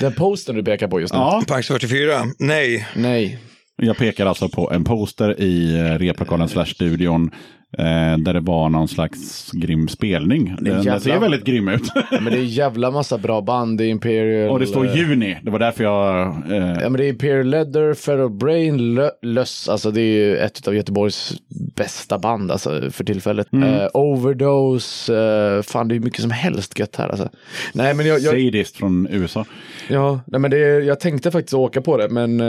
Den 0.00 0.12
posten 0.12 0.54
du 0.56 0.64
pekar 0.64 0.88
på 0.88 1.00
just 1.00 1.14
nu. 1.14 1.18
Ja, 1.20 1.42
Pax 1.48 1.68
44? 1.68 2.12
Nej. 2.38 2.88
Nej. 2.96 3.38
Jag 3.82 3.96
pekar 3.96 4.26
alltså 4.26 4.48
på 4.48 4.70
en 4.72 4.84
poster 4.84 5.40
i 5.40 5.78
eh, 5.80 5.98
replokalen 5.98 6.48
slash 6.48 6.64
studion 6.66 7.30
eh, 7.78 8.18
där 8.18 8.32
det 8.34 8.40
var 8.40 8.68
någon 8.68 8.88
slags 8.88 9.50
grym 9.52 9.88
spelning. 9.88 10.44
Den, 10.56 10.64
den 10.64 10.82
jävla- 10.82 11.00
ser 11.00 11.18
väldigt 11.18 11.44
grym 11.44 11.68
ut. 11.68 11.82
Ja, 12.10 12.20
men 12.20 12.32
det 12.32 12.38
är 12.38 12.42
jävla 12.42 12.90
massa 12.90 13.18
bra 13.18 13.40
band. 13.40 13.78
Det 13.78 13.84
är 13.84 13.88
Imperial... 13.88 14.50
Och 14.50 14.60
det 14.60 14.66
står 14.66 14.84
eh, 14.86 14.96
juni. 14.96 15.36
Det 15.42 15.50
var 15.50 15.58
därför 15.58 15.84
jag... 15.84 16.26
Eh, 16.52 16.56
Ja, 16.82 16.88
men 16.88 16.92
det 16.92 17.04
är 17.04 17.08
Imperial 17.08 17.46
Leather, 17.46 17.94
Feral 17.94 18.30
Brain, 18.30 18.80
Lö- 18.98 19.10
Löss. 19.22 19.68
Alltså 19.68 19.90
det 19.90 20.00
är 20.00 20.14
ju 20.26 20.36
ett 20.36 20.68
av 20.68 20.74
Göteborgs 20.74 21.32
bästa 21.76 22.18
band 22.18 22.50
alltså, 22.50 22.90
för 22.90 23.04
tillfället. 23.04 23.46
Eh, 23.52 23.86
overdose, 23.94 25.14
eh, 25.56 25.62
fan 25.62 25.88
det 25.88 25.94
är 25.94 26.00
mycket 26.00 26.20
som 26.20 26.30
helst 26.30 26.78
gött 26.78 26.96
här 26.96 27.08
alltså. 27.08 27.28
Nej 27.72 27.94
men 27.94 28.06
jag, 28.06 28.20
jag, 28.20 28.30
Sadist 28.34 28.76
från 28.76 29.08
USA. 29.10 29.44
ja, 29.88 30.20
nej, 30.26 30.40
men 30.40 30.50
det, 30.50 30.58
jag 30.58 31.00
tänkte 31.00 31.30
faktiskt 31.30 31.54
åka 31.54 31.80
på 31.82 31.96
det 31.96 32.08
men 32.08 32.40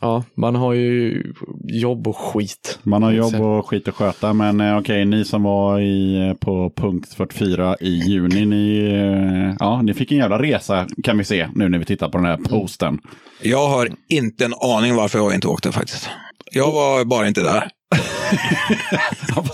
ja, 0.00 0.24
man 0.34 0.54
har 0.54 0.72
ju 0.72 1.22
jobb 1.64 2.08
och 2.08 2.16
skit. 2.16 2.78
Man 2.82 3.02
har 3.02 3.12
jobb 3.12 3.34
och 3.34 3.68
skit 3.68 3.88
att 3.88 3.94
sköta. 3.94 4.32
Men 4.32 4.60
eh, 4.60 4.78
okej, 4.78 5.04
ni 5.04 5.24
som 5.24 5.42
var 5.42 5.80
i, 5.80 6.28
eh, 6.28 6.34
på 6.34 6.72
punkt 6.76 7.14
44 7.14 7.76
i 7.80 7.90
juni, 7.90 8.44
ni, 8.44 8.78
eh, 8.78 9.56
ja, 9.58 9.82
ni 9.82 9.94
fick 9.94 10.12
en 10.12 10.18
jävla 10.18 10.42
resa 10.42 10.86
kan 11.04 11.18
vi 11.18 11.24
se 11.24 11.48
nu 11.54 11.68
när 11.68 11.78
vi 11.78 11.84
tittar 11.84 12.08
på 12.08 12.18
den 12.18 12.26
här 12.26 12.36
posten. 12.36 12.98
Jag 13.42 13.68
har 13.68 13.88
inte 14.08 14.44
en 14.44 14.54
aning 14.54 14.94
varför 14.94 15.18
jag 15.18 15.34
inte 15.34 15.48
åkte 15.48 15.72
faktiskt. 15.72 16.08
Jag 16.52 16.72
var 16.72 17.04
bara 17.04 17.28
inte 17.28 17.42
där. 17.42 17.70
Ja, 19.36 19.44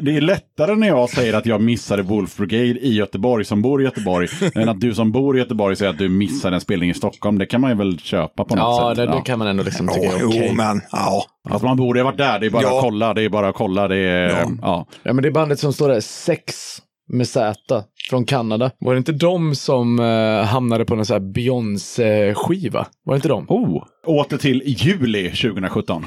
det, 0.00 0.16
är 0.16 0.20
lättare 0.20 0.74
när 0.74 0.86
jag 0.86 1.10
säger 1.10 1.34
att 1.34 1.46
jag 1.46 1.60
missade 1.60 2.02
Wolf 2.02 2.36
Brigade 2.36 2.66
i 2.80 2.94
Göteborg 2.94 3.44
som 3.44 3.62
bor 3.62 3.80
i 3.82 3.84
Göteborg. 3.84 4.28
än 4.54 4.68
att 4.68 4.80
du 4.80 4.94
som 4.94 5.12
bor 5.12 5.36
i 5.36 5.38
Göteborg 5.40 5.76
säger 5.76 5.90
att 5.90 5.98
du 5.98 6.08
missade 6.08 6.56
en 6.56 6.60
spelning 6.60 6.90
i 6.90 6.94
Stockholm. 6.94 7.38
Det 7.38 7.46
kan 7.46 7.60
man 7.60 7.70
ju 7.70 7.76
väl 7.76 7.98
köpa 7.98 8.44
på 8.44 8.54
något 8.56 8.62
Ja, 8.64 8.94
sätt. 8.96 9.10
det, 9.10 9.16
det 9.16 9.22
kan 9.24 9.38
man 9.38 9.48
ändå 9.48 9.62
liksom 9.62 9.88
tycka 9.88 10.06
Ja, 10.06 10.12
är 10.18 10.26
okej. 10.28 10.44
Jo, 10.48 10.54
men 10.54 10.80
ja. 10.92 11.24
Alltså 11.50 11.66
man 11.66 11.76
borde 11.76 12.00
ha 12.00 12.04
varit 12.04 12.18
där. 12.18 12.38
Det 12.38 12.46
är 12.46 12.50
bara 12.50 12.62
Ja. 12.62 12.76
att 12.76 12.82
kolla. 12.82 13.14
Det 13.14 13.22
är 13.22 13.28
bara 13.28 13.48
att 13.48 13.54
kolla. 13.54 13.88
Det 13.88 13.96
är, 13.96 14.28
Ja. 14.28 14.50
ja. 14.62 14.86
Ja 15.02 15.12
men 15.12 15.22
det 15.22 15.28
är 15.28 15.32
bandet 15.32 15.58
som 15.60 15.72
står 15.72 15.88
där, 15.88 16.00
sex 16.00 16.54
med 17.12 17.28
Z. 17.28 17.54
från 18.10 18.24
Kanada. 18.24 18.70
Var 18.80 18.94
det 18.94 18.98
inte 18.98 19.12
de 19.12 19.54
som 19.54 19.98
eh, 20.00 20.44
hamnade 20.46 20.84
på 20.84 20.94
någon 20.96 21.06
sån 21.06 21.14
här 21.14 21.32
Beyoncé-skiva? 21.32 22.86
Var 23.04 23.14
det 23.14 23.16
inte 23.16 23.28
de? 23.28 23.46
Oh. 23.48 23.82
Åter 24.06 24.36
till 24.36 24.62
juli 24.66 25.24
2017. 25.30 26.06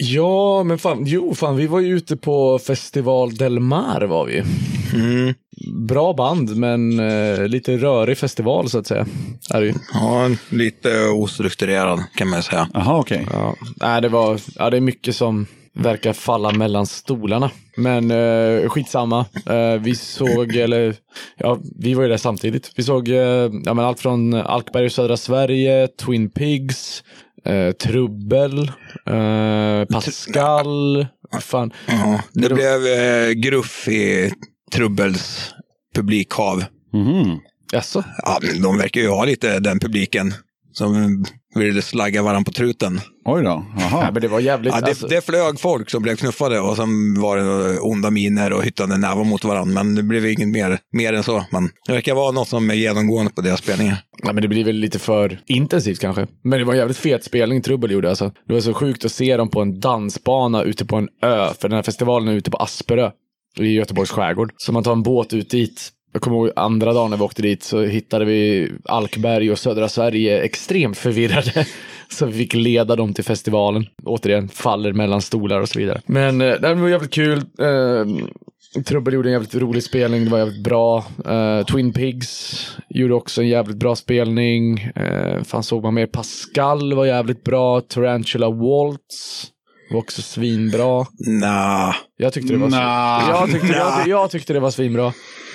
Ja, 0.00 0.62
men 0.62 0.78
fan, 0.78 1.06
jo, 1.06 1.34
fan, 1.34 1.56
vi 1.56 1.66
var 1.66 1.80
ju 1.80 1.96
ute 1.96 2.16
på 2.16 2.58
Festival 2.58 3.34
Del 3.34 3.60
Mar 3.60 4.00
var 4.00 4.26
vi. 4.26 4.42
Mm. 4.94 5.34
Bra 5.88 6.12
band, 6.12 6.56
men 6.56 7.00
eh, 7.00 7.46
lite 7.46 7.76
rörig 7.76 8.18
festival 8.18 8.70
så 8.70 8.78
att 8.78 8.86
säga. 8.86 9.06
Är 9.54 9.60
det 9.60 9.66
ju. 9.66 9.74
Ja, 9.92 10.30
lite 10.48 11.08
ostrukturerad 11.08 12.04
kan 12.14 12.28
man 12.28 12.42
säga. 12.42 12.68
Jaha, 12.74 12.98
okej. 12.98 13.26
Ja, 13.32 13.54
nej, 13.76 14.02
det 14.02 14.08
var, 14.08 14.40
ja, 14.54 14.70
det 14.70 14.76
är 14.76 14.80
mycket 14.80 15.16
som 15.16 15.46
verkar 15.72 16.12
falla 16.12 16.52
mellan 16.52 16.86
stolarna. 16.86 17.50
Men 17.76 18.10
eh, 18.10 18.68
skitsamma. 18.68 19.26
Eh, 19.46 19.80
vi 19.80 19.94
såg, 19.94 20.56
eller 20.56 20.94
ja, 21.36 21.58
vi 21.78 21.94
var 21.94 22.02
ju 22.02 22.08
där 22.08 22.16
samtidigt. 22.16 22.72
Vi 22.76 22.82
såg 22.82 23.08
eh, 23.08 23.50
ja, 23.64 23.74
men 23.74 23.78
allt 23.78 24.00
från 24.00 24.34
Alkberg 24.34 24.86
i 24.86 24.90
södra 24.90 25.16
Sverige, 25.16 25.88
Twin 25.88 26.30
Pigs, 26.30 27.04
eh, 27.48 27.72
Trubbel, 27.72 28.58
eh, 29.06 29.84
Pascal. 29.92 31.06
Fan. 31.40 31.72
Ja, 31.86 32.20
det 32.32 32.48
blev 32.54 32.86
eh, 32.86 33.30
gruff 33.30 33.88
i 33.88 34.32
Trubbels 34.74 35.54
publikhav. 35.94 36.64
Mhm. 36.92 37.38
Jaså? 37.72 38.04
Ja, 38.24 38.38
de 38.62 38.78
verkar 38.78 39.00
ju 39.00 39.08
ha 39.08 39.24
lite 39.24 39.58
den 39.58 39.78
publiken 39.78 40.34
som 40.72 41.24
ville 41.54 41.82
slagga 41.82 42.22
varandra 42.22 42.44
på 42.44 42.52
truten. 42.52 43.00
Oj 43.24 43.42
då. 43.42 43.66
Jaha. 43.78 44.00
Nej, 44.02 44.12
men 44.12 44.22
det 44.22 44.28
var 44.28 44.40
jävligt. 44.40 44.74
Ja, 44.74 44.80
det, 44.80 44.86
alltså, 44.86 45.06
det 45.06 45.24
flög 45.26 45.60
folk 45.60 45.90
som 45.90 46.02
blev 46.02 46.16
knuffade 46.16 46.60
och 46.60 46.76
sen 46.76 47.20
var 47.20 47.36
det 47.36 47.42
några 47.42 47.80
onda 47.80 48.10
miner 48.10 48.52
och 48.52 48.64
hyttande 48.64 48.96
nävar 48.96 49.24
mot 49.24 49.44
varandra. 49.44 49.74
Men 49.84 49.94
det 49.94 50.02
blev 50.02 50.26
inget 50.26 50.48
mer, 50.48 50.78
mer 50.92 51.12
än 51.12 51.22
så. 51.24 51.44
Men 51.50 51.70
det 51.86 51.92
verkar 51.92 52.14
vara 52.14 52.32
något 52.32 52.48
som 52.48 52.70
är 52.70 52.74
genomgående 52.74 53.32
på 53.32 53.40
deras 53.40 53.60
spelningar. 53.60 53.96
Ja, 54.22 54.32
men 54.32 54.42
det 54.42 54.48
blir 54.48 54.64
väl 54.64 54.76
lite 54.76 54.98
för 54.98 55.38
intensivt 55.46 56.00
kanske. 56.00 56.26
Men 56.42 56.58
det 56.58 56.64
var 56.64 56.72
en 56.72 56.78
jävligt 56.78 56.96
fet 56.96 57.24
spelning 57.24 57.62
Trubbel 57.62 57.90
gjorde 57.90 58.08
alltså. 58.08 58.32
Det 58.46 58.52
var 58.52 58.60
så 58.60 58.74
sjukt 58.74 59.04
att 59.04 59.12
se 59.12 59.36
dem 59.36 59.48
på 59.48 59.60
en 59.60 59.80
dansbana 59.80 60.62
ute 60.62 60.84
på 60.84 60.96
en 60.96 61.08
ö. 61.22 61.48
För 61.60 61.68
den 61.68 61.76
här 61.76 61.82
festivalen 61.82 62.28
är 62.28 62.32
ute 62.32 62.50
på 62.50 62.56
Asperö 62.56 63.10
i 63.58 63.72
Göteborgs 63.72 64.10
skärgård. 64.10 64.52
Så 64.56 64.72
man 64.72 64.84
tar 64.84 64.92
en 64.92 65.02
båt 65.02 65.32
ut 65.34 65.50
dit. 65.50 65.92
Jag 66.12 66.22
kommer 66.22 66.36
ihåg 66.36 66.50
andra 66.56 66.92
dagen 66.92 67.10
när 67.10 67.16
vi 67.16 67.22
åkte 67.22 67.42
dit 67.42 67.62
så 67.62 67.84
hittade 67.84 68.24
vi 68.24 68.68
Alkberg 68.84 69.50
och 69.50 69.58
södra 69.58 69.88
Sverige 69.88 70.42
extremt 70.42 70.98
förvirrade. 70.98 71.66
Så 72.10 72.26
vi 72.26 72.32
fick 72.32 72.54
leda 72.54 72.96
dem 72.96 73.14
till 73.14 73.24
festivalen. 73.24 73.86
Återigen, 74.04 74.48
faller 74.48 74.92
mellan 74.92 75.22
stolar 75.22 75.60
och 75.60 75.68
så 75.68 75.78
vidare. 75.78 76.00
Men 76.06 76.40
eh, 76.40 76.60
det 76.60 76.74
var 76.74 76.88
jävligt 76.88 77.12
kul. 77.12 77.38
Eh, 77.38 78.06
Trubbel 78.82 79.14
gjorde 79.14 79.28
en 79.28 79.32
jävligt 79.32 79.54
rolig 79.54 79.82
spelning, 79.82 80.24
det 80.24 80.30
var 80.30 80.38
jävligt 80.38 80.64
bra. 80.64 81.04
Uh, 81.26 81.66
Twin 81.66 81.92
Pigs 81.92 82.66
gjorde 82.88 83.14
också 83.14 83.42
en 83.42 83.48
jävligt 83.48 83.76
bra 83.76 83.96
spelning. 83.96 84.90
Uh, 85.00 85.42
fan 85.42 85.62
såg 85.62 85.82
man 85.82 85.94
mer? 85.94 86.06
Pascal 86.06 86.94
var 86.94 87.06
jävligt 87.06 87.44
bra. 87.44 87.80
Tarantula 87.80 88.50
Waltz 88.50 89.52
var 89.90 89.98
också 89.98 90.22
svinbra. 90.22 91.06
Nah. 91.26 91.94
Jag 92.16 92.32
tyckte 92.32 92.52
det 92.52 92.58
var, 92.58 92.68
Nja. 92.68 93.28
jag 93.30 93.50
tyckte, 93.52 93.66
jag, 93.76 94.08
jag 94.08 94.30
tyckte 94.30 94.52
det 94.52 94.60
var 94.60 94.70
svinbra. 94.70 95.06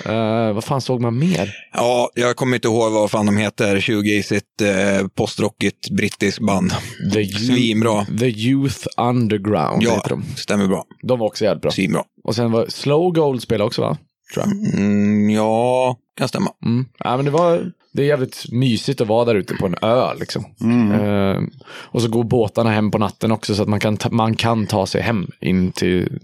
Uh, 0.08 0.52
vad 0.52 0.64
fan 0.64 0.80
såg 0.80 1.00
man 1.00 1.18
mer? 1.18 1.50
Ja, 1.72 2.10
jag 2.14 2.36
kommer 2.36 2.54
inte 2.56 2.68
ihåg 2.68 2.92
vad 2.92 3.10
fan 3.10 3.26
de 3.26 3.36
heter. 3.36 3.80
20 3.80 4.10
i 4.16 4.22
sitt 4.22 4.60
eh, 4.60 5.06
postrockigt 5.14 5.90
brittiskt 5.90 6.40
band. 6.40 6.70
The, 7.12 7.18
Youth- 7.20 7.46
Svinbra. 7.54 8.04
The 8.18 8.26
Youth 8.26 8.86
Underground 8.96 9.82
Ja, 9.82 9.94
heter 9.94 10.10
de. 10.10 10.24
stämmer 10.36 10.66
bra. 10.66 10.84
De 11.02 11.18
var 11.18 11.26
också 11.26 11.44
jävligt 11.44 11.62
bra. 11.62 11.70
Svinbra. 11.70 12.02
Och 12.24 12.34
sen 12.34 12.52
var 12.52 12.66
Slow 12.68 13.12
Gold 13.12 13.42
spelade 13.42 13.64
också 13.64 13.82
va? 13.82 13.96
Tror 14.34 14.46
jag. 14.46 14.74
Mm, 14.74 15.30
ja, 15.30 15.96
kan 16.16 16.28
stämma. 16.28 16.50
Mm. 16.64 16.86
Ja, 16.98 17.16
men 17.16 17.24
det, 17.24 17.30
var, 17.30 17.72
det 17.92 18.02
är 18.02 18.06
jävligt 18.06 18.44
mysigt 18.52 19.00
att 19.00 19.08
vara 19.08 19.24
där 19.24 19.34
ute 19.34 19.54
på 19.54 19.66
en 19.66 19.74
ö. 19.82 20.14
Liksom. 20.20 20.44
Eh, 20.92 21.42
och 21.66 22.02
så 22.02 22.08
går 22.08 22.24
båtarna 22.24 22.70
hem 22.70 22.90
på 22.90 22.98
natten 22.98 23.32
också 23.32 23.54
så 23.54 23.62
att 23.62 23.68
man 23.68 23.80
kan 23.80 23.96
ta, 23.96 24.10
man 24.10 24.36
kan 24.36 24.66
ta 24.66 24.86
sig 24.86 25.02
hem 25.02 25.26
in 25.40 25.72
till 25.72 26.18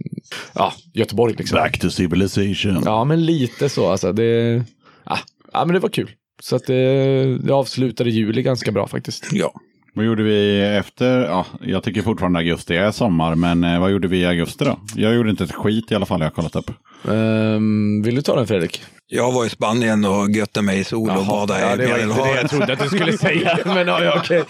ja, 0.54 0.72
Göteborg. 0.92 1.34
Liksom. 1.38 1.56
Back 1.56 1.78
to 1.78 1.90
civilization. 1.90 2.82
Ja, 2.84 3.04
men 3.04 3.24
lite 3.24 3.68
så. 3.68 3.90
Alltså, 3.90 4.12
det, 4.12 4.64
ja, 5.04 5.18
ja, 5.52 5.64
men 5.64 5.74
det 5.74 5.80
var 5.80 5.88
kul. 5.88 6.10
Så 6.42 6.56
att 6.56 6.66
det, 6.66 7.38
det 7.38 7.52
avslutade 7.52 8.10
juli 8.10 8.42
ganska 8.42 8.72
bra 8.72 8.86
faktiskt. 8.86 9.28
Ja. 9.32 9.52
Vad 9.94 10.04
gjorde 10.04 10.22
vi 10.22 10.60
efter? 10.60 11.20
Ja, 11.20 11.46
jag 11.60 11.82
tycker 11.82 12.02
fortfarande 12.02 12.38
augusti 12.38 12.76
är 12.76 12.90
sommar, 12.90 13.34
men 13.34 13.64
eh, 13.64 13.80
vad 13.80 13.90
gjorde 13.90 14.08
vi 14.08 14.18
i 14.18 14.26
augusti 14.26 14.64
då? 14.64 14.80
Jag 14.94 15.14
gjorde 15.14 15.30
inte 15.30 15.44
ett 15.44 15.52
skit 15.52 15.92
i 15.92 15.94
alla 15.94 16.06
fall, 16.06 16.20
jag 16.20 16.26
har 16.26 16.30
kollat 16.30 16.56
upp. 16.56 16.70
Ehm, 17.08 18.02
vill 18.02 18.14
du 18.14 18.22
ta 18.22 18.36
den 18.36 18.46
Fredrik? 18.46 18.82
Jag 19.12 19.32
var 19.32 19.46
i 19.46 19.48
Spanien 19.48 20.04
och 20.04 20.30
götte 20.30 20.62
mig 20.62 20.78
i 20.78 20.84
sol 20.84 21.10
och 21.10 21.26
badade 21.26 21.60
ja, 21.60 21.74
i 21.74 21.76
det 21.76 21.86
var 21.86 21.98
inte 21.98 21.98
det 21.98 22.06
Medelhavet. 22.06 22.42
jag 22.42 22.50
trodde 22.50 22.72
att 22.72 22.78
du 22.78 22.88
skulle 22.88 23.18
säga. 23.18 23.58
men 23.64 23.88
ja, 23.88 24.04
ja, 24.04 24.14
okej. 24.16 24.44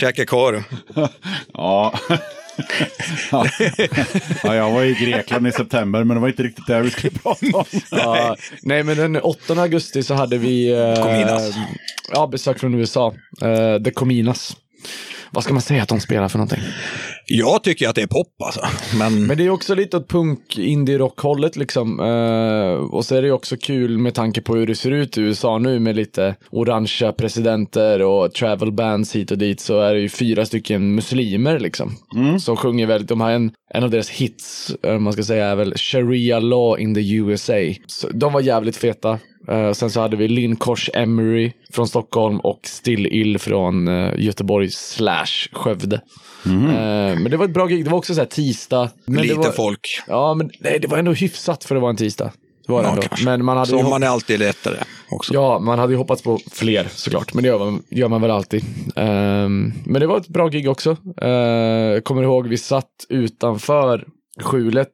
Käkade 0.00 0.26
korv. 0.26 0.62
Ja. 1.52 1.94
ja. 3.30 3.46
ja, 4.42 4.54
jag 4.54 4.70
var 4.70 4.82
i 4.82 4.94
Grekland 4.94 5.46
i 5.46 5.52
september, 5.52 6.04
men 6.04 6.14
det 6.16 6.20
var 6.20 6.28
inte 6.28 6.42
riktigt 6.42 6.66
det 6.66 6.80
vi 6.80 6.90
skulle 6.90 7.10
prata 7.10 7.46
om. 7.52 7.64
Ja, 7.90 8.36
nej, 8.62 8.82
men 8.82 8.96
den 8.96 9.16
8 9.16 9.54
augusti 9.54 10.02
så 10.02 10.14
hade 10.14 10.38
vi 10.38 10.72
eh, 10.72 11.02
Cominas. 11.02 11.54
ja, 12.12 12.26
besök 12.26 12.58
från 12.58 12.74
USA. 12.74 13.14
Eh, 13.42 13.82
The 13.82 13.90
Cominas. 13.90 14.56
Vad 15.32 15.44
ska 15.44 15.52
man 15.52 15.62
säga 15.62 15.82
att 15.82 15.88
de 15.88 16.00
spelar 16.00 16.28
för 16.28 16.38
någonting? 16.38 16.60
Jag 17.26 17.62
tycker 17.62 17.88
att 17.88 17.94
det 17.94 18.02
är 18.02 18.06
pop 18.06 18.42
alltså. 18.44 18.60
Men, 18.98 19.26
Men 19.26 19.36
det 19.38 19.46
är 19.46 19.50
också 19.50 19.74
lite 19.74 19.96
åt 19.96 20.08
punk 20.08 20.58
indie 20.58 20.98
rock 20.98 21.20
hållet 21.20 21.56
liksom. 21.56 22.00
Eh, 22.00 22.94
och 22.94 23.04
så 23.04 23.14
är 23.14 23.22
det 23.22 23.28
ju 23.28 23.32
också 23.32 23.56
kul 23.56 23.98
med 23.98 24.14
tanke 24.14 24.40
på 24.40 24.54
hur 24.54 24.66
det 24.66 24.74
ser 24.74 24.90
ut 24.90 25.18
i 25.18 25.20
USA 25.20 25.58
nu 25.58 25.78
med 25.78 25.96
lite 25.96 26.36
orangea 26.50 27.12
presidenter 27.12 28.02
och 28.02 28.34
travel 28.34 28.72
bands 28.72 29.16
hit 29.16 29.30
och 29.30 29.38
dit 29.38 29.60
så 29.60 29.80
är 29.80 29.94
det 29.94 30.00
ju 30.00 30.08
fyra 30.08 30.46
stycken 30.46 30.94
muslimer 30.94 31.58
liksom. 31.58 31.96
Som 32.40 32.56
sjunger 32.56 32.86
väldigt, 32.86 33.08
de 33.08 33.20
har 33.20 33.30
en, 33.30 33.52
en 33.74 33.84
av 33.84 33.90
deras 33.90 34.10
hits, 34.10 34.72
eh, 34.82 34.98
man 34.98 35.12
ska 35.12 35.22
säga 35.22 35.46
är 35.46 35.56
väl 35.56 35.74
Sharia 35.76 36.40
law 36.40 36.80
in 36.80 36.94
the 36.94 37.14
USA. 37.14 37.54
Så 37.86 38.08
de 38.08 38.32
var 38.32 38.40
jävligt 38.40 38.76
feta. 38.76 39.18
Eh, 39.48 39.72
sen 39.72 39.90
så 39.90 40.00
hade 40.00 40.16
vi 40.16 40.28
Lynn 40.28 40.56
Kors 40.56 40.90
Emery 40.94 41.52
från 41.72 41.88
Stockholm 41.88 42.40
och 42.40 42.60
Still 42.62 43.06
Ill 43.06 43.38
från 43.38 43.88
eh, 43.88 44.12
Göteborg 44.18 44.70
slash 44.70 45.48
Skövde. 45.52 46.00
Eh, 46.44 46.50
men 47.20 47.30
det 47.30 47.36
var 47.36 47.44
ett 47.44 47.54
bra 47.54 47.66
gig, 47.66 47.84
det 47.84 47.90
var 47.90 47.98
också 47.98 48.14
så 48.14 48.20
här 48.20 48.26
tisdag. 48.26 48.90
Men 49.04 49.22
lite 49.22 49.34
det 49.34 49.40
var, 49.40 49.52
folk. 49.52 50.02
Ja, 50.06 50.34
men 50.34 50.50
nej, 50.60 50.78
det 50.78 50.88
var 50.88 50.98
ändå 50.98 51.12
hyfsat 51.12 51.64
för 51.64 51.76
att 51.76 51.82
vara 51.82 51.90
en 51.90 51.96
tisdag. 51.96 52.32
Det 52.66 52.72
var 52.72 52.82
det 52.82 52.88
Ja, 52.88 52.94
ändå. 52.94 53.06
Men 53.24 53.44
man 53.44 53.56
hade, 53.56 53.70
Sommaren 53.70 54.02
är 54.02 54.06
alltid 54.06 54.38
lättare 54.38 54.76
också. 55.10 55.34
ja, 55.34 55.58
man 55.58 55.78
hade 55.78 55.92
ju 55.92 55.96
hoppats 55.96 56.22
på 56.22 56.38
fler 56.52 56.88
såklart, 56.90 57.34
men 57.34 57.42
det 57.42 57.48
gör 57.48 57.58
man, 57.58 57.82
gör 57.90 58.08
man 58.08 58.20
väl 58.20 58.30
alltid. 58.30 58.64
Ehm, 58.96 59.72
men 59.84 60.00
det 60.00 60.06
var 60.06 60.16
ett 60.16 60.28
bra 60.28 60.48
gig 60.48 60.68
också. 60.68 60.90
Uh, 60.90 62.00
kommer 62.00 62.22
ihåg, 62.22 62.48
vi 62.48 62.58
satt 62.58 63.06
utanför 63.08 64.04
skjulet 64.42 64.92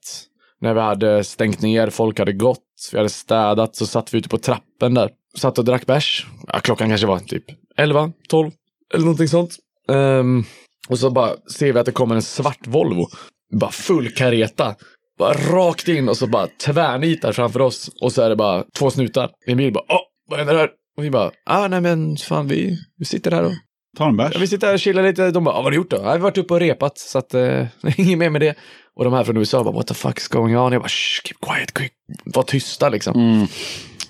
när 0.60 0.74
vi 0.74 0.80
hade 0.80 1.24
stängt 1.24 1.62
ner, 1.62 1.90
folk 1.90 2.18
hade 2.18 2.32
gått, 2.32 2.58
vi 2.92 2.98
hade 2.98 3.10
städat, 3.10 3.76
så 3.76 3.86
satt 3.86 4.14
vi 4.14 4.18
ute 4.18 4.28
på 4.28 4.38
trappen 4.38 4.94
där. 4.94 5.10
Satt 5.36 5.58
och 5.58 5.64
drack 5.64 5.86
bärs. 5.86 6.26
Ja, 6.52 6.58
klockan 6.58 6.88
kanske 6.88 7.06
var 7.06 7.18
typ 7.18 7.44
11, 7.76 8.12
12 8.28 8.50
eller 8.94 9.04
någonting 9.04 9.28
sånt. 9.28 9.56
Ehm, 9.88 10.44
och 10.88 10.98
så 10.98 11.10
bara 11.10 11.30
ser 11.58 11.72
vi 11.72 11.78
att 11.78 11.86
det 11.86 11.92
kommer 11.92 12.14
en 12.14 12.22
svart 12.22 12.66
Volvo. 12.66 13.08
Bara 13.52 13.70
full 13.70 14.10
kareta. 14.10 14.74
Bara 15.18 15.34
rakt 15.34 15.88
in 15.88 16.08
och 16.08 16.16
så 16.16 16.26
bara 16.26 16.46
tvärnitar 16.64 17.32
framför 17.32 17.60
oss. 17.60 17.90
Och 18.00 18.12
så 18.12 18.22
är 18.22 18.28
det 18.28 18.36
bara 18.36 18.64
två 18.78 18.90
snutar 18.90 19.30
i 19.46 19.50
en 19.50 19.56
bil. 19.56 19.72
Bara, 19.72 19.84
Åh, 19.88 20.00
vad 20.28 20.38
händer 20.38 20.54
här? 20.54 20.70
Och 20.96 21.04
vi 21.04 21.10
bara, 21.10 21.30
ah, 21.46 21.68
nej 21.68 21.80
men 21.80 22.16
fan 22.16 22.48
vi, 22.48 22.78
vi 22.98 23.04
sitter 23.04 23.30
här 23.30 23.44
och 23.44 23.52
Ta 23.96 24.08
en 24.08 24.16
bärs. 24.16 24.30
Ja, 24.34 24.40
vi 24.40 24.46
sitter 24.46 24.66
här 24.66 24.74
och 24.74 24.80
chillar 24.80 25.02
lite. 25.02 25.30
De 25.30 25.44
bara, 25.44 25.54
ah, 25.54 25.56
vad 25.56 25.64
har 25.64 25.70
du 25.70 25.76
gjort 25.76 25.90
då? 25.90 25.96
Ja, 25.96 26.02
vi 26.02 26.08
har 26.08 26.18
varit 26.18 26.38
uppe 26.38 26.54
och 26.54 26.60
repat, 26.60 26.98
så 26.98 27.18
att 27.18 27.34
eh, 27.34 27.66
inget 27.96 28.18
mer 28.18 28.30
med 28.30 28.40
det. 28.40 28.54
Och 28.96 29.04
de 29.04 29.12
här 29.12 29.24
från 29.24 29.36
USA 29.36 29.64
bara, 29.64 29.74
what 29.74 29.86
the 29.86 29.94
fuck 29.94 30.18
is 30.18 30.28
going 30.28 30.56
on? 30.56 30.72
Jag 30.72 30.82
bara, 30.82 30.88
shh, 30.88 31.22
keep 31.24 31.36
quiet, 31.46 31.74
quick. 31.74 31.92
Var 32.24 32.42
tysta 32.42 32.88
liksom. 32.88 33.14
Mm. 33.20 33.42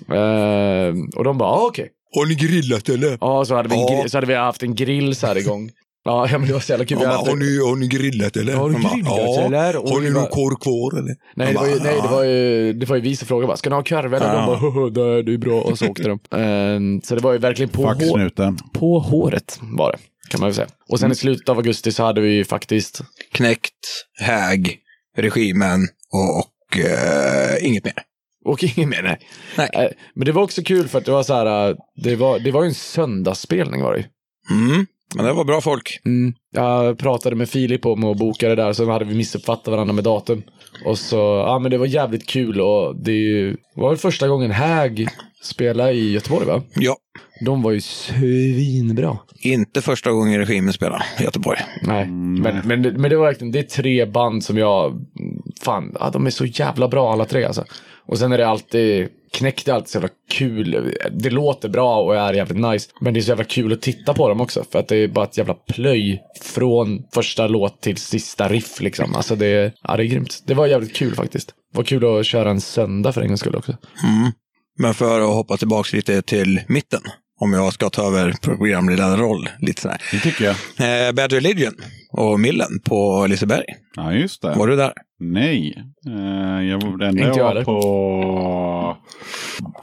Eh, 0.09 0.95
och 1.15 1.23
de 1.23 1.37
bara, 1.37 1.49
ah, 1.49 1.65
okej. 1.67 1.89
Har 2.15 2.25
ni 2.25 2.35
grillat 2.35 2.89
eller? 2.89 3.17
Ja, 3.21 3.45
så 3.45 3.55
hade, 3.55 3.69
vi 3.69 3.75
Ja. 3.75 3.87
grill, 3.99 4.09
så 4.11 4.17
hade 4.17 4.27
vi 4.27 4.35
haft 4.35 4.63
en 4.63 4.75
grill 4.75 5.15
så 5.15 5.27
här 5.27 5.37
igång. 5.37 5.69
Ja, 6.05 6.27
ja, 6.31 6.37
men 6.37 6.47
det 6.47 6.53
var 6.53 6.59
så 6.59 6.71
jävla 6.71 6.85
kul. 6.85 6.97
Hade 6.97 7.09
har, 7.09 7.35
ni, 7.35 7.59
har 7.69 7.75
ni 7.75 7.87
grillat 7.87 8.37
eller? 8.37 8.55
Har 8.55 8.69
ni 8.69 8.75
grillat, 8.75 9.13
ja. 9.17 9.41
eller? 9.41 9.77
Och 9.77 9.89
Har 9.89 10.01
ni 10.01 10.09
någon 10.09 10.27
korv 10.27 10.55
kvar 10.55 10.99
eller? 10.99 11.15
Nej, 11.35 11.53
det 11.53 11.59
var, 11.59 11.67
ju, 11.67 11.71
nej 11.71 11.79
det, 11.83 11.95
ja. 11.97 12.07
var 12.11 12.23
ju, 12.23 12.73
det 12.73 12.85
var 12.89 12.95
ju 12.95 13.01
vi 13.01 13.15
som 13.15 13.27
frågade 13.27 13.47
bara, 13.47 13.57
ska 13.57 13.69
ni 13.69 13.75
ha 13.75 13.83
korv 13.83 14.13
eller? 14.13 14.27
De 14.27 14.35
Ja. 14.35 14.45
bara, 14.45 14.57
"Haha, 14.57 14.89
det, 15.23 15.33
är 15.33 15.37
bra. 15.37 15.61
Och 15.61 15.77
så 15.79 15.87
åkte 15.87 16.03
de. 16.03 16.11
Eh, 16.13 17.01
så 17.03 17.15
det 17.15 17.21
var 17.21 17.31
ju 17.33 17.37
verkligen 17.37 17.69
på, 17.69 17.81
hår, 17.83 18.71
på 18.73 18.99
håret 18.99 19.59
var 19.61 19.91
det, 19.91 19.97
kan 20.29 20.39
man 20.39 20.47
väl 20.49 20.55
säga. 20.55 20.67
Och 20.89 20.99
sen 20.99 21.11
i 21.11 21.15
slutet 21.15 21.49
av 21.49 21.57
augusti 21.57 21.91
så 21.91 22.03
hade 22.03 22.21
vi 22.21 22.29
ju 22.33 22.45
faktiskt, 22.45 23.01
Knäckt, 23.31 24.05
häg, 24.19 24.79
regimen 25.17 25.87
och, 26.13 26.37
och 26.39 26.77
eh, 26.79 27.65
inget 27.67 27.83
mer. 27.85 27.93
och 28.45 28.63
inget 28.63 28.89
mer 28.89 29.01
nej. 29.03 29.19
Nej. 29.57 29.69
Eh, 29.85 29.91
Men 30.15 30.25
det 30.25 30.31
var 30.31 30.43
också 30.43 30.61
kul 30.63 30.87
för 30.87 30.97
att 30.97 31.05
det 31.05 31.11
var 31.11 31.23
så 31.23 31.33
här, 31.33 31.69
eh, 31.69 31.75
det 32.03 32.15
var, 32.15 32.39
det 32.39 32.51
var 32.51 32.63
ju 32.63 32.67
en 32.67 32.73
söndagsspelning 32.73 33.81
var 33.81 33.93
det 33.93 33.99
ju. 33.99 34.05
Mm. 34.55 34.85
Men 35.15 35.25
det 35.25 35.33
var 35.33 35.43
bra 35.43 35.61
folk. 35.61 35.99
Mm. 36.05 36.33
Jag 36.51 36.97
pratade 36.99 37.35
med 37.35 37.49
Filip 37.49 37.85
om 37.85 38.03
att 38.03 38.17
boka 38.17 38.49
det 38.49 38.55
där, 38.55 38.73
så 38.73 38.91
hade 38.91 39.05
vi 39.05 39.15
missuppfattat 39.15 39.67
varandra 39.67 39.93
med 39.93 40.03
datum. 40.03 40.43
Och 40.85 40.97
så, 40.99 41.15
ja 41.47 41.59
men 41.59 41.71
det 41.71 41.77
var 41.77 41.85
jävligt 41.85 42.27
kul 42.27 42.61
och 42.61 42.95
det 43.03 43.55
var 43.75 43.89
väl 43.89 43.97
första 43.97 44.27
gången 44.27 44.51
Häg 44.51 45.07
spelade 45.43 45.91
i 45.91 46.11
Göteborg 46.11 46.45
va? 46.45 46.61
Ja, 46.75 46.97
De 47.41 47.61
var 47.61 47.71
ju 47.71 47.81
svinbra. 47.81 49.17
inte 49.39 49.81
första 49.81 50.11
gången 50.11 50.39
regimen 50.39 50.73
spelade 50.73 51.03
i 51.19 51.23
Göteborg. 51.23 51.59
Nej, 51.81 52.05
men, 52.07 52.61
men, 52.65 52.81
det- 52.81 52.91
men 52.91 53.09
det 53.09 53.17
var 53.17 53.25
verkligen, 53.25 53.51
det 53.51 53.59
är 53.59 53.63
tre 53.63 54.05
band 54.05 54.43
som 54.43 54.57
jag, 54.57 55.05
fan, 55.61 55.95
ja, 55.99 56.09
de 56.09 56.25
är 56.25 56.29
så 56.29 56.45
jävla 56.45 56.87
bra 56.87 57.11
alla 57.13 57.25
tre 57.25 57.43
alltså. 57.43 57.65
Och 58.05 58.17
sen 58.17 58.31
är 58.31 58.37
det 58.37 58.47
alltid, 58.47 59.07
Knäckt 59.31 59.67
är 59.67 59.73
alltid 59.73 59.89
så 59.89 59.97
jävla 59.97 60.09
kul. 60.31 60.93
Det 61.11 61.29
låter 61.29 61.69
bra 61.69 62.01
och 62.03 62.15
är 62.15 62.33
jävligt 62.33 62.57
nice. 62.71 62.89
Men 63.01 63.13
det 63.13 63.19
är 63.19 63.21
så 63.21 63.29
jävla 63.29 63.43
kul 63.43 63.73
att 63.73 63.81
titta 63.81 64.13
på 64.13 64.29
dem 64.29 64.41
också. 64.41 64.63
För 64.71 64.79
att 64.79 64.87
det 64.87 64.95
är 64.95 65.07
bara 65.07 65.25
ett 65.25 65.37
jävla 65.37 65.53
plöj 65.53 66.21
från 66.41 67.03
första 67.13 67.47
låt 67.47 67.81
till 67.81 67.97
sista 67.97 68.47
riff 68.47 68.81
liksom. 68.81 69.15
Alltså 69.15 69.35
det 69.35 69.45
är, 69.47 69.73
ja, 69.83 69.97
det 69.97 70.03
är 70.03 70.07
grymt. 70.07 70.43
Det 70.45 70.53
var 70.53 70.67
jävligt 70.67 70.95
kul 70.95 71.15
faktiskt. 71.15 71.47
Det 71.47 71.77
var 71.77 71.83
kul 71.83 72.19
att 72.19 72.25
köra 72.25 72.49
en 72.49 72.61
söndag 72.61 73.11
för 73.13 73.21
en 73.21 73.27
gångs 73.27 73.39
skull 73.39 73.55
också. 73.55 73.77
Men 74.79 74.93
för 74.93 75.21
att 75.21 75.35
hoppa 75.35 75.57
tillbaka 75.57 75.95
lite 75.97 76.21
till 76.21 76.61
mitten, 76.67 77.01
om 77.39 77.53
jag 77.53 77.73
ska 77.73 77.89
ta 77.89 78.07
över 78.07 78.31
programledarroll 78.41 79.49
lite 79.59 79.81
sådär. 79.81 80.01
Det 80.11 80.19
tycker 80.19 80.45
jag. 80.45 81.07
Eh, 81.07 81.11
Bad 81.11 81.31
Religion 81.33 81.73
och 82.11 82.39
Millen 82.39 82.79
på 82.85 83.25
Liseberg. 83.29 83.65
Ja, 83.95 84.13
just 84.13 84.41
det. 84.41 84.53
Var 84.55 84.67
du 84.67 84.75
där? 84.75 84.93
Nej. 85.19 85.83
Eh, 86.07 86.63
jag, 86.69 86.81
var- 86.83 86.97
det 86.97 87.07
enda 87.07 87.23
Inte 87.27 87.39
jag 87.39 87.43
var 87.45 87.49
heller. 87.53 87.63
på... 87.63 88.97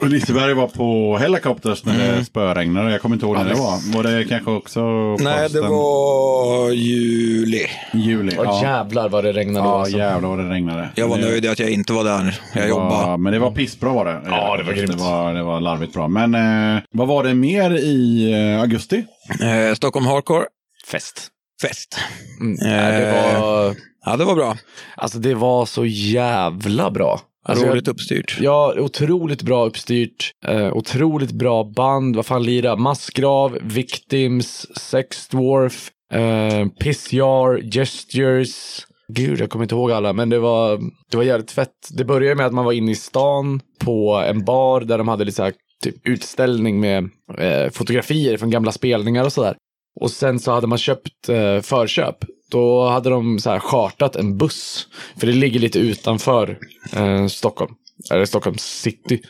Liseberg 0.01 0.53
var 0.53 0.67
på 0.67 1.17
Helicopters 1.17 1.85
när 1.85 1.95
Mm. 1.95 2.17
det 2.19 2.25
spöregnade. 2.25 2.91
Jag 2.91 3.01
kommer 3.01 3.15
inte 3.15 3.25
ihåg 3.25 3.35
när 3.35 3.45
det 3.45 3.53
var. 3.55 3.93
Var 3.95 4.03
det 4.03 4.25
kanske 4.29 4.51
också 4.51 4.79
Nej, 4.81 5.17
det 5.19 5.29
hösten? 5.31 5.67
var 5.69 6.71
juli. 6.71 7.65
juli? 7.93 8.37
Och 8.37 8.45
Ja, 8.45 8.61
jävlar 8.63 9.09
vad 9.09 9.23
det 9.23 9.31
regnade 9.33 9.67
ja 9.67 9.79
alltså. 9.79 9.97
jävlar 9.97 10.29
vad 10.29 10.37
det 10.39 10.49
regnade. 10.49 10.89
Jag 10.95 11.07
var 11.07 11.17
det, 11.17 11.23
nöjd 11.25 11.45
att 11.45 11.59
jag 11.59 11.69
inte 11.69 11.93
var 11.93 12.03
där. 12.03 12.39
Jag 12.53 12.63
det 12.63 12.69
jobbade. 12.69 13.17
Men 13.17 13.33
det 13.33 13.39
var 13.39 13.51
pissbra 13.51 13.93
var 13.93 14.05
det. 14.05 14.21
Ja, 14.25 14.57
det 14.57 14.63
var 14.63 14.73
grymt. 14.73 14.91
Det 14.91 14.97
var, 15.03 15.33
det 15.33 15.43
var 15.43 15.59
larvigt 15.59 15.93
bra. 15.93 16.07
Men 16.07 16.35
eh, 16.75 16.81
vad 16.91 17.07
var 17.07 17.23
det 17.23 17.33
mer 17.33 17.71
i 17.71 18.31
eh, 18.53 18.61
augusti? 18.61 19.03
Eh, 19.41 19.73
Stockholm 19.75 20.05
Hardcore. 20.05 20.45
Fest. 20.91 21.27
Fest. 21.67 21.97
Mm. 22.41 22.57
Nej, 22.61 23.01
det 23.01 23.11
var, 23.11 23.75
Ja, 24.05 24.17
det 24.17 24.25
var 24.25 24.35
bra. 24.35 24.57
alltså 24.95 25.17
det 25.17 25.33
var 25.33 25.65
så 25.65 25.85
jävla 25.85 26.91
bra. 26.91 27.19
Alltså, 27.47 27.65
Roligt 27.65 27.87
jag, 27.87 27.93
uppstyrt. 27.93 28.37
Ja, 28.41 28.73
otroligt 28.77 29.41
bra 29.41 29.65
uppstyrt. 29.65 30.31
Eh, 30.47 30.73
otroligt 30.73 31.31
bra 31.31 31.63
band. 31.75 32.15
Vad 32.15 32.25
fan 32.25 32.43
lira? 32.43 32.75
Massgrav, 32.75 33.57
Victims, 33.61 34.67
Sex 34.77 35.27
Dwarf, 35.27 35.89
eh, 36.13 36.67
Pissjar, 36.79 37.61
Gestures. 37.71 38.85
Gud, 39.13 39.39
jag 39.39 39.49
kommer 39.49 39.65
inte 39.65 39.75
ihåg 39.75 39.91
alla, 39.91 40.13
men 40.13 40.29
det 40.29 40.39
var, 40.39 40.79
det 41.11 41.17
var 41.17 41.23
jävligt 41.23 41.51
fett. 41.51 41.69
Det 41.97 42.05
började 42.05 42.35
med 42.35 42.45
att 42.45 42.53
man 42.53 42.65
var 42.65 42.71
inne 42.71 42.91
i 42.91 42.95
stan 42.95 43.61
på 43.79 44.23
en 44.27 44.45
bar 44.45 44.81
där 44.81 44.97
de 44.97 45.07
hade 45.07 45.25
lite 45.25 45.35
så 45.35 45.43
här, 45.43 45.53
typ 45.83 45.95
utställning 46.07 46.79
med 46.79 47.09
eh, 47.37 47.69
fotografier 47.71 48.37
från 48.37 48.49
gamla 48.49 48.71
spelningar 48.71 49.23
och 49.25 49.33
sådär. 49.33 49.55
Och 50.01 50.11
sen 50.11 50.39
så 50.39 50.51
hade 50.51 50.67
man 50.67 50.77
köpt 50.77 51.29
eh, 51.29 51.61
förköp. 51.61 52.15
Då 52.51 52.87
hade 52.87 53.09
de 53.09 53.39
så 53.39 53.49
här 53.49 53.59
chartat 53.59 54.15
en 54.15 54.37
buss. 54.37 54.87
För 55.19 55.27
det 55.27 55.33
ligger 55.33 55.59
lite 55.59 55.79
utanför 55.79 56.57
eh, 56.95 57.27
Stockholm. 57.27 57.71
Eller 58.11 58.25
Stockholm 58.25 58.57
city. 58.59 59.21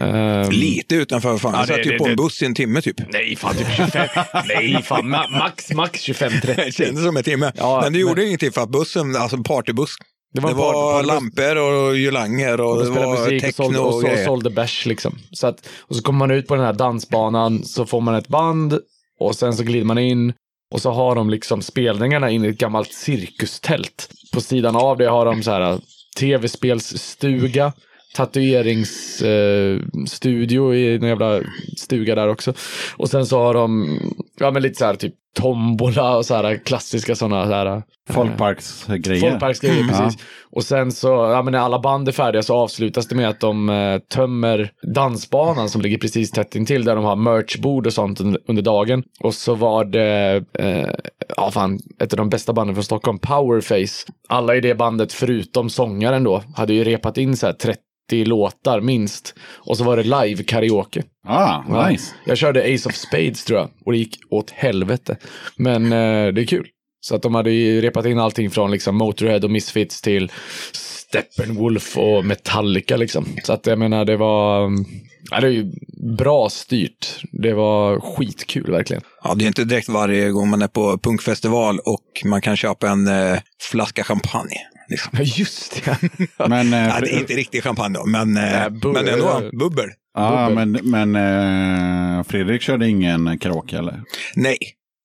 Ehm, 0.00 0.50
Lite 0.50 0.94
utanför. 0.94 1.38
Fan. 1.38 1.52
Ja, 1.54 1.58
jag 1.58 1.68
det- 1.68 1.74
satt 1.74 1.86
ju 1.86 1.90
det- 1.90 1.98
på 1.98 2.04
en 2.04 2.10
det- 2.10 2.16
buss 2.16 2.42
i 2.42 2.46
en 2.46 2.54
timme 2.54 2.80
typ. 2.82 2.96
Nej, 3.12 3.36
fan 3.36 3.54
typ 3.56 3.66
25. 3.76 4.08
Nej, 4.48 4.82
fan 4.82 5.02
ma- 5.14 5.38
max, 5.38 5.72
max 5.72 6.08
25-30. 6.08 6.56
Det 6.56 6.74
kändes 6.74 7.04
som 7.04 7.16
en 7.16 7.22
timme. 7.22 7.52
Ja, 7.56 7.80
men 7.82 7.92
det 7.92 7.98
men- 7.98 8.08
gjorde 8.08 8.24
ingenting 8.26 8.52
för 8.52 8.60
att 8.60 8.68
bussen, 8.70 9.16
alltså 9.16 9.36
partybuss. 9.42 9.90
Det 10.34 10.40
var, 10.40 10.50
en 10.50 10.56
par- 10.56 10.72
partybuss. 10.72 11.06
lampor 11.14 11.56
och 11.56 11.94
girlanger 11.96 12.60
och, 12.60 12.76
Och 12.76 12.84
det 12.84 12.90
var 12.90 13.10
musik 13.20 13.34
och 13.34 13.40
techno 13.40 13.64
sålde, 13.64 13.78
och, 13.78 13.94
och 14.12 14.18
sålde 14.26 14.50
bärs 14.50 14.86
liksom. 14.86 15.18
Så 15.32 15.46
att, 15.46 15.68
och 15.80 15.96
så 15.96 16.02
kommer 16.02 16.18
man 16.18 16.30
ut 16.30 16.46
på 16.46 16.54
den 16.54 16.64
här 16.64 16.72
dansbanan, 16.72 17.64
så 17.64 17.86
får 17.86 18.00
man 18.00 18.14
ett 18.14 18.28
band 18.28 18.78
och 19.20 19.36
sen 19.36 19.52
så 19.52 19.62
glider 19.62 19.86
man 19.86 19.98
in 19.98 20.32
och 20.74 20.80
så 20.80 20.90
har 20.90 21.14
de 21.14 21.30
liksom 21.30 21.62
spelningarna 21.62 22.30
in 22.30 22.44
i 22.44 22.48
ett 22.48 22.58
gammalt 22.58 22.92
cirkustält. 22.92 24.10
På 24.32 24.40
sidan 24.40 24.76
av 24.76 24.98
det 24.98 25.08
har 25.08 25.24
de 25.26 25.42
så 25.42 25.50
här 25.50 25.72
eh, 25.72 25.78
tv-spelsstuga, 26.18 27.72
tatueringsstudio 28.14 30.72
eh, 30.72 30.78
i 30.78 30.94
en 30.94 31.02
jävla 31.02 31.40
stuga 31.76 32.14
där 32.14 32.28
också. 32.28 32.52
Och 32.96 33.10
sen 33.10 33.26
så 33.26 33.38
har 33.38 33.54
de, 33.54 33.98
ja 34.38 34.50
men 34.50 34.62
lite 34.62 34.78
så 34.78 34.84
här 34.84 34.94
typ 34.94 35.14
tombola 35.36 36.16
och 36.16 36.26
så 36.26 36.34
här 36.34 36.56
klassiska 36.64 37.14
sådana 37.14 37.46
så 37.46 37.52
här 37.52 37.82
Folkparksgrejer. 38.10 39.20
Folkparksgrejer, 39.20 39.82
Mm. 39.82 39.88
precis. 39.88 40.22
Och 40.52 40.64
sen 40.64 40.92
så, 40.92 41.08
ja 41.08 41.42
men 41.42 41.52
när 41.52 41.58
alla 41.58 41.78
band 41.78 42.08
är 42.08 42.12
färdiga 42.12 42.42
så 42.42 42.54
avslutas 42.54 43.08
det 43.08 43.14
med 43.14 43.28
att 43.28 43.40
de 43.40 43.68
eh, 43.68 43.98
tömmer 43.98 44.70
dansbanan 44.94 45.68
som 45.68 45.80
ligger 45.82 45.98
precis 45.98 46.30
tätt 46.30 46.56
intill 46.56 46.84
där 46.84 46.96
de 46.96 47.04
har 47.04 47.16
merchbord 47.16 47.86
och 47.86 47.92
sånt 47.92 48.20
under, 48.20 48.40
under 48.48 48.62
dagen. 48.62 49.02
Och 49.20 49.34
så 49.34 49.54
var 49.54 49.84
det, 49.84 50.44
eh, 50.58 50.88
ja 51.36 51.50
fan, 51.50 51.80
ett 52.00 52.12
av 52.12 52.16
de 52.16 52.28
bästa 52.28 52.52
banden 52.52 52.74
från 52.76 52.84
Stockholm, 52.84 53.18
Powerface. 53.18 54.06
Alla 54.28 54.56
i 54.56 54.60
det 54.60 54.74
bandet 54.74 55.12
förutom 55.12 55.70
sångaren 55.70 56.24
då 56.24 56.42
hade 56.56 56.74
ju 56.74 56.84
repat 56.84 57.18
in 57.18 57.36
så 57.36 57.46
här 57.46 57.52
30 57.52 57.80
låtar 58.16 58.80
minst. 58.80 59.34
Och 59.58 59.76
så 59.76 59.84
var 59.84 59.96
det 59.96 60.02
live 60.02 60.42
karaoke. 60.42 61.02
Ah, 61.26 61.62
Ja. 61.68 61.88
nice. 61.88 62.14
Jag 62.26 62.38
körde 62.38 62.74
Ace 62.74 62.88
of 62.88 62.94
Spades 62.94 63.44
tror 63.44 63.58
jag 63.58 63.68
och 63.86 63.92
det 63.92 63.98
gick 63.98 64.18
åt 64.30 64.50
helvete. 64.50 65.16
Men 65.56 65.84
eh, 65.84 66.32
det 66.32 66.40
är 66.42 66.46
kul. 66.46 66.66
Så 67.00 67.14
att 67.14 67.22
de 67.22 67.34
hade 67.34 67.50
ju 67.50 67.80
repat 67.80 68.06
in 68.06 68.18
allting 68.18 68.50
från 68.50 68.70
liksom 68.70 68.96
Motorhead 68.96 69.38
och 69.44 69.50
Misfits 69.50 70.00
till 70.02 70.32
Steppenwolf 70.72 71.98
och 71.98 72.24
Metallica 72.24 72.96
liksom. 72.96 73.26
Så 73.44 73.52
att 73.52 73.66
jag 73.66 73.78
menar 73.78 74.04
det 74.04 74.16
var, 74.16 74.66
mm, 74.66 74.84
ja, 75.30 75.40
det 75.40 75.46
är 75.46 75.50
ju 75.50 75.72
bra 76.16 76.48
styrt. 76.48 77.06
Det 77.32 77.52
var 77.54 78.00
skitkul 78.00 78.70
verkligen. 78.70 79.02
Ja, 79.24 79.34
det 79.34 79.44
är 79.44 79.46
inte 79.46 79.64
direkt 79.64 79.88
varje 79.88 80.30
gång 80.30 80.48
man 80.50 80.62
är 80.62 80.68
på 80.68 80.98
punkfestival 80.98 81.78
och 81.78 82.22
man 82.24 82.40
kan 82.40 82.56
köpa 82.56 82.88
en 82.88 83.08
eh, 83.08 83.38
flaska 83.70 84.04
champagne. 84.04 84.56
Liksom. 84.90 85.10
Ja 85.12 85.22
just 85.24 85.84
det. 85.84 85.98
Men, 86.48 86.72
eh, 86.72 86.88
Ja, 86.88 87.00
det 87.00 87.14
är 87.14 87.18
inte 87.18 87.34
riktig 87.34 87.62
champagne 87.62 87.98
då, 87.98 88.06
men, 88.06 88.36
eh, 88.36 88.42
Nej, 88.42 88.68
bu- 88.68 88.92
men 88.92 89.08
ändå 89.08 89.42
bubbel. 89.58 89.88
ja, 90.14 90.48
bubbel. 90.48 90.66
men, 90.82 91.10
men 91.12 92.16
eh, 92.18 92.22
Fredrik 92.24 92.62
körde 92.62 92.88
ingen 92.88 93.38
karaoke 93.38 93.78
eller? 93.78 94.02
Nej, 94.34 94.56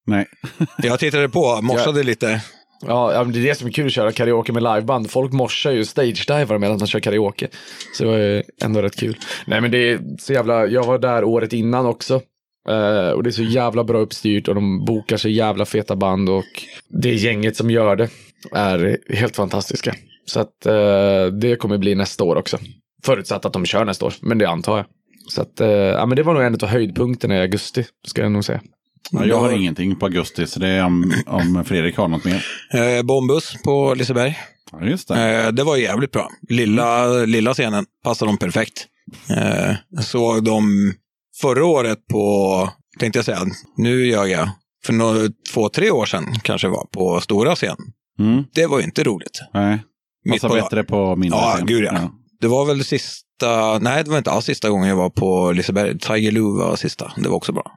Nej. 0.08 0.26
jag 0.78 1.00
tittade 1.00 1.30
på, 1.30 1.60
morsade 1.62 2.04
lite. 2.04 2.42
Ja, 2.88 3.24
det 3.24 3.40
är 3.40 3.44
det 3.44 3.56
som 3.56 3.68
är 3.68 3.72
kul 3.72 3.86
att 3.86 3.92
köra 3.94 4.12
karaoke 4.12 4.52
med 4.54 4.64
liveband. 4.64 5.12
Folk 5.12 5.32
morsar 5.34 5.72
ju 5.72 5.82
stage-divar 5.86 6.58
medan 6.58 6.78
de 6.78 6.88
kör 6.88 7.00
karaoke. 7.00 7.48
Så 7.98 8.04
det 8.04 8.10
var 8.10 8.18
ju 8.18 8.44
ändå 8.64 8.82
rätt 8.82 8.96
kul. 8.96 9.18
Nej 9.48 9.62
men 9.62 9.72
det 9.72 9.78
är 9.92 10.00
så 10.20 10.34
jävla, 10.34 10.66
jag 10.68 10.86
var 10.86 11.00
där 11.00 11.24
året 11.24 11.54
innan 11.54 11.86
också. 11.86 12.22
Eh, 12.70 13.10
och 13.10 13.24
det 13.24 13.30
är 13.30 13.32
så 13.32 13.44
jävla 13.44 13.84
bra 13.84 13.98
uppstyrt 13.98 14.48
och 14.48 14.56
de 14.56 14.86
bokar 14.86 15.18
så 15.18 15.30
jävla 15.30 15.66
feta 15.66 15.96
band 15.96 16.30
och 16.30 16.66
det 16.90 17.14
gänget 17.14 17.56
som 17.56 17.72
gör 17.72 17.96
det 17.96 18.10
är 18.52 18.98
helt 19.10 19.36
fantastiska. 19.36 19.96
Så 20.26 20.40
att 20.40 20.66
eh, 20.66 21.26
det 21.26 21.56
kommer 21.60 21.78
bli 21.78 21.96
nästa 21.96 22.24
år 22.24 22.36
också. 22.36 22.58
Förutsatt 23.04 23.46
att 23.46 23.54
de 23.54 23.66
kör 23.66 23.86
nästa 23.86 24.06
år, 24.06 24.14
men 24.22 24.38
det 24.38 24.50
antar 24.50 24.78
jag. 24.78 24.86
Så 25.28 25.42
att, 25.42 25.62
eh, 25.62 25.70
ja 25.70 26.06
men 26.06 26.16
det 26.16 26.24
var 26.24 26.34
nog 26.34 26.44
en 26.44 26.54
av 26.54 26.66
höjdpunkterna 26.66 27.36
i 27.36 27.42
augusti, 27.42 27.86
ska 28.08 28.22
jag 28.22 28.32
nog 28.32 28.46
säga. 28.46 28.62
Ja, 29.12 29.26
jag 29.26 29.40
har 29.40 29.52
ingenting 29.52 29.96
på 29.96 30.06
augusti, 30.06 30.48
så 30.48 30.60
det 30.60 30.68
är 30.68 30.86
om, 30.86 31.14
om 31.26 31.64
Fredrik 31.66 31.98
har 31.98 32.08
något 32.08 32.26
mer. 32.26 32.46
Eh, 32.74 33.04
Bombus 33.04 33.56
på 33.64 33.94
Liseberg. 33.94 34.38
Ja, 34.72 34.86
just 34.86 35.08
det. 35.08 35.46
Eh, 35.46 35.52
det 35.52 35.64
var 35.64 35.78
jävligt 35.78 36.12
bra. 36.12 36.30
Lilla, 36.50 37.08
lilla 37.08 37.54
scenen 37.54 37.86
passade 38.04 38.30
dem 38.30 38.38
perfekt. 38.38 38.88
Eh, 39.30 40.02
såg 40.02 40.44
dem 40.44 40.94
förra 41.42 41.66
året 41.66 42.08
på, 42.12 42.70
tänkte 43.00 43.18
jag 43.20 43.26
säga, 43.26 43.40
nu 43.78 44.06
gör 44.08 44.26
jag, 44.26 44.50
för 44.86 44.94
några, 44.94 45.20
två, 45.54 45.70
tre 45.70 45.92
år 45.92 46.06
sedan 46.06 46.26
kanske 46.44 46.68
var, 46.68 46.88
på 46.92 47.22
stora 47.22 47.56
scen. 47.56 47.78
Mm. 48.20 48.44
Det 48.54 48.66
var 48.66 48.78
ju 48.80 48.84
inte 48.84 49.04
roligt. 49.04 49.42
Nej. 49.54 49.80
Passar 50.30 50.50
på- 50.50 50.56
bättre 50.56 50.84
på 50.84 51.16
mindre 51.16 51.40
Ja, 51.40 51.54
scen. 51.56 51.66
gud 51.66 51.84
ja. 51.84 52.12
Det 52.42 52.48
var 52.48 52.66
väl 52.66 52.84
sista, 52.86 53.80
nej 53.80 54.04
det 54.04 54.10
var 54.10 54.18
inte 54.18 54.32
alls 54.32 54.46
sista 54.46 54.70
gången 54.70 54.90
jag 54.90 54.96
var 54.96 55.10
på 55.10 55.52
Liseberg. 55.52 56.00
Tiger 56.00 56.32
Lou 56.32 56.58
var 56.60 56.76
sista, 56.76 57.12
det 57.18 57.30
var 57.30 57.36
också 57.36 57.52
bra. 57.52 57.72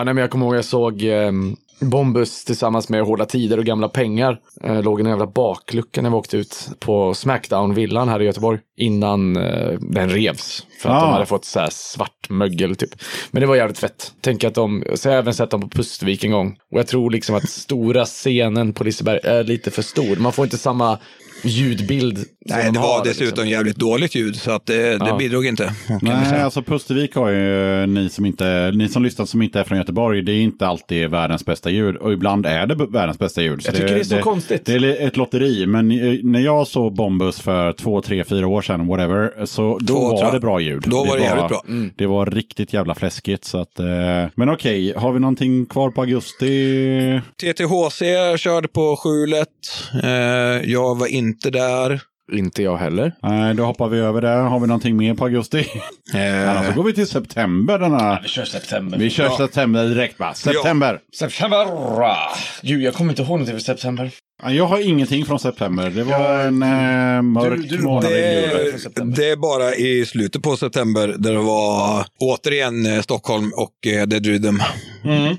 Ja, 0.00 0.04
nej, 0.04 0.14
men 0.14 0.20
jag 0.22 0.30
kommer 0.30 0.46
ihåg 0.46 0.56
jag 0.56 0.64
såg 0.64 1.02
eh, 1.02 1.32
Bombus 1.80 2.44
tillsammans 2.44 2.88
med 2.88 3.02
Hårda 3.02 3.24
Tider 3.26 3.58
och 3.58 3.64
Gamla 3.64 3.88
Pengar. 3.88 4.38
Eh, 4.64 4.82
låg 4.82 5.00
i 5.00 5.02
en 5.02 5.08
jävla 5.08 5.26
baklucka 5.26 6.02
när 6.02 6.10
vi 6.10 6.16
åkte 6.16 6.36
ut 6.36 6.68
på 6.78 7.14
Smackdown-villan 7.14 8.08
här 8.08 8.22
i 8.22 8.24
Göteborg. 8.24 8.58
Innan 8.76 9.36
eh, 9.36 9.78
den 9.80 10.08
revs. 10.10 10.66
För 10.82 10.88
att 10.88 11.02
Ah. 11.02 11.06
de 11.06 11.12
hade 11.12 11.26
fått 11.26 11.44
så 11.44 11.60
här 11.60 11.68
svart 11.70 12.30
mögel 12.30 12.76
typ. 12.76 12.90
Men 13.30 13.40
det 13.40 13.46
var 13.46 13.56
jävligt 13.56 13.78
fett. 13.78 14.12
Tänk 14.20 14.44
att 14.44 14.54
de, 14.54 14.84
så 14.94 15.08
har 15.08 15.14
jag 15.14 15.22
även 15.22 15.34
sett 15.34 15.50
dem 15.50 15.60
på 15.60 15.68
Pustvik 15.68 16.24
en 16.24 16.32
gång. 16.32 16.56
Och 16.72 16.78
jag 16.78 16.86
tror 16.86 17.10
liksom 17.10 17.34
att 17.36 17.48
stora 17.48 18.04
scenen 18.04 18.72
på 18.72 18.84
Liseberg 18.84 19.20
är 19.24 19.44
lite 19.44 19.70
för 19.70 19.82
stor. 19.82 20.16
Man 20.16 20.32
får 20.32 20.44
inte 20.44 20.58
samma 20.58 20.98
ljudbild. 21.44 22.18
Nej, 22.46 22.64
de 22.64 22.70
det 22.72 22.78
har, 22.80 22.88
var 22.88 23.04
dessutom 23.04 23.26
liksom. 23.28 23.48
jävligt 23.48 23.76
dåligt 23.76 24.14
ljud, 24.14 24.36
så 24.36 24.50
att 24.50 24.66
det, 24.66 24.76
det 24.98 25.06
Ja. 25.06 25.16
bidrog 25.16 25.46
inte. 25.46 25.72
Nej, 26.02 26.40
alltså 26.42 26.62
Pustervik 26.62 27.14
har 27.14 27.28
ju 27.28 27.86
ni 27.86 28.08
som, 28.08 28.26
inte, 28.26 28.72
ni 28.74 28.88
som 28.88 29.02
lyssnar 29.02 29.26
som 29.26 29.42
inte 29.42 29.60
är 29.60 29.64
från 29.64 29.78
Göteborg. 29.78 30.22
Det 30.22 30.32
är 30.32 30.40
inte 30.40 30.66
alltid 30.66 31.10
världens 31.10 31.44
bästa 31.44 31.70
ljud 31.70 31.96
och 31.96 32.12
ibland 32.12 32.46
är 32.46 32.66
det 32.66 32.74
världens 32.74 33.18
bästa 33.18 33.42
ljud. 33.42 33.60
Jag 33.64 33.74
tycker 33.74 33.94
det 33.94 34.00
är 34.00 34.04
så 34.04 34.18
konstigt. 34.18 34.64
Det 34.66 34.72
är 34.74 35.06
ett 35.06 35.16
lotteri, 35.16 35.66
men 35.66 35.90
eh, 35.90 36.18
när 36.22 36.40
jag 36.40 36.66
såg 36.66 36.94
Bombus 36.94 37.40
för 37.40 37.72
två, 37.72 38.00
tre, 38.02 38.24
fyra 38.24 38.46
år 38.46 38.62
sedan, 38.62 38.86
whatever, 38.86 39.46
så 39.46 39.78
då 39.80 39.86
Två, 39.94 40.00
tror 40.00 40.10
var 40.10 40.22
jag. 40.24 40.32
det 40.34 40.40
bra 40.40 40.60
ljud. 40.60 40.82
Då 40.86 41.04
var 41.04 41.16
det 41.16 41.22
jävligt 41.22 41.48
bra. 41.48 41.62
Det 41.96 42.06
var 42.06 42.26
riktigt 42.26 42.72
jävla 42.72 42.94
fläskigt. 42.94 43.44
Så 43.44 43.58
att, 43.58 43.78
eh, 43.78 43.86
men 44.34 44.48
okej, 44.50 44.92
har 44.96 45.12
vi 45.12 45.20
någonting 45.20 45.66
kvar 45.66 45.90
på 45.90 46.00
augusti? 46.00 47.20
TTHC 47.42 48.02
körde 48.36 48.68
på 48.68 48.96
skjulet. 48.96 49.48
Eh, 50.04 50.70
jag 50.70 50.94
var 50.98 51.06
inte 51.30 51.50
där. 51.50 52.00
Inte 52.32 52.62
jag 52.62 52.76
heller. 52.76 53.14
Nej, 53.22 53.54
då 53.54 53.64
hoppar 53.64 53.88
vi 53.88 53.98
över 53.98 54.20
det. 54.20 54.28
Har 54.28 54.60
vi 54.60 54.66
någonting 54.66 54.96
mer 54.96 55.14
på 55.14 55.24
augusti? 55.24 55.66
Eh, 56.14 56.50
Annars 56.50 56.66
så 56.66 56.72
går 56.72 56.84
vi 56.84 56.92
till 56.92 57.06
september. 57.06 57.78
Denna. 57.78 58.20
Vi 58.22 58.28
kör 58.28 58.44
september. 58.44 58.98
Vi 58.98 59.10
kör 59.10 59.30
september 59.36 59.84
direkt 59.88 60.18
va? 60.20 60.34
September. 60.34 61.00
September! 61.18 61.66
Gud, 62.62 62.82
jag 62.82 62.94
kommer 62.94 63.10
inte 63.12 63.22
ihåg 63.22 63.30
någonting 63.30 63.54
för 63.54 63.62
september. 63.62 64.10
Ja, 64.42 64.50
Jag 64.52 64.66
har 64.66 64.78
ingenting 64.88 65.24
från 65.24 65.38
september. 65.38 65.90
Det 65.90 66.02
var 66.04 66.38
en 66.38 66.62
eh, 66.62 67.22
mörk 67.22 67.68
Du- 67.68 67.76
du- 67.76 67.82
månad 67.82 68.10
det, 68.12 68.76
det 69.16 69.30
är 69.30 69.36
bara 69.36 69.74
i 69.74 70.06
slutet 70.06 70.42
på 70.42 70.56
september 70.56 71.14
där 71.18 71.32
det 71.32 71.38
var 71.42 72.04
återigen 72.20 72.86
eh, 72.86 73.00
Stockholm 73.00 73.52
och 73.56 73.86
eh, 73.92 74.06
Dead 74.06 74.26
Rhythm. 74.26 74.56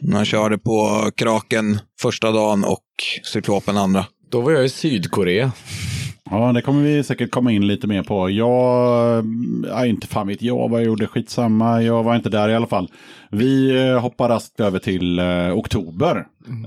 Man 0.02 0.26
körde 0.26 0.58
på 0.58 1.10
Kraken 1.18 1.80
första 2.02 2.32
dagen 2.32 2.64
och 2.64 2.84
Cyklopen 3.34 3.78
andra. 3.78 4.06
Då 4.32 4.42
var 4.42 4.52
jag 4.52 4.66
i 4.66 4.70
Sydkorea. 4.70 5.52
Ja, 6.30 6.52
det 6.52 6.62
kommer 6.62 6.82
vi 6.84 7.04
säkert 7.04 7.32
komma 7.32 7.52
in 7.52 7.68
lite 7.68 7.88
mer 7.88 8.04
på. 8.04 8.30
Jag, 8.30 9.26
ja, 9.70 9.86
inte 9.86 10.08
fan 10.08 10.28
vet 10.28 10.42
jag 10.42 10.70
vad 10.70 10.80
jag 10.82 10.86
gjorde, 10.86 11.08
skitsamma. 11.08 11.82
Jag 11.82 12.04
var 12.04 12.16
inte 12.16 12.30
där 12.30 12.50
i 12.50 12.56
alla 12.56 12.68
fall. 12.68 12.90
Vi 13.32 13.82
eh, 13.90 14.00
hoppar 14.00 14.30
raskt 14.30 14.60
över 14.60 14.80
till 14.80 15.20
eh, 15.20 15.58
oktober. 15.58 16.16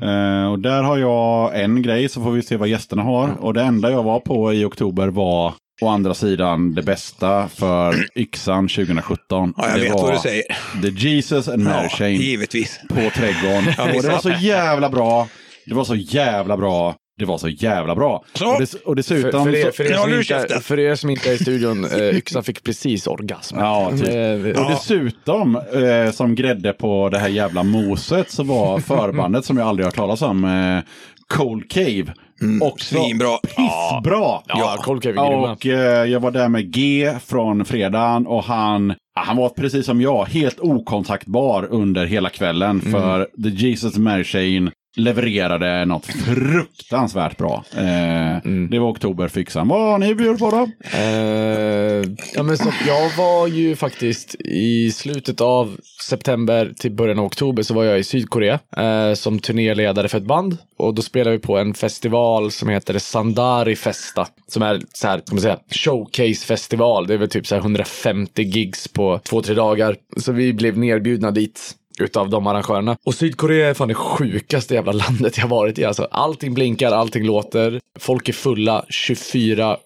Eh, 0.02 0.50
och 0.52 0.58
där 0.58 0.82
har 0.82 0.98
jag 0.98 1.60
en 1.62 1.82
grej, 1.82 2.08
så 2.08 2.22
får 2.22 2.30
vi 2.30 2.42
se 2.42 2.56
vad 2.56 2.68
gästerna 2.68 3.02
har. 3.02 3.30
Och 3.40 3.54
det 3.54 3.62
enda 3.62 3.90
jag 3.90 4.02
var 4.02 4.20
på 4.20 4.52
i 4.52 4.64
oktober 4.64 5.08
var 5.08 5.54
å 5.82 5.88
andra 5.88 6.14
sidan 6.14 6.74
det 6.74 6.82
bästa 6.82 7.48
för 7.48 7.94
yxan 8.14 8.68
2017. 8.68 9.54
Ja, 9.56 9.68
jag 9.68 9.76
det 9.76 9.80
vet 9.82 9.92
vad 9.92 10.14
du 10.14 10.18
säger. 10.18 10.44
The 10.82 10.88
Jesus 11.08 11.48
and 11.48 11.62
Mary 11.62 11.82
Ja, 11.82 11.88
Chain 11.88 12.20
givetvis. 12.20 12.80
på 12.88 12.94
Trädgården. 12.94 13.94
och 13.96 14.02
det 14.02 14.08
var 14.08 14.18
så 14.18 14.30
jävla 14.30 14.90
bra. 14.90 15.28
Det 15.66 15.74
var 15.74 15.84
så 15.84 15.94
jävla 15.94 16.56
bra. 16.56 16.94
Det 17.18 17.24
var 17.24 17.38
så 17.38 17.48
jävla 17.48 17.94
bra. 17.94 18.24
Så. 18.34 18.52
Och, 18.54 18.60
dess, 18.60 18.74
och 18.74 18.80
För, 18.84 18.94
dessutom... 18.94 19.44
för, 19.44 19.54
er, 19.54 19.70
för, 19.70 19.84
er 19.84 19.90
Ja, 19.90 20.00
som 20.02 20.10
nu 20.10 20.16
inte, 20.18 20.60
för 20.60 20.78
er 20.78 20.94
som 20.94 21.10
inte 21.10 21.30
är 21.30 21.34
i 21.34 21.38
studion, 21.38 21.84
eh, 21.84 22.16
Yxan 22.16 22.44
fick 22.44 22.64
precis 22.64 23.06
orgasm. 23.06 23.56
Ja, 23.58 23.90
typ. 23.90 24.08
Eh, 24.56 24.62
Och 24.64 24.70
dessutom, 24.70 25.56
eh, 25.56 26.12
som 26.12 26.34
grädde 26.34 26.72
på 26.72 27.08
det 27.08 27.18
här 27.18 27.28
jävla 27.28 27.62
moset, 27.62 28.30
så 28.30 28.42
var 28.42 28.78
förbandet 28.80 29.44
som 29.44 29.56
jag 29.56 29.68
aldrig 29.68 29.84
hört 29.86 29.94
talas 29.96 30.22
om, 30.22 30.44
eh, 30.44 30.90
Cold 31.38 31.70
Cave. 31.70 32.14
Också 32.62 32.94
Svinbra. 32.94 33.36
pissbra! 33.42 34.40
Ja, 34.46 34.76
Cold 34.82 35.02
Cave 35.02 35.20
är. 35.20 35.50
Och 35.52 35.66
eh, 35.66 36.04
jag 36.10 36.20
var 36.20 36.30
där 36.30 36.48
med 36.48 36.72
G 36.72 37.12
från 37.26 37.64
fredagen 37.64 38.26
och 38.26 38.44
han, 38.44 38.94
ja, 39.14 39.22
han 39.26 39.36
var 39.36 39.48
precis 39.48 39.86
som 39.86 40.00
jag, 40.00 40.24
helt 40.24 40.60
okontaktbar 40.60 41.66
under 41.70 42.06
hela 42.06 42.30
kvällen. 42.30 42.80
För 42.80 43.28
The 43.42 43.48
Jesus 43.48 43.96
Mary 43.96 44.24
Chain 44.24 44.70
levererade 44.96 45.84
något 45.84 46.06
fruktansvärt 46.06 47.36
bra. 47.38 47.64
Eh, 47.76 48.50
Det 48.70 48.78
var 48.78 48.90
oktober 48.90 49.28
fixan. 49.28 49.68
Vad 49.68 49.80
har 49.80 49.98
ni 49.98 50.14
bjudit 50.14 50.38
på 50.38 50.50
då? 50.50 50.68
Eh, 50.98 52.04
ja, 52.34 52.42
men 52.42 52.58
så, 52.58 52.72
jag 52.86 53.16
var 53.16 53.46
ju 53.46 53.76
faktiskt 53.76 54.34
i 54.44 54.90
slutet 54.92 55.40
av 55.40 55.76
september 56.08 56.72
till 56.78 56.92
början 56.92 57.18
av 57.18 57.24
oktober 57.24 57.62
så 57.62 57.74
var 57.74 57.84
jag 57.84 57.98
i 57.98 58.04
Sydkorea 58.04 58.58
eh, 58.76 59.14
som 59.14 59.38
turnéledare 59.38 60.08
för 60.08 60.18
ett 60.18 60.26
band. 60.26 60.56
Och 60.76 60.94
då 60.94 61.02
spelade 61.02 61.36
vi 61.36 61.42
på 61.42 61.58
en 61.58 61.74
festival 61.74 62.50
som 62.50 62.68
heter 62.68 62.98
Sandari 62.98 63.76
Festa. 63.76 64.26
Som 64.46 64.62
är 64.62 64.80
så 64.92 65.06
här, 65.08 65.18
ska 65.24 65.34
man 65.34 65.42
säga, 65.42 65.58
showcase-festival. 65.70 67.06
Det 67.06 67.14
är 67.14 67.18
väl 67.18 67.28
typ 67.28 67.46
så 67.46 67.54
här 67.54 67.62
150 67.62 68.42
gigs 68.42 68.88
på 68.88 69.20
två, 69.24 69.42
tre 69.42 69.54
dagar. 69.54 69.96
Så 70.16 70.32
vi 70.32 70.52
blev 70.52 70.78
nerbjudna 70.78 71.30
dit 71.30 71.60
utav 72.00 72.30
de 72.30 72.46
arrangörerna. 72.46 72.96
Och 73.06 73.14
Sydkorea 73.14 73.70
är 73.70 73.74
fan 73.74 73.88
det 73.88 73.94
sjukaste 73.94 74.74
jävla 74.74 74.92
landet 74.92 75.38
jag 75.38 75.48
varit 75.48 75.78
i. 75.78 75.84
Alltså, 75.84 76.08
allting 76.10 76.54
blinkar, 76.54 76.92
allting 76.92 77.26
låter. 77.26 77.80
Folk 77.98 78.28
är 78.28 78.32
fulla 78.32 78.84
24-7. 78.88 79.76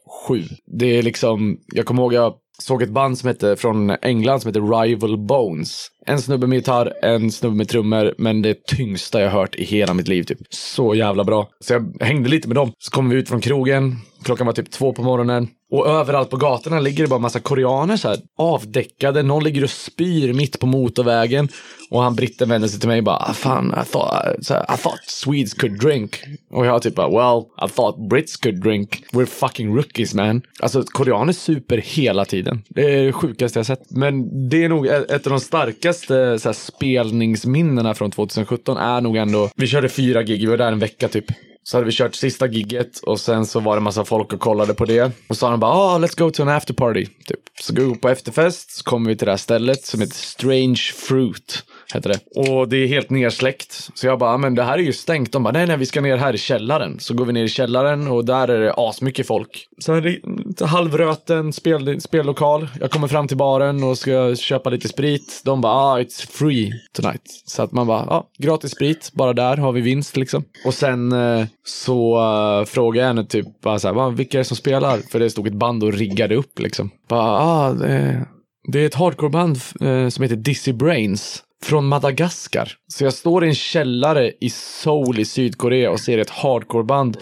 Det 0.79 0.99
är 0.99 1.03
liksom, 1.03 1.59
jag 1.75 1.87
kommer 1.87 2.03
ihåg 2.03 2.15
jag 2.15 2.35
såg 2.63 2.83
ett 2.83 2.91
band 2.91 3.19
som 3.19 3.27
hette, 3.29 3.57
från 3.57 3.91
England 3.91 4.41
som 4.41 4.49
heter 4.49 4.83
Rival 4.83 5.19
Bones. 5.19 5.89
En 6.07 6.23
snubbe 6.23 6.47
med 6.47 6.57
gitarr, 6.57 6.93
en 7.03 7.33
snubbe 7.33 7.57
med 7.57 7.69
trummor, 7.69 8.15
men 8.19 8.43
det 8.43 8.67
tyngsta 8.67 9.21
jag 9.21 9.31
hört 9.31 9.55
i 9.55 9.65
hela 9.65 9.95
mitt 9.95 10.09
liv. 10.09 10.23
Typ. 10.23 10.39
Så 10.51 10.95
jävla 10.95 11.25
bra. 11.25 11.49
Så 11.61 11.73
jag 11.73 11.97
hängde 12.01 12.29
lite 12.29 12.49
med 12.49 12.57
dem. 12.57 12.73
Så 12.79 12.91
kom 12.91 13.09
vi 13.09 13.17
ut 13.17 13.29
från 13.29 13.41
krogen, 13.41 13.97
klockan 14.23 14.47
var 14.47 14.55
typ 14.55 14.71
två 14.71 14.93
på 14.93 15.03
morgonen. 15.03 15.49
Och 15.71 15.87
överallt 15.87 16.31
på 16.31 16.37
gatorna 16.37 16.81
ligger 16.81 17.05
det 17.05 17.11
bara 17.11 17.19
massa 17.19 17.41
koreaner 17.41 17.97
så 17.97 18.09
här, 18.09 18.19
avdäckade. 18.39 19.23
Någon 19.23 19.45
ligger 19.45 19.65
och 19.65 19.71
spyr 19.71 20.33
mitt 20.33 20.61
på 20.61 20.67
motorvägen. 20.67 21.49
Och 21.91 22.03
han 22.03 22.15
britten 22.15 22.49
vänder 22.49 22.69
sig 22.69 22.81
till 22.81 22.89
mig 22.89 22.99
och 22.99 23.05
bara, 23.05 23.17
ah, 23.17 23.33
fan, 23.33 23.75
I 23.83 23.93
thought, 23.93 24.47
så 24.47 24.55
här, 24.55 24.75
I 24.75 24.77
thought 24.77 25.05
Swedes 25.07 25.55
could 25.55 25.81
drink. 25.81 26.21
Och 26.51 26.67
jag 26.67 26.83
typ 26.83 26.95
bara, 26.95 27.09
well, 27.09 27.69
I 27.69 27.73
thought 27.75 28.09
Brits 28.11 28.37
could 28.37 28.63
drink. 28.63 29.03
We're 29.13 29.27
fucking 29.27 29.77
rookies 29.77 30.15
man. 30.15 30.43
Alltså 30.61 30.83
koreaner 30.83 31.33
super 31.33 31.77
hela 31.79 32.25
tiden. 32.25 32.63
Det 32.69 32.95
är 32.95 33.05
det 33.05 33.13
sjukaste 33.13 33.59
jag 33.59 33.67
sett. 33.67 33.91
Men 33.91 34.49
det 34.49 34.65
är 34.65 34.69
nog 34.69 34.87
ett 34.87 35.19
ett 35.19 35.27
av 35.27 35.31
de 35.31 35.41
starkaste 35.41 36.39
så 36.39 36.49
här, 36.49 36.53
spelningsminnena 36.53 37.95
från 37.95 38.11
2017 38.11 38.77
är 38.77 39.01
nog 39.01 39.17
ändå, 39.17 39.51
vi 39.57 39.67
körde 39.67 39.89
fyra 39.89 40.23
gig, 40.23 40.41
vi 40.41 40.47
var 40.47 40.57
där 40.57 40.73
en 40.73 40.79
vecka 40.79 41.09
typ. 41.09 41.25
Så 41.69 41.77
hade 41.77 41.87
vi 41.87 41.93
kört 41.93 42.15
sista 42.15 42.47
gigget 42.47 42.99
och 42.99 43.21
sen 43.21 43.47
så 43.47 43.61
var 43.61 43.77
det 43.77 43.81
massa 43.81 44.05
folk 44.05 44.33
och 44.33 44.41
kollade 44.41 44.75
på 44.75 44.85
det. 44.85 45.03
Och 45.03 45.13
så 45.29 45.35
sa 45.35 45.51
de 45.51 45.61
bara, 45.61 45.73
ah, 45.73 45.99
let's 45.99 46.19
go 46.19 46.31
to 46.31 46.43
an 46.43 46.49
after 46.49 46.75
party. 46.75 47.07
Typ. 47.07 47.41
Så 47.61 47.75
går 47.75 47.85
vi 47.85 47.95
på 47.95 48.09
efterfest, 48.09 48.71
så 48.71 48.85
kommer 48.85 49.11
vi 49.11 49.17
till 49.17 49.25
det 49.25 49.33
här 49.33 49.37
stället 49.37 49.85
som 49.85 50.01
heter 50.01 50.15
Strange 50.15 50.77
Fruit. 50.95 51.65
Heter 51.95 52.11
det. 52.11 52.51
Och 52.51 52.69
det 52.69 52.77
är 52.77 52.87
helt 52.87 53.11
nersläckt. 53.11 53.91
Så 53.95 54.07
jag 54.07 54.19
bara, 54.19 54.31
ah, 54.31 54.39
men 54.39 54.55
det 54.55 54.63
här 54.63 54.79
är 54.79 54.83
ju 54.83 54.93
stängt. 54.93 55.33
De 55.33 55.43
bara, 55.43 55.53
nej 55.53 55.67
nej 55.67 55.77
vi 55.77 55.87
ska 55.87 56.01
ner 56.01 56.17
här 56.17 56.35
i 56.35 56.39
källaren. 56.39 57.01
Så 57.01 57.15
går 57.15 57.25
vi 57.25 57.33
ner 57.33 57.45
i 57.45 57.49
källaren 57.49 58.09
och 58.09 58.25
där 58.25 58.49
är 58.49 58.61
det 58.61 58.75
asmycket 58.77 59.27
folk. 59.27 59.67
Så 59.79 59.95
här, 59.95 60.21
halvröten 60.67 61.53
spel, 61.53 62.01
spellokal. 62.01 62.69
Jag 62.81 62.91
kommer 62.91 63.09
fram 63.09 63.29
till 63.29 63.37
baren 63.37 63.83
och 63.83 63.99
ska 63.99 64.37
köpa 64.37 64.71
lite 64.71 64.89
sprit. 64.89 65.43
De 65.45 65.61
bara, 65.61 65.73
ah 65.73 65.99
it's 65.99 66.31
free 66.31 66.73
tonight. 66.93 67.23
Så 67.47 67.63
att 67.63 67.73
man 67.73 67.87
bara, 67.87 68.05
ja, 68.07 68.13
ah, 68.15 68.29
gratis 68.39 68.71
sprit. 68.71 69.11
Bara 69.13 69.33
där 69.33 69.57
har 69.57 69.73
vi 69.73 69.81
vinst 69.81 70.17
liksom. 70.17 70.45
Och 70.67 70.75
sen 70.75 71.13
eh, 71.13 71.47
så 71.65 72.19
eh, 72.19 72.61
uh, 72.61 72.65
frågade 72.65 73.01
jag 73.01 73.07
henne 73.09 73.25
typ, 73.25 73.61
bara 73.63 73.79
så 73.79 73.89
här, 73.89 73.95
"Va, 73.95 74.09
vilka 74.09 74.39
är 74.39 74.41
det 74.41 74.45
som 74.45 74.57
spelar? 74.57 74.99
För 75.11 75.19
det 75.19 75.31
stod 75.31 75.47
ett 75.47 75.55
band 75.55 75.85
och 75.85 75.93
riggade 75.93 76.35
upp 76.35 76.59
liksom. 76.59 76.91
Bara, 77.09 77.39
ah, 77.39 77.73
det, 77.73 78.27
det 78.73 78.81
är 78.81 78.87
ett 78.87 78.95
hardcoreband 78.95 79.57
eh, 79.81 80.09
som 80.09 80.23
heter 80.23 80.37
Dizzy 80.37 80.73
Brains. 80.73 81.45
Från 81.63 81.87
Madagaskar. 81.87 82.73
Så 82.89 83.05
jag 83.05 83.13
står 83.13 83.45
i 83.45 83.49
en 83.49 83.55
källare 83.55 84.33
i 84.41 84.51
Seoul 84.51 85.19
i 85.19 85.25
Sydkorea 85.25 85.91
och 85.91 86.01
ser 86.01 86.19
ett 86.19 86.31
hardcoreband 86.31 87.17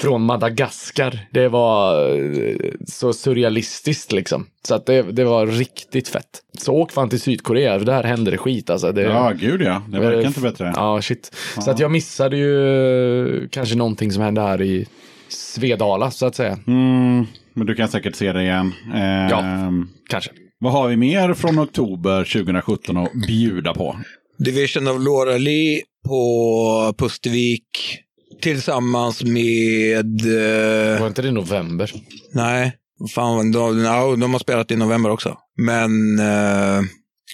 från 0.00 0.22
Madagaskar. 0.22 1.18
Det 1.30 1.48
var 1.48 2.08
eh, 2.16 2.56
så 2.86 3.12
surrealistiskt 3.12 4.12
liksom. 4.12 4.46
Så 4.68 4.74
att 4.74 4.86
det, 4.86 5.02
det 5.02 5.24
var 5.24 5.46
riktigt 5.46 6.08
fett. 6.08 6.42
Så 6.58 6.72
åk 6.74 6.92
fan 6.92 7.08
till 7.08 7.20
Sydkorea, 7.20 7.78
för 7.78 7.86
där 7.86 8.02
händer 8.04 8.32
det 8.32 8.38
skit 8.38 8.70
alltså. 8.70 8.92
Det, 8.92 9.02
Ja, 9.02 9.32
gud 9.40 9.62
ja. 9.62 9.82
Det 9.88 9.98
verkar 9.98 10.26
inte 10.26 10.40
bättre. 10.40 10.72
Ja, 10.76 11.02
shit. 11.02 11.36
Så 11.60 11.70
att 11.70 11.78
jag 11.78 11.90
missade 11.90 12.36
ju 12.36 13.42
eh, 13.42 13.48
kanske 13.48 13.74
någonting 13.76 14.12
som 14.12 14.22
hände 14.22 14.40
här 14.40 14.62
i 14.62 14.86
Svedala, 15.28 16.10
så 16.10 16.26
att 16.26 16.34
säga. 16.34 16.58
Mm, 16.66 17.26
men 17.54 17.66
du 17.66 17.74
kan 17.74 17.88
säkert 17.88 18.16
se 18.16 18.32
det 18.32 18.42
igen. 18.42 18.72
Eh, 18.94 19.28
Ja. 19.30 19.72
Kanske. 20.08 20.30
Vad 20.62 20.72
har 20.72 20.88
vi 20.88 20.96
mer 20.96 21.34
från 21.34 21.58
oktober 21.58 22.24
2017 22.24 22.96
att 22.96 23.12
bjuda 23.26 23.74
på? 23.74 23.96
Division 24.38 24.88
of 24.88 24.96
Laura-Lee 24.96 25.80
på 26.08 26.94
Pustervik 26.98 27.98
tillsammans 28.42 29.24
med... 29.24 30.20
Eh, 30.20 31.00
Var 31.00 31.06
inte 31.06 31.22
det 31.22 31.30
november? 31.32 31.92
nej, 32.34 32.72
fan, 33.14 33.52
de, 33.52 33.82
no, 33.82 34.16
de 34.16 34.32
har 34.32 34.38
spelat 34.38 34.70
i 34.70 34.76
november 34.76 35.10
också. 35.10 35.36
Men... 35.56 36.18
Eh, 36.18 36.80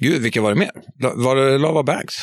gud, 0.00 0.22
vilka 0.22 0.42
var 0.42 0.50
det 0.50 0.58
mer? 0.58 0.70
Var 1.16 1.36
det 1.36 1.58
Lava 1.58 1.82
Bags? 1.82 2.16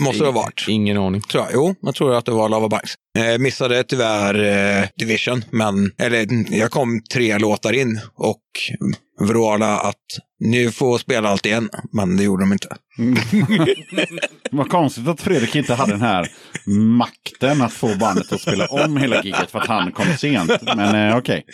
Måste 0.00 0.22
det 0.22 0.26
ha 0.30 0.32
varit. 0.32 0.64
Ingen 0.68 0.98
aning. 0.98 1.20
Tror 1.20 1.44
jag. 1.44 1.52
Jo, 1.54 1.74
jag 1.80 1.94
tror 1.94 2.14
att 2.14 2.24
det 2.24 2.32
var 2.32 2.48
Lava 2.48 2.68
Banks. 2.68 2.94
Eh, 3.18 3.38
missade 3.38 3.84
tyvärr 3.84 4.44
eh, 4.80 4.88
Division, 4.98 5.44
men 5.50 5.92
eller, 5.98 6.26
jag 6.58 6.70
kom 6.70 7.02
tre 7.12 7.38
låtar 7.38 7.72
in 7.72 8.00
och 8.16 8.42
vrålade 9.20 9.80
att 9.80 9.96
ni 10.40 10.70
får 10.70 10.98
spela 10.98 11.28
allt 11.28 11.46
igen, 11.46 11.68
men 11.92 12.16
det 12.16 12.24
gjorde 12.24 12.42
de 12.42 12.52
inte. 12.52 12.76
Vad 14.50 14.68
konstigt 14.68 15.08
att 15.08 15.20
Fredrik 15.20 15.54
inte 15.54 15.74
hade 15.74 15.92
den 15.92 16.02
här 16.02 16.28
makten 16.66 17.62
att 17.62 17.72
få 17.72 17.94
bandet 17.96 18.32
att 18.32 18.40
spela 18.40 18.66
om 18.66 18.96
hela 18.96 19.22
giget 19.22 19.50
för 19.50 19.58
att 19.58 19.66
han 19.66 19.92
kom 19.92 20.06
sent. 20.18 20.50
Men 20.62 21.10
eh, 21.10 21.16
okej. 21.16 21.44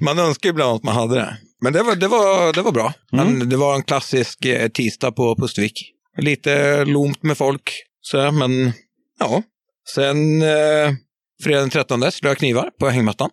Man 0.00 0.18
önskar 0.18 0.48
ibland 0.48 0.76
att 0.76 0.82
man 0.82 0.94
hade 0.94 1.14
det. 1.14 1.36
Men 1.60 1.72
det 1.72 1.82
var, 1.82 1.96
det 1.96 2.08
var, 2.08 2.52
det 2.52 2.62
var 2.62 2.72
bra. 2.72 2.92
Men 3.12 3.48
det 3.48 3.56
var 3.56 3.74
en 3.74 3.82
klassisk 3.82 4.44
eh, 4.44 4.68
tisdag 4.68 5.12
på 5.12 5.36
Pustervik. 5.36 5.90
Lite 6.16 6.84
lomt 6.84 7.22
med 7.22 7.38
folk, 7.38 7.72
så, 8.00 8.32
men 8.32 8.72
ja. 9.20 9.42
Sen 9.94 10.42
eh, 10.42 10.92
fredag 11.42 11.60
den 11.60 11.70
13 11.70 12.12
slog 12.12 12.30
jag 12.30 12.38
knivar 12.38 12.70
på 12.80 12.88
hängmattan. 12.88 13.30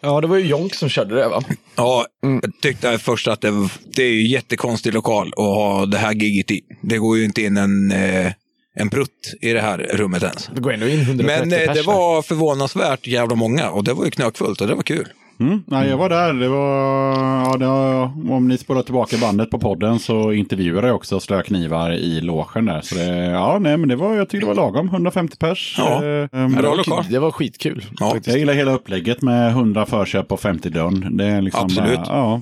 Ja, 0.00 0.20
det 0.20 0.26
var 0.26 0.36
ju 0.36 0.46
Jonk 0.46 0.74
som 0.74 0.88
körde 0.88 1.14
det 1.14 1.28
va? 1.28 1.42
Ja, 1.76 2.06
jag 2.22 2.52
tyckte 2.62 2.98
först 2.98 3.28
att 3.28 3.40
det, 3.40 3.68
det 3.96 4.02
är 4.02 4.10
ju 4.10 4.28
jättekonstig 4.28 4.94
lokal 4.94 5.28
att 5.28 5.36
ha 5.36 5.86
det 5.86 5.98
här 5.98 6.12
giget 6.12 6.50
i. 6.50 6.60
Det 6.82 6.98
går 6.98 7.18
ju 7.18 7.24
inte 7.24 7.42
in 7.42 7.56
en, 7.56 7.92
eh, 7.92 8.32
en 8.74 8.90
prutt 8.90 9.34
i 9.40 9.52
det 9.52 9.60
här 9.60 9.78
rummet 9.78 10.22
ens. 10.22 10.50
Det 10.54 10.60
går 10.60 10.72
ändå 10.72 10.88
in 10.88 11.00
130 11.00 11.26
Men 11.26 11.52
eh, 11.52 11.74
det 11.74 11.82
var 11.82 12.22
förvånansvärt 12.22 13.06
jävla 13.06 13.34
många 13.34 13.70
och 13.70 13.84
det 13.84 13.92
var 13.92 14.04
ju 14.04 14.10
knökfullt 14.10 14.60
och 14.60 14.66
det 14.66 14.74
var 14.74 14.82
kul. 14.82 15.08
Mm. 15.40 15.62
Nej, 15.66 15.88
jag 15.88 15.96
var 15.96 16.08
där. 16.08 16.32
Det 16.32 16.48
var, 16.48 17.12
ja, 17.44 17.56
det 17.58 17.66
var, 17.66 18.02
om 18.32 18.48
ni 18.48 18.58
spolar 18.58 18.82
tillbaka 18.82 19.16
bandet 19.20 19.50
på 19.50 19.58
podden 19.58 19.98
så 19.98 20.32
intervjuade 20.32 20.86
jag 20.86 20.96
också 20.96 21.20
Slöa 21.20 21.42
Knivar 21.42 21.92
i 21.92 22.20
logen 22.20 22.64
där. 22.64 22.80
Så 22.80 22.94
det, 22.94 23.16
ja, 23.16 23.58
nej, 23.58 23.76
men 23.76 23.88
det 23.88 23.96
var, 23.96 24.14
jag 24.14 24.28
tyckte 24.28 24.46
det 24.46 24.54
var 24.54 24.54
lagom. 24.54 24.88
150 24.88 25.36
pers. 25.36 25.74
Ja. 25.78 25.94
Eh, 25.94 26.28
Bra 26.30 26.70
um, 26.70 26.76
lokal. 26.76 27.04
Det 27.10 27.18
var 27.18 27.30
skitkul. 27.30 27.84
Ja. 28.00 28.10
faktiskt. 28.10 28.28
jag 28.28 28.38
gillar 28.38 28.54
hela 28.54 28.72
upplägget 28.72 29.22
med 29.22 29.50
100 29.50 29.86
förköp 29.86 30.32
och 30.32 30.40
50 30.40 30.70
dörren. 30.70 31.16
Det 31.16 31.24
är 31.24 31.42
liksom 31.42 31.64
Absolut. 31.64 31.96
Bara, 31.96 32.06
ja, 32.06 32.40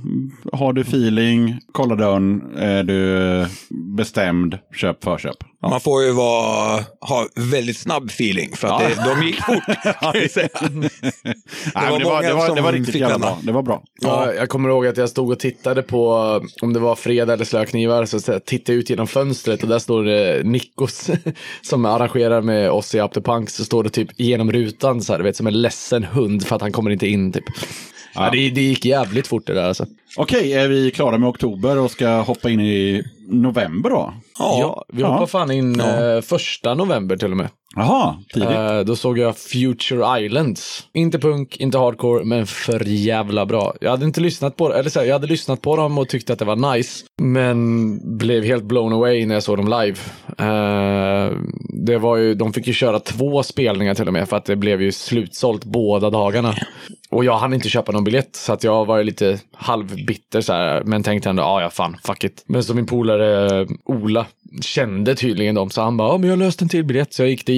har 0.53 0.73
du 0.73 0.81
feeling, 0.81 1.61
kolla 1.73 1.95
dörren, 1.95 2.43
är 2.57 2.83
du 2.83 3.47
bestämd, 3.71 4.59
köp 4.75 5.05
förköp. 5.05 5.37
Ja. 5.63 5.69
Man 5.69 5.81
får 5.81 6.03
ju 6.03 6.13
vara, 6.13 6.85
ha 7.01 7.27
väldigt 7.37 7.79
snabb 7.79 8.07
feeling 8.07 8.57
för 8.57 8.69
att 8.69 8.79
det, 8.81 9.05
de 9.05 9.27
gick 9.27 9.43
fort. 9.43 9.63
Ja, 10.01 10.13
det, 10.13 10.37
var 10.37 10.81
Nej, 11.75 11.91
men 11.91 11.99
det, 11.99 12.05
var, 12.05 12.15
många 12.15 12.29
det, 12.29 12.35
var, 12.35 12.55
det 12.55 12.61
var 12.63 12.73
som 12.73 12.85
riktigt 12.89 13.01
jävla 13.01 13.19
bra. 13.19 13.39
Det 13.43 13.53
var 13.53 13.63
bra. 13.63 13.83
Ja, 14.01 14.33
jag 14.35 14.49
kommer 14.49 14.69
ihåg 14.69 14.87
att 14.87 14.97
jag 14.97 15.09
stod 15.09 15.31
och 15.31 15.39
tittade 15.39 15.83
på, 15.83 16.13
om 16.63 16.73
det 16.73 16.81
var 16.81 16.95
fredag 16.95 17.33
eller 17.33 17.45
slöknivar, 17.45 18.05
så 18.05 18.21
så 18.21 18.41
tittade 18.41 18.73
jag 18.73 18.81
ut 18.81 18.91
genom 18.91 19.07
fönstret 19.07 19.63
och 19.63 19.69
där 19.69 19.79
står 19.79 20.05
det 20.05 20.43
Nikos 20.45 21.11
som 21.63 21.85
arrangerar 21.85 22.41
med 22.43 22.71
oss 22.71 22.95
i 22.95 23.01
Up 23.01 23.13
the 23.13 23.21
Punk, 23.21 23.51
så 23.51 23.65
står 23.65 23.85
det 23.85 23.91
typ 23.91 24.21
genom 24.21 24.53
rutan 24.53 25.03
så 25.03 25.13
här, 25.13 25.19
du 25.19 25.25
vet, 25.25 25.37
som 25.37 25.47
en 25.47 25.63
ledsen 25.63 26.05
hund 26.05 26.47
för 26.47 26.57
att 26.57 26.63
han 26.63 26.73
kommer 26.73 26.91
inte 26.91 27.07
in 27.07 27.33
typ. 27.33 27.45
Ja. 28.15 28.31
det, 28.33 28.51
det 28.51 28.61
gick 28.61 28.85
jävligt 28.85 29.27
fort 29.27 29.47
det 29.47 29.55
där 29.55 29.69
alltså. 29.69 29.87
Okej, 30.17 30.53
är 30.53 30.69
vi 30.69 30.91
klara 30.91 31.19
med 31.19 31.29
oktober 31.29 31.79
och 31.79 31.91
ska 31.91 32.09
hoppa 32.21 32.51
in 32.51 32.61
i 32.61 33.03
november 33.29 33.91
då? 33.91 34.15
Ja, 34.39 34.85
vi 34.93 35.03
Ja. 35.03 35.09
hoppar 35.09 35.27
fan 35.27 35.51
in 35.51 35.81
eh, 35.81 36.21
första 36.23 36.75
november 36.75 37.17
till 37.17 37.31
och 37.31 37.37
med. 37.37 37.49
Jaha, 37.77 38.17
tidigt. 38.35 38.49
Eh, 38.49 38.81
då 38.81 38.97
såg 38.97 39.19
jag 39.19 39.37
Future 39.39 40.25
Islands. 40.25 40.87
Inte 40.93 41.19
punk, 41.19 41.57
inte 41.57 41.79
hardcore, 41.79 42.25
men 42.25 42.47
för 42.47 42.85
jävla 42.87 43.47
bra. 43.47 43.75
Jag 43.81 43.91
hade 43.91 44.05
inte 44.05 44.21
lyssnat 44.21 44.57
på 44.57 44.75
eller 44.75 44.91
så 44.91 45.01
här, 45.01 45.07
jag 45.07 45.15
hade 45.15 45.27
lyssnat 45.27 45.63
på 45.63 45.77
dem 45.77 45.99
och 45.99 46.09
tyckte 46.09 46.33
att 46.33 46.39
det 46.39 46.45
var 46.45 46.75
nice. 46.77 47.05
Men 47.23 48.19
blev 48.19 48.45
helt 48.45 48.65
blown 48.65 48.93
away 48.93 49.27
när 49.27 49.35
jag 49.35 49.43
såg 49.43 49.57
dem 49.57 49.67
live. 49.69 49.99
Eh, 50.39 51.33
det 51.87 51.99
var 51.99 52.17
ju, 52.17 52.35
de 52.35 52.53
fick 52.53 52.67
ju 52.67 52.73
köra 52.73 53.01
två 53.01 53.43
spelningar 53.43 53.95
till 53.95 54.07
och 54.07 54.13
med 54.13 54.29
för 54.29 54.37
att 54.37 54.45
det 54.45 54.57
blev 54.57 54.83
ju 54.83 54.93
slutsålt 54.93 55.65
båda 55.65 56.11
dagarna. 56.11 56.55
Och 57.11 57.25
jag 57.25 57.39
hann 57.39 57.55
inte 57.55 57.69
köpa 57.69 57.93
någon 57.93 58.05
biljett 58.05 58.37
så 58.37 58.53
att 58.53 58.65
jag 58.65 58.85
var 58.85 59.03
lite 59.05 59.39
halvbitter 59.53 60.41
så 60.41 60.53
här, 60.53 60.83
men 60.85 61.03
tänkte 61.03 61.31
ändå, 61.31 61.43
ja 61.43 61.63
ja 61.63 61.71
fan, 61.71 61.97
fuck 62.05 62.25
it. 62.25 62.45
Men 62.47 62.65
så 62.65 62.75
min 62.75 62.87
polare 62.87 63.61
eh, 63.61 63.67
Ola 63.85 64.27
kände 64.61 65.15
tydligen 65.15 65.55
dem 65.55 65.71
så 65.71 65.83
han 65.83 65.97
bara, 65.97 66.13
ja 66.13 66.19
men 66.19 66.31
jag 66.31 66.39
löste 66.39 66.65
en 66.65 66.69
till 66.69 66.85
biljett 66.85 67.15
så 67.15 67.23
jag 67.23 67.31
gick 67.31 67.47
dit. 67.47 67.58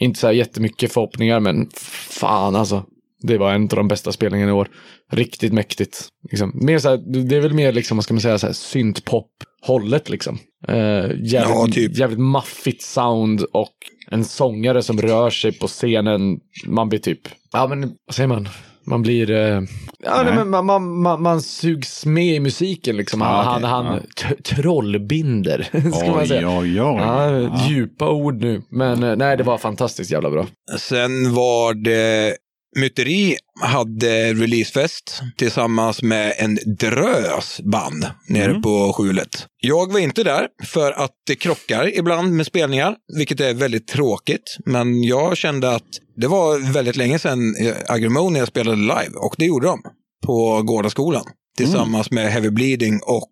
Inte 0.00 0.20
så 0.20 0.26
här 0.26 0.34
jättemycket 0.34 0.92
förhoppningar 0.92 1.40
men 1.40 1.70
fan 2.10 2.56
alltså. 2.56 2.84
Det 3.22 3.38
var 3.38 3.52
en 3.52 3.62
av 3.62 3.68
de 3.68 3.88
bästa 3.88 4.12
spelningarna 4.12 4.50
i 4.50 4.54
år. 4.54 4.68
Riktigt 5.12 5.52
mäktigt. 5.52 6.08
Liksom. 6.30 6.52
Mer 6.54 6.78
så 6.78 6.88
här, 6.88 6.96
det 7.24 7.36
är 7.36 7.40
väl 7.40 7.54
mer 7.54 7.72
liksom, 7.72 7.96
vad 7.96 8.04
ska 8.04 8.14
man 8.14 8.20
säga, 8.20 8.38
så 8.38 8.46
här, 8.46 8.54
syntpop-hållet 8.54 10.08
liksom. 10.10 10.38
Eh, 10.68 10.76
jävligt, 10.76 11.32
Ja, 11.32 11.68
typ. 11.72 11.98
jävligt 11.98 12.18
maffigt 12.20 12.82
sound 12.82 13.42
och 13.52 13.74
en 14.10 14.24
sångare 14.24 14.82
som 14.82 15.02
rör 15.02 15.30
sig 15.30 15.52
på 15.58 15.66
scenen. 15.66 16.38
Man 16.66 16.88
blir 16.88 16.98
typ, 16.98 17.20
ja 17.52 17.66
men 17.68 17.80
vad 18.06 18.14
säger 18.14 18.28
man? 18.28 18.48
Man 18.84 19.02
blir, 19.02 19.30
eh, 19.30 19.60
ja, 20.04 20.22
nej, 20.22 20.34
men 20.34 20.50
man, 20.50 20.66
man, 20.66 21.02
man, 21.02 21.22
man 21.22 21.42
sugs 21.42 22.06
med 22.06 22.34
i 22.36 22.40
musiken 22.40 22.96
liksom. 22.96 23.20
Han, 23.20 23.30
Ja, 23.44 23.56
okej, 23.56 23.68
han, 23.68 23.86
han 23.86 24.00
t- 24.00 24.42
trollbinder, 24.54 25.62
ska 25.98 26.12
man 26.14 26.26
säga. 26.26 26.48
Oj, 26.48 26.56
oj, 26.58 26.80
oj. 26.82 26.96
Ja, 27.00 27.30
Ja. 27.30 27.66
Djupa 27.68 28.08
ord 28.10 28.42
nu, 28.42 28.62
men 28.68 29.02
eh, 29.02 29.16
nej, 29.16 29.36
det 29.36 29.42
var 29.42 29.58
fantastiskt 29.58 30.10
jävla 30.10 30.30
bra. 30.30 30.46
Sen 30.78 31.34
var 31.34 31.74
det 31.74 32.36
Myteri 32.76 33.36
hade 33.60 34.34
releasefest 34.34 35.22
tillsammans 35.36 36.02
med 36.02 36.34
en 36.38 36.58
drös 36.78 37.60
band 37.72 38.06
nere 38.28 38.50
Mm. 38.50 38.62
på 38.62 38.92
skjulet. 38.92 39.46
Jag 39.60 39.92
var 39.92 39.98
inte 40.00 40.24
där 40.24 40.46
för 40.66 40.92
att 40.92 41.10
det 41.26 41.34
krockar 41.36 41.98
ibland 41.98 42.32
med 42.32 42.46
spelningar, 42.46 42.96
vilket 43.16 43.40
är 43.40 43.54
väldigt 43.54 43.88
tråkigt. 43.88 44.56
Men 44.66 45.04
jag 45.04 45.36
kände 45.36 45.74
att 45.74 45.84
det 46.16 46.26
var 46.28 46.72
väldigt 46.72 46.96
länge 46.96 47.18
sedan 47.18 47.56
eh, 47.60 47.74
Agrimony 47.88 48.46
spelade 48.46 48.76
live 48.76 49.12
och 49.16 49.34
det 49.38 49.44
gjorde 49.44 49.66
de 49.66 49.82
på 50.26 50.62
Gårdaskolan 50.62 51.24
tillsammans 51.56 52.10
med 52.10 52.32
Heavy 52.32 52.50
Bleeding 52.50 53.00
och 53.02 53.28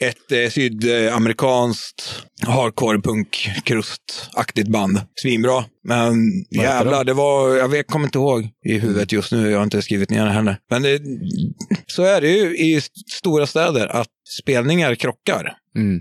ett 0.00 0.32
eh, 0.32 0.48
sydamerikanskt 0.50 2.24
hardcore 2.46 3.00
punk 3.00 3.50
krustaktigt 3.64 4.68
band. 4.68 5.00
Svinbra. 5.22 5.64
Men 5.84 6.14
heter 6.50 6.64
jävlar, 6.64 7.04
det 7.04 7.12
var, 7.12 7.56
jag 7.56 7.68
vet, 7.68 7.86
kommer 7.86 8.06
inte 8.06 8.18
ihåg 8.18 8.48
i 8.66 8.78
huvudet 8.78 9.12
just 9.12 9.32
nu. 9.32 9.50
Jag 9.50 9.58
har 9.58 9.64
inte 9.64 9.82
skrivit 9.82 10.10
ner 10.10 10.24
det 10.24 10.30
heller. 10.32 10.56
Men 10.70 10.82
det, 10.82 11.00
så 11.86 12.02
är 12.02 12.20
det 12.20 12.28
ju 12.30 12.56
i 12.56 12.76
st- 12.76 12.92
stora 13.10 13.46
städer 13.46 13.86
att 13.86 14.08
spelningar 14.42 14.94
krockar. 14.94 15.52
Mm. 15.76 16.00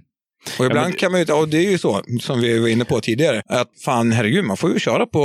Och 0.59 0.65
ibland 0.65 0.83
men 0.85 0.91
det- 0.91 0.97
kan 0.97 1.11
man 1.11 1.21
ju, 1.25 1.33
och 1.33 1.47
det 1.49 1.57
är 1.57 1.71
ju 1.71 1.77
så, 1.77 2.01
som 2.21 2.41
vi 2.41 2.59
var 2.59 2.67
inne 2.67 2.85
på 2.85 2.99
tidigare, 3.01 3.41
att 3.45 3.67
fan 3.85 4.11
herregud, 4.11 4.45
man 4.45 4.57
får 4.57 4.73
ju 4.73 4.79
köra 4.79 5.05
på 5.05 5.21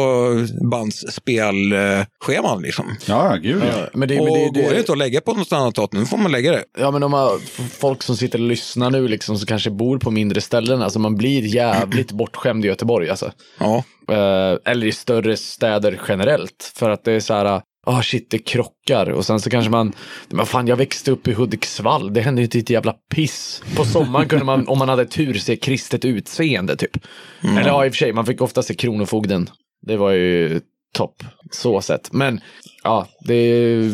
bandsspelscheman 0.70 2.62
liksom. 2.62 2.96
Ja, 3.06 3.36
gud 3.42 3.62
ja. 3.62 3.78
Ja, 3.80 3.86
men 3.94 4.08
det, 4.08 4.18
och 4.20 4.24
men 4.24 4.34
det, 4.34 4.40
går 4.44 4.52
det 4.68 4.74
det, 4.74 4.78
inte 4.78 4.92
att 4.92 4.98
lägga 4.98 5.20
på 5.20 5.34
något 5.34 5.52
annat 5.52 5.74
datum, 5.74 6.00
nu 6.00 6.06
får 6.06 6.16
man 6.18 6.32
lägga 6.32 6.52
det. 6.52 6.64
ja, 6.78 6.90
men 6.90 7.02
om 7.02 7.10
man, 7.10 7.40
folk 7.78 8.02
som 8.02 8.16
sitter 8.16 8.38
och 8.38 8.48
lyssnar 8.48 8.90
nu 8.90 9.08
liksom, 9.08 9.38
som 9.38 9.46
kanske 9.46 9.70
bor 9.70 9.98
på 9.98 10.10
mindre 10.10 10.40
ställen, 10.40 10.82
alltså 10.82 10.98
man 10.98 11.16
blir 11.16 11.42
jävligt 11.54 12.12
bortskämd 12.12 12.64
i 12.64 12.68
Göteborg 12.68 13.10
alltså. 13.10 13.32
Ja, 13.58 13.84
Eh, 14.08 14.58
eller 14.72 14.86
i 14.86 14.92
större 14.92 15.36
städer 15.36 16.00
generellt. 16.08 16.72
För 16.76 16.90
att 16.90 17.04
det 17.04 17.12
är 17.12 17.20
så 17.20 17.34
här, 17.34 17.60
ah 17.86 18.02
shit 18.02 18.30
det 18.30 18.38
krockar. 18.38 19.10
Och 19.10 19.26
sen 19.26 19.40
så 19.40 19.50
kanske 19.50 19.70
man, 19.70 19.92
men 20.28 20.46
fan 20.46 20.66
jag 20.66 20.76
växte 20.76 21.10
upp 21.10 21.28
i 21.28 21.32
Hudiksvall, 21.32 22.12
det 22.12 22.20
hände 22.20 22.40
ju 22.40 22.44
inte 22.44 22.58
ett 22.58 22.70
jävla 22.70 22.92
piss. 22.92 23.62
På 23.76 23.84
sommaren 23.84 24.28
kunde 24.28 24.44
man, 24.44 24.68
om 24.68 24.78
man 24.78 24.88
hade 24.88 25.06
tur, 25.06 25.34
se 25.34 25.56
kristet 25.56 26.04
utseende 26.04 26.76
typ. 26.76 26.98
Eller 27.42 27.66
ja 27.66 27.86
i 27.86 27.88
och 27.88 27.92
för 27.92 27.98
sig, 27.98 28.12
man 28.12 28.26
fick 28.26 28.40
ofta 28.40 28.62
se 28.62 28.74
Kronofogden. 28.74 29.50
Det 29.86 29.96
var 29.96 30.10
ju 30.10 30.60
topp, 30.94 31.24
så 31.50 31.80
sett. 31.80 32.12
Men 32.12 32.40
ja, 32.84 33.06
det 33.20 33.34
är 33.34 33.90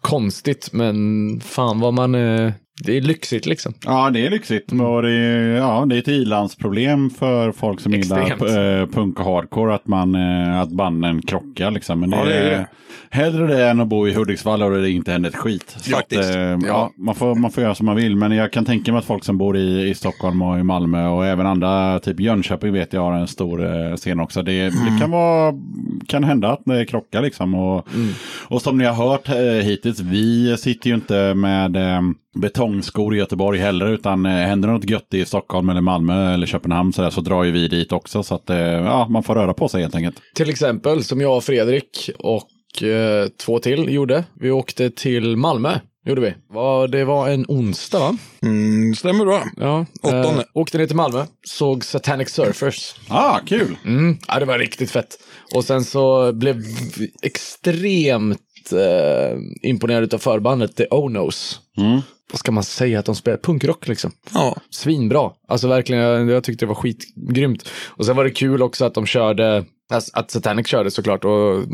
konstigt, 0.00 0.68
men 0.72 1.40
fan 1.40 1.80
vad 1.80 1.94
man, 1.94 2.14
eh, 2.14 2.52
det 2.82 2.96
är 2.96 3.00
lyxigt 3.00 3.46
liksom. 3.46 3.74
Ja, 3.84 4.10
det 4.10 4.26
är 4.26 4.30
lyxigt. 4.30 4.72
Och 4.72 5.02
det, 5.02 5.10
är, 5.12 5.56
ja, 5.56 5.86
det 5.88 5.94
är 5.94 5.98
ett 5.98 6.08
ilandsproblem 6.08 7.10
för 7.10 7.52
folk 7.52 7.80
som 7.80 7.94
Extremt. 7.94 8.40
gillar 8.40 8.80
eh, 8.80 8.86
punk 8.86 9.20
och 9.20 9.24
hardcore 9.24 9.74
att, 9.74 9.86
man, 9.86 10.14
eh, 10.14 10.60
att 10.60 10.70
banden 10.70 11.22
krockar. 11.22 11.70
Liksom. 11.70 12.00
Men 12.00 12.10
det, 12.10 12.16
Ja, 12.16 12.24
det 12.24 12.34
är 12.34 12.50
det. 12.50 12.66
Hellre 13.10 13.46
det 13.46 13.68
än 13.68 13.80
att 13.80 13.88
bo 13.88 14.08
i 14.08 14.14
Hudiksvall 14.14 14.62
och 14.62 14.70
det 14.70 14.90
inte 14.90 15.12
händer 15.12 15.30
ett 15.30 15.36
skit. 15.36 15.76
Så 15.78 15.90
Faktiskt. 15.90 16.30
Att, 16.30 16.36
eh, 16.36 16.58
ja. 16.66 16.92
man, 16.96 17.14
får, 17.14 17.34
man 17.34 17.50
får 17.50 17.62
göra 17.62 17.74
som 17.74 17.86
man 17.86 17.96
vill. 17.96 18.16
Men 18.16 18.32
jag 18.32 18.52
kan 18.52 18.64
tänka 18.64 18.92
mig 18.92 18.98
att 18.98 19.04
folk 19.04 19.24
som 19.24 19.38
bor 19.38 19.56
i, 19.56 19.88
i 19.88 19.94
Stockholm 19.94 20.42
och 20.42 20.58
i 20.58 20.62
Malmö 20.62 21.06
och 21.08 21.26
även 21.26 21.46
andra, 21.46 22.00
typ 22.00 22.20
Jönköping 22.20 22.72
vet 22.72 22.92
jag 22.92 23.00
har 23.00 23.12
en 23.12 23.28
stor 23.28 23.96
scen 23.96 24.20
också. 24.20 24.42
Det, 24.42 24.64
det 24.64 24.98
kan, 25.00 25.10
vara, 25.10 25.54
kan 26.08 26.24
hända 26.24 26.52
att 26.52 26.64
det 26.64 26.86
krockar 26.86 27.22
liksom. 27.22 27.54
Och, 27.54 27.88
och 28.46 28.62
som 28.62 28.78
ni 28.78 28.84
har 28.84 28.94
hört 28.94 29.28
hittills, 29.64 30.00
vi 30.00 30.56
sitter 30.56 30.88
ju 30.88 30.94
inte 30.94 31.34
med 31.34 31.76
betongskor 32.34 33.14
i 33.14 33.18
Göteborg 33.18 33.58
heller. 33.58 33.86
Utan 33.88 34.26
eh, 34.26 34.32
händer 34.32 34.68
något 34.68 34.90
gött 34.90 35.14
i 35.14 35.24
Stockholm 35.24 35.68
eller 35.68 35.80
Malmö 35.80 36.34
eller 36.34 36.46
Köpenhamn 36.46 36.92
så, 36.92 37.02
där, 37.02 37.10
så 37.10 37.20
drar 37.20 37.44
ju 37.44 37.50
vi 37.50 37.68
dit 37.68 37.92
också. 37.92 38.22
Så 38.22 38.34
att 38.34 38.50
eh, 38.50 38.56
ja, 38.58 39.08
man 39.08 39.22
får 39.22 39.34
röra 39.34 39.54
på 39.54 39.68
sig 39.68 39.82
helt 39.82 39.94
enkelt. 39.94 40.16
Till 40.34 40.50
exempel 40.50 41.04
som 41.04 41.20
jag 41.20 41.36
och 41.36 41.44
Fredrik 41.44 42.10
och 42.18 42.82
eh, 42.82 43.28
två 43.28 43.58
till 43.58 43.88
gjorde. 43.94 44.24
Vi 44.40 44.50
åkte 44.50 44.90
till 44.90 45.36
Malmö 45.36 45.78
gjorde 46.06 46.20
vi. 46.20 46.34
Va- 46.54 46.86
Det 46.86 47.04
var 47.04 47.28
en 47.28 47.44
onsdag 47.48 47.98
va? 47.98 48.16
Mm, 48.42 48.94
stämmer 48.94 49.24
bra. 49.24 49.44
Ja. 49.56 49.86
Åttonde. 50.02 50.28
Eh, 50.28 50.44
åkte 50.54 50.78
ner 50.78 50.86
till 50.86 50.96
Malmö, 50.96 51.24
såg 51.46 51.84
Satanic 51.84 52.28
Surfers. 52.30 52.94
Ah, 53.08 53.38
kul! 53.46 53.76
Mm. 53.84 54.18
Ja, 54.28 54.38
det 54.38 54.44
var 54.44 54.58
riktigt 54.58 54.90
fett. 54.90 55.18
Och 55.54 55.64
sen 55.64 55.84
så 55.84 56.32
blev 56.32 56.62
extremt 57.22 58.72
eh, 58.72 59.38
imponerad 59.62 60.14
av 60.14 60.18
förbandet 60.18 60.76
The 60.76 60.86
Onos. 60.90 61.60
Mm. 61.76 62.00
Vad 62.32 62.38
ska 62.38 62.52
man 62.52 62.64
säga 62.64 62.98
att 62.98 63.06
de 63.06 63.14
spelar? 63.14 63.38
Punkrock 63.38 63.88
liksom. 63.88 64.12
Ja. 64.34 64.56
Svinbra. 64.70 65.30
Alltså 65.48 65.68
verkligen, 65.68 66.02
jag, 66.02 66.30
jag 66.30 66.44
tyckte 66.44 66.64
det 66.64 66.68
var 66.68 66.74
skitgrymt. 66.74 67.70
Och 67.86 68.06
sen 68.06 68.16
var 68.16 68.24
det 68.24 68.30
kul 68.30 68.62
också 68.62 68.84
att 68.84 68.94
de 68.94 69.06
körde, 69.06 69.64
att 70.12 70.30
Satanic 70.30 70.66
körde 70.66 70.90
såklart 70.90 71.24
och 71.24 71.64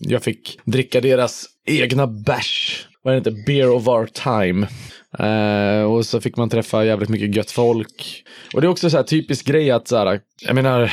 jag 0.00 0.22
fick 0.22 0.58
dricka 0.64 1.00
deras 1.00 1.46
egna 1.66 2.06
bärs. 2.06 2.86
Vad 3.02 3.14
är 3.14 3.20
det? 3.20 3.44
Beer 3.46 3.70
of 3.70 3.88
our 3.88 4.06
time. 4.06 4.66
Eh, 5.18 5.82
och 5.82 6.06
så 6.06 6.20
fick 6.20 6.36
man 6.36 6.50
träffa 6.50 6.84
jävligt 6.84 7.08
mycket 7.08 7.36
gött 7.36 7.50
folk. 7.50 8.24
Och 8.54 8.60
det 8.60 8.66
är 8.66 8.70
också 8.70 8.90
så 8.90 8.96
här 8.96 9.04
typisk 9.04 9.46
grej 9.46 9.70
att 9.70 9.88
så 9.88 9.96
här, 9.96 10.20
jag 10.46 10.54
menar, 10.54 10.92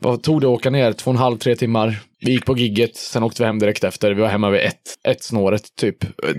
vad 0.00 0.22
tog 0.22 0.40
det 0.40 0.46
att 0.46 0.58
åka 0.58 0.70
ner? 0.70 0.92
Två 0.92 1.10
och 1.10 1.14
en 1.14 1.20
halv, 1.20 1.38
tre 1.38 1.56
timmar. 1.56 2.00
Vi 2.20 2.32
gick 2.32 2.44
på 2.44 2.56
gigget, 2.58 2.96
sen 2.96 3.22
åkte 3.22 3.42
vi 3.42 3.46
hem 3.46 3.58
direkt 3.58 3.84
efter. 3.84 4.14
Vi 4.14 4.20
var 4.20 4.28
hemma 4.28 4.50
vid 4.50 4.60
ett, 4.60 4.82
ett 5.08 5.22
snåret 5.22 5.76
typ. 5.76 5.96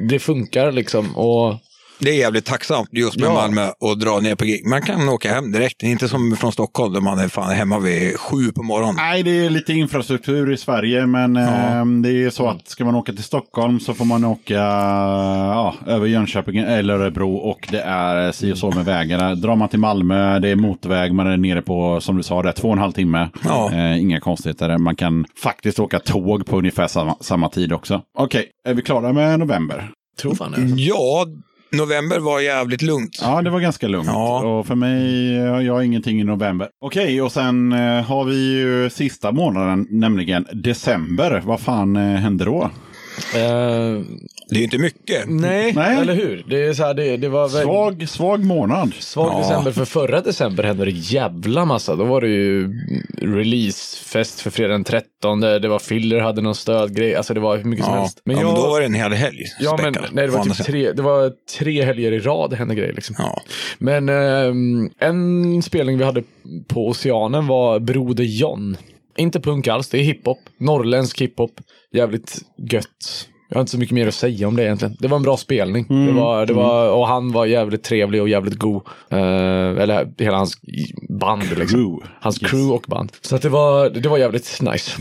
Det 0.09 0.19
funkar 0.19 0.71
liksom. 0.71 1.17
Och 1.17 1.55
Det 1.99 2.09
är 2.09 2.15
jävligt 2.15 2.45
tacksamt 2.45 2.89
just 2.91 3.19
med 3.19 3.27
Ja. 3.29 3.33
Malmö 3.33 3.67
och 3.79 3.99
dra 3.99 4.19
ner 4.19 4.35
på 4.35 4.45
gig. 4.45 4.67
Man 4.67 4.81
kan 4.81 5.09
åka 5.09 5.33
hem 5.33 5.51
direkt. 5.51 5.83
Inte 5.83 6.07
som 6.07 6.35
från 6.35 6.51
Stockholm 6.51 6.93
där 6.93 7.01
man 7.01 7.19
är 7.19 7.27
fan 7.27 7.55
hemma 7.55 7.79
vid 7.79 8.19
sju 8.19 8.51
på 8.51 8.63
morgonen. 8.63 8.95
Nej, 8.97 9.23
det 9.23 9.45
är 9.45 9.49
lite 9.49 9.73
infrastruktur 9.73 10.51
i 10.51 10.57
Sverige, 10.57 11.05
men 11.05 11.35
eh, 11.37 11.85
det 12.03 12.09
är 12.09 12.13
ju 12.13 12.31
så 12.31 12.47
att 12.47 12.67
ska 12.67 12.85
man 12.85 12.95
åka 12.95 13.13
till 13.13 13.23
Stockholm 13.23 13.79
så 13.79 13.93
får 13.93 14.05
man 14.05 14.25
åka 14.25 14.53
ja, 14.53 15.75
över 15.87 16.07
Jönköping 16.07 16.57
eller 16.57 16.93
Örebro 16.93 17.35
och 17.35 17.67
det 17.71 17.81
är 17.81 18.31
si 18.31 18.53
och 18.53 18.57
så 18.57 18.71
med 18.71 18.85
vägarna. 18.85 19.35
Drar 19.35 19.55
man 19.55 19.69
till 19.69 19.79
Malmö, 19.79 20.39
det 20.39 20.49
är 20.49 20.55
motorväg, 20.55 21.13
man 21.13 21.27
är 21.27 21.37
nere 21.37 21.61
på, 21.61 22.01
som 22.01 22.17
du 22.17 22.23
sa, 22.23 22.43
det 22.43 22.49
är 22.49 22.53
två 22.53 22.67
och 22.67 22.73
en 22.73 22.79
halv 22.79 22.91
timme. 22.91 23.29
Ja. 23.43 23.71
Eh, 23.73 24.01
inga 24.01 24.19
konstigheter. 24.19 24.77
Man 24.77 24.95
kan 24.95 25.25
faktiskt 25.43 25.79
åka 25.79 25.99
tåg 25.99 26.45
på 26.45 26.57
ungefär 26.57 26.87
samma, 26.87 27.15
samma 27.21 27.49
tid 27.49 27.73
också. 27.73 28.01
Okej, 28.17 28.47
är 28.65 28.73
vi 28.73 28.81
klara 28.81 29.13
med 29.13 29.39
november? 29.39 29.91
tror 30.21 30.35
fan 30.35 30.51
det. 30.51 30.81
Ja, 30.81 31.25
november 31.71 32.19
var 32.19 32.39
jävligt 32.39 32.81
lugnt. 32.81 33.19
Ja, 33.21 33.41
det 33.41 33.49
var 33.49 33.59
ganska 33.59 33.87
lugnt. 33.87 34.07
Ja. 34.07 34.43
Och 34.45 34.67
för 34.67 34.75
mig, 34.75 35.33
jag 35.65 35.73
har 35.73 35.81
ingenting 35.81 36.21
i 36.21 36.23
november. 36.23 36.67
Okej, 36.81 37.21
och 37.21 37.31
sen 37.31 37.73
eh, 37.73 38.03
har 38.03 38.23
vi 38.25 38.59
ju 38.59 38.89
sista 38.89 39.31
månaden, 39.31 39.87
nämligen 39.89 40.45
december. 40.53 41.41
Vad 41.45 41.59
fan 41.59 41.95
eh, 41.95 42.01
hände 42.03 42.45
då? 42.45 42.69
Eh, 43.35 44.01
Det 44.49 44.55
är 44.55 44.57
ju 44.57 44.63
inte 44.63 44.77
mycket. 44.77 45.23
nej, 45.27 45.73
Nej. 45.73 45.97
eller 46.01 46.13
hur? 46.13 46.45
Det, 46.49 46.63
är 46.65 46.73
så 46.73 46.83
här, 46.83 46.93
det, 46.93 47.17
det 47.17 47.29
var 47.29 47.49
väl... 47.49 47.63
Svag, 47.63 48.09
svag 48.09 48.43
månad. 48.45 48.93
Svag 48.99 49.31
Ja. 49.33 49.39
december, 49.39 49.71
för 49.71 49.85
förra 49.85 50.21
december 50.21 50.63
hände 50.63 50.85
det 50.85 50.91
jävla 50.91 51.65
massa. 51.65 51.95
Då 51.95 52.03
var 52.03 52.21
det 52.21 52.27
ju 52.27 52.69
releasefest 53.21 54.41
för 54.41 54.49
fredag 54.49 54.71
den 54.73 54.83
13. 54.83 55.39
Det 55.39 55.67
var 55.67 55.79
Filler 55.79 56.19
hade 56.19 56.41
någon 56.41 56.55
stödgrej. 56.55 57.15
Alltså 57.15 57.33
det 57.33 57.39
var 57.39 57.57
hur 57.57 57.63
mycket 57.63 57.85
som 57.85 57.93
Ja, 57.93 57.99
helst. 58.01 58.21
men, 58.25 58.37
ja, 58.37 58.43
men 58.45 58.55
då 58.55 58.61
var 58.61 58.79
det 58.79 58.85
en 58.85 58.93
hel 58.93 59.13
helg. 59.13 59.43
Ja, 59.59 59.79
men 59.83 59.95
nej, 60.11 60.27
det 60.27 60.33
var 60.33 60.43
typ 60.43 60.65
tre, 60.65 60.91
det 60.91 61.01
var 61.01 61.31
tre 61.59 61.83
helger 61.85 62.11
i 62.11 62.19
rad 62.19 62.49
det 62.49 62.55
hände 62.55 62.75
grejer 62.75 62.93
liksom. 62.93 63.15
Ja. 63.19 63.41
Men 63.77 64.09
ehm, 64.09 64.89
en 64.99 65.61
spelning 65.61 65.97
vi 65.97 66.03
hade 66.03 66.23
på 66.67 66.87
Oceanen 66.87 67.47
var 67.47 67.79
Broder 67.79 68.23
John. 68.23 68.77
Inte 69.19 69.39
punk 69.39 69.67
alls, 69.67 69.89
det 69.89 69.97
är 69.97 70.03
hiphop. 70.03 70.39
Norrländsk 70.59 71.21
hiphop. 71.21 71.51
Jävligt 71.93 72.41
gött. 72.71 73.27
Jag 73.49 73.55
har 73.55 73.61
inte 73.61 73.71
så 73.71 73.77
mycket 73.77 73.95
mer 73.95 74.07
att 74.07 74.13
säga 74.13 74.47
om 74.47 74.55
det 74.55 74.63
egentligen. 74.63 74.97
Det 74.99 75.07
var 75.07 75.17
en 75.17 75.23
bra 75.23 75.37
spelning. 75.37 75.85
Det 76.07 76.11
var, 76.11 76.45
det 76.45 76.53
var, 76.53 76.89
och 76.89 77.07
han 77.07 77.31
var 77.31 77.45
jävligt 77.45 77.83
trevlig 77.83 78.21
och 78.21 78.29
jävligt 78.29 78.55
god. 78.55 78.81
Eh, 79.11 79.17
eller 79.81 80.23
hela 80.23 80.37
hans 80.37 80.53
band 81.19 81.43
liksom. 81.57 81.67
Crew. 81.67 82.07
Hans 82.21 82.37
crew 82.39 82.73
och 82.73 82.85
band. 82.87 83.11
Så 83.21 83.35
att 83.35 83.41
det 83.41 83.49
var, 83.49 83.89
det 83.89 84.09
var 84.09 84.17
jävligt 84.17 84.61
nice. 84.61 84.91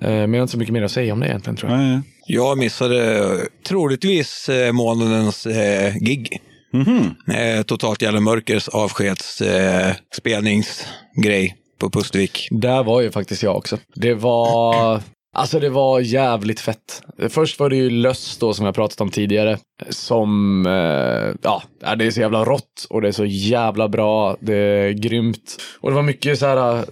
Eh, 0.00 0.10
men 0.10 0.32
jag 0.32 0.38
har 0.38 0.42
inte 0.42 0.52
så 0.52 0.58
mycket 0.58 0.72
mer 0.72 0.82
att 0.82 0.90
säga 0.90 1.12
om 1.12 1.20
det 1.20 1.26
egentligen 1.26 1.56
tror 1.56 1.72
jag. 1.72 1.80
Nej. 1.80 2.00
Jag 2.26 2.58
missade 2.58 3.18
eh, 3.18 3.30
troligtvis 3.68 4.48
eh, 4.48 4.72
månadens 4.72 5.46
eh, 5.46 5.94
gig. 5.96 6.40
Mhm. 6.72 7.14
Eh, 7.34 7.62
Totalt 7.62 8.02
Jävla 8.02 8.20
Mörkers 8.20 8.68
avskedsspelningsgrej 8.68 9.88
eh, 9.88 9.94
spelningsgrej 10.16 11.56
på 11.78 11.90
Pustervik. 11.90 12.48
Där 12.50 12.82
var 12.82 13.00
ju 13.00 13.10
faktiskt 13.10 13.42
jag 13.42 13.56
också. 13.56 13.78
Det 13.94 14.14
var, 14.14 15.00
alltså 15.34 15.60
det 15.60 15.70
var 15.70 16.00
jävligt 16.00 16.60
fett. 16.60 17.02
Först 17.28 17.60
var 17.60 17.70
det 17.70 17.76
ju 17.76 17.90
Löss 17.90 18.38
då 18.38 18.54
som 18.54 18.66
jag 18.66 18.74
pratat 18.74 19.00
om 19.00 19.10
tidigare. 19.10 19.58
Som, 19.88 20.66
eh, 20.66 21.34
ja, 21.42 21.62
det 21.80 22.04
är 22.04 22.10
så 22.10 22.20
jävla 22.20 22.44
rått 22.44 22.86
och 22.90 23.00
det 23.02 23.08
är 23.08 23.12
så 23.12 23.24
jävla 23.24 23.88
bra. 23.88 24.36
Det 24.40 24.54
är 24.54 24.90
grymt. 24.90 25.62
Och 25.80 25.90
det 25.90 25.96
var 25.96 26.02
mycket 26.02 26.38
så 26.38 26.46
här 26.46 26.84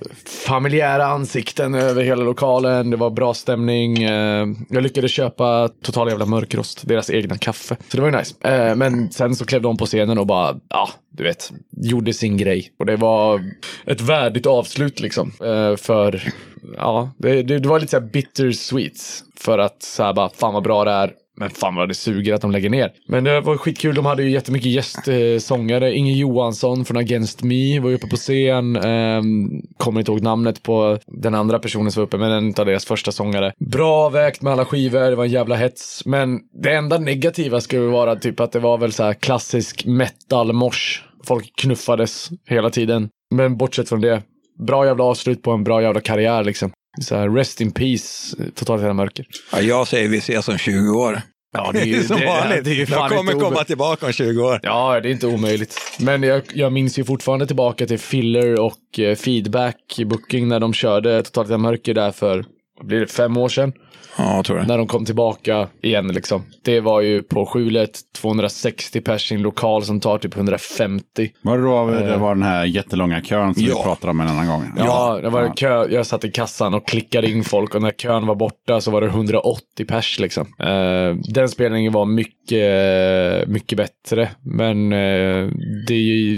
familjära 0.47 1.07
ansikten 1.07 1.75
över 1.75 2.05
hela 2.05 2.25
lokalen. 2.25 2.91
Det 2.91 2.97
var 2.97 3.11
bra 3.11 3.35
stämning. 3.35 4.03
Eh, 4.03 4.47
jag 4.69 4.83
lyckades 4.83 5.11
köpa 5.11 5.69
Total 5.83 6.09
Jävla 6.09 6.27
Mörkrost, 6.27 6.89
deras 6.89 7.11
egna 7.11 7.39
kaffe. 7.39 7.77
Så 7.89 7.97
det 7.97 8.03
var 8.03 8.11
ju 8.11 8.17
nice. 8.17 8.35
Eh, 8.41 8.75
men 8.75 9.13
sen 9.13 9.37
så 9.37 9.45
klev 9.45 9.63
de 9.63 9.77
på 9.77 9.87
scenen 9.87 10.19
och 10.19 10.27
bara, 10.27 10.57
ja, 10.69 10.89
du 11.13 11.23
vet, 11.23 11.53
gjorde 11.77 12.13
sin 12.13 12.37
grej. 12.37 12.71
Och 12.79 12.87
det 12.87 12.97
var 12.97 13.41
ett 13.87 14.01
värdigt 14.01 14.47
avslut 14.47 15.01
liksom. 15.01 15.33
Eh, 15.45 15.77
för, 15.77 16.33
ja, 16.77 17.11
det, 17.19 17.43
det, 17.43 17.59
det 17.59 17.69
var 17.69 17.81
lite 17.81 17.91
så 17.91 18.01
här 18.01 18.07
bittersweet. 18.07 18.99
För 19.37 19.59
att 19.59 19.83
så 19.83 20.03
här 20.03 20.13
bara, 20.13 20.29
fan 20.29 20.55
vad 20.55 20.63
bra 20.63 20.85
det 20.85 20.91
är. 20.91 21.13
Men 21.37 21.51
fan 21.51 21.75
vad 21.75 21.89
det 21.89 21.95
suger 21.95 22.35
att 22.35 22.41
de 22.41 22.51
lägger 22.51 22.71
ner. 22.71 22.93
Men 23.09 23.25
det 23.25 23.41
var 23.41 23.57
skitkul. 23.57 23.95
De 23.95 24.07
hade 24.07 24.23
ju 24.23 24.31
jättemycket 24.31 24.71
gästsångare. 25.07 25.95
Inge 25.95 26.13
Johansson 26.13 26.85
från 26.85 26.97
Against 26.97 27.43
Me 27.43 27.81
var 27.81 27.91
ju 27.91 27.97
uppe 27.97 28.07
på 28.07 28.17
scen. 28.17 28.77
Um, 28.77 29.63
kommer 29.77 30.01
inte 30.01 30.13
ihåg 30.13 30.23
namnet 30.23 30.63
på 30.63 30.99
den 31.07 31.35
andra 31.35 31.59
personen 31.59 31.93
som 31.93 32.01
var 32.01 32.07
uppe, 32.07 32.19
men 32.19 32.33
en 32.33 32.55
av 32.59 32.67
deras 32.67 32.85
första 32.85 33.13
sångare. 33.13 33.53
Bra 33.59 34.09
vägt 34.09 34.43
med 34.43 34.53
alla 34.53 34.65
skivor. 34.65 35.11
Det 35.11 35.17
var 35.17 35.25
en 35.25 35.31
jävla 35.31 35.55
hets. 35.55 36.03
Men 36.07 36.41
det 36.63 36.75
enda 36.75 36.99
negativa 36.99 37.61
skulle 37.61 37.87
vara 37.87 38.17
typ 38.17 38.41
att 38.41 38.53
det 38.53 38.59
var 38.59 38.79
väl 38.79 38.93
så 38.93 39.05
här 39.05 39.15
klassisk 39.15 39.85
metal-mosh. 39.87 41.01
Folk 41.25 41.53
knuffades 41.57 42.31
hela 42.49 42.71
tiden. 42.71 43.09
Men 43.35 43.57
bortsett 43.57 43.89
från 43.89 44.01
det, 44.01 44.23
bra 44.67 44.87
jävla 44.87 45.05
avslut 45.05 45.43
på 45.43 45.51
en 45.51 45.65
bra 45.65 45.83
jävla 45.83 46.01
karriär 46.01 46.45
liksom. 46.45 46.71
Så 47.01 47.17
här, 47.17 47.29
rest 47.29 47.61
in 47.61 47.73
peace, 47.73 48.37
totalt 48.55 48.83
hela 48.83 48.95
mörker. 48.95 49.27
Ja, 49.53 49.61
jag 49.61 49.89
säger 49.89 50.09
vi 50.09 50.19
ses 50.19 50.49
om 50.49 50.59
20 50.59 50.91
år. 50.91 51.23
Ja, 51.53 51.71
det 51.73 51.81
är 51.81 51.85
ju, 51.85 52.03
Som 52.05 52.21
det, 52.21 52.27
vanligt. 52.27 52.65
det 52.65 52.71
är 52.71 52.75
ju 52.75 52.87
fan 52.87 52.99
jag 52.99 53.19
kommer 53.19 53.33
komma 53.33 53.65
tillbaka 53.65 54.07
om 54.07 54.13
20 54.13 54.43
år. 54.43 54.61
Ja, 54.63 55.01
det 55.01 55.09
är 55.09 55.13
inte 55.13 55.27
omöjligt. 55.27 55.81
Men 55.99 56.23
jag, 56.23 56.43
jag 56.55 56.73
minns 56.73 56.99
ju 56.99 57.05
fortfarande 57.05 57.47
tillbaka 57.47 57.87
till 57.87 57.99
Filler 57.99 58.61
och 58.61 58.99
eh, 58.99 59.17
Feedback 59.17 59.97
Booking 60.07 60.49
när 60.49 60.61
de 60.61 60.73
körde 60.75 61.23
Totalt 61.23 61.49
Jävla 61.49 61.59
Mörker 61.59 61.95
där 61.95 62.13
för, 62.13 62.45
blir 62.85 63.01
det, 63.01 63.07
fem 63.07 63.37
år 63.37 63.49
sedan? 63.49 63.73
Ja, 64.19 64.37
jag 64.37 64.45
tror 64.45 64.57
det. 64.59 64.67
När 64.67 64.79
de 64.79 64.87
kom 64.87 65.05
tillbaka 65.05 65.69
igen 65.83 66.07
liksom. 66.09 66.43
Det 66.65 66.81
var 66.81 67.01
ju 67.01 67.23
på 67.23 67.47
skjulet 67.47 67.91
260 68.21 69.01
pers 69.01 69.33
i 69.33 69.35
en 69.35 69.43
lokal 69.43 69.83
som 69.85 70.01
tar 70.01 70.19
typ 70.19 70.37
150. 70.37 71.05
Var 71.43 71.57
det 71.59 71.65
då 71.65 71.87
det 71.87 72.17
var 72.17 72.35
den 72.35 72.43
här 72.45 72.65
jättelånga 72.65 73.21
kön 73.21 73.55
som 73.55 73.65
Ja. 73.65 73.75
vi 73.77 73.83
pratade 73.83 74.11
om 74.11 74.21
en 74.21 74.29
annan 74.29 74.47
gång? 74.47 74.73
Ja, 74.79 75.19
det 75.23 75.29
var 75.31 75.43
Ja. 75.43 75.53
kö. 75.57 75.87
Jag 75.91 76.07
satt 76.07 76.25
i 76.25 76.31
kassan 76.31 76.75
och 76.75 76.87
klickade 76.89 77.31
in 77.31 77.45
folk 77.45 77.75
och 77.75 77.83
när 77.83 77.91
kön 77.91 78.27
var 78.27 78.35
borta 78.35 78.81
så 78.81 78.91
var 78.91 79.01
det 79.01 79.07
180 79.07 79.85
pers 79.89 80.19
liksom. 80.21 80.47
Eh, 80.59 81.17
den 81.35 81.49
spelningen 81.49 81.93
var 81.93 82.07
mycket, 82.07 83.49
mycket 83.49 83.79
bättre. 83.79 84.29
Men 84.43 84.93
eh, 84.93 85.49
det 85.87 85.95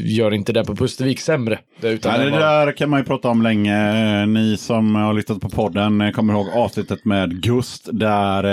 gör 0.07 0.35
inte 0.35 0.53
den 0.53 0.67
på 0.67 0.77
Pustervik 0.77 1.21
sämre. 1.21 1.59
Det, 1.81 1.89
utan 1.89 2.13
Nej, 2.17 2.25
det 2.25 2.31
var- 2.31 2.39
där 2.41 2.73
kan 2.73 2.91
man 2.91 3.01
ju 3.01 3.05
prata 3.07 3.29
om 3.29 3.43
länge. 3.43 3.89
Eh, 4.23 4.27
Ni 4.27 4.57
som 4.57 4.95
har 4.95 5.15
lyssnat 5.15 5.41
på 5.41 5.49
podden 5.49 6.01
eh, 6.01 6.11
kommer 6.11 6.33
ihåg 6.35 6.47
avsnittet 6.55 7.05
med 7.05 7.43
Gust 7.69 7.89
där 7.93 8.45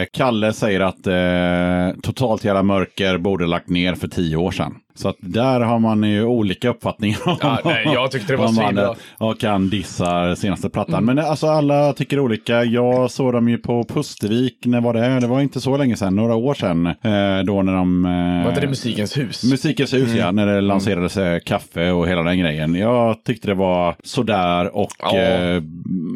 eh, 0.00 0.06
Kalle 0.12 0.52
säger 0.52 0.80
att 0.80 1.06
eh, 1.06 2.00
Totalt 2.02 2.44
Jävla 2.44 2.62
Mörker 2.62 3.18
borde 3.18 3.46
lagt 3.46 3.68
ner 3.68 3.94
för 3.94 4.08
tio 4.08 4.36
år 4.36 4.50
sedan. 4.50 4.74
Så 4.96 5.08
att 5.08 5.16
där 5.20 5.60
har 5.60 5.78
man 5.78 6.02
ju 6.02 6.24
olika 6.24 6.68
uppfattningar 6.68 7.18
Ja, 7.40 7.58
nej, 7.64 7.82
jag 7.94 8.10
tyckte 8.10 8.32
det 8.32 8.36
var 8.36 8.48
svinbra. 8.48 8.94
Och 9.18 9.42
han 9.42 9.68
dissar 9.68 10.34
senaste 10.34 10.68
plattan. 10.70 11.04
Men 11.04 11.18
alltså 11.18 11.46
alla 11.46 11.92
tycker 11.92 12.20
olika. 12.20 12.64
Jag 12.64 13.10
såg 13.10 13.32
dem 13.32 13.48
ju 13.48 13.58
på 13.58 13.84
Pustervik, 13.84 14.58
när 14.64 14.80
var 14.80 14.94
det? 14.94 15.20
Det 15.20 15.26
var 15.26 15.40
inte 15.40 15.60
så 15.60 15.76
länge 15.76 15.96
sedan, 15.96 16.16
några 16.16 16.34
år 16.34 16.54
sedan. 16.54 16.86
Eh, 16.86 17.44
då 17.46 17.62
när 17.62 17.72
de... 17.72 18.04
Eh, 18.04 18.42
Var 18.42 18.48
inte 18.48 18.60
det 18.60 18.66
Musikens 18.66 19.16
hus? 19.18 19.44
Musikens 19.50 19.92
hus 19.94 20.14
ja, 20.14 20.30
när 20.30 20.46
det 20.46 20.60
lanserades 20.60 21.16
eh, 21.16 21.38
kaffe 21.40 21.90
och 21.90 22.08
hela 22.08 22.22
den 22.22 22.38
grejen. 22.38 22.74
Jag 22.74 23.24
tyckte 23.24 23.48
det 23.48 23.54
var 23.54 23.94
sådär 24.04 24.76
och 24.76 24.90
Ja. 25.02 25.16
eh, 25.18 25.62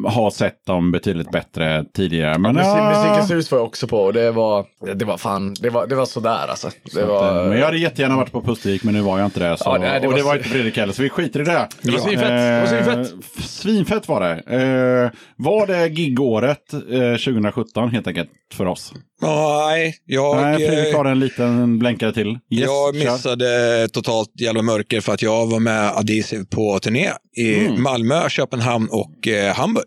har 0.07 0.31
sett 0.31 0.67
dem 0.67 0.93
betydligt 0.93 1.31
bättre 1.31 1.85
tidigare. 1.95 2.39
Men, 2.39 2.55
Musik, 2.55 2.69
ja, 2.69 2.89
Musikens 3.01 3.31
hus 3.31 3.51
var 3.51 3.59
jag 3.59 3.67
också 3.67 3.87
på 3.87 4.13
det 4.13 4.31
var, 4.31 4.65
det 4.95 5.05
var 5.05 5.17
fan, 5.17 5.55
det 5.61 5.71
var, 5.71 5.87
det 5.87 5.95
var 5.95 6.05
sådär 6.07 6.47
alltså. 6.51 6.69
Det 6.95 7.03
att, 7.03 7.09
var, 7.09 7.43
eh, 7.43 7.49
men 7.49 7.59
jag 7.59 7.65
hade 7.67 7.79
jättegärna 7.79 8.17
varit 8.17 8.33
på 8.33 8.43
Pustervik 8.43 8.68
musik, 8.69 8.85
men 8.85 8.95
nu 8.95 9.01
var 9.01 9.19
jag 9.19 9.27
inte 9.27 9.41
det. 9.51 9.57
Så, 9.59 9.65
Ja, 9.65 9.79
nej, 9.81 10.01
det 10.01 10.07
och 10.07 10.13
var 10.13 10.19
det 10.19 10.25
var 10.25 10.37
inte 10.37 10.49
Fredrik 10.49 10.77
heller, 10.77 10.93
så 10.93 11.03
vi 11.03 11.09
skiter 11.09 11.41
i 11.41 11.45
det. 11.45 11.69
Det 11.83 11.91
var 11.91 11.99
svinfett. 11.99 12.29
Det 12.29 12.61
var 12.61 12.67
svinfett. 12.67 13.13
Eh, 13.13 13.43
svinfett 13.43 14.09
var 14.09 14.21
det. 14.21 14.35
Eh, 14.57 15.11
var 15.37 15.67
det 15.67 15.87
gigåret 15.87 16.73
eh, 16.73 16.81
2017 17.13 17.91
helt 17.91 18.07
enkelt 18.07 18.31
för 18.55 18.67
oss? 18.67 18.93
Nej, 19.23 19.95
jag, 20.07 20.37
Nej, 20.43 20.67
Fredrik 20.69 20.95
har 20.95 21.05
en 21.05 21.21
liten 21.21 21.79
blänkare 21.79 22.13
till. 22.13 22.29
Yes, 22.29 22.41
jag 22.51 22.95
kör. 22.95 23.13
missade 23.13 23.89
totalt 23.93 24.29
Yellow 24.41 24.65
Mörker 24.65 25.01
för 25.01 25.13
att 25.15 25.23
jag 25.23 25.47
var 25.47 25.61
med 25.61 25.91
Adhesive 25.97 26.45
på 26.45 26.79
turné 26.79 27.11
i 27.37 27.55
Mm. 27.67 27.83
Malmö, 27.83 28.29
Köpenhamn 28.29 28.89
och 28.91 29.29
eh, 29.29 29.55
Hamburg 29.55 29.85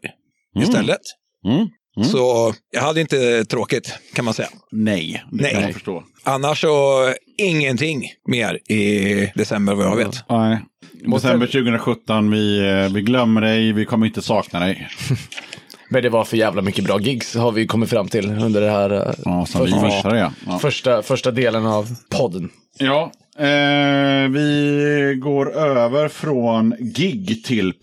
istället. 0.60 1.00
Mm. 1.46 1.68
Mm. 1.98 2.10
Så 2.10 2.54
jag 2.72 2.82
hade 2.82 3.02
inte 3.02 3.46
tråkigt 3.46 4.00
kan 4.14 4.26
man 4.26 4.34
säga. 4.34 4.50
Nej, 4.72 5.24
det 5.32 5.44
Nej. 5.44 5.54
kan 5.54 5.62
jag 5.62 5.74
förstå. 5.74 6.04
Annars 6.24 6.62
så 6.62 7.14
ingenting 7.38 8.04
mer 8.28 8.72
i 8.72 9.32
december 9.36 9.76
vad 9.76 9.86
jag 9.86 9.96
vet. 9.96 10.30
Nej. 10.30 10.60
December 11.06 11.48
2017, 11.48 12.32
vi, 12.32 12.60
eh, 12.70 12.94
vi 12.94 13.02
glömmer 13.02 13.42
dig, 13.42 13.74
vi 13.74 13.86
kommer 13.86 14.06
inte 14.06 14.22
sakna 14.22 14.60
dig. 14.60 14.88
Men 15.90 16.04
det 16.04 16.10
var 16.10 16.24
för 16.24 16.38
jävla 16.38 16.62
mycket 16.62 16.84
bra 16.86 17.00
gigs 17.00 17.36
har 17.36 17.52
vi 17.52 17.68
kommit 17.68 17.90
fram 17.90 18.08
till 18.08 18.32
under 18.32 18.62
det 18.62 18.70
här 18.70 18.90
eh, 18.90 19.14
Ja, 19.26 19.46
första, 19.46 19.82
missade 19.82 20.20
ja. 20.20 20.32
ja. 20.46 20.60
första, 20.60 21.02
första 21.02 21.32
delen 21.32 21.66
av 21.66 21.96
podden. 22.10 22.50
Ja, 22.78 23.12
eh, 23.38 24.30
vi 24.30 25.20
går 25.22 25.54
över 25.58 26.08
från 26.08 26.76
gig 26.80 27.44
till 27.44 27.74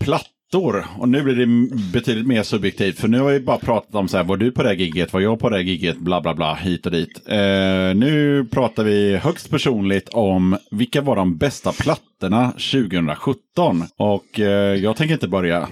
plattor. 0.51 0.85
Och 0.99 1.09
nu 1.09 1.21
blir 1.23 1.35
det 1.35 1.45
betydligt 1.93 2.27
mer 2.27 2.43
subjektivt. 2.43 2.99
För 2.99 3.07
nu 3.07 3.19
har 3.19 3.31
vi 3.31 3.39
bara 3.39 3.57
pratat 3.57 3.95
om 3.95 4.07
så 4.07 4.17
här, 4.17 4.23
var 4.23 4.37
du 4.37 4.51
på 4.51 4.63
det 4.63 4.69
här 4.69 4.75
gigget, 4.75 5.13
var 5.13 5.19
jag 5.21 5.39
på 5.39 5.49
det 5.49 5.55
här 5.55 5.63
gigget, 5.63 5.97
bla 5.97 6.21
bla 6.21 6.33
bla, 6.35 6.53
hit 6.55 6.85
och 6.85 6.91
dit. 6.91 7.21
Eh, 7.27 7.35
nu 7.95 8.45
pratar 8.51 8.83
vi 8.83 9.17
högst 9.17 9.49
personligt 9.49 10.09
om 10.09 10.57
vilka 10.71 11.01
var 11.01 11.15
de 11.15 11.37
bästa 11.37 11.71
plattorna 11.71 12.51
2017. 12.51 13.83
Och 13.97 14.39
eh, 14.39 14.75
jag 14.75 14.95
tänker 14.95 15.13
inte 15.13 15.27
börja. 15.27 15.57
Eh, 15.61 15.67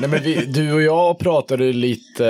nej, 0.00 0.08
men 0.08 0.22
vi, 0.22 0.44
du 0.46 0.72
och 0.72 0.82
jag 0.82 1.18
pratade 1.18 1.72
lite 1.72 2.26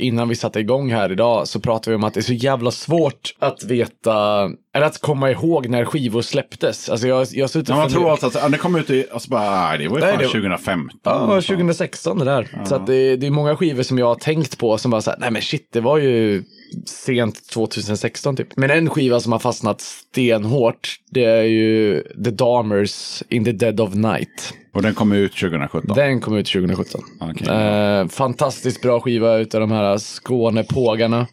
eh, 0.00 0.06
innan 0.06 0.28
vi 0.28 0.34
satte 0.34 0.60
igång 0.60 0.92
här 0.92 1.12
idag. 1.12 1.48
Så 1.48 1.60
pratade 1.60 1.90
vi 1.90 1.96
om 1.96 2.04
att 2.04 2.14
det 2.14 2.20
är 2.20 2.22
så 2.22 2.32
jävla 2.32 2.70
svårt 2.70 3.34
att 3.38 3.64
veta, 3.64 4.44
eller 4.74 4.86
att 4.86 5.00
komma 5.00 5.30
ihåg 5.30 5.68
när 5.68 5.84
skivor 5.84 6.22
släpptes. 6.22 6.88
Alltså 6.88 7.08
jag, 7.08 7.26
jag 7.30 7.50
suttit 7.50 7.68
Ja, 7.68 7.76
man 7.76 7.90
tror 7.90 8.10
alltså 8.10 8.38
att 8.38 8.52
det 8.52 8.58
kom 8.58 8.76
ut 8.76 8.90
i, 8.90 9.06
alltså 9.12 9.30
bara, 9.30 9.50
nej, 9.50 9.78
det 9.78 9.88
var 9.88 9.96
ju 9.98 10.00
Nej, 10.04 10.10
fan 10.10 10.18
det 10.18 10.24
var- 10.26 10.32
2015. 10.32 10.89
Ja, 11.02 11.18
det 11.20 11.26
var 11.26 11.40
2016 11.40 12.18
det 12.18 12.24
där. 12.24 12.64
Så 12.64 12.74
att 12.74 12.86
det, 12.86 13.16
det 13.16 13.26
är 13.26 13.30
många 13.30 13.56
skivor 13.56 13.82
som 13.82 13.98
jag 13.98 14.06
har 14.06 14.14
tänkt 14.14 14.58
på 14.58 14.78
som 14.78 14.90
bara 14.90 15.00
såhär, 15.00 15.18
nej 15.20 15.30
men 15.30 15.42
shit, 15.42 15.68
det 15.72 15.80
var 15.80 15.98
ju 15.98 16.42
sent 16.86 17.48
2016 17.50 18.36
typ. 18.36 18.56
Men 18.56 18.70
en 18.70 18.90
skiva 18.90 19.20
som 19.20 19.32
har 19.32 19.38
fastnat 19.38 19.80
stenhårt, 19.80 20.96
det 21.10 21.24
är 21.24 21.42
ju 21.42 22.02
The 22.24 22.30
Dahmers 22.30 23.22
In 23.28 23.44
the 23.44 23.52
Dead 23.52 23.80
of 23.80 23.94
Night. 23.94 24.54
Och 24.74 24.82
den 24.82 24.94
kom 24.94 25.12
ut 25.12 25.32
2017. 25.32 25.94
Den 25.94 26.20
kom 26.20 26.36
ut 26.36 26.46
2017. 26.46 27.00
Okej. 27.20 27.48
Eh, 27.48 28.08
fantastiskt 28.08 28.82
bra 28.82 29.00
skiva 29.00 29.38
utav 29.38 29.60
de 29.60 29.70
här 29.70 29.98
Skånepågarna. 29.98 31.26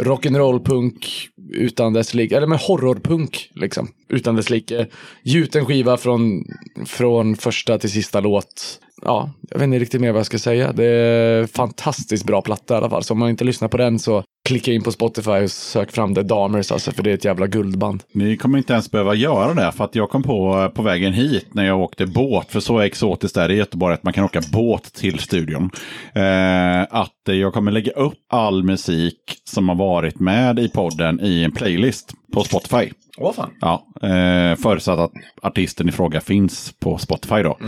Rock'n'roll-punk 0.00 1.06
utan 1.52 1.92
dess 1.92 2.14
like, 2.14 2.36
eller 2.36 2.46
med 2.46 2.58
horrorpunk 2.58 3.50
liksom, 3.54 3.88
utan 4.08 4.36
dess 4.36 4.50
like. 4.50 4.86
Gjuten 5.22 5.66
skiva 5.66 5.96
från, 5.96 6.44
från 6.86 7.36
första 7.36 7.78
till 7.78 7.90
sista 7.90 8.20
låt. 8.20 8.78
Ja, 9.04 9.30
jag 9.50 9.58
vet 9.58 9.64
inte 9.64 9.78
riktigt 9.78 10.00
mer 10.00 10.12
vad 10.12 10.18
jag 10.18 10.26
ska 10.26 10.38
säga. 10.38 10.72
Det 10.72 10.84
är 10.84 11.46
fantastiskt 11.46 12.24
bra 12.24 12.42
platta 12.42 12.74
i 12.74 12.76
alla 12.76 12.90
fall. 12.90 13.02
Så 13.02 13.14
om 13.14 13.18
man 13.18 13.30
inte 13.30 13.44
lyssnar 13.44 13.68
på 13.68 13.76
den 13.76 13.98
så 13.98 14.24
klicka 14.48 14.72
in 14.72 14.82
på 14.82 14.92
Spotify 14.92 15.30
och 15.30 15.50
sök 15.50 15.92
fram 15.92 16.14
The 16.14 16.22
Dahmers 16.22 16.72
alltså, 16.72 16.92
för 16.92 17.02
det 17.02 17.10
är 17.10 17.14
ett 17.14 17.24
jävla 17.24 17.46
guldband. 17.46 18.02
Ni 18.12 18.36
kommer 18.36 18.58
inte 18.58 18.72
ens 18.72 18.90
behöva 18.90 19.14
göra 19.14 19.54
det, 19.54 19.72
för 19.72 19.84
att 19.84 19.94
jag 19.94 20.10
kom 20.10 20.22
på 20.22 20.70
på 20.74 20.82
vägen 20.82 21.12
hit 21.12 21.46
när 21.52 21.64
jag 21.64 21.80
åkte 21.80 22.06
båt, 22.06 22.52
för 22.52 22.60
så 22.60 22.80
exotiskt 22.80 23.36
är 23.36 23.48
det 23.48 23.54
i 23.54 23.56
Göteborg 23.56 23.94
att 23.94 24.02
man 24.02 24.12
kan 24.12 24.24
åka 24.24 24.40
båt 24.52 24.94
till 24.94 25.18
studion. 25.18 25.70
Eh, 26.14 26.82
att 26.90 27.12
jag 27.24 27.52
kommer 27.52 27.72
lägga 27.72 27.92
upp 27.92 28.18
all 28.28 28.64
musik 28.64 29.18
som 29.44 29.68
har 29.68 29.76
varit 29.76 30.20
med 30.20 30.58
i 30.58 30.68
podden 30.68 31.20
i 31.22 31.42
en 31.42 31.52
playlist 31.52 32.12
på 32.32 32.44
Spotify. 32.44 32.92
Åh 33.18 33.32
fan. 33.32 33.50
Ja, 33.60 33.86
eh, 34.02 34.56
förutsatt 34.56 34.98
att 34.98 35.12
artisten 35.42 35.88
i 35.88 35.92
fråga 35.92 36.20
finns 36.20 36.74
på 36.80 36.98
Spotify 36.98 37.42
då. 37.42 37.58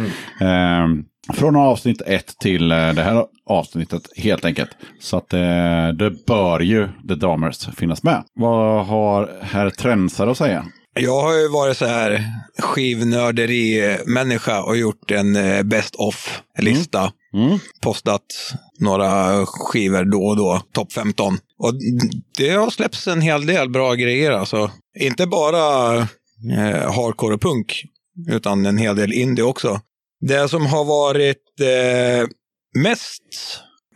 Eh, 0.41 0.87
från 1.33 1.57
avsnitt 1.57 2.03
ett 2.07 2.39
till 2.39 2.73
eh, 2.73 2.93
det 2.93 3.03
här 3.03 3.27
avsnittet 3.47 4.03
helt 4.17 4.45
enkelt. 4.45 4.71
Så 5.01 5.17
att 5.17 5.33
eh, 5.33 5.89
det 5.89 6.27
bör 6.27 6.61
ju 6.61 6.89
The 7.09 7.15
Dahmers 7.15 7.69
finnas 7.77 8.03
med. 8.03 8.25
Vad 8.35 8.87
har 8.87 9.39
herr 9.43 9.71
Trensar 9.71 10.27
att 10.27 10.39
säga? 10.39 10.67
Jag 11.01 11.23
har 11.23 11.35
ju 11.35 11.49
varit 11.49 11.77
så 11.77 11.87
här 11.87 12.25
skivnörderi-människa 12.59 14.63
och 14.63 14.77
gjort 14.77 15.11
en 15.11 15.37
eh, 15.37 15.63
best 15.63 15.95
of-lista. 15.95 17.13
Mm. 17.35 17.59
Postat 17.81 18.25
några 18.79 19.47
skivor 19.47 20.05
då 20.05 20.27
och 20.27 20.37
då, 20.37 20.63
topp 20.73 20.93
15. 20.93 21.39
Och 21.59 21.73
det 22.39 22.51
har 22.51 22.71
släppts 22.71 23.07
en 23.07 23.21
hel 23.21 23.47
del 23.47 23.71
bra 23.71 23.95
grejer 23.95 24.31
alltså. 24.31 24.71
Inte 25.01 25.27
bara 25.27 25.99
eh, 25.99 26.93
hardcore 26.93 27.35
och 27.35 27.41
punk, 27.41 27.83
utan 28.31 28.67
en 28.67 28.79
hel 28.79 28.97
del 28.97 29.13
indie 29.13 29.45
också. 29.45 29.81
Det 30.29 30.49
som 30.49 30.67
har 30.67 30.85
varit 30.85 31.61
eh, 31.61 32.29
mest 32.83 33.23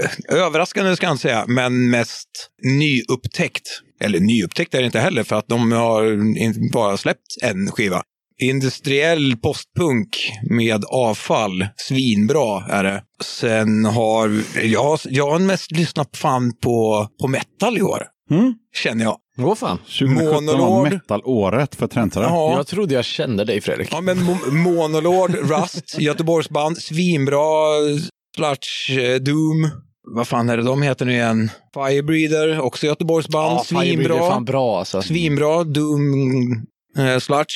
eh, 0.03 0.37
överraskande 0.37 0.97
ska 0.97 1.07
jag 1.07 1.19
säga, 1.19 1.45
men 1.49 1.91
mest 1.91 2.29
nyupptäckt. 2.63 3.69
Eller 4.01 4.21
nyupptäckt 4.21 4.75
är 4.75 4.79
det 4.79 4.87
inte 4.87 5.01
heller, 5.01 5.23
för 5.23 5.37
att 5.37 5.49
de 5.49 5.73
har 5.73 6.73
bara 6.73 6.97
släppt 6.97 7.43
en 7.43 7.71
skiva. 7.71 8.03
Industriell 8.41 9.37
postpunk 9.37 10.09
med 10.51 10.85
avfall. 10.85 11.67
Svinbra 11.77 12.65
är 12.69 12.85
det. 12.85 13.03
Sen 13.25 13.85
har 13.85 14.43
jag, 14.63 14.99
jag 15.05 15.31
har 15.31 15.39
mest 15.39 15.71
lyssnat 15.71 16.17
fan 16.17 16.53
på, 16.57 17.09
på 17.21 17.29
metal 17.29 17.79
i 17.79 17.83
år. 17.83 18.03
Mm. 18.31 18.55
Känner 18.75 19.05
jag. 19.05 19.17
Åh 19.39 19.55
fan. 19.55 19.79
2017 19.79 20.33
var 20.33 20.41
Monolord. 20.57 20.93
metalåret 20.93 21.75
för 21.75 21.87
Trensare. 21.87 22.25
Ja. 22.25 22.53
Jag 22.57 22.67
trodde 22.67 22.95
jag 22.95 23.05
kände 23.05 23.45
dig 23.45 23.61
Fredrik. 23.61 23.89
Ja, 23.93 24.01
men 24.01 24.19
Mo- 24.19 24.51
Monolord, 24.53 25.35
Rust, 25.35 25.99
Göteborgsband, 25.99 26.79
svinbra, 26.79 27.39
Sludge, 28.37 28.99
eh, 29.11 29.17
Doom. 29.17 29.71
Vad 30.15 30.29
fan 30.29 30.49
är 30.49 30.57
det 30.57 30.63
de 30.63 30.83
heter 30.83 31.05
nu 31.07 31.13
igen? 31.13 31.51
Firebreather, 31.75 32.61
också 32.61 32.87
Göteborgsband, 32.87 33.53
Ja, 33.59 33.65
Firebreather 33.65 33.93
är 33.93 34.09
svinbra. 34.19 34.31
fan 34.31 34.45
bra 34.45 34.79
alltså. 34.79 35.03
Svinbra, 35.03 35.65
Doom, 35.65 36.03
eh, 36.99 37.19
Sludge. 37.19 37.55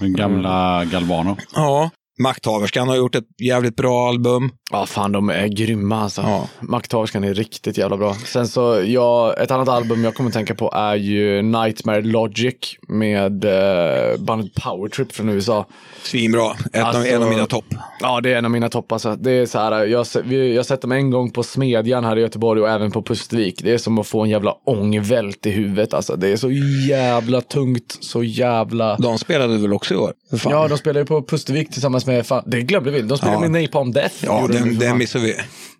Den 0.00 0.12
gamla 0.12 0.84
Galvano. 0.84 1.36
Ja. 1.54 1.90
Makthaverskan 2.22 2.88
har 2.88 2.96
gjort 2.96 3.14
ett 3.14 3.24
jävligt 3.42 3.76
bra 3.76 4.08
album. 4.08 4.50
Ja, 4.72 4.86
fan 4.86 5.12
de 5.12 5.30
är 5.30 5.46
grymma 5.48 6.02
alltså. 6.02 6.22
Ja. 6.22 6.48
Makthaverskan 6.60 7.24
är 7.24 7.34
riktigt 7.34 7.78
jävla 7.78 7.96
bra. 7.96 8.14
Sen 8.14 8.48
så, 8.48 8.82
ja, 8.86 9.34
ett 9.34 9.50
annat 9.50 9.68
album 9.68 10.04
jag 10.04 10.14
kommer 10.14 10.30
tänka 10.30 10.54
på 10.54 10.72
är 10.74 10.94
ju 10.94 11.42
Nightmare 11.42 12.02
Logic 12.02 12.54
med 12.88 13.44
eh, 13.44 14.18
bandet 14.18 14.54
Powertrip 14.54 15.12
från 15.12 15.28
USA. 15.28 15.66
Svinbra. 16.02 16.50
Ett 16.72 16.80
av, 16.80 16.86
Alltså- 16.86 17.06
en 17.06 17.22
av 17.22 17.28
mina 17.28 17.46
topp. 17.46 17.64
Ja, 18.00 18.20
det 18.20 18.32
är 18.32 18.36
en 18.38 18.44
av 18.44 18.50
mina 18.50 18.68
toppar. 18.68 18.96
Alltså. 18.96 19.16
Det 19.16 19.30
är 19.32 19.46
så 19.46 19.58
här, 19.58 19.86
jag, 19.86 20.06
vi- 20.24 20.54
jag 20.54 20.66
sett 20.66 20.80
dem 20.82 20.92
en 20.92 21.10
gång 21.10 21.30
på 21.30 21.42
Smedjan 21.42 22.04
här 22.04 22.16
i 22.18 22.20
Göteborg 22.20 22.60
och 22.62 22.68
även 22.68 22.90
på 22.90 23.02
Pustervik. 23.02 23.60
Det 23.62 23.72
är 23.72 23.78
som 23.78 23.98
att 23.98 24.06
få 24.06 24.20
en 24.22 24.30
jävla 24.30 24.54
ångvält 24.66 25.46
i 25.46 25.50
huvudet. 25.50 25.94
Alltså. 25.94 26.16
Det 26.16 26.28
är 26.28 26.36
så 26.36 26.50
jävla 26.88 27.40
tungt, 27.40 27.98
så 28.00 28.22
jävla... 28.22 28.96
De 28.96 29.18
spelade 29.18 29.58
väl 29.58 29.72
också 29.72 29.94
i 29.94 29.96
år? 29.96 30.12
Ja, 30.44 30.68
de 30.68 30.78
spelar 30.78 31.00
ju 31.00 31.06
på 31.06 31.22
Pustervik 31.22 31.70
tillsammans 31.70 32.06
med, 32.06 32.26
fan, 32.26 32.42
det 32.46 32.60
glömde 32.62 32.90
vi, 32.90 33.02
de 33.02 33.18
spelar 33.18 33.32
Ja. 33.34 33.48
med 33.48 33.62
Napalm 33.62 33.92
Death. 33.92 34.14
ja 34.24 34.46
den, 34.64 34.78
den 34.78 34.88
fan. 34.88 34.98
missade 34.98 35.24
vi. 35.24 35.36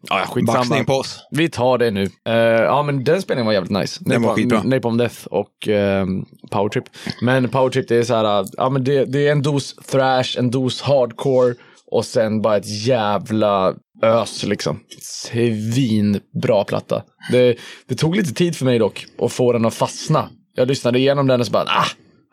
Ja, 0.08 0.24
skitsamma. 0.26 0.84
På 0.84 0.92
oss. 0.92 1.26
Vi 1.30 1.48
tar 1.48 1.78
det 1.78 1.90
nu. 1.90 2.02
Eh, 2.28 2.34
ja, 2.34 2.82
men 2.82 3.04
den 3.04 3.22
spelningen 3.22 3.46
var 3.46 3.52
jävligt 3.52 3.72
nice. 3.72 4.00
Den 4.04 4.22
var 4.22 4.34
skitbra. 4.34 4.62
Napalm 4.62 4.96
Death 4.96 5.26
och 5.26 5.68
uh, 5.68 6.06
Powertrip. 6.50 6.84
Men 7.22 7.48
Powertrip, 7.48 7.88
det 7.88 7.96
är 7.96 8.02
så 8.02 8.14
här, 8.14 8.46
ja 8.52 8.70
men 8.70 8.84
det, 8.84 9.04
det 9.04 9.28
är 9.28 9.32
en 9.32 9.42
dos 9.42 9.74
thrash, 9.74 10.38
en 10.38 10.50
dos 10.50 10.82
hardcore 10.82 11.54
och 11.90 12.04
sen 12.04 12.42
bara 12.42 12.56
ett 12.56 12.86
jävla 12.86 13.74
ös 14.02 14.44
liksom. 14.44 14.80
Svinbra 15.00 16.64
platta. 16.64 17.02
Det, 17.32 17.56
det 17.88 17.94
tog 17.94 18.16
lite 18.16 18.34
tid 18.34 18.56
för 18.56 18.64
mig 18.64 18.78
dock 18.78 19.06
att 19.18 19.32
få 19.32 19.52
den 19.52 19.64
att 19.64 19.74
fastna. 19.74 20.28
Jag 20.54 20.68
lyssnade 20.68 20.98
igenom 20.98 21.26
den 21.26 21.40
och 21.40 21.46
så 21.46 21.52
bara, 21.52 21.64
ah, 21.64 21.86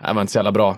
det 0.07 0.13
var 0.13 0.21
inte 0.21 0.33
så 0.33 0.37
jävla 0.37 0.51
bra. 0.51 0.69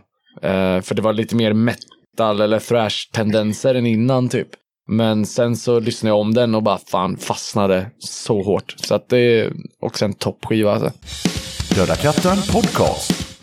Eh, 0.42 0.82
för 0.82 0.94
det 0.96 1.02
var 1.02 1.14
lite 1.14 1.36
mer 1.36 1.54
metal 1.54 2.42
eller 2.42 2.60
thrash-tendenser 2.60 3.76
än 3.76 3.86
innan 3.86 4.30
typ. 4.30 4.48
Men 4.92 5.26
sen 5.26 5.56
så 5.56 5.80
lyssnade 5.80 6.12
jag 6.12 6.20
om 6.20 6.34
den 6.34 6.56
och 6.56 6.64
bara 6.64 6.78
fan 6.78 7.18
fastnade 7.18 7.92
så 8.00 8.44
hårt. 8.44 8.76
Så 8.78 8.96
att 8.96 9.10
det 9.10 9.20
är 9.20 9.54
också 9.80 10.06
en 10.06 10.14
toppskiva 10.14 10.72
alltså. 10.72 10.92
Döda 11.76 11.96
katten 11.96 12.38
podcast. 12.52 13.38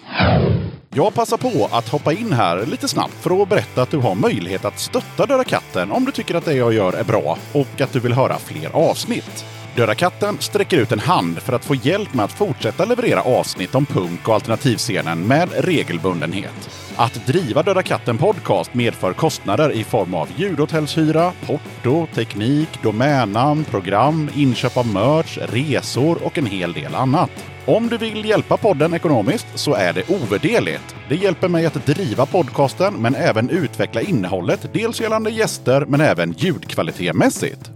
Jag 0.94 1.14
passar 1.14 1.36
på 1.36 1.68
att 1.73 1.89
hoppa 1.89 2.12
in 2.12 2.32
här 2.32 2.66
lite 2.66 2.89
snabbt 2.89 3.14
för 3.14 3.43
att 3.43 3.48
berätta 3.48 3.82
att 3.82 3.90
du 3.90 3.98
har 3.98 4.14
möjlighet 4.14 4.64
att 4.64 4.78
stötta 4.78 5.27
Döda 5.27 5.44
katten 5.44 5.93
om 5.93 6.05
du 6.05 6.12
tycker 6.12 6.35
att 6.35 6.44
det 6.44 6.55
jag 6.55 6.73
gör 6.73 6.93
är 6.93 7.05
bra 7.05 7.39
och 7.52 7.81
att 7.81 7.93
du 7.93 8.01
vill 8.01 8.12
höra 8.12 8.39
fler 8.39 8.70
avsnitt. 8.77 9.44
Döda 9.77 9.94
katten 9.94 10.36
sträcker 10.40 10.78
ut 10.78 10.93
en 10.93 10.98
hand 10.98 11.39
för 11.39 11.52
att 11.52 11.64
få 11.64 11.74
hjälp 11.74 12.14
med 12.14 12.24
att 12.24 12.32
fortsätta 12.32 12.85
leverera 12.85 13.23
avsnitt 13.23 13.74
om 13.74 13.86
punk 13.86 14.28
och 14.28 14.35
alternativscenen 14.35 15.27
med 15.27 15.48
regelbundenhet. 15.56 16.85
Att 16.98 17.27
driva 17.27 17.62
Döda 17.62 17.82
katten 17.82 18.18
Podcast 18.18 18.74
medför 18.74 19.12
kostnader 19.12 19.73
i 19.73 19.85
form 19.85 20.14
av 20.14 20.28
ljudhotellshyra, 20.36 21.32
porto, 21.47 22.06
teknik, 22.14 22.68
domännamn, 22.82 23.64
program, 23.64 24.31
inköp 24.35 24.77
av 24.77 24.86
merch, 24.86 25.39
resor 25.39 26.18
och 26.24 26.39
en 26.39 26.47
hel 26.47 26.73
del 26.73 26.94
annat. 26.94 27.31
Om 27.66 27.89
du 27.89 27.98
vill 27.98 28.24
hjälpa 28.24 28.56
podden 28.56 28.94
ekonomiskt 28.94 29.47
så 29.55 29.74
är 29.74 29.93
det 29.93 30.10
ovärderligt. 30.10 30.94
Det 31.09 31.16
hjälper 31.16 31.48
mig 31.48 31.66
att 31.66 31.86
driva 31.86 32.27
podcasten 32.27 32.94
men 32.94 33.14
även 33.14 33.51
utveckla 33.51 34.01
innehållet, 34.01 34.68
dels 34.73 35.01
gällande 35.01 35.31
gäster 35.31 35.85
men 35.89 36.01
även 36.01 36.32
ljudkvalitetmässigt. 36.32 37.76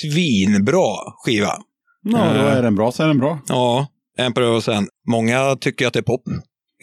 Svinbra 0.00 0.86
skiva. 1.24 1.52
Ja, 2.02 2.18
då 2.34 2.40
är 2.40 2.62
den 2.62 2.74
bra 2.74 2.92
så 2.92 3.02
är 3.02 3.06
den 3.08 3.18
bra. 3.18 3.38
Ja, 3.48 3.86
en 4.18 4.34
pröv 4.34 4.54
och 4.54 4.64
sen. 4.64 4.88
Många 5.08 5.56
tycker 5.56 5.86
att 5.86 5.92
det 5.92 5.98
är 5.98 6.02
pop 6.02 6.22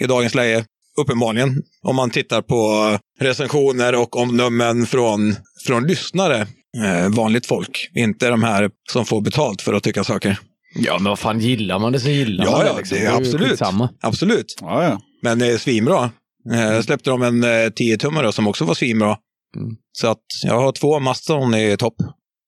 i 0.02 0.06
dagens 0.08 0.36
läge. 0.36 0.66
Uppenbarligen. 1.02 1.64
Om 1.84 1.96
man 1.96 2.10
tittar 2.10 2.42
på 2.42 2.98
recensioner 3.20 3.96
och 3.96 4.18
omdömen 4.18 4.86
från, 4.86 5.36
från 5.66 5.88
lyssnare. 5.88 6.48
Eh, 6.78 7.10
vanligt 7.10 7.46
folk. 7.46 7.90
Inte 7.96 8.30
de 8.30 8.44
här 8.44 8.70
som 8.92 9.06
får 9.06 9.22
betalt 9.22 9.62
för 9.62 9.74
att 9.74 9.84
tycka 9.84 10.04
saker. 10.04 10.40
Ja, 10.76 10.94
men 10.94 11.10
vad 11.10 11.20
fan, 11.20 11.40
gillar 11.40 11.80
man 11.80 11.92
det 11.92 12.00
så 12.00 12.10
gillar 12.10 12.46
Ja, 12.46 12.52
man 12.52 12.66
ja, 12.66 12.74
det. 12.74 12.78
Liksom. 12.80 12.98
det 12.98 13.06
är 13.06 13.18
absolut. 13.18 13.50
skitsamma. 13.50 13.90
Absolut. 14.02 14.58
Ja, 14.62 14.84
ja. 14.84 15.02
Men 15.22 15.40
det 15.40 15.48
är 15.48 15.58
svinbra. 15.58 16.12
Eh, 16.54 16.82
släppte 16.82 17.10
de 17.10 17.22
en 17.22 17.44
eh, 17.44 17.48
10-tummare 17.48 18.32
som 18.32 18.48
också 18.48 18.66
var 18.66 18.74
svinbra. 18.74 19.18
Mm. 19.56 19.76
Så 19.92 20.08
att 20.08 20.24
jag 20.44 20.62
har 20.62 20.72
två 20.72 21.00
Mastodon 21.00 21.56
i 21.56 21.78
topp. 21.78 21.96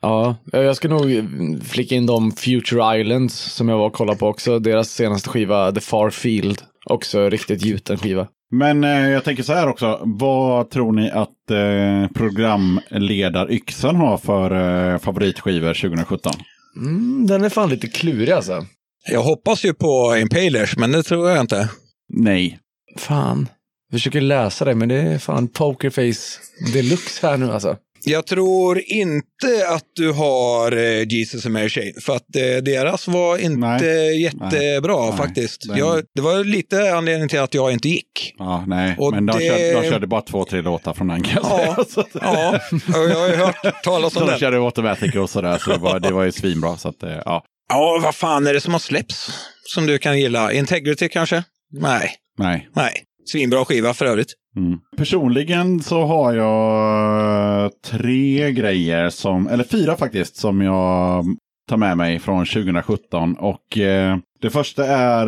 Ja, 0.01 0.35
jag 0.51 0.75
ska 0.75 0.87
nog 0.87 1.29
flika 1.63 1.95
in 1.95 2.05
de 2.05 2.31
Future 2.31 2.99
Islands 3.01 3.35
som 3.35 3.69
jag 3.69 3.77
var 3.77 3.85
och 3.85 3.93
kollade 3.93 4.19
på 4.19 4.27
också. 4.27 4.59
Deras 4.59 4.89
senaste 4.89 5.29
skiva, 5.29 5.71
The 5.71 5.81
Far 5.81 6.09
Field. 6.09 6.61
Också 6.85 7.29
riktigt 7.29 7.65
gjuten 7.65 7.97
skiva. 7.97 8.27
Men 8.51 8.83
eh, 8.83 9.09
jag 9.09 9.23
tänker 9.23 9.43
så 9.43 9.53
här 9.53 9.67
också. 9.67 9.99
Vad 10.03 10.69
tror 10.69 10.91
ni 10.91 11.11
att 11.11 11.51
eh, 11.51 12.11
programledaryxan 12.13 13.95
har 13.95 14.17
för 14.17 14.51
eh, 14.93 14.99
favoritskivor 14.99 15.73
2017? 15.73 16.33
Mm, 16.77 17.27
den 17.27 17.43
är 17.43 17.49
fan 17.49 17.69
lite 17.69 17.87
klurig 17.87 18.31
alltså. 18.31 18.65
Jag 19.11 19.21
hoppas 19.21 19.65
ju 19.65 19.73
på 19.73 20.17
Impalers, 20.21 20.77
men 20.77 20.91
det 20.91 21.03
tror 21.03 21.29
jag 21.29 21.39
inte. 21.39 21.69
Nej. 22.13 22.59
Fan. 22.97 23.49
Jag 23.89 23.99
försöker 23.99 24.21
läsa 24.21 24.65
det, 24.65 24.75
men 24.75 24.89
det 24.89 24.95
är 24.95 25.17
fan 25.17 25.47
Pokerface 25.47 26.39
deluxe 26.73 27.27
här 27.27 27.37
nu 27.37 27.51
alltså. 27.51 27.77
Jag 28.03 28.25
tror 28.27 28.81
inte 28.85 29.67
att 29.69 29.83
du 29.95 30.11
har 30.11 30.71
eh, 30.77 31.03
Jesus 31.07 31.45
and 31.45 31.53
Mary 31.53 31.69
Chain, 31.69 31.93
för 32.01 32.15
att 32.15 32.35
eh, 32.35 32.41
deras 32.63 33.07
var 33.07 33.37
inte 33.37 33.57
Nej. 33.85 34.21
jättebra 34.21 35.05
Nej. 35.09 35.17
faktiskt. 35.17 35.67
Den- 35.67 35.77
Jag, 35.77 36.03
det 36.15 36.21
var 36.21 36.43
lite 36.43 36.93
anledning 36.95 37.29
till 37.29 37.39
att 37.39 37.53
jag 37.53 37.71
inte 37.71 37.89
gick. 37.89 38.33
Ja, 38.37 38.63
nej. 38.67 38.95
Och 38.99 39.11
Men 39.13 39.25
de, 39.25 39.37
det- 39.39 39.47
körde, 39.47 39.81
de 39.81 39.89
körde 39.89 40.07
bara 40.07 40.21
två, 40.21 40.45
tre 40.45 40.61
låtar 40.61 40.93
från 40.93 41.07
den 41.07 41.23
kan 41.23 41.43
Ja, 41.49 41.85
ja, 42.13 42.59
jag 42.93 43.19
har 43.19 43.27
ju 43.29 43.35
hört 43.35 43.83
talas 43.83 44.15
om 44.15 44.21
de 44.25 44.29
den. 44.29 44.39
körde 44.39 44.57
Automatic 44.57 45.15
och 45.15 45.29
sådär, 45.29 45.57
så 45.57 45.71
det 45.71 45.77
var, 45.77 45.99
det 45.99 46.11
var 46.11 46.23
ju 46.23 46.31
svinbra. 46.31 46.77
Så 46.77 46.89
att, 46.89 47.03
eh, 47.03 47.09
ja, 47.25 47.43
Ja, 47.69 47.99
vad 48.03 48.15
fan 48.15 48.47
är 48.47 48.53
det 48.53 48.61
som 48.61 48.73
har 48.73 48.79
släppts 48.79 49.29
som 49.73 49.85
du 49.85 49.97
kan 49.97 50.19
gilla? 50.19 50.53
Integrity 50.53 51.09
kanske? 51.09 51.43
Nej, 51.71 52.11
nej. 52.37 52.69
nej. 52.75 53.03
Svinbra 53.31 53.65
skiva 53.65 53.93
för 53.93 54.05
övrigt. 54.05 54.33
Mm. 54.55 54.79
Personligen 54.97 55.79
så 55.79 56.05
har 56.05 56.33
jag 56.33 57.63
eh, 57.63 57.69
tre 57.85 58.51
grejer, 58.51 59.09
som, 59.09 59.47
eller 59.47 59.63
fyra 59.63 59.95
faktiskt, 59.95 60.35
som 60.35 60.61
jag 60.61 61.25
tar 61.69 61.77
med 61.77 61.97
mig 61.97 62.19
från 62.19 62.45
2017. 62.45 63.35
Och 63.35 63.77
eh, 63.77 64.17
det 64.41 64.49
första 64.49 64.85
är 64.85 65.27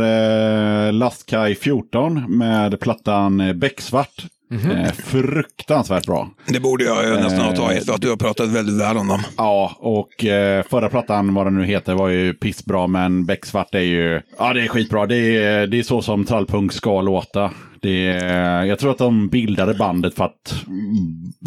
eh, 0.87 0.93
Lastkaj 0.93 1.55
14 1.55 2.37
med 2.37 2.79
plattan 2.79 3.41
eh, 3.41 3.53
Becksvart. 3.53 4.25
Eh, 4.51 4.91
fruktansvärt 4.91 6.05
bra. 6.05 6.29
Det 6.47 6.59
borde 6.59 6.83
jag 6.83 7.05
ju 7.05 7.11
nästan 7.11 7.39
ha 7.39 7.55
tagit 7.55 7.85
för 7.85 7.93
att 7.93 8.01
du 8.01 8.09
har 8.09 8.17
pratat 8.17 8.49
väldigt 8.49 8.81
väl 8.81 8.97
om 8.97 9.07
dem. 9.07 9.19
Ja, 9.37 9.77
och 9.79 10.25
eh, 10.25 10.63
förra 10.63 10.89
plattan, 10.89 11.33
vad 11.33 11.45
den 11.45 11.55
nu 11.55 11.65
heter, 11.65 11.93
var 11.93 12.09
ju 12.09 12.33
pissbra, 12.33 12.87
men 12.87 13.25
Becksvart 13.25 13.75
är 13.75 13.79
ju... 13.79 14.21
Ja, 14.37 14.53
det 14.53 14.61
är 14.61 14.67
skitbra. 14.67 15.05
Det 15.05 15.17
är, 15.17 15.67
det 15.67 15.79
är 15.79 15.83
så 15.83 16.01
som 16.01 16.25
trallpunk 16.25 16.73
ska 16.73 17.01
låta. 17.01 17.51
Det 17.81 18.07
är, 18.07 18.63
jag 18.63 18.79
tror 18.79 18.91
att 18.91 18.97
de 18.97 19.27
bildade 19.29 19.73
bandet 19.73 20.15
för 20.15 20.23
att 20.23 20.55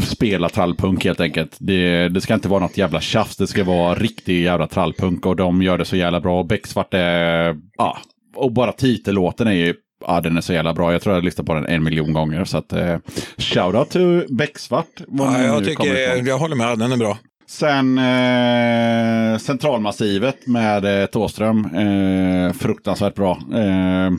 spela 0.03 0.49
trallpunk 0.49 1.05
helt 1.05 1.21
enkelt. 1.21 1.57
Det, 1.59 2.09
det 2.09 2.21
ska 2.21 2.35
inte 2.35 2.49
vara 2.49 2.61
något 2.61 2.79
jävla 2.79 3.01
tjafs, 3.01 3.37
det 3.37 3.47
ska 3.47 3.65
vara 3.65 3.95
riktig 3.95 4.43
jävla 4.43 4.67
trallpunk 4.67 5.27
och 5.27 5.37
de 5.37 5.63
gör 5.63 5.79
det 5.79 5.85
så 5.85 5.97
jävla 5.97 6.21
bra. 6.21 6.43
Becksvart 6.43 6.95
är... 6.95 7.57
Ja, 7.77 7.99
och 8.37 8.53
bara 8.53 8.73
titellåten 8.73 9.47
är 9.47 9.53
ju... 9.53 9.75
Ja, 10.01 10.21
den 10.21 10.37
är 10.37 10.41
så 10.41 10.53
jävla 10.53 10.75
bra. 10.75 10.93
Jag 10.93 11.03
tror 11.03 11.15
jag 11.15 11.21
har 11.21 11.25
lyssnat 11.25 11.47
på 11.47 11.55
den 11.55 11.67
en 11.67 11.85
miljon 11.85 12.13
gånger. 12.13 12.45
Så 12.45 12.59
att, 12.59 12.73
eh, 12.73 12.97
shoutout 13.39 13.91
till 13.91 14.27
Becksvart. 14.29 15.01
var 15.09 15.27
Ja, 15.27 15.43
jag, 15.43 15.65
tycker, 15.65 16.27
jag 16.27 16.39
håller 16.39 16.57
med, 16.57 16.79
den 16.79 16.93
är 16.93 16.97
bra. 16.97 17.19
Sen 17.49 17.99
eh, 17.99 19.39
Centralmassivet 19.39 20.47
med 20.47 21.01
eh, 21.03 21.07
Tåström. 21.07 21.65
Eh, 21.75 22.53
fruktansvärt 22.53 23.15
bra. 23.15 23.39
Eh, 23.55 24.11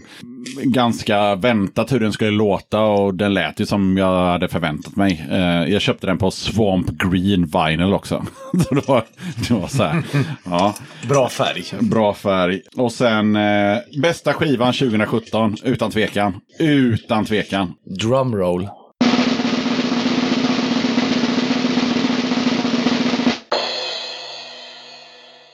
ganska 0.64 1.36
väntat 1.36 1.92
hur 1.92 2.00
den 2.00 2.14
skulle 2.14 2.32
låta 2.32 2.82
och 2.82 3.14
den 3.16 3.34
lät 3.34 3.60
ju 3.60 3.66
som 3.66 3.98
jag 3.98 4.32
hade 4.32 4.48
förväntat 4.48 4.96
mig. 4.96 5.28
Eh, 5.32 5.72
jag 5.74 5.82
köpte 5.82 6.08
den 6.08 6.18
på 6.18 6.32
Swamp 6.32 6.88
Green 6.90 7.46
Vinyl 7.46 7.94
också. 7.94 8.26
Så 8.68 8.76
det, 8.76 8.88
var, 8.88 9.04
det 9.48 9.54
var 9.54 9.68
så 9.68 9.84
här. 9.84 10.04
Ja, 10.46 10.74
Bra 11.10 11.30
färg. 11.30 11.64
bra 11.80 12.14
färg. 12.14 12.62
Och 12.76 12.92
sen 12.92 13.36
eh, 13.36 13.78
bästa 14.02 14.34
skivan 14.34 14.74
2017, 14.74 15.56
utan 15.64 15.92
tvekan. 15.92 16.34
Utan 16.60 17.26
tvekan. 17.26 17.74
Drumroll. 18.00 18.70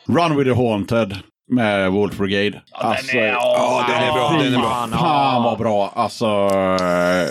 Run 0.07 0.35
with 0.37 0.49
the 0.49 0.55
Haunted 0.55 1.17
med 1.51 1.91
Wolf 1.91 2.17
Brigade. 2.17 2.61
Alltså, 2.71 3.17
Ja, 3.17 3.85
den 3.89 4.03
är 4.03 4.11
bra. 4.13 4.31
Den 4.43 4.53
är 4.53 4.57
bra. 4.59 4.87
Fan 4.99 5.43
vad 5.43 5.57
bra. 5.57 5.91
Alltså, 5.95 6.25
eh, 6.25 7.27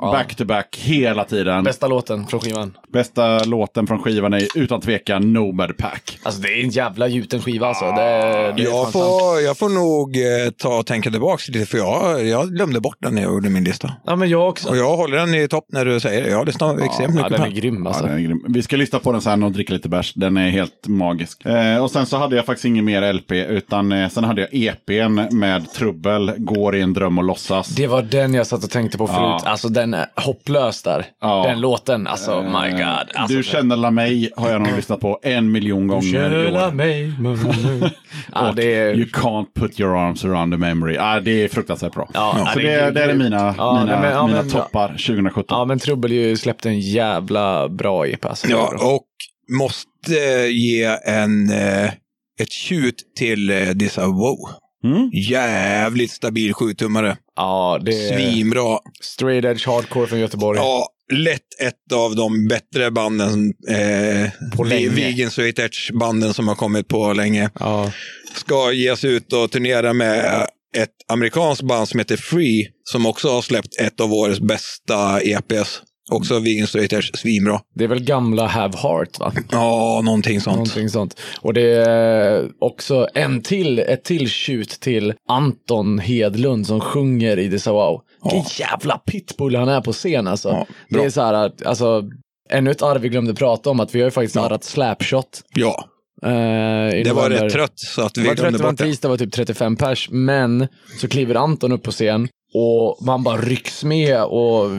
ja. 0.00 0.12
Back 0.12 0.34
to 0.34 0.44
back 0.44 0.76
hela 0.82 1.24
tiden. 1.24 1.64
Bästa 1.64 1.86
låten 1.86 2.26
från 2.26 2.40
skivan. 2.40 2.76
Bästa 2.92 3.44
låten 3.44 3.86
från 3.86 4.02
skivan 4.02 4.32
är 4.32 4.48
utan 4.54 4.80
tvekan 4.80 5.32
Nomad 5.32 5.76
Pack. 5.76 6.18
Alltså 6.22 6.40
det 6.40 6.48
är 6.48 6.64
en 6.64 6.70
jävla 6.70 7.08
gjuten 7.08 7.40
skiva 7.42 7.66
alltså. 7.66 7.84
Det, 7.84 8.52
det 8.56 8.62
Jag 8.62 8.92
får, 8.92 9.40
jag 9.40 9.58
får 9.58 9.68
nog 9.68 10.16
eh, 10.16 10.50
ta 10.58 10.78
och 10.78 10.86
tänka 10.86 11.10
tillbaka 11.10 11.42
lite, 11.48 11.66
för 11.66 11.78
jag, 11.78 12.26
jag 12.26 12.48
glömde 12.54 12.80
bort 12.80 12.96
den 13.00 13.14
när 13.14 13.22
jag 13.22 13.32
gjorde 13.32 13.48
min 13.50 13.64
lista. 13.64 13.92
Ja 14.06 14.16
men 14.16 14.28
jag 14.28 14.48
också. 14.48 14.68
Och 14.68 14.76
jag 14.76 14.96
håller 14.96 15.16
den 15.16 15.34
i 15.34 15.48
topp 15.48 15.64
när 15.72 15.84
du 15.84 16.00
säger 16.00 16.22
det. 16.24 16.30
Jag 16.30 16.46
lyssnar 16.46 16.78
extremt 16.84 17.00
Ja, 17.00 17.08
mycket 17.14 17.30
den 17.30 17.38
på 17.38 17.44
är 17.44 17.50
den. 17.50 17.54
grym 17.54 17.86
alltså. 17.86 18.02
Ja, 18.04 18.08
den 18.08 18.18
är 18.18 18.22
grym. 18.22 18.44
Vi 18.48 18.62
ska 18.62 18.76
lyssna 18.76 18.98
på 18.98 19.12
den 19.12 19.20
sen 19.20 19.42
och 19.42 19.52
dricka 19.52 19.72
lite 19.72 19.88
bärs. 19.88 20.14
Den 20.14 20.36
är 20.36 20.50
helt 20.50 20.86
magisk. 20.88 21.46
Eh, 21.46 21.82
och 21.82 21.90
sen 21.90 22.06
så 22.06 22.16
hade 22.16 22.36
jag 22.36 22.46
faktiskt 22.46 22.64
ingen 22.64 22.84
mer 22.84 23.12
LP, 23.12 23.32
utan 23.32 23.92
eh, 23.92 24.08
sen 24.08 24.24
hade 24.24 24.40
jag 24.40 24.48
EPn 24.54 25.36
med 25.38 25.72
Trubbel, 25.72 26.32
Går 26.38 26.76
i 26.76 26.80
en 26.80 26.92
dröm 26.92 27.18
och 27.18 27.24
låtsas. 27.24 27.68
Det 27.68 27.86
var 27.86 28.02
den 28.02 28.34
jag 28.34 28.46
satt 28.46 28.64
och 28.64 28.70
tänkte 28.70 28.98
på 28.98 29.06
förut. 29.06 29.18
Ja. 29.18 29.40
Alltså 29.44 29.68
den 29.68 29.89
är 29.94 30.06
hopplös 30.16 30.82
där. 30.82 31.06
Ja. 31.20 31.44
Den 31.48 31.60
låten, 31.60 32.06
alltså 32.06 32.42
my 32.42 32.70
god. 32.70 32.82
Alltså, 32.82 33.26
du 33.28 33.34
den- 33.34 33.42
känner 33.42 33.76
la 33.76 33.90
mig 33.90 34.30
har 34.36 34.50
jag 34.50 34.60
nog 34.62 34.76
lyssnat 34.76 35.00
på 35.00 35.18
en 35.22 35.52
miljon 35.52 35.86
gånger 35.86 36.08
i 36.08 36.12
Känna 36.12 36.66
år. 36.66 36.72
mig. 36.72 37.12
ja, 38.34 38.52
det 38.56 38.74
är... 38.74 38.94
You 38.94 39.04
can't 39.06 39.46
put 39.54 39.80
your 39.80 39.96
arms 39.96 40.24
around 40.24 40.52
the 40.52 40.56
memory. 40.58 40.96
Ah, 40.98 41.20
det 41.20 41.44
är 41.44 41.48
fruktansvärt 41.48 41.92
bra. 41.94 42.10
Ja, 42.14 42.48
så 42.52 42.58
det 42.58 42.64
det, 42.66 42.74
är- 42.74 42.92
det 42.92 43.02
är 43.04 43.14
mina, 43.14 43.54
Ja, 43.58 43.80
mina, 43.84 44.00
men- 44.00 44.12
ja, 44.12 44.26
mina 44.26 44.42
men- 44.42 44.50
toppar 44.50 44.88
2017. 44.88 45.44
Ja, 45.48 45.64
men 45.64 45.78
Trubbel 45.78 46.12
ju 46.12 46.36
släppte 46.36 46.68
en 46.68 46.80
jävla 46.80 47.68
bra 47.68 48.06
EP 48.06 48.24
alltså. 48.24 48.48
Ja, 48.48 48.72
och 48.96 49.06
måste 49.58 50.14
ge 50.50 50.84
en, 51.04 51.50
eh, 51.50 51.84
ett 52.40 52.52
tjut 52.52 53.02
till 53.18 53.50
eh, 53.50 53.68
dessa 53.74 54.06
Wow. 54.06 54.36
Mm. 54.84 55.10
Jävligt 55.12 56.10
stabil 56.10 56.54
sjutummare. 56.54 57.16
ja 57.36 57.80
det 57.84 58.08
är 58.08 58.16
Svinbra. 58.16 58.78
straight 59.00 59.44
edge 59.44 59.66
hardcore 59.66 60.06
från 60.06 60.20
Göteborg. 60.20 60.58
Ja, 60.58 60.86
lätt 61.12 61.60
ett 61.60 61.92
av 61.94 62.16
de 62.16 62.48
bättre 62.48 62.90
banden, 62.90 63.52
eh, 63.68 64.30
På 64.56 64.64
länge. 64.64 64.88
Vegan 64.88 65.30
Straight 65.30 65.58
Edge-banden 65.58 66.34
som 66.34 66.48
har 66.48 66.54
kommit 66.54 66.88
på 66.88 67.12
länge. 67.12 67.50
Ja. 67.60 67.92
Ska 68.34 68.72
ge 68.72 68.96
sig 68.96 69.12
ut 69.14 69.32
och 69.32 69.50
turnera 69.50 69.92
med 69.92 70.46
ett 70.76 70.94
amerikanskt 71.12 71.62
band 71.62 71.88
som 71.88 71.98
heter 71.98 72.16
Free, 72.16 72.68
som 72.84 73.06
också 73.06 73.28
har 73.30 73.42
släppt 73.42 73.80
ett 73.80 74.00
av 74.00 74.12
årets 74.12 74.40
bästa 74.40 75.20
EPs. 75.20 75.82
Också 76.10 76.38
Vegan 76.38 76.66
Straight 76.66 76.92
Edge, 76.92 77.16
svinbra. 77.18 77.60
Det 77.74 77.84
är 77.84 77.88
väl 77.88 78.02
gamla 78.02 78.46
Have 78.46 78.78
Heart 78.78 79.18
va? 79.18 79.32
Ja, 79.50 80.00
någonting 80.04 80.40
sånt. 80.40 80.56
Någonting 80.56 80.88
sånt. 80.88 81.20
Och 81.40 81.54
det 81.54 81.72
är 81.72 82.48
också 82.60 83.08
en 83.14 83.42
till, 83.42 83.78
ett 83.78 84.04
till 84.04 84.28
shoot 84.28 84.68
till 84.68 85.14
Anton 85.28 85.98
Hedlund 85.98 86.66
som 86.66 86.80
sjunger 86.80 87.38
i 87.38 87.50
The 87.50 87.58
So 87.58 87.72
Wow. 87.72 88.00
Vilken 88.24 88.66
jävla 88.66 88.98
pitbull 88.98 89.56
han 89.56 89.68
är 89.68 89.80
på 89.80 89.92
scen 89.92 90.26
alltså. 90.26 90.48
Ja, 90.48 90.66
det 90.88 91.04
är 91.04 91.10
så 91.10 91.20
här, 91.20 91.52
alltså, 91.64 92.04
ännu 92.50 92.70
ett 92.70 92.82
arv 92.82 93.00
vi 93.00 93.08
glömde 93.08 93.34
prata 93.34 93.70
om, 93.70 93.80
att 93.80 93.94
vi 93.94 94.00
har 94.00 94.06
ju 94.06 94.10
faktiskt 94.10 94.36
arrat 94.36 94.64
Slapshot. 94.64 95.42
Ja, 95.54 95.84
i 96.94 97.02
det 97.04 97.12
var 97.14 97.30
rätt 97.30 97.52
trött 97.52 97.78
så 97.78 98.02
att 98.02 98.14
Det 98.14 98.20
vi 98.20 98.26
var 98.28 98.34
30 98.34 98.42
glömde 98.42 98.58
det 98.58 98.62
var 98.62 98.70
en 98.70 98.74
bort 98.74 98.78
det. 98.78 98.84
tisdag, 98.84 99.08
det 99.08 99.10
var 99.10 99.18
typ 99.18 99.32
35 99.32 99.76
pers, 99.76 100.08
men 100.10 100.68
så 101.00 101.08
kliver 101.08 101.34
Anton 101.34 101.72
upp 101.72 101.82
på 101.82 101.90
scen 101.90 102.28
och 102.54 103.06
man 103.06 103.22
bara 103.22 103.36
rycks 103.36 103.84
med 103.84 104.24
och 104.24 104.70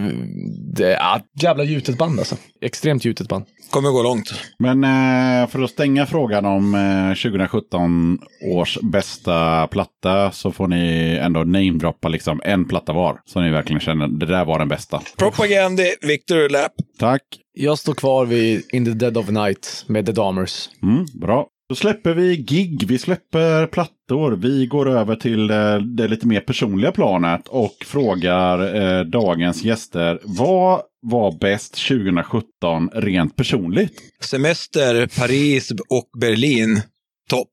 det 0.75 0.93
är 0.93 1.15
ett 1.17 1.43
jävla 1.43 1.63
gjutet 1.63 1.97
band 1.97 2.19
alltså. 2.19 2.35
Extremt 2.61 3.05
gjutet 3.05 3.27
band. 3.27 3.45
Kommer 3.69 3.89
gå 3.89 4.03
långt. 4.03 4.33
Men 4.59 4.83
eh, 4.83 5.49
för 5.49 5.61
att 5.61 5.69
stänga 5.69 6.05
frågan 6.05 6.45
om 6.45 6.75
eh, 6.75 7.31
2017 7.31 8.19
års 8.53 8.77
bästa 8.81 9.67
platta 9.67 10.31
så 10.31 10.51
får 10.51 10.67
ni 10.67 11.17
ändå 11.21 11.43
namedroppa 11.43 12.07
liksom 12.07 12.41
en 12.43 12.65
platta 12.65 12.93
var. 12.93 13.19
Så 13.25 13.41
ni 13.41 13.51
verkligen 13.51 13.79
känner 13.79 14.07
det 14.07 14.25
där 14.25 14.45
var 14.45 14.59
den 14.59 14.67
bästa. 14.67 15.01
Propagandi, 15.17 15.95
Victor 16.01 16.49
Lapp. 16.49 16.73
Tack. 16.99 17.21
Jag 17.53 17.79
står 17.79 17.93
kvar 17.93 18.25
vid 18.25 18.63
In 18.71 18.85
the 18.85 18.91
Dead 18.91 19.17
of 19.17 19.29
Night 19.29 19.85
med 19.87 20.05
The 20.05 20.11
Dahmers. 20.11 20.69
Mm, 20.83 21.05
bra. 21.21 21.47
Då 21.71 21.75
släpper 21.75 22.13
vi 22.13 22.37
gig, 22.37 22.83
vi 22.87 22.97
släpper 22.97 23.67
plattor, 23.67 24.31
vi 24.31 24.65
går 24.65 24.89
över 24.89 25.15
till 25.15 25.47
det, 25.47 25.95
det 25.97 26.07
lite 26.07 26.27
mer 26.27 26.39
personliga 26.39 26.91
planet 26.91 27.47
och 27.47 27.75
frågar 27.85 28.75
eh, 28.75 29.05
dagens 29.05 29.63
gäster 29.63 30.19
vad 30.23 30.81
var 31.01 31.39
bäst 31.39 31.87
2017 31.87 32.89
rent 32.93 33.35
personligt? 33.35 33.93
Semester, 34.23 35.07
Paris 35.19 35.71
och 35.71 36.09
Berlin. 36.19 36.81
Topp. 37.29 37.51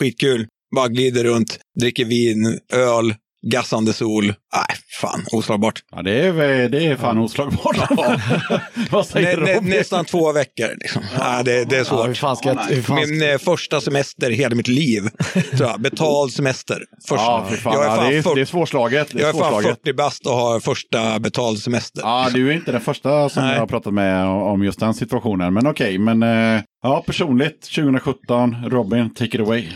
Skitkul. 0.00 0.46
Bara 0.74 0.88
glider 0.88 1.24
runt, 1.24 1.58
dricker 1.80 2.04
vin, 2.04 2.58
öl, 2.72 3.14
gassande 3.46 3.92
sol. 3.92 4.24
Nej, 4.24 4.76
fan, 5.00 5.24
oslagbart. 5.32 5.80
Ja, 5.90 6.02
det 6.02 6.12
är, 6.26 6.68
det 6.68 6.86
är 6.86 6.96
fan 6.96 7.18
oslagbart. 7.18 7.76
vad 8.90 9.06
säger 9.06 9.36
Nä, 9.36 9.60
nä, 9.60 9.60
nästan 9.60 10.04
två 10.04 10.32
veckor. 10.32 10.68
Liksom. 10.80 11.02
Nej, 11.18 11.44
det, 11.44 11.64
det 11.64 11.74
är 11.74 11.78
Ja, 11.78 11.84
svårt. 11.84 12.16
fan 12.16 12.36
ska 12.36 12.48
jag... 12.48 12.84
Fan. 12.84 12.96
Min 12.96 13.30
eh, 13.30 13.38
första 13.38 13.80
semester 13.80 14.30
i 14.30 14.34
hela 14.34 14.54
mitt 14.54 14.68
liv. 14.68 15.02
Tror 15.32 15.68
jag. 15.70 15.80
Betald 15.80 16.32
semester. 16.32 16.78
Första. 17.08 17.24
Ja, 17.24 17.46
för 17.50 17.56
fan. 17.56 17.72
Jag 17.72 17.82
är 17.84 17.88
ja, 17.88 17.96
fan, 17.96 18.10
det, 18.10 18.16
är, 18.16 18.22
fyrt- 18.22 18.34
det 18.34 18.40
är 18.40 18.44
svårslaget. 18.44 19.08
Det 19.12 19.18
är 19.18 19.20
jag 19.20 19.28
är 19.28 19.32
fan 19.40 19.52
svårslaget. 19.52 19.78
40 19.84 19.92
bast 19.96 20.26
och 20.26 20.32
har 20.32 20.60
första 20.60 21.18
betald 21.18 21.58
semester. 21.58 22.02
Ja, 22.04 22.28
du 22.34 22.48
är 22.48 22.52
inte 22.52 22.72
den 22.72 22.80
första 22.80 23.28
som 23.28 23.42
Nej. 23.44 23.52
jag 23.52 23.60
har 23.60 23.66
pratat 23.66 23.94
med 23.94 24.26
om 24.26 24.64
just 24.64 24.80
den 24.80 24.94
situationen. 24.94 25.54
Men 25.54 25.66
okej, 25.66 25.98
men 25.98 26.22
eh, 26.22 26.60
ja, 26.82 27.02
personligt 27.06 27.62
2017. 27.62 28.56
Robin, 28.66 29.10
take 29.14 29.36
it 29.36 29.40
away. 29.40 29.66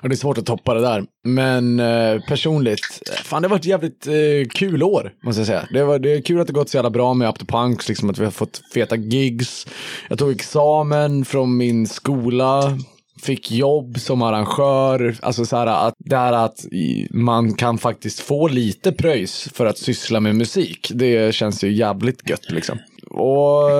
Ja, 0.00 0.08
det 0.08 0.14
är 0.14 0.16
svårt 0.16 0.38
att 0.38 0.46
toppa 0.46 0.74
det 0.74 0.80
där. 0.80 1.04
Men 1.24 1.80
eh, 1.80 2.20
personligt, 2.28 3.02
fan 3.24 3.42
det 3.42 3.48
har 3.48 3.50
varit 3.50 3.62
ett 3.62 3.66
jävligt 3.66 4.06
eh, 4.06 4.48
kul 4.54 4.82
år, 4.82 5.12
måste 5.24 5.40
jag 5.40 5.46
säga. 5.46 5.68
Det, 5.72 5.84
var, 5.84 5.98
det 5.98 6.12
är 6.12 6.20
kul 6.20 6.40
att 6.40 6.46
det 6.46 6.52
gått 6.52 6.68
så 6.68 6.76
jävla 6.76 6.90
bra 6.90 7.14
med 7.14 7.28
Up 7.28 7.38
to 7.38 7.44
Punks, 7.46 7.88
liksom 7.88 8.10
att 8.10 8.18
vi 8.18 8.24
har 8.24 8.32
fått 8.32 8.62
feta 8.74 8.96
gigs. 8.96 9.66
Jag 10.08 10.18
tog 10.18 10.30
examen 10.30 11.24
från 11.24 11.56
min 11.56 11.86
skola, 11.86 12.78
fick 13.22 13.50
jobb 13.50 13.98
som 13.98 14.22
arrangör. 14.22 15.16
Alltså 15.22 15.44
så 15.44 15.56
här 15.56 15.66
att 15.66 15.94
det 15.98 16.16
här 16.16 16.32
att 16.32 16.64
man 17.10 17.54
kan 17.54 17.78
faktiskt 17.78 18.20
få 18.20 18.48
lite 18.48 18.92
pröjs 18.92 19.48
för 19.54 19.66
att 19.66 19.78
syssla 19.78 20.20
med 20.20 20.36
musik. 20.36 20.90
Det 20.94 21.34
känns 21.34 21.64
ju 21.64 21.72
jävligt 21.72 22.30
gött 22.30 22.50
liksom. 22.50 22.78
Och 23.10 23.70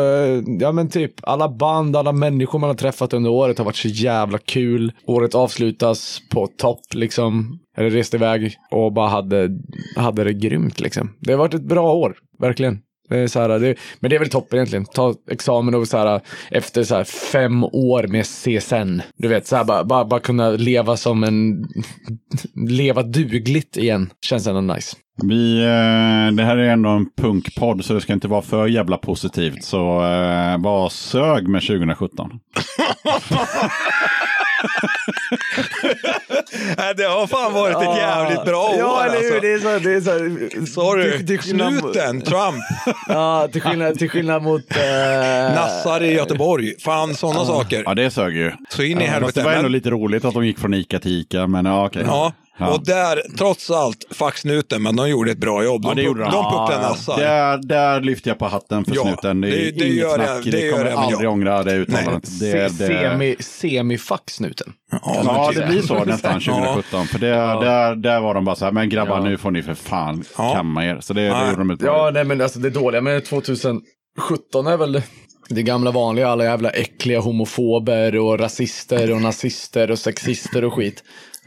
ja 0.61 0.73
men 0.73 0.89
typ 0.89 1.13
alla 1.23 1.49
band, 1.49 1.97
alla 1.97 2.13
människor 2.13 2.59
man 2.59 2.71
har 2.71 2.75
träffat 2.75 3.13
under 3.13 3.31
året 3.31 3.59
har 3.59 3.65
varit 3.65 3.77
så 3.77 3.89
jävla 3.89 4.39
kul. 4.39 4.93
Året 5.07 5.35
avslutas 5.35 6.21
på 6.31 6.47
topp 6.47 6.95
liksom. 6.95 7.59
Eller 7.77 7.91
reste 7.91 8.17
iväg 8.17 8.57
och 8.71 8.93
bara 8.93 9.09
hade, 9.09 9.51
hade 9.97 10.25
det 10.25 10.33
grymt 10.33 10.81
liksom. 10.81 11.17
Det 11.21 11.33
har 11.33 11.39
varit 11.39 11.55
ett 11.55 11.69
bra 11.69 11.93
år, 11.95 12.17
verkligen. 12.39 12.79
Det 13.15 13.23
är 13.23 13.29
så 13.29 13.41
här, 13.41 13.49
det, 13.49 13.75
men 14.01 14.11
det 14.11 14.17
är 14.17 14.21
väl 14.21 14.31
toppen 14.31 14.57
egentligen. 14.57 14.85
Ta 14.85 15.15
examen 15.31 15.75
och 15.75 15.89
så 15.89 15.99
här, 15.99 16.21
efter 16.51 16.83
så 16.83 16.95
här 16.95 17.05
fem 17.05 17.65
år 17.65 18.07
med 18.07 18.25
CSN. 18.25 19.03
Du 19.17 19.29
vet, 19.29 19.47
så 19.47 19.57
här, 19.57 19.65
bara, 19.65 19.85
bara, 19.85 20.05
bara 20.05 20.21
kunna 20.21 20.51
leva 20.51 20.97
som 20.97 21.25
en... 21.25 21.65
leva 22.69 23.03
dugligt 23.03 23.77
igen. 23.77 24.11
Känns 24.27 24.47
ändå 24.47 24.75
nice. 24.75 24.97
Vi, 25.23 25.63
eh, 25.63 26.35
det 26.37 26.45
här 26.45 26.57
är 26.57 26.71
ändå 26.71 26.91
en 26.91 27.07
punkpodd 27.17 27.85
så 27.85 27.95
det 27.95 28.01
ska 28.01 28.13
inte 28.13 28.29
vara 28.29 28.43
för 28.43 28.67
jävla 28.67 28.97
positivt. 28.97 29.65
Så 29.65 29.79
eh, 30.05 30.59
var 30.59 30.89
sög 30.89 31.49
med 31.49 31.63
2017. 31.63 32.31
Nej, 36.79 36.95
det 36.97 37.05
har 37.05 37.27
fan 37.27 37.53
varit 37.53 37.77
ett 37.77 37.97
jävligt 37.97 38.45
bra 38.45 38.63
år 38.69 38.75
Ja, 38.79 39.05
eller 39.05 39.21
hur? 39.21 39.35
alltså. 39.35 39.41
Det 39.41 39.53
är 39.53 39.59
så, 39.59 39.79
det 39.85 39.95
är 39.95 40.01
så, 40.67 40.73
Sorry, 40.73 41.19
till- 41.19 41.27
till 41.27 41.39
skillnad 41.39 41.73
mot- 41.73 41.81
snuten, 41.83 42.21
Trump, 42.23 42.65
Ja, 43.09 43.49
till 43.53 43.63
skillnad, 43.63 43.99
till 43.99 44.11
skillnad 44.11 44.43
mot... 44.43 44.77
Eh, 44.77 45.55
Nassar 45.55 46.03
i 46.03 46.13
Göteborg. 46.15 46.75
Fan, 46.81 47.15
sådana 47.15 47.45
saker. 47.45 47.83
Ja, 47.87 47.95
det 47.95 48.11
sög 48.11 48.37
ju. 48.37 48.53
Så 48.69 48.83
in 48.83 48.99
i 48.99 49.01
Fast 49.01 49.13
helvete. 49.13 49.41
det 49.41 49.45
var 49.45 49.53
ändå 49.53 49.69
lite 49.69 49.91
roligt 49.91 50.25
att 50.25 50.35
de 50.35 50.47
gick 50.47 50.59
från 50.59 50.75
Ica 50.75 50.99
till 50.99 51.21
Ica. 51.21 51.47
Men 51.47 51.65
ja, 51.67 51.87
okej. 51.87 52.03
Ja, 52.07 52.33
Ja. 52.59 52.75
och 52.75 52.85
där, 52.85 53.23
trots 53.39 53.71
allt, 53.71 54.05
fuck 54.11 54.37
snuten, 54.39 54.83
men 54.83 54.97
de 54.97 55.09
gjorde 55.09 55.31
ett 55.31 55.39
bra 55.39 55.65
jobb. 55.65 55.81
Ja, 55.85 55.89
det 55.95 55.95
de 56.01 56.03
gjorde 56.07 56.21
de. 56.23 56.31
de 56.33 56.45
pucklade 56.45 56.83
Ja, 56.83 56.89
nassar. 56.89 57.17
Där, 57.21 57.59
där 57.59 58.01
lyfter 58.01 58.31
jag 58.31 58.39
på 58.39 58.47
hatten 58.47 58.85
för 58.85 58.95
Ja, 58.95 59.03
snuten. 59.03 59.41
Det 59.41 59.49
är 59.49 59.51
det- 59.51 59.71
det 59.79 59.89
gör 59.89 60.07
jag- 60.09 60.15
snack. 60.27 60.45
det 60.45 60.51
Det, 60.51 60.61
gör 60.61 60.73
kommer 60.73 60.91
jag, 60.91 60.99
aldrig 60.99 61.25
jag- 61.25 61.33
ångra 61.33 61.63
det 61.63 61.75
uttalandet. 61.75 62.41
Det, 62.41 62.53
det, 62.53 62.71
semi, 62.71 63.37
semi-fuck-snuten. 63.41 64.73
Ja, 65.25 65.53
det 65.55 65.67
blir 65.67 65.83
så 65.83 66.05
nästan 66.07 66.41
Ja. 66.47 66.55
2017. 66.55 67.07
För 67.07 67.19
det, 67.19 67.27
där, 67.31 67.95
där 67.97 68.21
var 68.21 68.35
de 68.35 68.45
bara 68.45 68.57
så 68.57 68.65
här, 68.65 68.73
men 68.73 68.89
grabbar 68.89 69.17
Ja. 69.19 69.25
nu 69.25 69.37
får 69.39 69.51
ni 69.51 69.63
för 69.63 69.75
fan 69.75 70.25
Ja. 70.39 70.53
kamma 70.55 70.85
er. 70.87 70.99
Så 71.01 71.13
det, 71.15 71.21
det 71.21 71.45
gjorde 71.47 71.57
de 71.59 71.71
ett 71.71 71.79
bra 71.79 72.05
Ja, 72.07 72.11
nej 72.15 72.25
men 72.25 72.41
alltså 72.41 72.59
det 72.59 72.71
dåliga 72.71 73.01
med 73.01 73.25
2017 73.25 74.67
är 74.67 74.77
väl 74.77 75.03
det 75.49 75.63
gamla 75.63 75.91
vanliga, 75.91 76.29
alla 76.29 76.45
jävla 76.45 76.71
äckliga 76.71 77.21
homofober 77.21 78.17
och 78.17 78.39
rasister 78.39 79.11
och 79.13 79.21
nazister 79.23 79.91
och 79.91 79.99
sexister 79.99 80.65
och 80.65 80.75
skit. 80.75 81.03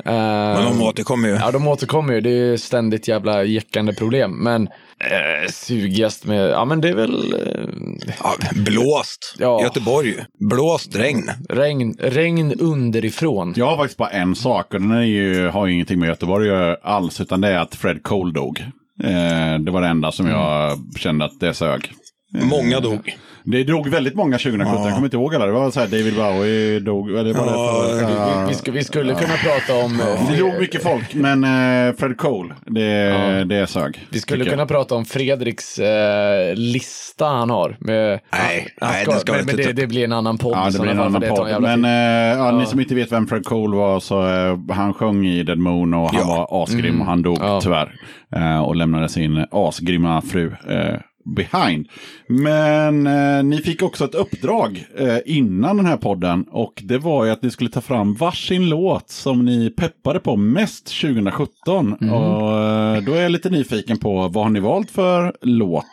Eh, 0.06 0.14
Men 0.14 0.66
de 0.66 0.82
återkommer 0.82 1.28
ju. 1.30 1.34
Ja, 1.36 1.52
de 1.52 1.68
återkommer 1.68 2.14
ju. 2.14 2.22
Det 2.22 2.30
är 2.30 2.58
ständigt 2.58 3.08
jävla 3.08 3.44
jäckande 3.44 3.94
problem. 3.94 4.32
Men 4.44 4.68
eh, 5.00 5.52
sugigast 5.52 6.26
med, 6.26 6.50
ja 6.50 6.66
men 6.66 6.82
det 6.82 6.90
är 6.90 6.94
väl 6.96 7.34
eh, 7.34 8.10
Ja, 8.24 8.34
blåst. 8.56 9.36
Ja. 9.40 9.62
Göteborg. 9.64 10.16
Blåst 10.40 10.96
regn. 10.96 11.32
regn, 11.50 11.96
regn 12.00 12.54
underifrån. 12.60 13.54
Jag 13.58 13.66
har 13.66 13.78
faktiskt 13.78 13.98
bara 13.98 14.10
en 14.10 14.36
sak 14.36 14.74
och 14.74 14.82
den 14.82 14.92
är 14.92 15.02
ju, 15.02 15.48
har 15.48 15.66
ju 15.68 15.74
ingenting 15.74 16.00
med 16.00 16.08
Göteborg 16.08 16.50
att 16.50 16.56
göra 16.56 16.78
alls. 16.84 17.22
Utan 17.22 17.42
det 17.42 17.48
är 17.48 17.60
att 17.60 17.76
Fred 17.76 18.04
Cole 18.04 18.34
dog. 18.34 18.60
Eh, 19.04 19.60
det 19.60 19.72
var 19.72 19.82
det 19.82 19.88
enda 19.88 20.12
som 20.12 20.28
jag 20.28 20.80
kände 20.98 21.26
att 21.26 21.40
det 21.40 21.54
sög. 21.54 21.92
Många 22.34 22.80
dog. 22.80 23.16
Det 23.44 23.64
drog 23.64 23.88
väldigt 23.88 24.16
många 24.16 24.38
2017. 24.38 24.84
Jag 24.84 24.94
kommer 24.94 25.08
inte 25.08 25.18
ihåg 25.18 25.36
alla. 25.36 25.46
Det 25.46 25.52
var 25.52 25.72
så 25.72 25.80
här 25.80 25.88
David 25.88 26.16
Bowie 26.16 26.80
dog. 26.80 27.10
Eller 27.10 27.34
var 27.34 27.46
det 27.46 27.52
Ja, 27.52 27.86
för, 28.00 28.08
det- 28.08 28.14
ja. 28.14 28.46
Vi, 28.48 28.54
sk- 28.54 28.72
vi 28.72 28.84
skulle 28.84 29.14
kunna 29.14 29.34
prata 29.34 29.86
om... 29.86 30.00
eh, 30.00 30.32
Det 30.32 30.38
dog 30.40 30.54
mycket 30.60 30.84
folk, 30.84 31.14
men 31.16 31.44
eh, 31.44 31.96
Fred 31.96 32.18
Cole, 32.18 32.54
det, 32.66 33.44
det 33.44 33.68
sög. 33.68 34.08
Vi 34.10 34.20
skulle 34.20 34.44
tycker 34.44 34.52
jag. 34.52 34.58
kunna 34.58 34.66
prata 34.80 34.96
om 34.96 35.06
Fredriks 35.06 35.80
eh, 35.80 36.56
lista 36.56 37.26
han 37.26 37.50
har. 37.50 37.78
Med, 37.80 38.20
Nej, 38.34 38.68
han 38.82 38.90
nej, 38.92 39.04
ska, 39.04 39.12
det 39.14 39.20
ska 39.20 39.32
vi 39.32 39.38
men, 39.38 39.46
men 39.46 39.60
inte 39.60 39.74
det, 39.74 39.82
det 39.82 39.88
blir 39.88 40.04
en 40.04 40.14
annan 40.14 40.38
podd. 40.38 40.54
Ja, 40.58 40.70
det 40.74 40.80
blir 40.80 40.92
en 40.92 41.00
annan 41.00 41.22
podd. 41.22 41.62
Men 41.62 41.86
eh, 41.86 42.38
ja, 42.40 42.52
ni 42.52 42.66
som 42.66 42.80
inte 42.80 42.96
vet 42.96 43.12
vem 43.12 43.28
Fred 43.28 43.46
Cole 43.46 43.78
var, 43.78 44.00
så 44.00 44.28
eh, 44.28 44.76
han 44.76 44.94
sjöng 44.94 45.28
i 45.28 45.44
Dead 45.44 45.58
Moon 45.60 45.94
och 45.94 46.10
han 46.12 46.22
Ja. 46.30 46.48
var 46.50 46.64
asgrym 46.64 47.02
och 47.02 47.08
han 47.08 47.22
dog 47.22 47.38
Ja. 47.42 47.62
tyvärr. 47.62 47.96
Eh, 48.36 48.60
och 48.60 48.76
lämnade 48.76 49.10
sin 49.10 49.46
asgrymma 49.52 50.22
fru 50.22 50.52
eh, 50.70 50.96
behind. 51.36 51.88
Men 52.28 53.08
eh, 53.08 53.44
ni 53.44 53.58
fick 53.58 53.84
också 53.84 54.06
ett 54.06 54.16
uppdrag 54.16 54.86
eh, 54.98 55.18
innan 55.26 55.78
den 55.78 55.86
här 55.86 55.98
podden 55.98 56.46
och 56.52 56.82
det 56.86 56.98
var 56.98 57.26
ju 57.26 57.32
att 57.32 57.42
ni 57.42 57.52
skulle 57.52 57.70
ta 57.70 57.82
fram 57.82 58.14
varsin 58.14 58.70
låt 58.70 59.10
som 59.10 59.46
ni 59.46 59.70
peppade 59.70 60.20
på 60.20 60.36
mest 60.36 61.02
2017. 61.02 61.94
Och 61.94 62.60
eh, 62.60 63.04
då 63.04 63.14
är 63.14 63.22
jag 63.22 63.32
lite 63.32 63.50
nyfiken 63.50 63.98
på 63.98 64.28
vad 64.28 64.44
har 64.44 64.50
ni 64.50 64.60
valt 64.60 64.92
för 64.92 65.36
låt? 65.42 65.86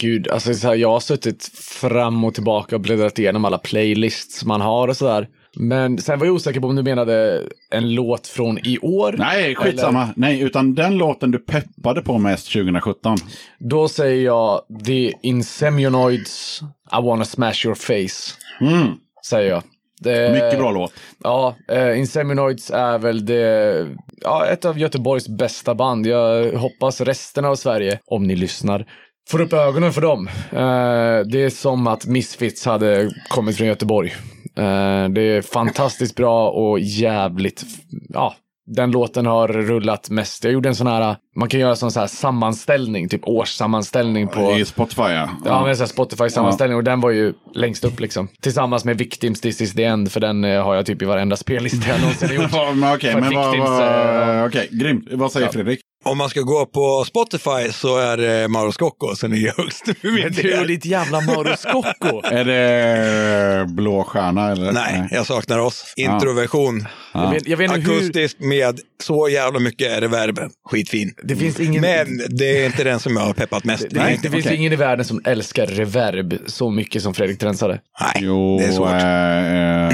Gud, 0.00 0.28
alltså 0.28 0.54
så 0.54 0.68
här, 0.68 0.74
jag 0.74 0.90
har 0.90 1.00
suttit 1.00 1.50
fram 1.54 2.24
och 2.24 2.34
tillbaka 2.34 2.76
och 2.76 2.82
bläddrat 2.82 3.18
igenom 3.18 3.44
alla 3.44 3.58
playlists 3.58 4.44
man 4.44 4.60
har 4.60 4.88
och 4.88 4.96
sådär. 4.96 5.28
Men 5.56 5.98
sen 5.98 6.18
var 6.18 6.26
jag 6.26 6.34
osäker 6.34 6.60
på 6.60 6.66
om 6.66 6.76
du 6.76 6.82
menade 6.82 7.42
en 7.70 7.94
låt 7.94 8.26
från 8.26 8.58
i 8.58 8.78
år. 8.78 9.14
Nej, 9.18 9.54
skitsamma. 9.54 10.08
Nej, 10.16 10.40
utan 10.40 10.74
den 10.74 10.98
låten 10.98 11.30
du 11.30 11.38
peppade 11.38 12.02
på 12.02 12.18
mest 12.18 12.52
2017. 12.52 13.16
Då 13.58 13.88
säger 13.88 14.24
jag 14.24 14.60
The 14.86 15.12
Insemionoids 15.22 16.60
I 16.92 17.02
wanna 17.02 17.24
smash 17.24 17.66
your 17.66 17.74
face. 17.74 18.34
Mm. 18.60 18.88
Säger 19.26 19.50
jag. 19.50 19.62
Det, 20.00 20.32
Mycket 20.32 20.58
bra 20.58 20.70
låt. 20.70 20.92
Ja, 21.22 21.56
uh, 21.72 21.98
Insemionoids 21.98 22.70
är 22.70 22.98
väl 22.98 23.26
det, 23.26 23.86
ja, 24.20 24.46
ett 24.46 24.64
av 24.64 24.78
Göteborgs 24.78 25.28
bästa 25.28 25.74
band. 25.74 26.06
Jag 26.06 26.52
hoppas 26.52 27.00
resten 27.00 27.44
av 27.44 27.54
Sverige, 27.54 27.98
om 28.06 28.24
ni 28.24 28.36
lyssnar, 28.36 28.86
får 29.30 29.40
upp 29.40 29.52
ögonen 29.52 29.92
för 29.92 30.00
dem. 30.00 30.28
Eh, 30.52 31.26
det 31.26 31.42
är 31.44 31.50
som 31.50 31.86
att 31.86 32.06
Misfits 32.06 32.64
hade 32.64 33.10
kommit 33.28 33.56
från 33.56 33.66
Göteborg. 33.66 34.12
Eh, 34.60 35.08
det 35.08 35.22
är 35.22 35.42
fantastiskt 35.42 36.16
bra 36.16 36.50
och 36.50 36.80
jävligt, 36.80 37.64
ja, 38.08 38.34
den 38.66 38.90
låten 38.90 39.26
har 39.26 39.48
rullat 39.48 40.10
mest. 40.10 40.44
Jag 40.44 40.52
gjorde 40.52 40.68
en 40.68 40.74
sån 40.74 40.86
här, 40.86 41.16
man 41.36 41.48
kan 41.48 41.60
göra 41.60 41.76
sån 41.76 41.90
så 41.90 42.00
här 42.00 42.06
sammanställning, 42.06 43.08
typ 43.08 43.20
årssammanställning 43.24 44.28
på... 44.28 44.52
I 44.58 44.64
Spotify, 44.64 45.02
ja. 45.02 45.28
Ja, 45.44 45.64
men 45.66 45.76
så 45.76 45.82
här 45.82 45.88
Spotify-sammanställning 45.88 46.76
och 46.76 46.84
den 46.84 47.00
var 47.00 47.10
ju 47.10 47.32
längst 47.54 47.84
upp 47.84 48.00
liksom. 48.00 48.28
Tillsammans 48.40 48.84
med 48.84 48.98
Victims 48.98 49.40
This 49.40 49.60
is 49.60 49.74
the 49.74 49.84
end, 49.84 50.12
för 50.12 50.20
den 50.20 50.44
eh, 50.44 50.64
har 50.64 50.74
jag 50.74 50.86
typ 50.86 51.02
i 51.02 51.04
varenda 51.04 51.36
spellista 51.36 51.88
jag 51.88 52.00
någonsin 52.00 52.34
gjort. 52.34 52.50
Ja, 52.52 52.72
men 52.74 52.94
Okej, 52.94 53.12
För 53.12 53.20
men 53.20 53.34
vad... 53.34 53.58
Vad- 53.58 54.38
eh, 54.38 54.44
Okej, 54.46 54.68
grymt. 54.72 55.08
Vad 55.12 55.32
säger 55.32 55.48
Fredrik? 55.48 55.80
Om 56.04 56.18
man 56.18 56.30
ska 56.30 56.40
gå 56.40 56.66
på 56.66 57.04
Spotify 57.04 57.72
så 57.72 57.98
är 57.98 58.16
det 58.16 58.48
Mauro 58.48 58.72
Scocco 58.72 59.16
som 59.16 59.32
ligger 59.32 59.54
högst 59.56 59.84
för 59.84 60.12
min 60.12 60.22
Men 60.22 60.32
du 60.32 60.60
och 60.60 60.66
ditt 60.66 60.84
jävla 60.84 61.20
Mauro 61.20 61.56
Scocco. 61.56 62.20
Är 62.24 62.44
det 62.44 63.66
blå 63.66 64.04
stjärna 64.04 64.50
eller? 64.52 64.72
Nej, 64.72 65.08
jag 65.10 65.26
saknar 65.26 65.58
oss. 65.58 65.94
Introversion. 65.96 66.86
Jag 67.14 67.30
vet, 67.30 67.48
jag 67.48 67.56
vet 67.56 67.76
inte 67.76 67.90
hur... 67.90 67.96
Akustiskt 67.96 68.40
med 68.40 68.80
så 69.02 69.28
jävla 69.28 69.60
mycket 69.60 70.00
reverb. 70.02 70.38
Skitfin. 70.70 71.14
Det 71.22 71.36
finns 71.36 71.60
ingen... 71.60 71.80
Men 71.80 72.20
det 72.28 72.62
är 72.62 72.66
inte 72.66 72.84
den 72.84 73.00
som 73.00 73.16
jag 73.16 73.22
har 73.22 73.32
peppat 73.32 73.64
mest. 73.64 73.86
Det, 73.90 73.98
Nej, 73.98 74.18
det 74.22 74.30
finns 74.30 74.46
okej. 74.46 74.56
ingen 74.58 74.72
i 74.72 74.76
världen 74.76 75.04
som 75.04 75.20
älskar 75.24 75.66
reverb 75.66 76.34
så 76.46 76.70
mycket 76.70 77.02
som 77.02 77.14
Fredrik 77.14 77.38
Trensade. 77.38 77.80
Nej, 78.00 78.24
Jo, 78.24 78.58
det 78.58 78.64
är 78.64 78.72
svårt. 78.72 78.90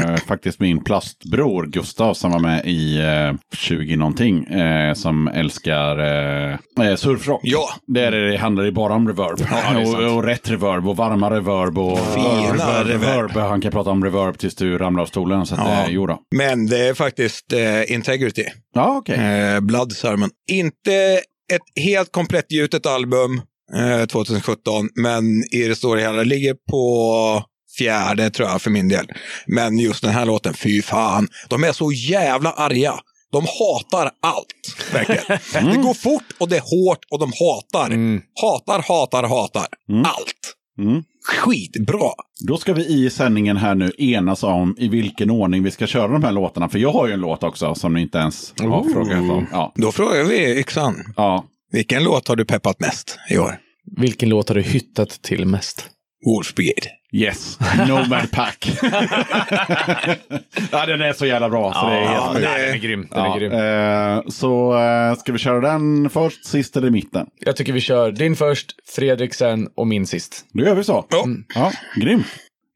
eh, 0.06 0.12
eh, 0.14 0.16
faktiskt 0.26 0.60
min 0.60 0.84
plastbror 0.84 1.66
Gustav 1.66 2.14
som 2.14 2.30
var 2.30 2.38
med 2.38 2.62
i 2.66 2.98
eh, 2.98 3.56
20 3.56 3.96
någonting 3.96 4.44
eh, 4.44 4.94
som 4.94 5.28
älskar 5.28 5.98
eh, 5.98 6.58
eh, 6.88 6.96
surfrock. 6.96 7.40
Ja. 7.44 7.68
Där 7.86 8.12
är 8.12 8.30
det 8.30 8.36
handlar 8.36 8.64
det 8.64 8.72
bara 8.72 8.94
om 8.94 9.08
reverb. 9.08 9.40
är 9.40 9.44
sant. 9.84 9.88
och, 9.96 10.16
och 10.16 10.24
rätt 10.24 10.50
reverb 10.50 10.88
och 10.88 10.96
varma 10.96 11.30
reverb 11.30 11.78
och 11.78 11.98
Fina 12.14 12.52
reverb, 12.52 12.86
reverb. 12.86 13.30
Han 13.30 13.60
kan 13.60 13.72
prata 13.72 13.90
om 13.90 14.04
reverb 14.04 14.38
tills 14.38 14.54
du 14.54 14.78
ramlar 14.78 15.02
av 15.02 15.06
stolen. 15.06 15.46
Så 15.46 15.54
att, 15.54 15.60
Ja. 15.64 15.72
eh, 15.82 15.86
jo 15.88 16.06
då. 16.06 16.18
Men 16.36 16.66
det 16.66 16.88
är 16.88 16.94
faktiskt 16.94 17.52
eh, 17.52 17.92
Integrity. 17.92 18.44
Ja, 18.74 18.95
okej. 18.96 19.14
Eh, 19.16 19.60
Blood 19.60 19.92
Sermon. 19.92 20.30
Inte 20.50 21.20
ett 21.52 21.82
helt 21.82 22.12
komplett 22.12 22.52
gjutet 22.52 22.86
album 22.86 23.42
eh, 23.74 24.06
2017, 24.06 24.88
men 24.94 25.24
i 25.52 25.68
det 25.68 25.76
stora 25.76 26.00
hela 26.00 26.22
ligger 26.22 26.54
på 26.70 27.44
fjärde 27.78 28.30
tror 28.30 28.48
jag 28.48 28.62
för 28.62 28.70
min 28.70 28.88
del. 28.88 29.06
Men 29.46 29.78
just 29.78 30.02
den 30.02 30.12
här 30.12 30.24
låten, 30.24 30.54
fy 30.54 30.82
fan. 30.82 31.28
De 31.48 31.64
är 31.64 31.72
så 31.72 31.92
jävla 31.92 32.52
arga. 32.52 32.94
De 33.32 33.46
hatar 33.58 34.10
allt, 34.22 34.92
verkligen. 34.92 35.38
Det 35.72 35.82
går 35.82 35.94
fort 35.94 36.24
och 36.38 36.48
det 36.48 36.56
är 36.56 36.60
hårt 36.60 36.98
och 37.10 37.18
de 37.18 37.32
hatar. 37.32 37.90
Hatar, 38.42 38.82
hatar, 38.88 39.22
hatar. 39.28 39.66
Allt. 40.04 40.54
Skitbra. 41.26 42.10
Då 42.46 42.56
ska 42.56 42.72
vi 42.72 42.86
i 42.86 43.10
sändningen 43.10 43.56
här 43.56 43.74
nu 43.74 43.92
enas 43.98 44.42
om 44.42 44.74
i 44.78 44.88
vilken 44.88 45.30
ordning 45.30 45.62
vi 45.62 45.70
ska 45.70 45.86
köra 45.86 46.08
de 46.08 46.24
här 46.24 46.32
låtarna. 46.32 46.68
För 46.68 46.78
jag 46.78 46.92
har 46.92 47.06
ju 47.06 47.12
en 47.12 47.20
låt 47.20 47.42
också 47.44 47.74
som 47.74 47.94
ni 47.94 48.00
inte 48.00 48.18
ens 48.18 48.54
har 48.60 48.66
Oh. 48.80 48.92
frågat 48.92 49.18
om. 49.18 49.46
Ja. 49.52 49.72
Då 49.76 49.92
frågar 49.92 50.24
vi 50.24 50.58
Yxan. 50.60 50.94
ja. 51.16 51.44
Vilken 51.72 52.04
låt 52.04 52.28
har 52.28 52.36
du 52.36 52.44
peppat 52.44 52.80
mest 52.80 53.18
i 53.30 53.38
år? 53.38 53.58
Vilken 53.96 54.28
låt 54.28 54.48
har 54.48 54.56
du 54.56 54.62
hyttat 54.62 55.08
till 55.22 55.44
mest? 55.46 55.90
Wolf 56.26 56.54
Brigade. 56.54 56.88
Yes, 57.16 57.58
Nomad 57.88 58.30
Pack. 58.32 58.68
ja, 60.72 60.86
den 60.86 61.00
är 61.02 61.12
så 61.12 61.26
jävla 61.26 61.48
bra. 61.48 61.72
Så 61.74 61.86
det 61.88 61.96
är 61.96 62.06
helt 62.06 62.24
sjukt. 62.24 62.40
det- 62.40 62.62
den 62.66 62.74
är 62.74 62.78
grym. 62.78 63.06
Den 63.10 63.24
Ja, 63.24 63.34
är 63.36 63.40
grym. 63.40 63.52
eh, 63.52 64.22
så 64.28 64.78
eh, 64.78 65.14
ska 65.18 65.32
vi 65.32 65.38
köra 65.38 65.60
den 65.60 66.10
först, 66.10 66.44
sist 66.46 66.76
eller 66.76 66.88
i 66.88 66.90
mitten? 66.90 67.26
Jag 67.40 67.56
tycker 67.56 67.72
vi 67.72 67.80
kör 67.80 68.12
din 68.12 68.36
först, 68.36 68.72
Fredrik 68.96 69.34
sen 69.34 69.68
och 69.76 69.86
min 69.86 70.06
sist. 70.06 70.44
Då 70.52 70.64
gör 70.64 70.74
vi 70.74 70.84
så. 70.84 71.06
Ja. 71.10 71.24
Ja, 71.54 71.72
grymt. 71.96 72.26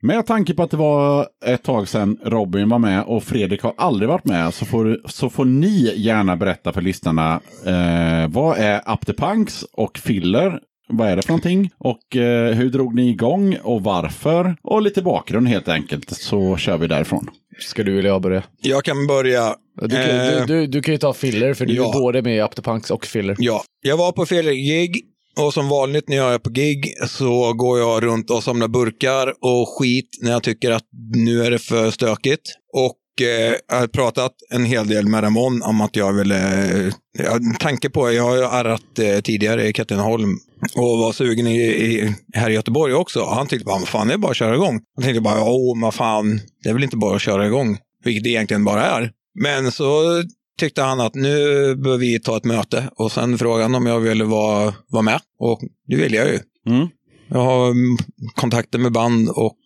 Med 0.02 0.26
tanke 0.26 0.54
på 0.54 0.62
att 0.62 0.70
det 0.70 0.76
var 0.76 1.26
ett 1.46 1.62
tag 1.62 1.88
sedan 1.88 2.18
Robin 2.24 2.68
var 2.68 2.78
med 2.78 3.02
och 3.04 3.24
Fredrik 3.24 3.62
har 3.62 3.74
aldrig 3.78 4.08
varit 4.08 4.24
med 4.24 4.54
så 4.54 4.64
får, 4.66 4.98
så 5.08 5.30
får 5.30 5.44
ni 5.44 5.92
gärna 5.96 6.36
berätta 6.36 6.72
för 6.72 6.80
lyssnarna 6.80 7.40
eh, 7.66 8.28
vad 8.28 8.58
är 8.58 8.92
Up 8.92 9.06
the 9.06 9.12
Punks 9.12 9.64
och 9.72 9.98
Filler? 9.98 10.58
Vad 10.90 11.08
är 11.08 11.16
det 11.16 11.22
för 11.22 11.28
någonting? 11.28 11.70
Och 11.78 12.16
eh, 12.16 12.54
hur 12.54 12.70
drog 12.70 12.94
ni 12.94 13.10
igång 13.10 13.56
och 13.62 13.82
varför? 13.82 14.56
Och 14.62 14.82
lite 14.82 15.02
bakgrund 15.02 15.48
helt 15.48 15.68
enkelt 15.68 16.10
så 16.10 16.56
kör 16.56 16.78
vi 16.78 16.86
därifrån. 16.86 17.30
Ska 17.58 17.82
du 17.82 17.98
eller 17.98 18.08
jag 18.08 18.22
börja? 18.22 18.42
Jag 18.62 18.84
kan 18.84 19.06
börja. 19.06 19.54
Du 19.82 19.88
kan, 19.88 20.00
Eh, 20.00 20.46
du, 20.46 20.46
du, 20.46 20.66
du 20.66 20.82
kan 20.82 20.94
ju 20.94 20.98
ta 20.98 21.12
filler, 21.12 21.54
för 21.54 21.66
du 21.66 21.74
ja. 21.74 21.88
är 21.88 21.92
både 21.92 22.22
med 22.22 22.36
i 22.58 22.62
Punks 22.62 22.90
och 22.90 23.06
filler. 23.06 23.36
Ja, 23.38 23.62
jag 23.82 23.96
var 23.96 24.12
på 24.12 24.26
fel 24.26 24.46
gig 24.46 25.04
och 25.38 25.54
som 25.54 25.68
vanligt 25.68 26.08
när 26.08 26.16
jag 26.16 26.34
är 26.34 26.38
på 26.38 26.50
gig 26.50 26.94
så 27.06 27.52
går 27.52 27.78
jag 27.78 28.02
runt 28.02 28.30
och 28.30 28.42
samlar 28.42 28.68
burkar 28.68 29.34
och 29.40 29.68
skit 29.78 30.18
när 30.22 30.30
jag 30.30 30.42
tycker 30.42 30.70
att 30.70 30.84
nu 31.14 31.44
är 31.44 31.50
det 31.50 31.58
för 31.58 31.90
stökigt. 31.90 32.42
Och 32.72 32.96
eh, 33.20 33.54
jag 33.68 33.76
har 33.76 33.86
pratat 33.86 34.32
en 34.50 34.64
hel 34.64 34.88
del 34.88 35.06
med 35.06 35.24
Ramon 35.24 35.62
om 35.62 35.80
att 35.80 35.96
jag 35.96 36.12
vill, 36.12 36.30
eh, 36.30 37.38
tanke 37.58 37.90
på, 37.90 38.12
jag 38.12 38.22
har 38.22 38.36
ju 38.36 38.44
arrat 38.44 38.98
eh, 38.98 39.20
tidigare 39.20 39.68
i 39.68 39.72
Katrineholm 39.72 40.38
och 40.76 40.98
var 40.98 41.12
sugen 41.12 41.46
i, 41.46 41.60
i, 41.60 42.14
här 42.34 42.50
i 42.50 42.54
Göteborg 42.54 42.94
också. 42.94 43.24
Han 43.24 43.46
tyckte 43.46 43.64
bara, 43.64 43.80
fan 43.80 44.08
det 44.08 44.14
är 44.14 44.18
bara 44.18 44.30
att 44.30 44.36
köra 44.36 44.54
igång. 44.54 44.80
Jag 44.96 45.04
tänkte 45.04 45.20
bara, 45.20 45.44
åh, 45.44 45.82
vad 45.82 45.94
fan, 45.94 46.40
det 46.62 46.68
är 46.68 46.74
väl 46.74 46.84
inte 46.84 46.96
bara 46.96 47.16
att 47.16 47.22
köra 47.22 47.46
igång, 47.46 47.78
vilket 48.04 48.24
det 48.24 48.30
egentligen 48.30 48.64
bara 48.64 48.86
är. 48.86 49.12
Men 49.40 49.72
så 49.72 50.22
tyckte 50.60 50.82
han 50.82 51.00
att 51.00 51.14
nu 51.14 51.34
bör 51.74 51.96
vi 51.96 52.20
ta 52.20 52.36
ett 52.36 52.44
möte 52.44 52.90
och 52.96 53.12
sen 53.12 53.38
frågade 53.38 53.62
han 53.62 53.74
om 53.74 53.86
jag 53.86 54.00
ville 54.00 54.24
vara, 54.24 54.74
vara 54.88 55.02
med. 55.02 55.20
Och 55.38 55.60
det 55.86 55.96
vill 55.96 56.14
jag 56.14 56.26
ju. 56.28 56.38
Mm. 56.66 56.88
Jag 57.28 57.40
har 57.40 57.70
mm, 57.70 57.96
kontakter 58.34 58.78
med 58.78 58.92
band 58.92 59.28
och 59.28 59.56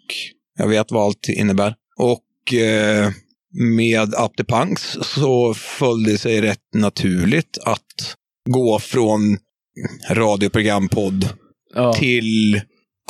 jag 0.59 0.69
vet 0.69 0.93
vad 0.93 1.05
allt 1.05 1.29
innebär. 1.29 1.75
Och 1.97 2.55
eh, 2.55 3.11
med 3.55 4.09
Up 4.15 4.37
the 4.37 4.45
Punks 4.45 4.99
så 5.03 5.55
föll 5.55 6.03
det 6.05 6.19
sig 6.19 6.41
rätt 6.41 6.59
naturligt 6.75 7.59
att 7.65 8.17
gå 8.51 8.79
från 8.79 9.39
radioprogrampodd 10.11 11.29
Ja. 11.75 11.93
till 11.93 12.61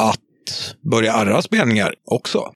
att 0.01 0.21
börja 0.91 1.13
arra 1.13 1.43
spelningar 1.43 1.95
också. 2.11 2.53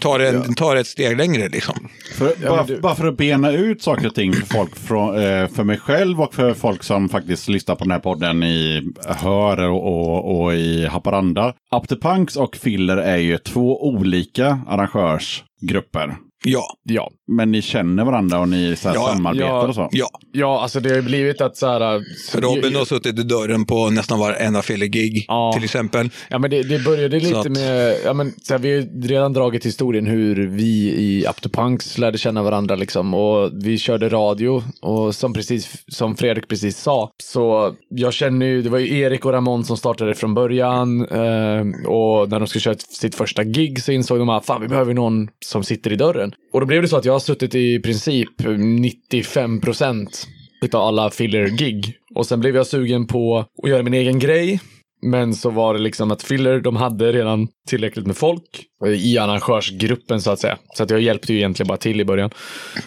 Ta 0.00 0.18
det, 0.18 0.54
ta 0.56 0.74
det 0.74 0.80
ett 0.80 0.86
steg 0.86 1.16
längre 1.16 1.48
liksom. 1.48 1.88
För, 2.14 2.32
Ja, 2.42 2.48
bara, 2.50 2.64
du- 2.64 2.80
bara 2.80 2.94
för 2.94 3.06
att 3.06 3.16
bena 3.16 3.52
ut 3.52 3.82
saker 3.82 4.06
och 4.06 4.14
ting 4.14 4.32
för 4.32 4.46
folk, 4.46 4.76
från, 4.76 5.16
eh, 5.16 5.48
för 5.48 5.64
mig 5.64 5.78
själv 5.78 6.20
och 6.20 6.34
för 6.34 6.54
folk 6.54 6.82
som 6.82 7.08
faktiskt 7.08 7.48
lyssnar 7.48 7.74
på 7.74 7.84
den 7.84 7.90
här 7.90 7.98
podden 7.98 8.42
i 8.42 8.82
Hör 9.06 9.60
och, 9.68 9.86
och, 9.86 10.40
och 10.44 10.54
i 10.54 10.86
Haparanda. 10.86 11.54
Up 11.76 11.88
the 11.88 11.96
Punks 11.96 12.36
och 12.36 12.56
Filler 12.56 12.96
är 12.96 13.16
ju 13.16 13.38
två 13.38 13.86
olika 13.88 14.60
arrangörsgrupper. 14.68 16.16
Ja, 16.44 16.64
Ja. 16.84 17.10
Men 17.28 17.52
ni 17.52 17.62
känner 17.62 18.04
varandra 18.04 18.40
och 18.40 18.48
ni 18.48 18.76
så 18.76 18.88
här, 18.88 18.94
Ja, 18.96 19.06
samarbetar 19.14 19.46
ja, 19.46 19.66
och 19.68 19.74
så? 19.74 19.88
ja. 19.92 20.08
ja, 20.32 20.60
alltså 20.62 20.80
det 20.80 20.88
har 20.88 20.96
ju 20.96 21.02
blivit 21.02 21.40
att 21.40 21.56
så 21.56 21.66
här... 21.66 22.02
så- 22.30 22.40
Robin 22.40 22.74
har 22.74 22.84
suttit 22.84 23.18
i 23.18 23.22
dörren 23.22 23.64
på 23.64 23.90
nästan 23.90 24.18
varenda 24.18 24.62
filler-gig 24.62 25.24
Ja. 25.28 25.52
till 25.54 25.64
exempel. 25.64 26.10
Ja, 26.28 26.38
men 26.38 26.50
det, 26.50 26.62
det 26.62 26.84
började 26.84 27.20
lite 27.20 27.38
att- 27.38 27.48
med, 27.48 27.96
ja, 28.04 28.12
men, 28.12 28.32
så 28.42 28.54
här, 28.54 28.58
vi 28.58 28.68
har 28.74 28.76
ju 28.82 29.00
redan 29.08 29.32
dragit 29.32 29.66
historien 29.66 30.06
hur 30.06 30.46
vi 30.46 30.92
i 30.92 31.26
Up 31.28 31.40
to 31.40 31.48
Punks 31.48 31.98
lärde 31.98 32.18
känna 32.18 32.42
varandra 32.42 32.76
liksom. 32.76 33.14
Och 33.14 33.50
vi 33.64 33.78
körde 33.78 34.08
radio 34.08 34.62
och 34.82 35.14
som 35.14 35.32
precis, 35.32 35.84
som 35.88 36.16
Fredrik 36.16 36.48
precis 36.48 36.78
sa, 36.78 37.10
så 37.22 37.74
jag 37.88 38.12
känner 38.12 38.46
ju, 38.46 38.62
det 38.62 38.70
var 38.70 38.78
ju 38.78 38.98
Erik 38.98 39.24
och 39.24 39.32
Ramon 39.32 39.64
som 39.64 39.76
startade 39.76 40.14
från 40.14 40.34
början. 40.34 41.00
Eh, 41.06 41.86
och 41.88 42.28
när 42.28 42.38
de 42.38 42.46
skulle 42.46 42.60
köra 42.62 42.74
sitt 42.78 43.14
första 43.14 43.44
gig 43.44 43.82
så 43.82 43.92
insåg 43.92 44.18
de 44.18 44.28
att 44.28 44.46
fan, 44.46 44.62
vi 44.62 44.68
behöver 44.68 44.94
någon 44.94 45.28
som 45.44 45.64
sitter 45.64 45.92
i 45.92 45.96
dörren. 45.96 46.32
Och 46.56 46.60
då 46.60 46.66
blev 46.66 46.82
det 46.82 46.88
så 46.88 46.96
att 46.96 47.04
jag 47.04 47.12
har 47.12 47.20
suttit 47.20 47.54
i 47.54 47.80
princip 47.80 48.28
95 48.58 49.60
procent 49.60 50.26
utav 50.62 50.82
alla 50.82 51.10
filler-gig. 51.10 51.94
Och 52.14 52.26
sen 52.26 52.40
blev 52.40 52.56
jag 52.56 52.66
sugen 52.66 53.06
på 53.06 53.38
att 53.62 53.68
göra 53.68 53.82
min 53.82 53.94
egen 53.94 54.18
grej. 54.18 54.60
Men 55.02 55.34
så 55.34 55.50
var 55.50 55.74
det 55.74 55.80
liksom 55.80 56.10
att 56.10 56.22
Filler, 56.22 56.60
de 56.60 56.76
hade 56.76 57.12
redan 57.12 57.48
tillräckligt 57.68 58.06
med 58.06 58.16
folk 58.16 58.42
i 58.86 59.18
arrangörsgruppen 59.18 60.20
så 60.20 60.30
att 60.30 60.38
säga. 60.38 60.58
Så 60.74 60.82
att 60.82 60.90
jag 60.90 61.00
hjälpte 61.00 61.32
ju 61.32 61.38
egentligen 61.38 61.68
bara 61.68 61.78
till 61.78 62.00
i 62.00 62.04
början. 62.04 62.30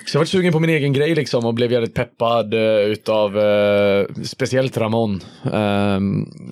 Så 0.06 0.16
jag 0.16 0.20
var 0.20 0.26
sugen 0.26 0.54
på 0.54 0.60
min 0.60 0.70
egen 0.70 0.94
grej 0.94 1.16
liksom 1.16 1.46
och 1.46 1.54
blev 1.54 1.72
jävligt 1.72 1.94
peppad 1.94 2.54
eh, 2.54 2.80
utav 2.80 3.40
eh, 3.40 4.06
speciellt 4.24 4.78
Ramon 4.78 5.22
eh, 5.54 6.00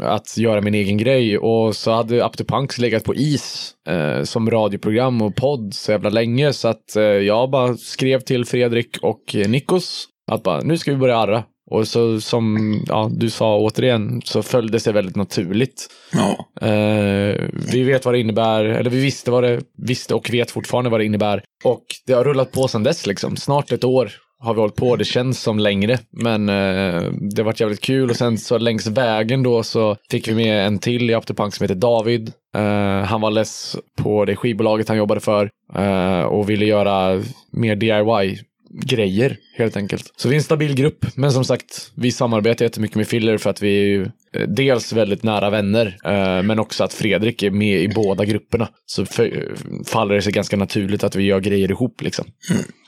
att 0.02 0.38
göra 0.38 0.62
min 0.62 0.76
egen 0.76 0.98
grej. 0.98 1.38
Och 1.38 1.76
så 1.76 1.92
hade 1.92 2.26
Up 2.26 2.38
to 2.38 2.44
Punks 2.44 2.78
legat 2.78 3.04
på 3.04 3.16
is 3.16 3.74
eh, 3.90 4.24
som 4.24 4.52
radioprogram 4.52 5.22
och 5.22 5.36
podd 5.36 5.74
så 5.74 5.92
jävla 5.92 6.10
länge 6.10 6.54
så 6.54 6.68
att 6.68 6.96
eh, 6.96 7.04
jag 7.04 7.50
bara 7.50 7.78
skrev 7.78 8.20
till 8.20 8.46
Fredrik 8.46 8.98
och 9.02 9.36
Nikos 9.48 10.08
att 10.32 10.44
bara 10.44 10.62
nu 10.62 10.78
ska 10.78 10.92
vi 10.92 10.98
börja 10.98 11.18
arra. 11.18 11.44
Och 11.70 11.88
så 11.88 12.22
som 12.22 12.58
ja, 12.88 13.10
du 13.14 13.30
sa 13.30 13.58
återigen 13.58 14.22
så 14.26 14.44
följde 14.44 14.78
det 14.78 14.92
väldigt 14.92 15.16
naturligt. 15.16 15.88
Ja. 16.14 16.68
Eh, 16.68 17.36
vi 17.72 17.84
vet 17.84 18.06
vad 18.06 18.14
det 18.14 18.20
innebär, 18.20 18.64
eller 18.64 18.90
vi 18.90 19.02
visste 19.02 19.32
vad 19.32 19.44
det 19.44 19.62
visste 19.78 20.16
och 20.16 20.30
vet 20.34 20.52
fortfarande 20.52 20.90
vad 20.90 21.00
det 21.00 21.06
innebär. 21.06 21.44
Och 21.64 21.86
det 22.06 22.14
har 22.14 22.24
rullat 22.24 22.52
på 22.52 22.68
sedan 22.68 22.84
dess 22.84 23.08
liksom. 23.08 23.38
Snart 23.38 23.72
ett 23.72 23.84
år 23.84 24.12
har 24.40 24.54
vi 24.54 24.60
hållit 24.60 24.76
på. 24.76 24.96
Det 24.96 25.06
känns 25.06 25.42
som 25.42 25.60
längre, 25.60 26.00
men 26.12 26.50
eh, 26.50 27.02
det 27.12 27.38
har 27.38 27.44
varit 27.44 27.60
jävligt 27.60 27.82
kul. 27.82 28.10
Och 28.10 28.16
sen 28.16 28.38
så 28.38 28.58
längs 28.58 28.88
vägen 28.88 29.44
då 29.44 29.64
så 29.64 29.96
fick 30.12 30.28
vi 30.28 30.36
med 30.36 30.68
en 30.68 30.80
till 30.80 31.10
i 31.10 31.16
Up 31.16 31.26
to 31.26 31.34
Punk 31.34 31.56
som 31.56 31.64
heter 31.64 31.76
David. 31.76 32.32
Eh, 32.56 33.04
han 33.04 33.22
var 33.22 33.32
less 33.32 33.78
på 33.98 34.26
det 34.26 34.36
skivbolaget 34.36 34.88
han 34.88 34.98
jobbade 34.98 35.22
för 35.22 35.50
eh, 35.76 36.22
och 36.22 36.50
ville 36.50 36.66
göra 36.66 37.24
mer 37.52 37.76
DIY 37.76 38.40
grejer 38.70 39.38
helt 39.58 39.78
enkelt. 39.78 40.14
Så 40.18 40.30
vi 40.30 40.36
är 40.36 40.38
en 40.38 40.44
stabil 40.44 40.76
grupp, 40.76 41.06
men 41.16 41.32
som 41.32 41.46
sagt, 41.46 41.92
vi 41.96 42.12
samarbetar 42.12 42.66
jättemycket 42.66 42.98
med 42.98 43.08
Filler 43.08 43.38
för 43.38 43.50
att 43.50 43.62
vi 43.62 43.80
är 43.80 43.86
ju 43.86 44.04
eh, 44.04 44.48
dels 44.48 44.94
väldigt 44.94 45.24
nära 45.24 45.50
vänner, 45.50 45.98
eh, 46.06 46.44
men 46.44 46.60
också 46.60 46.84
att 46.84 46.94
Fredrik 46.94 47.44
är 47.44 47.52
med 47.52 47.82
i 47.82 47.88
båda 47.88 48.26
grupperna. 48.26 48.70
Så 48.86 49.06
för, 49.06 49.56
faller 49.86 50.16
det 50.16 50.22
sig 50.22 50.32
ganska 50.32 50.58
naturligt 50.58 51.04
att 51.04 51.16
vi 51.16 51.24
gör 51.24 51.40
grejer 51.40 51.72
ihop 51.72 52.02
liksom. 52.02 52.26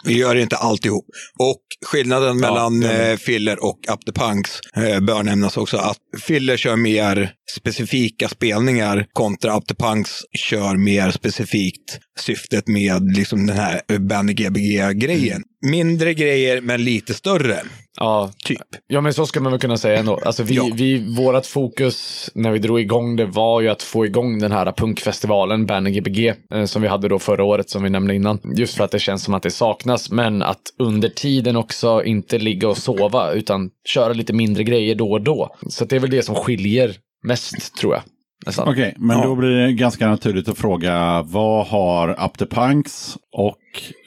Vi 0.05 0.13
gör 0.13 0.35
inte 0.35 0.55
alltihop. 0.55 1.05
Och 1.39 1.61
skillnaden 1.85 2.37
mellan 2.37 2.83
eh, 2.83 3.17
Filler 3.17 3.63
och 3.63 3.79
Up 3.91 4.05
the 4.05 4.11
Punks 4.11 4.59
eh, 4.75 4.99
bör 4.99 5.23
nämnas 5.23 5.57
också 5.57 5.77
att 5.77 5.97
Filler 6.21 6.57
kör 6.57 6.75
mer 6.75 7.31
specifika 7.57 8.29
spelningar 8.29 9.05
kontra 9.13 9.57
Up 9.57 9.67
the 9.67 9.75
Punks 9.75 10.11
kör 10.49 10.77
mer 10.77 11.11
specifikt 11.11 11.99
syftet 12.19 12.67
med 12.67 13.15
liksom 13.17 13.47
den 13.47 13.55
här 13.55 13.99
Bandy 13.99 14.33
Gbg-grejen. 14.33 15.43
Mindre 15.61 16.13
grejer 16.13 16.58
men 16.61 16.83
lite 16.83 17.13
större. 17.13 17.59
Ja, 17.99 18.31
Typ. 18.45 18.61
Ja, 18.87 19.01
men 19.01 19.13
så 19.13 19.25
ska 19.25 19.39
man 19.39 19.51
väl 19.51 19.61
kunna 19.61 19.77
säga 19.77 19.99
ändå. 19.99 20.19
Alltså 20.25 20.43
vi, 20.43 20.55
Ja. 20.55 20.69
vi, 20.73 21.15
vårat 21.17 21.47
fokus 21.47 22.29
när 22.33 22.51
vi 22.51 22.59
drog 22.59 22.79
igång 22.79 23.15
det 23.15 23.25
var 23.25 23.61
ju 23.61 23.69
att 23.69 23.83
få 23.83 24.05
igång 24.05 24.39
den 24.39 24.51
här 24.51 24.71
punkfestivalen, 24.71 25.65
Banner 25.65 25.91
Gbg, 25.91 26.33
eh, 26.53 26.65
som 26.65 26.81
vi 26.81 26.87
hade 26.87 27.07
då 27.07 27.19
förra 27.19 27.43
året, 27.43 27.69
som 27.69 27.83
vi 27.83 27.89
nämnde 27.89 28.15
innan. 28.15 28.39
Just 28.55 28.77
för 28.77 28.83
att 28.83 28.91
det 28.91 28.99
känns 28.99 29.23
som 29.23 29.33
att 29.33 29.43
det 29.43 29.51
saknas, 29.51 30.11
men 30.11 30.41
att 30.41 30.61
under 30.79 31.09
tiden 31.09 31.55
också 31.55 32.03
inte 32.03 32.37
ligga 32.37 32.67
och 32.69 32.77
sova, 32.77 33.31
utan 33.31 33.69
köra 33.87 34.13
lite 34.13 34.33
mindre 34.33 34.63
grejer 34.63 34.95
då 34.95 35.11
och 35.11 35.21
då. 35.21 35.55
Så 35.69 35.85
det 35.85 35.95
är 35.95 35.99
väl 35.99 36.09
det 36.09 36.23
som 36.23 36.35
skiljer 36.35 36.95
mest, 37.23 37.75
tror 37.79 37.93
jag. 37.93 38.03
Okej, 38.57 38.95
men 38.97 39.17
Ja. 39.17 39.23
då 39.25 39.35
blir 39.35 39.49
det 39.49 39.73
ganska 39.73 40.07
naturligt 40.07 40.47
att 40.49 40.57
fråga 40.57 41.21
vad 41.25 41.67
har 41.67 42.25
Up 42.25 42.37
the 42.37 42.45
Punks 42.45 43.17
och 43.37 43.57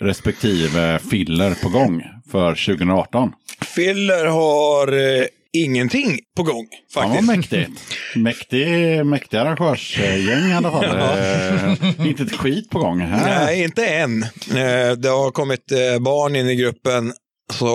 respektive 0.01 0.99
Filler 1.11 1.55
på 1.63 1.69
gång 1.69 2.03
för 2.33 2.55
2018? 2.55 3.33
Filler 3.61 4.27
har 4.27 4.93
eh, 4.93 5.25
ingenting 5.53 6.19
på 6.37 6.43
gång 6.43 6.67
faktiskt. 6.95 7.27
mäktigt. 7.29 7.71
Mäktig, 8.17 8.67
mäktig 9.07 9.37
arrangörsgäng 9.37 10.51
i 10.51 10.55
alla 10.55 10.71
fall. 10.71 10.85
Eh, 11.99 12.07
inte 12.07 12.23
ett 12.23 12.33
skit 12.37 12.71
på 12.71 12.79
gång 12.79 13.01
här. 13.01 13.45
Nej, 13.45 13.63
inte 13.65 13.87
än. 13.87 14.23
Eh, 14.23 14.93
Det 14.99 15.09
har 15.09 15.31
kommit 15.31 15.73
eh, 15.73 16.03
barn 16.03 16.37
in 16.37 16.49
i 16.49 16.57
gruppen, 16.57 17.13
så 17.53 17.71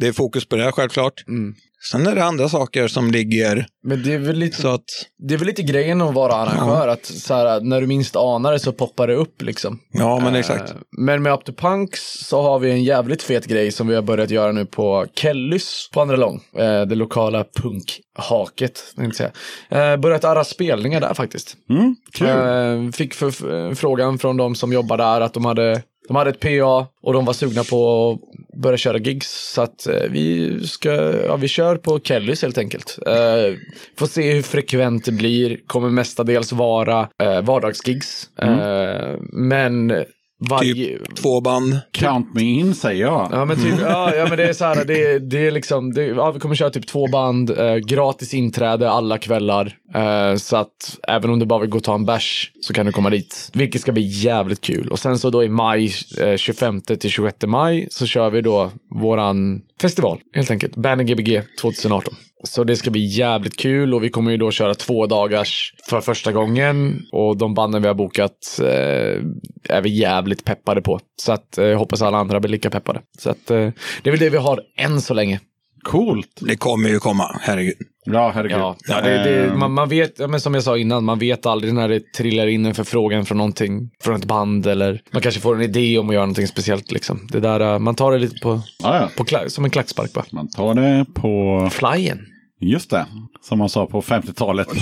det 0.00 0.06
är 0.06 0.12
fokus 0.12 0.48
på 0.48 0.56
det 0.56 0.72
självklart. 0.72 1.24
Mm. 1.28 1.54
Sen 1.90 2.06
är 2.06 2.14
det 2.14 2.24
andra 2.24 2.48
saker 2.48 2.88
som 2.88 3.10
ligger 3.10 3.66
Men 3.82 4.02
det 4.02 4.14
är 4.14 4.18
väl 4.18 4.36
lite 4.36 4.62
så 4.62 4.68
att 4.68 4.84
Det 5.28 5.34
är 5.34 5.38
väl 5.38 5.46
lite 5.46 5.62
grejen 5.62 6.02
att 6.02 6.14
vara 6.14 6.34
arrangör, 6.34 6.88
att 6.88 7.06
så 7.06 7.34
här, 7.34 7.60
när 7.60 7.80
du 7.80 7.86
minst 7.86 8.16
anar 8.16 8.52
det 8.52 8.58
så 8.58 8.72
poppar 8.72 9.06
det 9.06 9.14
upp 9.14 9.42
liksom. 9.42 9.78
Ja, 9.92 10.20
men 10.20 10.34
exakt. 10.34 10.70
Eh, 10.70 10.76
Men 10.98 11.22
med 11.22 11.32
Up 11.32 11.44
to 11.44 11.52
Punks 11.52 12.26
så 12.26 12.42
har 12.42 12.58
vi 12.58 12.70
en 12.70 12.84
jävligt 12.84 13.22
fet 13.22 13.46
grej 13.46 13.72
som 13.72 13.86
vi 13.88 13.94
har 13.94 14.02
börjat 14.02 14.30
göra 14.30 14.52
nu 14.52 14.66
på 14.66 15.06
Kellys 15.14 15.90
på 15.92 16.00
Andra 16.00 16.16
Lång. 16.16 16.40
Eh, 16.56 16.82
Det 16.82 16.94
lokala 16.94 17.44
punkhaket, 17.62 18.82
säga. 19.16 19.30
Eh, 19.68 19.96
Börjat 19.96 20.24
arra 20.24 20.44
spelningar 20.44 21.00
där 21.00 21.14
faktiskt. 21.14 21.56
Mm, 21.70 21.96
kul. 22.12 22.28
Eh, 22.28 22.90
Fick 22.92 23.14
för, 23.14 23.30
för, 23.30 23.74
frågan 23.74 24.18
från 24.18 24.36
de 24.36 24.54
som 24.54 24.72
jobbar 24.72 24.96
där 24.96 25.20
att 25.20 25.34
de 25.34 25.44
hade, 25.44 25.82
de 26.08 26.16
hade 26.16 26.30
ett 26.30 26.40
PA 26.40 26.86
och 27.02 27.12
de 27.12 27.24
var 27.24 27.32
sugna 27.32 27.64
på 27.64 28.10
att 28.10 28.60
börja 28.62 28.76
köra 28.76 28.98
gigs. 28.98 29.52
Så 29.54 29.62
att 29.62 29.86
eh, 29.86 30.02
vi 30.10 30.58
ska, 30.66 30.90
ja 31.26 31.36
vi 31.36 31.48
kör 31.48 31.76
på 31.76 32.00
Kellys 32.00 32.42
helt 32.42 32.58
enkelt. 32.58 32.98
Eh, 33.06 33.54
får 33.98 34.06
se 34.06 34.32
hur 34.32 34.42
frekvent 34.42 35.04
det 35.04 35.12
blir. 35.12 35.58
Kommer 35.66 35.90
mestadels 35.90 36.52
vara 36.52 37.08
eh, 37.22 37.40
vardagsgigs. 37.42 38.30
Eh, 38.42 39.14
men 39.32 40.04
varje... 40.38 40.98
Typ 40.98 41.16
två 41.16 41.40
band. 41.40 41.80
Count 41.92 42.34
me 42.34 42.42
in 42.42 42.74
säger 42.74 43.00
jag. 43.00 43.28
Ja 43.32 43.44
men, 43.44 43.56
typ, 43.56 43.74
ja, 43.80 44.14
ja 44.14 44.26
men 44.28 44.38
det 44.38 44.48
är 44.48 44.52
så 44.52 44.64
här, 44.64 44.84
det, 44.84 45.18
det 45.18 45.46
är 45.46 45.50
liksom, 45.50 45.92
det, 45.92 46.04
ja, 46.04 46.30
vi 46.30 46.40
kommer 46.40 46.54
köra 46.54 46.70
typ 46.70 46.86
två 46.86 47.06
band, 47.06 47.50
eh, 47.50 47.76
gratis 47.76 48.34
inträde 48.34 48.90
alla 48.90 49.18
kvällar. 49.18 49.76
Eh, 49.94 50.36
så 50.36 50.56
att 50.56 50.98
även 51.08 51.30
om 51.30 51.38
du 51.38 51.46
bara 51.46 51.60
vill 51.60 51.70
gå 51.70 51.78
och 51.78 51.84
ta 51.84 51.94
en 51.94 52.04
bärs 52.04 52.52
så 52.60 52.72
kan 52.72 52.86
du 52.86 52.92
komma 52.92 53.10
dit. 53.10 53.50
Vilket 53.54 53.80
ska 53.80 53.92
bli 53.92 54.02
jävligt 54.02 54.60
kul. 54.60 54.88
Och 54.88 54.98
sen 54.98 55.18
så 55.18 55.30
då 55.30 55.44
i 55.44 55.48
maj, 55.48 55.92
eh, 56.20 56.36
25 56.36 56.80
till 56.80 57.10
26 57.10 57.46
maj, 57.46 57.88
så 57.90 58.06
kör 58.06 58.30
vi 58.30 58.40
då 58.40 58.70
våran 58.90 59.62
festival 59.80 60.18
helt 60.32 60.50
enkelt. 60.50 60.76
Banner 60.76 61.04
Gbg 61.04 61.42
2018. 61.60 62.14
Så 62.44 62.64
det 62.64 62.76
ska 62.76 62.90
bli 62.90 63.04
jävligt 63.04 63.56
kul 63.56 63.94
och 63.94 64.04
vi 64.04 64.10
kommer 64.10 64.30
ju 64.30 64.36
då 64.36 64.50
köra 64.50 64.74
två 64.74 65.06
dagars 65.06 65.74
för 65.88 66.00
första 66.00 66.32
gången. 66.32 67.02
Och 67.12 67.36
de 67.36 67.54
banden 67.54 67.82
vi 67.82 67.88
har 67.88 67.94
bokat 67.94 68.58
eh, 68.60 69.22
är 69.68 69.80
vi 69.82 69.90
jävligt 69.90 70.44
peppade 70.44 70.82
på. 70.82 71.00
Så 71.16 71.32
att 71.32 71.58
eh, 71.58 71.64
jag 71.64 71.78
hoppas 71.78 72.02
alla 72.02 72.18
andra 72.18 72.40
blir 72.40 72.50
lika 72.50 72.70
peppade. 72.70 73.00
Så 73.18 73.30
att 73.30 73.50
eh, 73.50 73.70
det 74.02 74.10
är 74.10 74.10
väl 74.10 74.20
det 74.20 74.30
vi 74.30 74.36
har 74.36 74.60
än 74.76 75.00
så 75.00 75.14
länge. 75.14 75.40
Coolt. 75.86 76.40
Det 76.40 76.56
kommer 76.56 76.88
ju 76.88 76.98
komma, 76.98 77.36
herregud. 77.40 77.74
Ja, 78.04 78.30
herregud. 78.34 78.58
Ja, 78.58 78.76
ja 78.88 79.00
det, 79.00 79.10
det, 79.10 79.36
Eh, 79.46 79.54
man, 79.54 79.72
man 79.72 79.88
vet, 79.88 80.18
ja, 80.18 80.26
men 80.26 80.40
som 80.40 80.54
jag 80.54 80.62
sa 80.62 80.78
innan, 80.78 81.04
man 81.04 81.18
vet 81.18 81.46
aldrig 81.46 81.74
när 81.74 81.88
det 81.88 82.12
trillar 82.12 82.46
in 82.46 82.66
en 82.66 82.74
förfrågan 82.74 83.26
från 83.26 83.38
någonting, 83.38 83.90
från 84.02 84.16
ett 84.16 84.24
band 84.24 84.66
eller 84.66 85.02
man 85.10 85.22
kanske 85.22 85.40
får 85.40 85.54
en 85.54 85.62
idé 85.62 85.98
om 85.98 86.08
att 86.08 86.14
göra 86.14 86.24
någonting 86.24 86.46
speciellt 86.46 86.92
liksom. 86.92 87.28
Det 87.32 87.40
där, 87.40 87.60
eh, 87.60 87.78
man 87.78 87.94
tar 87.94 88.12
det 88.12 88.18
lite 88.18 88.40
på, 88.42 88.60
ja, 88.82 89.00
ja. 89.00 89.24
på 89.24 89.48
som 89.50 89.64
en 89.64 89.70
klackspark 89.70 90.12
bara. 90.12 90.24
Man 90.32 90.48
tar 90.48 90.74
det 90.74 91.06
på, 91.14 91.68
Flyen. 91.72 92.18
just 92.60 92.90
det, 92.90 93.06
som 93.42 93.58
man 93.58 93.68
sa 93.68 93.86
på 93.86 94.02
50-talet. 94.02 94.68
på 94.68 94.74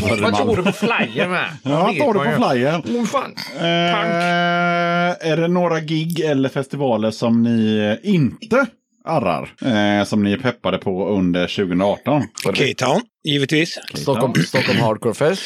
flyer 0.72 1.28
med? 1.28 1.48
Ja, 1.62 1.94
tar 1.98 2.12
du 2.12 2.18
på 2.18 2.50
flyer. 2.50 2.78
Oh, 2.78 3.04
fan. 3.14 3.34
Eh, 3.56 5.30
är 5.30 5.36
det 5.36 5.48
några 5.48 5.80
gig 5.80 6.20
eller 6.20 6.48
festivaler 6.48 7.10
som 7.10 7.42
ni 7.42 7.98
inte 8.02 8.66
arrar? 9.04 9.54
Eh, 9.62 10.04
som 10.04 10.22
ni 10.22 10.32
är 10.32 10.36
peppade 10.36 10.78
på 10.78 11.08
under 11.08 11.46
2018? 11.46 12.22
K-Town, 12.44 13.00
givetvis. 13.24 13.78
Stockholm, 13.94 14.34
Stockholm 14.34 14.78
Hardcore 14.78 15.14
Fest. 15.14 15.42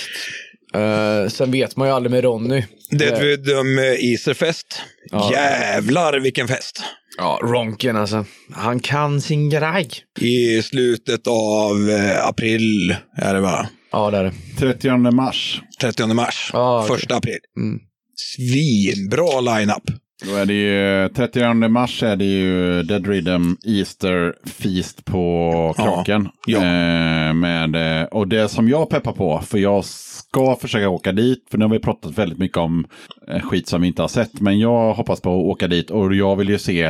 Eh, 0.75 1.29
sen 1.29 1.51
vet 1.51 1.77
man 1.77 1.89
ju 1.89 1.95
aldrig 1.95 2.11
med 2.11 2.25
Ronny. 2.25 2.65
Dead 2.91 3.19
Rhythm 3.19 3.79
eh, 3.79 4.11
Easterfest. 4.11 4.83
Ja. 5.11 5.33
Jävlar 5.33 6.21
vilken 6.21 6.49
fest! 6.49 6.83
Ja, 7.17 7.41
Ronken 7.43 7.97
alltså. 7.97 8.25
Han 8.53 8.81
kan 8.81 9.21
sin 9.21 9.51
grej. 9.51 9.91
I 10.21 10.63
slutet 10.63 11.27
av 11.27 11.91
eh, 11.91 12.27
april 12.29 12.97
är 13.17 13.35
det 13.35 13.41
va? 13.41 13.69
Ja, 13.93 14.11
det 14.11 14.19
är 14.19 14.25
det. 14.25 14.33
30 14.59 14.97
mars. 15.11 15.63
30 15.81 16.07
mars. 16.07 16.51
Ja, 16.53 16.85
okej. 16.85 16.97
Första 16.97 17.17
april. 17.17 17.39
Mm. 17.57 17.81
Svinbra 18.17 19.41
line-up. 19.41 19.83
Då 20.27 20.35
är 20.35 20.47
det 20.47 20.55
ju 20.55 21.09
30 21.09 21.69
mars 21.69 22.03
är 22.03 22.17
det 22.17 22.25
ju 22.25 22.83
Dead 22.83 23.07
Rhythm 23.07 23.53
Easter 23.67 24.35
Feast 24.47 25.05
på 25.05 25.51
Ja, 25.79 25.85
Kraken. 25.85 26.29
ja. 26.47 26.59
Eh, 26.59 27.35
med, 27.35 28.01
eh, 28.01 28.07
och 28.07 28.29
det 28.29 28.49
som 28.49 28.69
jag 28.69 28.91
peppar 28.91 29.13
på, 29.13 29.41
för 29.41 29.59
jag 29.59 29.85
ska 29.85 30.57
försöka 30.61 30.89
åka 30.89 31.13
dit, 31.13 31.47
för 31.51 31.59
nu 31.59 31.65
har 31.65 31.73
vi 31.73 31.79
pratat 31.79 32.19
väldigt 32.19 32.39
mycket 32.39 32.57
om 32.59 32.87
eh, 33.29 33.41
skit 33.41 33.69
som 33.69 33.81
vi 33.83 33.89
inte 33.89 34.03
har 34.03 34.09
sett, 34.09 34.41
men 34.41 34.59
jag 34.59 34.95
hoppas 34.95 35.21
på 35.21 35.31
att 35.31 35.45
åka 35.45 35.67
dit 35.69 35.91
och 35.91 36.15
jag 36.15 36.37
vill 36.37 36.49
ju 36.49 36.59
se 36.59 36.83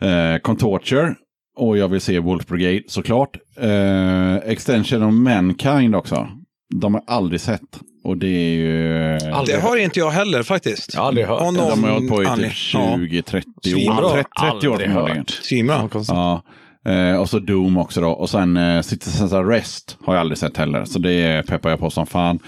eh, 0.00 0.36
Contorture 0.42 1.14
och 1.56 1.78
jag 1.78 1.88
vill 1.88 2.00
se 2.00 2.18
Wolf 2.18 2.46
Brigade 2.46 2.82
såklart. 2.88 3.36
Eh, 3.56 4.36
Extension 4.36 5.02
of 5.02 5.14
Mankind 5.14 5.96
också. 5.96 6.28
De 6.74 6.94
har 6.94 7.02
aldrig 7.06 7.40
sett. 7.40 7.80
Och 8.08 8.16
det 8.16 8.26
är 8.28 8.50
ju... 8.54 9.12
Aldrig 9.32 9.56
Det 9.56 9.60
har 9.62 9.76
inte 9.76 9.98
jag 9.98 10.10
heller 10.10 10.42
faktiskt. 10.42 10.94
Jag 10.94 11.00
har 11.00 11.08
aldrig 11.08 11.26
hört 11.26 11.42
någon 11.42 11.54
De 11.54 11.84
har 11.84 11.90
hållit 11.90 12.10
på 12.10 12.22
i 12.22 12.26
typ 12.26 12.52
Ja. 12.74 12.96
20-30 12.96 13.42
Svinbra. 13.64 14.06
år. 14.06 14.10
30, 14.12 14.28
30 14.52 14.68
år 14.68 14.76
förmodligen. 14.76 15.24
Svinbra. 15.42 15.88
Ja. 16.08 16.42
Eh, 16.88 17.20
och 17.20 17.28
så 17.28 17.38
Doom 17.38 17.76
också 17.78 18.00
då. 18.00 18.08
Och 18.10 18.30
sen 18.30 18.56
eh, 18.56 18.82
Citizens 18.82 19.32
Arrest 19.32 19.96
har 20.04 20.14
jag 20.14 20.20
aldrig 20.20 20.38
sett 20.38 20.56
heller. 20.56 20.84
Så 20.84 20.98
det 20.98 21.46
peppar 21.46 21.70
jag 21.70 21.78
på 21.78 21.90
som 21.90 22.06
fan. 22.06 22.38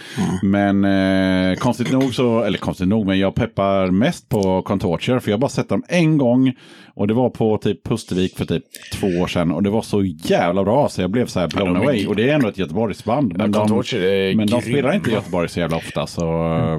Men 0.43 0.85
eh, 0.85 1.57
konstigt 1.59 1.93
nog 1.93 2.15
så, 2.15 2.43
eller 2.43 2.59
konstigt 2.59 2.89
nog, 2.89 3.07
men 3.07 3.19
jag 3.19 3.35
peppar 3.35 3.91
mest 3.91 4.29
på 4.29 4.63
Contorture. 4.63 5.21
För 5.21 5.31
jag 5.31 5.37
har 5.37 5.41
bara 5.41 5.49
sett 5.49 5.69
dem 5.69 5.83
en 5.89 6.19
gång. 6.19 6.53
Och 6.95 7.07
det 7.07 7.15
var 7.15 7.31
på 7.31 7.59
typ 7.59 7.85
Pustervik 7.85 8.37
för 8.37 8.45
typ 8.45 8.65
två 8.93 9.07
år 9.07 9.27
sedan. 9.27 9.53
Och 9.53 9.63
det 9.63 9.71
var 9.71 9.83
så 9.83 10.05
jävla 10.05 10.65
bra 10.65 10.89
så 10.89 11.01
jag 11.01 11.11
blev 11.11 11.27
så 11.27 11.41
här 11.41 11.49
blown 11.49 11.75
de 11.75 11.81
away. 11.81 12.07
Och 12.07 12.17
det 12.17 12.31
är 12.31 12.35
ändå 12.35 12.49
ett 12.49 12.59
Göteborgsband. 12.59 13.37
Men, 13.37 13.53
de, 13.53 13.59
Contorture 13.59 14.11
är 14.11 14.35
men 14.35 14.47
de 14.47 14.63
spelar 14.63 14.95
inte 14.95 15.11
i 15.11 15.13
Göteborg 15.13 15.49
så 15.49 15.61
jävla 15.61 15.77
ofta. 15.77 16.07
Så, 16.07 16.23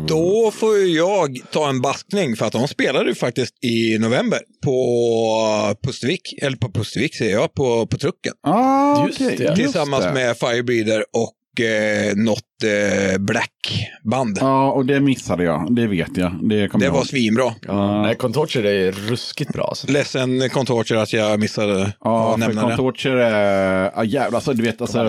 Då 0.07 0.51
får 0.53 0.77
ju 0.77 0.97
jag 0.97 1.38
ta 1.51 1.69
en 1.69 1.81
baskning 1.81 2.35
för 2.35 2.45
att 2.45 2.51
de 2.51 2.67
spelade 2.67 3.09
ju 3.09 3.15
faktiskt 3.15 3.63
i 3.63 3.97
november 3.99 4.39
på 4.63 5.75
Pustervik. 5.83 6.33
Eller 6.41 6.57
på 6.57 6.71
Pustervik 6.71 7.15
säger 7.15 7.33
jag, 7.33 7.51
på, 7.56 7.86
på 7.88 7.98
trucken. 7.98 8.34
ah, 8.44 9.07
Just 9.07 9.22
okej, 9.22 9.36
det. 9.38 9.44
just 9.44 9.56
Tillsammans 9.56 10.06
det. 10.06 10.14
med 10.14 10.38
Firebreeder 10.38 11.03
och 11.14 11.61
eh, 11.61 12.15
något 12.15 12.44
eh, 12.63 13.17
Black-band. 13.19 14.38
Ja, 14.41 14.71
och 14.71 14.85
det 14.85 14.99
missade 14.99 15.43
jag. 15.43 15.75
Det 15.75 15.88
vet 15.88 16.17
jag. 16.17 16.31
Det, 16.41 16.67
kommer 16.67 16.79
Det 16.79 16.85
jag 16.85 16.91
var 16.91 16.99
ihåg. 16.99 17.07
svinbra. 17.07 17.53
Ja. 17.67 18.01
Nej, 18.01 18.15
Contorture 18.15 18.71
är 18.71 18.91
ruskigt 18.91 19.53
bra. 19.53 19.63
Alltså. 19.67 19.91
Ledsen 19.91 20.49
Contorture 20.49 21.01
att 21.01 21.13
jag 21.13 21.39
missade 21.39 21.93
Ja, 22.03 22.27
att 22.33 22.39
för 22.41 22.47
nämna 22.47 22.61
det. 22.69 22.75
Contorture 22.75 23.25
är... 23.25 23.91
Ja, 23.95 24.03
jävlar, 24.03 24.35
alltså, 24.38 24.53
du 24.53 24.63
vet, 24.63 24.81
alltså, 24.81 25.03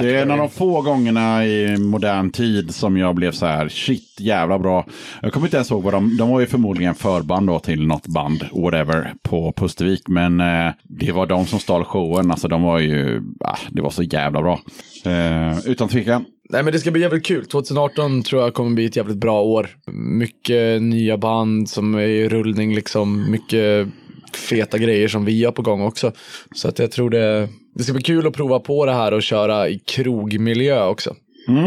det 0.00 0.16
är 0.16 0.22
en 0.22 0.30
av 0.30 0.38
de 0.38 0.48
få 0.50 0.82
gångerna 0.82 1.46
i 1.46 1.76
modern 1.76 2.30
tid 2.30 2.74
som 2.74 2.96
jag 2.96 3.14
blev 3.14 3.32
så 3.32 3.46
här, 3.46 3.68
shit, 3.68 4.16
jävla 4.20 4.58
bra. 4.58 4.86
Jag 5.22 5.32
kommer 5.32 5.46
inte 5.46 5.56
ens 5.56 5.70
ihåg 5.70 5.82
vad 5.82 5.92
de... 5.94 6.16
De 6.16 6.30
var 6.30 6.40
ju 6.40 6.46
förmodligen 6.46 6.94
förband 6.94 7.46
då 7.46 7.58
till 7.58 7.86
något 7.86 8.06
band, 8.06 8.44
whatever, 8.52 9.12
på 9.22 9.52
Pustervik. 9.52 10.08
Men 10.08 10.40
eh, 10.40 10.72
det 10.82 11.12
var 11.12 11.26
de 11.26 11.46
som 11.46 11.58
stal 11.58 11.84
showen. 11.84 12.30
Alltså 12.30 12.48
de 12.48 12.62
var 12.62 12.78
ju... 12.78 13.22
Ah, 13.40 13.56
det 13.70 13.82
var 13.82 13.90
så 13.90 14.02
jävla 14.02 14.42
bra. 14.42 14.60
Eh, 15.04 15.58
utan 15.66 15.88
tvekan. 15.88 16.24
Nej, 16.50 16.62
men 16.62 16.72
det 16.72 16.78
ska 16.78 16.90
bli 16.90 17.02
jävligt 17.02 17.26
kul. 17.26 17.46
2018 17.46 18.22
tror 18.22 18.42
jag 18.42 18.54
kommer 18.54 18.74
bli 18.74 18.84
ett 18.84 18.96
jävligt 18.96 19.16
bra 19.16 19.42
år. 19.42 19.68
Mycket 19.92 20.82
nya 20.82 21.18
band 21.18 21.70
som 21.70 21.94
är 21.94 22.00
i 22.00 22.28
rullning, 22.28 22.74
liksom. 22.74 23.30
Mycket 23.30 23.88
feta 24.34 24.78
grejer 24.78 25.08
som 25.08 25.24
vi 25.24 25.44
har 25.44 25.52
på 25.52 25.62
gång 25.62 25.82
också. 25.82 26.12
Så 26.54 26.68
att 26.68 26.78
jag 26.78 26.90
tror 26.90 27.10
det, 27.10 27.48
det 27.74 27.82
ska 27.82 27.92
bli 27.92 28.02
kul 28.02 28.26
att 28.26 28.32
prova 28.32 28.60
på 28.60 28.86
det 28.86 28.92
här 28.92 29.12
och 29.12 29.22
köra 29.22 29.68
i 29.68 29.78
krogmiljö 29.78 30.86
också. 30.86 31.14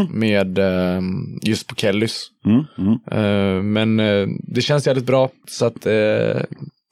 Med 0.09 0.57
eh, 0.57 1.01
just 1.41 1.67
på 1.67 1.75
Kellys. 1.75 2.27
Mm, 2.45 2.63
mm. 2.77 2.99
Eh, 3.11 3.63
men 3.63 3.99
eh, 3.99 4.27
det 4.43 4.61
känns 4.61 4.87
jävligt 4.87 5.05
bra. 5.05 5.29
Så 5.47 5.65
att 5.65 5.85
eh, 5.85 6.41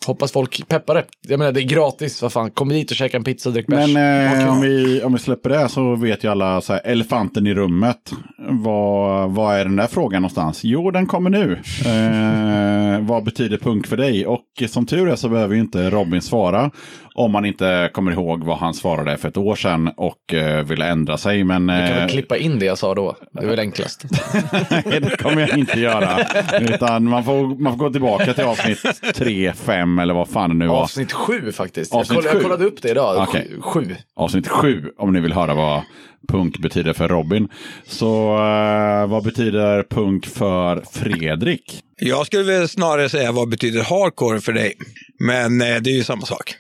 hoppas 0.06 0.32
folk 0.32 0.68
peppar 0.68 0.96
det. 0.96 1.06
Jag 1.28 1.38
menar 1.38 1.52
det 1.52 1.62
är 1.62 1.68
gratis. 1.68 2.22
Vad 2.22 2.34
fan, 2.34 2.52
kom 2.52 2.70
dit 2.70 2.92
och 2.92 2.98
käka 2.98 3.18
en 3.18 3.24
pizza 3.24 3.50
och 3.50 3.54
drick 3.54 3.68
bärs. 3.68 3.94
Men 3.94 4.42
eh, 4.42 4.52
om, 4.52 4.62
vi, 4.62 5.04
om 5.04 5.14
vi 5.14 5.20
släpper 5.20 5.50
det 5.50 5.70
så 5.70 5.96
vet 5.96 6.24
ju 6.24 6.32
alla 6.32 6.62
så 6.62 6.74
här, 6.74 6.82
elefanten 6.86 7.48
i 7.48 7.54
rummet. 7.54 8.14
Vad, 8.50 9.32
vad 9.32 9.56
är 9.56 9.66
den 9.66 9.76
där 9.76 9.88
frågan 9.88 10.22
någonstans? 10.22 10.64
Jo, 10.64 10.92
den 10.92 11.08
kommer 11.08 11.30
nu. 11.30 11.52
Eh, 11.86 13.08
vad 13.08 13.24
betyder 13.24 13.58
punk 13.58 13.88
för 13.88 13.98
dig? 13.98 14.26
Och 14.28 14.46
som 14.68 14.86
tur 14.86 15.10
är 15.10 15.16
så 15.16 15.30
behöver 15.30 15.56
ju 15.56 15.62
inte 15.62 15.90
Robin 15.90 16.22
svara. 16.22 16.72
Om 17.20 17.32
man 17.32 17.46
inte 17.46 17.90
kommer 17.94 18.12
ihåg 18.12 18.44
vad 18.44 18.58
han 18.58 18.74
svarade 18.74 19.18
för 19.18 19.28
ett 19.28 19.38
år 19.38 19.56
sedan 19.56 19.92
och 19.98 20.34
eh, 20.34 20.64
ville 20.64 20.88
ändra 20.88 21.18
sig. 21.18 21.44
Men 21.44 21.68
Du 21.68 21.74
kan 21.74 21.84
eh, 21.84 21.96
väl 21.96 22.10
klippa 22.10 22.38
in 22.38 22.60
det 22.60 22.66
jag 22.66 22.78
sa 22.78 22.96
då. 22.96 23.16
Det 23.32 23.44
är 23.44 23.48
väl 23.48 23.60
enklast. 23.60 24.06
nej, 24.86 25.00
det 25.02 25.18
kommer 25.22 25.42
jag 25.42 25.58
inte 25.58 25.80
göra. 25.80 26.26
Utan 26.60 27.04
man 27.04 27.24
får, 27.24 27.62
man 27.62 27.74
får 27.74 27.80
gå 27.80 27.90
tillbaka 27.90 28.34
till 28.34 28.44
avsnitt 28.44 28.80
3, 29.16 29.54
5 29.54 30.00
eller 30.00 30.14
vad 30.14 30.30
fan 30.30 30.50
det 30.50 30.56
nu 30.56 30.68
var. 30.68 30.82
Avsnitt 30.82 31.12
sju 31.12 31.52
faktiskt. 31.52 31.94
Avsnitt 31.94 32.16
jag, 32.16 32.24
kollade, 32.24 32.30
sju? 32.30 32.38
jag 32.38 32.44
kollade 32.44 32.66
upp 32.66 32.82
det 32.82 32.90
idag. 32.90 33.28
Sju. 33.28 33.62
Sju. 33.62 33.96
avsnitt 34.16 34.48
sju 34.48 34.92
om 34.98 35.14
ni 35.14 35.20
vill 35.20 35.34
höra 35.34 35.54
vad 35.54 35.82
punk 36.28 36.58
betyder 36.58 36.94
för 36.94 37.08
Robin. 37.08 37.48
Så 37.88 38.34
eh, 38.34 39.08
vad 39.08 39.24
betyder 39.24 39.84
punk 39.84 40.26
för 40.26 40.84
Fredrik? 40.92 41.84
Jag 42.02 42.26
skulle 42.26 42.44
väl 42.44 42.68
snarare 42.68 43.10
säga 43.10 43.32
vad 43.32 43.50
betyder 43.50 43.84
hardcore 43.84 44.42
för 44.42 44.54
dig. 44.54 44.74
Men 45.20 45.62
eh, 45.62 45.68
det 45.82 45.90
är 45.90 45.96
ju 45.96 46.04
samma 46.04 46.26
sak. 46.26 46.56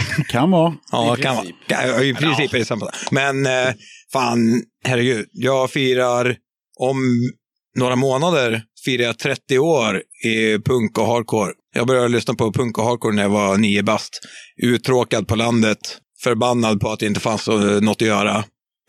Kan 0.28 0.50
vara. 0.50 0.74
Ja, 0.92 1.18
I 1.18 1.22
kan 1.22 1.36
vara. 1.36 2.04
I 2.04 2.14
princip 2.14 2.54
är 2.54 2.58
det 2.58 2.64
samma. 2.64 2.90
Men 3.10 3.46
eh, 3.46 3.74
fan, 4.12 4.62
herregud. 4.84 5.26
Jag 5.32 5.70
firar 5.70 6.36
om 6.78 6.96
några 7.78 7.96
månader 7.96 8.62
firar 8.84 9.04
jag 9.04 9.18
30 9.18 9.58
år 9.58 10.02
i 10.24 10.58
punk 10.58 10.98
och 10.98 11.06
hardcore. 11.06 11.52
Jag 11.74 11.86
började 11.86 12.08
lyssna 12.08 12.34
på 12.34 12.52
punk 12.52 12.78
och 12.78 12.84
hardcore 12.84 13.14
när 13.14 13.22
jag 13.22 13.30
var 13.30 13.58
nio 13.58 13.82
bast. 13.82 14.20
Uttråkad 14.62 15.28
på 15.28 15.36
landet. 15.36 15.78
Förbannad 16.22 16.80
på 16.80 16.90
att 16.90 17.00
det 17.00 17.06
inte 17.06 17.20
fanns 17.20 17.48
eh, 17.48 17.80
något 17.80 18.02
att 18.02 18.08
göra. 18.08 18.44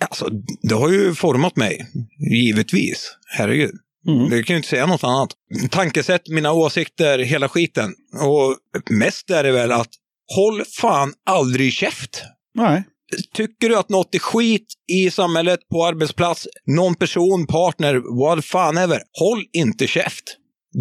Alltså, 0.09 0.29
det 0.61 0.75
har 0.75 0.89
ju 0.89 1.15
format 1.15 1.55
mig. 1.55 1.85
Givetvis. 2.33 3.11
Herregud. 3.37 3.71
Mm. 4.07 4.29
Det 4.29 4.43
kan 4.43 4.53
ju 4.53 4.57
inte 4.57 4.69
säga 4.69 4.85
något 4.85 5.03
annat. 5.03 5.29
Tankesätt, 5.69 6.29
mina 6.29 6.51
åsikter, 6.51 7.19
hela 7.19 7.49
skiten. 7.49 7.93
Och 8.21 8.57
mest 8.89 9.29
är 9.29 9.43
det 9.43 9.51
väl 9.51 9.71
att 9.71 9.89
håll 10.35 10.63
fan 10.65 11.13
aldrig 11.29 11.73
käft. 11.73 12.23
Nej. 12.55 12.83
Tycker 13.33 13.69
du 13.69 13.77
att 13.77 13.89
något 13.89 14.15
är 14.15 14.19
skit 14.19 14.67
i 14.91 15.11
samhället, 15.11 15.59
på 15.71 15.85
arbetsplats, 15.85 16.47
någon 16.65 16.95
person, 16.95 17.47
partner, 17.47 18.01
vad 18.17 18.45
fan 18.45 18.77
ever. 18.77 19.01
Håll 19.19 19.45
inte 19.53 19.87
käft. 19.87 20.23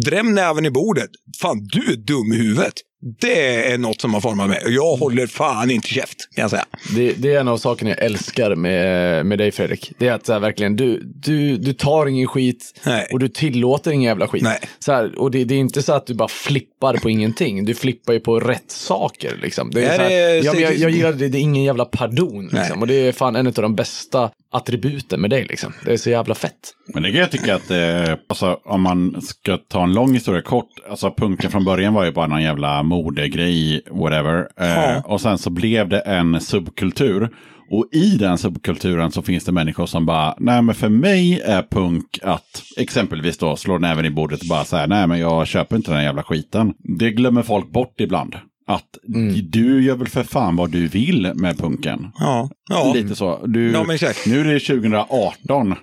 Dräm 0.05 0.33
näven 0.33 0.65
i 0.65 0.71
bordet. 0.71 1.09
Fan, 1.41 1.67
du 1.71 1.93
är 1.93 1.97
dum 1.97 2.33
i 2.33 2.37
huvudet. 2.37 2.73
Det 3.21 3.71
är 3.71 3.77
något 3.77 4.01
som 4.01 4.13
har 4.13 4.21
format 4.21 4.49
mig. 4.49 4.61
Och 4.65 4.71
jag 4.71 4.95
håller 4.95 5.27
fan 5.27 5.71
inte 5.71 5.87
käft, 5.87 6.17
kan 6.35 6.41
jag 6.41 6.49
säga. 6.49 6.65
Det, 6.95 7.13
det 7.13 7.33
är 7.33 7.39
en 7.39 7.47
av 7.47 7.57
sakerna 7.57 7.89
jag 7.89 7.99
älskar 8.03 8.55
med, 8.55 9.25
med 9.25 9.37
dig 9.37 9.51
Fredrik. 9.51 9.91
Det 9.97 10.07
är 10.07 10.13
att 10.13 10.25
så 10.25 10.33
här, 10.33 10.39
verkligen, 10.39 10.75
du, 10.75 11.01
du, 11.03 11.57
du 11.57 11.73
tar 11.73 12.05
ingen 12.05 12.27
skit 12.27 12.81
Nej. 12.85 13.07
och 13.13 13.19
du 13.19 13.27
tillåter 13.27 13.91
ingen 13.91 14.07
jävla 14.07 14.27
skit. 14.27 14.43
Nej. 14.43 14.59
Så 14.79 14.91
här, 14.91 15.19
och 15.19 15.31
det, 15.31 15.43
det 15.43 15.55
är 15.55 15.59
inte 15.59 15.81
så 15.83 15.93
att 15.93 16.07
du 16.07 16.13
bara 16.13 16.27
flippar 16.27 16.97
på 16.97 17.09
ingenting. 17.09 17.65
Du 17.65 17.73
flippar 17.73 18.13
ju 18.13 18.19
på 18.19 18.39
rätt 18.39 18.71
saker. 18.71 19.39
Liksom. 19.41 19.71
Det 19.71 19.83
är 19.85 19.89
Är 19.89 19.95
så 19.95 20.01
här, 20.01 20.09
det- 20.09 20.37
ja, 20.39 20.53
men 20.53 20.61
jag, 20.61 20.75
jag 20.75 20.91
gillar 20.91 21.13
det, 21.13 21.27
det 21.27 21.37
är 21.37 21.41
ingen 21.41 21.63
jävla 21.63 21.85
pardon. 21.85 22.49
Nej. 22.51 22.61
Liksom. 22.61 22.81
Och 22.81 22.87
det 22.87 23.07
är 23.07 23.11
fan 23.11 23.35
en 23.35 23.47
av 23.47 23.53
de 23.53 23.75
bästa 23.75 24.29
attributen 24.51 25.21
med 25.21 25.29
dig. 25.29 25.45
Liksom. 25.49 25.73
Det 25.85 25.93
är 25.93 25.97
så 25.97 26.09
jävla 26.09 26.35
fett. 26.35 26.51
Men 26.93 27.03
det 27.03 27.11
kan 27.11 27.19
jag 27.19 27.31
tycka 27.31 27.55
att 27.55 27.71
eh, 27.71 28.15
alltså, 28.29 28.59
om 28.65 28.81
man 28.81 29.21
ska 29.21 29.57
ta 29.57 29.83
en 29.83 29.93
lång 29.93 30.13
historia 30.13 30.41
kort. 30.41 30.69
Alltså 30.89 31.13
punken 31.17 31.51
från 31.51 31.65
början 31.65 31.93
var 31.93 32.05
ju 32.05 32.11
bara 32.11 32.27
någon 32.27 32.43
jävla 32.43 32.83
modegrej, 32.93 33.81
whatever. 33.91 34.47
Eh, 34.59 34.67
Ja. 34.67 35.01
Och 35.05 35.21
sen 35.21 35.37
så 35.37 35.49
blev 35.49 35.89
det 35.89 35.99
en 35.99 36.41
subkultur. 36.41 37.29
Och 37.71 37.87
i 37.91 38.17
den 38.17 38.37
subkulturen 38.37 39.11
så 39.11 39.21
finns 39.21 39.45
det 39.45 39.51
människor 39.51 39.85
som 39.85 40.05
bara, 40.05 40.35
nej 40.39 40.61
men 40.61 40.75
för 40.75 40.89
mig 40.89 41.41
är 41.45 41.63
punk 41.71 42.19
att 42.23 42.63
exempelvis 42.77 43.37
då 43.37 43.55
slå 43.55 43.77
näven 43.77 44.05
i 44.05 44.09
bordet 44.09 44.41
och 44.41 44.47
bara 44.47 44.65
säga, 44.65 44.87
nej 44.87 45.07
men 45.07 45.19
jag 45.19 45.47
köper 45.47 45.75
inte 45.75 45.91
den 45.91 45.97
här 45.97 46.05
jävla 46.05 46.23
skiten. 46.23 46.73
Det 46.99 47.11
glömmer 47.11 47.41
folk 47.41 47.71
bort 47.71 47.95
ibland. 48.01 48.35
Att 48.67 48.97
du 49.43 49.83
gör 49.83 49.95
väl 49.95 50.07
för 50.07 50.23
fan 50.23 50.55
vad 50.55 50.69
du 50.71 50.87
vill 50.87 51.31
med 51.35 51.57
punken. 51.57 52.11
Ja. 52.19 52.49
Ja. 52.69 52.91
Lite 52.95 53.15
så. 53.15 53.45
Du, 53.45 53.71
Ja. 53.71 53.83
Nu 54.27 54.39
är 54.39 54.53
det 54.53 54.59
2018. 54.59 55.75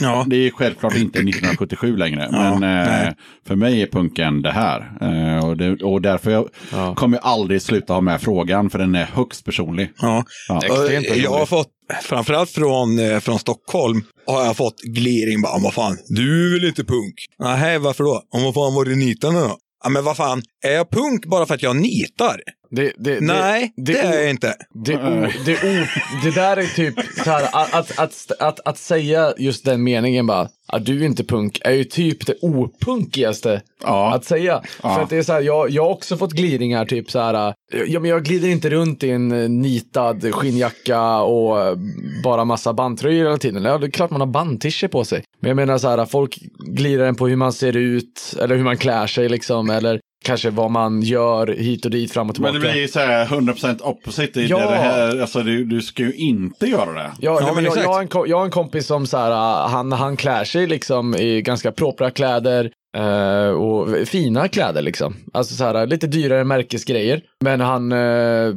Ja. 0.00 0.24
Det 0.30 0.36
är 0.36 0.50
självklart 0.50 0.94
inte 0.96 1.18
1977 1.18 1.96
längre. 1.96 2.28
Ja, 2.32 2.58
men 2.58 2.86
eh, 3.06 3.12
för 3.46 3.56
mig 3.56 3.82
är 3.82 3.86
punken 3.86 4.42
det 4.42 4.52
här. 4.52 4.90
Eh, 5.00 5.46
och, 5.48 5.56
det, 5.56 5.82
och 5.82 6.02
därför 6.02 6.30
jag 6.30 6.48
Ja. 6.72 6.94
kommer 6.94 7.16
jag 7.16 7.26
aldrig 7.26 7.62
sluta 7.62 7.92
ha 7.92 8.00
med 8.00 8.20
frågan. 8.20 8.70
För 8.70 8.78
den 8.78 8.94
är 8.94 9.04
högst 9.04 9.44
personlig. 9.44 9.90
Ja. 10.00 10.24
Ja. 10.48 10.56
Extremt 10.56 10.80
Och 10.80 10.86
personligt. 10.88 11.24
jag 11.24 11.30
har 11.30 11.46
fått, 11.46 11.68
framförallt 12.02 12.50
från, 12.50 12.98
eh, 12.98 13.18
från 13.20 13.38
Stockholm, 13.38 14.02
har 14.26 14.44
jag 14.44 14.56
fått 14.56 14.80
gliring. 14.82 15.42
Bara, 15.42 15.58
vad 15.62 15.74
fan, 15.74 15.96
du 16.08 16.48
är 16.56 16.60
väl 16.60 16.68
inte 16.68 16.84
punk? 16.84 17.14
Nej, 17.38 17.78
varför 17.78 18.04
då? 18.04 18.22
Om 18.34 18.42
vad 18.42 18.54
fan 18.54 18.74
var 18.74 18.84
du 18.84 18.96
nitande 18.96 19.40
då? 19.40 19.56
Ja, 19.84 19.90
men 19.90 20.04
vad 20.04 20.16
fan, 20.16 20.42
är 20.66 20.72
jag 20.72 20.90
punk 20.90 21.26
bara 21.26 21.46
för 21.46 21.54
att 21.54 21.62
jag 21.62 21.76
nitar? 21.76 22.40
Det, 22.70 22.92
det, 22.98 23.20
Nej, 23.20 23.72
det, 23.76 23.92
det, 23.92 23.98
är 23.98 24.20
jag 24.20 24.30
inte. 24.30 24.54
Det, 24.84 24.96
o, 24.96 25.26
det, 25.44 25.54
o, 25.54 25.86
det 26.24 26.30
där 26.34 26.56
är 26.56 26.74
typ 26.76 26.94
så 27.24 27.30
här, 27.30 27.48
att, 27.52 27.98
att, 27.98 28.32
att, 28.38 28.60
att, 28.64 28.78
säga 28.78 29.34
just 29.38 29.64
den 29.64 29.82
meningen 29.82 30.26
bara, 30.26 30.48
att 30.68 30.86
du 30.86 31.00
är 31.00 31.06
inte 31.06 31.24
punk, 31.24 31.60
är 31.64 31.72
ju 31.72 31.84
typ 31.84 32.26
det 32.26 32.34
opunkigaste 32.42 33.62
Ja. 33.82 34.14
att 34.14 34.24
säga. 34.24 34.62
Ja. 34.82 34.94
För 34.94 35.02
att 35.02 35.10
det 35.10 35.16
är 35.16 35.22
så 35.22 35.32
här, 35.32 35.40
jag, 35.40 35.70
jag 35.70 35.82
har 35.82 35.90
också 35.90 36.16
fått 36.16 36.32
glidningar, 36.32 36.84
typ 36.84 37.10
så 37.10 37.18
här, 37.18 37.54
ja 37.86 38.00
men 38.00 38.10
jag 38.10 38.24
glider 38.24 38.48
inte 38.48 38.70
runt 38.70 39.04
i 39.04 39.10
en 39.10 39.32
eh, 39.32 39.48
nitad 39.48 40.34
skinnjacka 40.34 41.20
och 41.20 41.78
bara 42.24 42.44
massa 42.44 42.72
bandtröjor 42.72 43.24
hela 43.24 43.38
tiden. 43.38 43.64
Ja, 43.64 43.78
det 43.78 43.86
är 43.86 43.90
klart 43.90 44.10
man 44.10 44.20
har 44.20 44.28
bandtischer 44.28 44.88
på 44.88 45.04
sig. 45.04 45.22
Men 45.40 45.48
jag 45.48 45.56
menar 45.56 45.78
så 45.78 45.88
här, 45.88 46.06
folk 46.06 46.38
glider 46.58 47.04
en 47.04 47.14
på 47.14 47.28
hur 47.28 47.36
man 47.36 47.52
ser 47.52 47.76
ut, 47.76 48.34
eller 48.42 48.56
hur 48.56 48.64
man 48.64 48.76
klär 48.76 49.06
sig 49.06 49.28
liksom, 49.28 49.70
eller 49.70 50.00
kanske 50.26 50.50
vad 50.50 50.70
man 50.70 51.02
gör 51.02 51.46
hit 51.46 51.84
och 51.84 51.90
dit, 51.90 52.12
fram 52.12 52.28
och 52.28 52.34
tillbaka. 52.34 52.52
Men 52.52 52.62
det 52.62 52.68
blir 52.72 52.80
ju 52.80 52.88
så 52.88 52.98
här 52.98 53.26
100% 53.26 53.82
opposite. 53.82 54.40
i 54.40 54.46
Ja. 54.46 54.70
Det 54.70 54.76
här, 54.76 55.20
alltså, 55.20 55.42
du, 55.42 55.64
du 55.64 55.82
ska 55.82 56.02
ju 56.02 56.12
inte 56.12 56.66
göra 56.66 56.92
det. 56.92 57.12
Ja, 57.20 57.38
Ja, 57.40 57.52
men 57.54 57.64
jag, 57.64 57.72
exakt. 57.72 57.84
jag, 57.84 57.92
har 57.92 58.24
en, 58.24 58.30
jag 58.30 58.38
har 58.38 58.44
en 58.44 58.50
kompis 58.50 58.86
som 58.86 59.06
så 59.06 59.16
här, 59.16 59.30
uh, 59.30 59.68
han, 59.68 59.92
han 59.92 60.16
klär 60.16 60.44
sig 60.44 60.66
liksom 60.66 61.14
i 61.14 61.42
ganska 61.42 61.72
propra 61.72 62.10
kläder. 62.10 62.70
Eh, 62.96 63.48
och 63.48 64.08
fina 64.08 64.48
kläder 64.48 64.82
liksom. 64.82 65.16
Alltså 65.32 65.54
så 65.54 65.64
här, 65.64 65.86
lite 65.86 66.06
dyrare 66.06 66.44
märkesgrejer. 66.44 67.22
Men 67.40 67.60
han, 67.60 67.92
eh, 67.92 68.54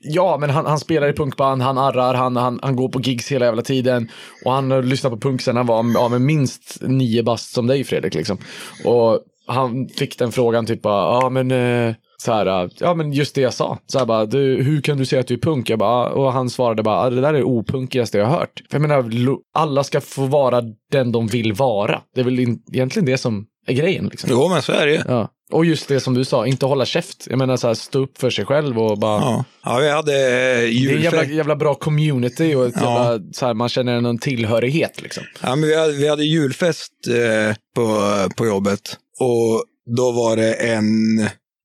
ja 0.00 0.36
men 0.40 0.50
han, 0.50 0.66
han 0.66 0.78
spelar 0.78 1.08
i 1.08 1.12
punkband, 1.12 1.62
han 1.62 1.78
arrar, 1.78 2.14
han, 2.14 2.36
han, 2.36 2.58
han 2.62 2.76
går 2.76 2.88
på 2.88 3.00
gigs 3.00 3.32
hela 3.32 3.44
jävla 3.44 3.62
tiden. 3.62 4.08
Och 4.44 4.52
han 4.52 4.70
har 4.70 4.82
lyssnat 4.82 5.12
på 5.12 5.18
punk 5.18 5.42
sen 5.42 5.56
han 5.56 5.66
var 5.66 5.84
ja, 5.94 6.08
men 6.08 6.26
minst 6.26 6.78
nio 6.80 7.22
bast 7.22 7.54
som 7.54 7.66
dig 7.66 7.84
Fredrik 7.84 8.14
liksom. 8.14 8.38
Och 8.84 9.20
han 9.48 9.88
fick 9.88 10.18
den 10.18 10.32
frågan 10.32 10.66
typ 10.66 10.82
bara, 10.82 11.20
ja 11.22 11.30
men 11.30 11.50
eh, 11.50 11.94
så 12.22 12.32
här, 12.32 12.70
ja 12.80 12.94
men 12.94 13.12
just 13.12 13.34
det 13.34 13.40
jag 13.40 13.54
sa. 13.54 13.78
Så 13.86 13.98
här 13.98 14.06
bara, 14.06 14.26
du, 14.26 14.62
hur 14.62 14.80
kan 14.80 14.98
du 14.98 15.06
säga 15.06 15.20
att 15.20 15.26
du 15.26 15.34
är 15.34 15.38
punk? 15.38 15.70
Jag 15.70 15.78
bara, 15.78 16.08
och 16.08 16.32
han 16.32 16.50
svarade 16.50 16.82
bara, 16.82 16.96
"Ah, 17.00 17.10
det 17.10 17.20
där 17.20 17.28
är 17.28 17.32
det 17.38 17.42
opunkigaste 17.44 18.18
jag 18.18 18.26
har 18.26 18.38
hört. 18.38 18.62
För 18.70 18.78
jag 18.78 18.88
menar, 18.88 19.10
alla 19.54 19.84
ska 19.84 20.00
få 20.00 20.22
vara 20.26 20.62
den 20.92 21.12
de 21.12 21.26
vill 21.26 21.52
vara. 21.52 22.00
Det 22.14 22.20
är 22.20 22.24
väl 22.24 22.38
in, 22.40 22.62
egentligen 22.72 23.06
det 23.06 23.18
som 23.18 23.46
är 23.66 23.74
grejen 23.74 24.08
liksom. 24.08 24.30
Jo, 24.32 24.48
men 24.48 24.62
så 24.62 24.72
är 24.72 24.86
det 24.86 24.92
ju. 24.92 25.00
Ja. 25.08 25.28
Och 25.52 25.64
just 25.64 25.88
det 25.88 26.00
som 26.00 26.14
du 26.14 26.24
sa, 26.24 26.46
inte 26.46 26.66
hålla 26.66 26.84
käft. 26.84 27.26
Jag 27.30 27.38
menar 27.38 27.56
så 27.56 27.66
här, 27.66 27.74
stå 27.74 27.98
upp 27.98 28.18
för 28.18 28.30
sig 28.30 28.44
själv 28.44 28.78
och 28.78 28.98
bara... 28.98 29.20
Ja, 29.20 29.44
ja 29.64 29.78
vi 29.78 29.90
hade 29.90 30.12
eh, 30.12 30.28
Det 30.28 30.64
är 30.64 30.68
jävla, 30.68 31.00
julfest. 31.02 31.30
jävla 31.30 31.56
bra 31.56 31.74
community 31.74 32.54
och 32.54 32.66
ett 32.66 32.74
Ja. 32.80 33.02
jävla, 33.10 33.32
så 33.32 33.46
här, 33.46 33.54
man 33.54 33.68
känner 33.68 34.00
någon 34.00 34.18
tillhörighet 34.18 35.02
liksom. 35.02 35.24
Ja, 35.42 35.56
men 35.56 35.68
vi, 35.68 35.76
hade, 35.80 35.92
vi 35.92 36.08
hade 36.08 36.24
julfest 36.24 36.92
eh, 37.08 37.56
på, 37.76 38.00
på 38.36 38.46
jobbet 38.46 38.80
och 39.20 39.64
då 39.96 40.12
var 40.12 40.36
det 40.36 40.54
en, 40.54 40.86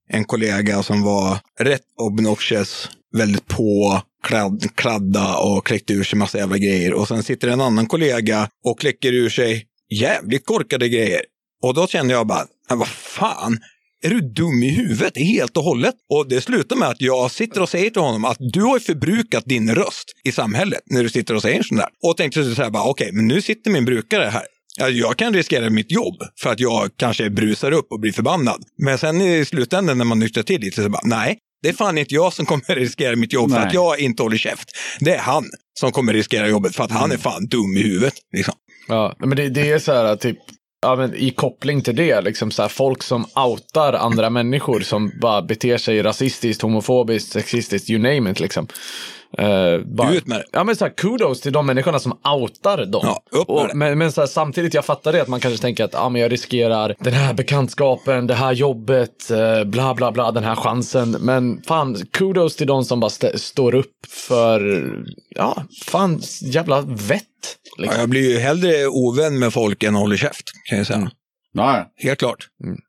en 0.10 0.26
kollega 0.26 0.84
som 0.84 1.02
var 1.02 1.38
rätt 1.60 1.86
obnoxious, 2.02 2.90
väldigt 3.18 3.48
på, 3.48 4.02
kladd, 4.24 4.76
kladda 4.76 5.38
och 5.38 5.66
kläckte 5.66 5.94
ur 5.94 6.04
sig 6.04 6.20
massa 6.20 6.38
jävla 6.38 6.58
grejer. 6.58 6.94
Och 6.94 7.08
sen 7.08 7.24
sitter 7.24 7.48
en 7.48 7.62
annan 7.62 7.88
kollega 7.88 8.50
och 8.66 8.80
kläcker 8.80 9.14
ur 9.14 9.30
sig 9.30 9.66
jävligt 9.90 10.46
korkade 10.46 10.90
grejer. 10.90 11.22
Och 11.64 11.74
då 11.74 11.88
kände 11.88 12.14
jag 12.14 12.28
bara, 12.28 12.46
"Men 12.70 12.80
vad 12.80 12.88
fan, 12.88 13.60
är 14.06 14.10
du 14.10 14.22
dum 14.22 14.64
i 14.64 14.70
huvudet 14.70 15.18
helt 15.18 15.58
och 15.58 15.64
hållet? 15.64 15.96
Och 16.10 16.30
det 16.30 16.42
slutar 16.42 16.76
med 16.76 16.88
att 16.90 17.02
jag 17.02 17.32
sitter 17.32 17.62
och 17.62 17.70
säger 17.70 17.90
till 17.90 18.02
honom 18.02 18.26
att 18.26 18.38
du 18.40 18.62
har 18.62 18.78
ju 18.78 18.80
förbrukat 18.80 19.46
din 19.46 19.76
röst 19.76 20.12
i 20.24 20.32
samhället 20.32 20.82
när 20.86 21.04
du 21.04 21.10
sitter 21.10 21.36
och 21.36 21.42
säger 21.42 21.64
sådär. 21.64 21.82
där. 21.82 22.10
Och 22.10 22.18
tänkte 22.18 22.56
så 22.56 22.62
här 22.64 22.70
bara, 22.70 22.84
okej, 22.84 23.10
men 23.14 23.28
nu 23.28 23.42
sitter 23.42 23.72
min 23.72 23.86
brukare 23.86 24.30
här. 24.30 24.44
Ja, 24.80 24.90
Jag 24.90 25.18
kan 25.18 25.34
riskera 25.34 25.70
mitt 25.70 25.92
jobb 25.92 26.24
för 26.40 26.50
att 26.50 26.60
jag 26.60 26.90
kanske 26.98 27.30
brusar 27.30 27.72
upp 27.72 27.92
och 27.92 28.00
blir 28.00 28.12
förbannad. 28.12 28.64
Men 28.78 28.98
sen 28.98 29.22
i 29.22 29.46
slutändan 29.46 29.98
när 29.98 30.06
man 30.06 30.20
nyktrar 30.20 30.44
till 30.44 30.62
lite 30.62 30.84
så 30.84 30.90
bara, 30.90 31.02
nej, 31.04 31.38
det 31.64 31.70
är 31.70 31.74
fan 31.74 31.98
inte 31.98 32.16
jag 32.16 32.34
som 32.34 32.46
kommer 32.46 32.64
riskera 32.76 33.16
mitt 33.16 33.34
jobb 33.34 33.52
för 33.52 33.58
Nej. 33.58 33.68
att 33.68 33.74
jag 33.74 34.00
inte 34.00 34.24
håller 34.24 34.38
käft. 34.38 34.72
Det 35.00 35.16
är 35.16 35.20
han 35.20 35.46
som 35.80 35.92
kommer 35.92 36.14
riskera 36.14 36.48
jobbet 36.48 36.76
för 36.76 36.84
att 36.84 36.92
han 36.92 37.12
är 37.12 37.18
fan 37.18 37.48
dum 37.48 37.78
i 37.78 37.84
huvudet. 37.84 38.14
Liksom. 38.36 38.54
Ja, 38.88 39.16
men 39.20 39.36
det, 39.36 39.50
det 39.50 39.72
är 39.72 39.80
så 39.80 39.92
här 39.94 40.16
typ, 40.16 40.38
ja, 40.82 40.96
men 40.96 41.16
i 41.16 41.32
koppling 41.32 41.82
till 41.82 41.96
det, 41.96 42.22
liksom 42.22 42.52
så 42.52 42.62
här, 42.62 42.70
folk 42.70 43.04
som 43.04 43.26
outar 43.36 43.94
andra 43.94 44.30
människor 44.40 44.80
som 44.80 45.12
bara 45.22 45.42
beter 45.42 45.78
sig 45.78 46.02
rasistiskt, 46.04 46.62
homofobiskt, 46.62 47.32
sexistiskt, 47.32 47.90
you 47.90 48.02
name 48.02 48.32
it 48.32 48.40
liksom. 48.40 48.68
Eh, 49.38 49.80
bara, 49.86 50.14
Ut 50.14 50.28
med 50.28 50.38
det. 50.38 50.46
Ja 50.52 50.64
men 50.64 50.76
så 50.76 50.86
här, 50.86 50.92
kudos 50.98 51.42
till 51.42 51.54
de 51.54 51.66
människorna 51.66 52.00
som 52.00 52.18
outar 52.34 52.86
dem. 52.86 53.02
Ja, 53.04 53.24
upp 53.32 53.48
med 53.48 53.58
och, 53.58 53.68
det. 53.68 53.74
men 53.74 53.98
men 53.98 54.12
så 54.12 54.22
här, 54.22 54.28
samtidigt, 54.28 54.74
jag 54.74 54.86
fattar 54.86 55.12
det 55.14 55.22
att 55.22 55.28
man 55.28 55.40
kanske 55.40 55.62
tänker 55.62 55.84
att 55.84 55.96
ah, 55.96 56.10
men 56.10 56.22
jag 56.22 56.32
riskerar 56.32 56.96
den 57.00 57.14
här 57.14 57.34
bekantskapen, 57.34 58.28
det 58.28 58.34
här 58.34 58.52
jobbet, 58.54 59.32
eh, 59.32 59.64
bla 59.64 59.94
bla 59.94 60.12
bla, 60.12 60.32
den 60.32 60.44
här 60.44 60.56
chansen. 60.56 61.12
Men 61.12 61.62
fan, 61.68 61.98
kudos 62.12 62.56
till 62.56 62.68
de 62.68 62.86
som 62.86 63.00
bara 63.00 63.08
st- 63.08 63.38
står 63.38 63.76
upp 63.76 64.06
för, 64.10 64.92
ja, 65.30 65.64
fan, 65.86 66.22
jävla 66.42 66.82
vett. 66.82 67.24
Ja, 67.78 67.82
Liksom. 67.82 68.00
jag 68.00 68.10
blir 68.10 68.30
ju 68.32 68.38
hellre 68.40 68.88
ovän 68.88 69.40
med 69.40 69.54
folk 69.54 69.84
än 69.84 69.96
håller 69.96 70.18
käft, 70.18 70.52
kan 70.70 70.78
jag 70.78 70.88
säga. 70.88 71.12
Ja, 71.56 71.92
Helt 71.98 72.20
klart. 72.20 72.48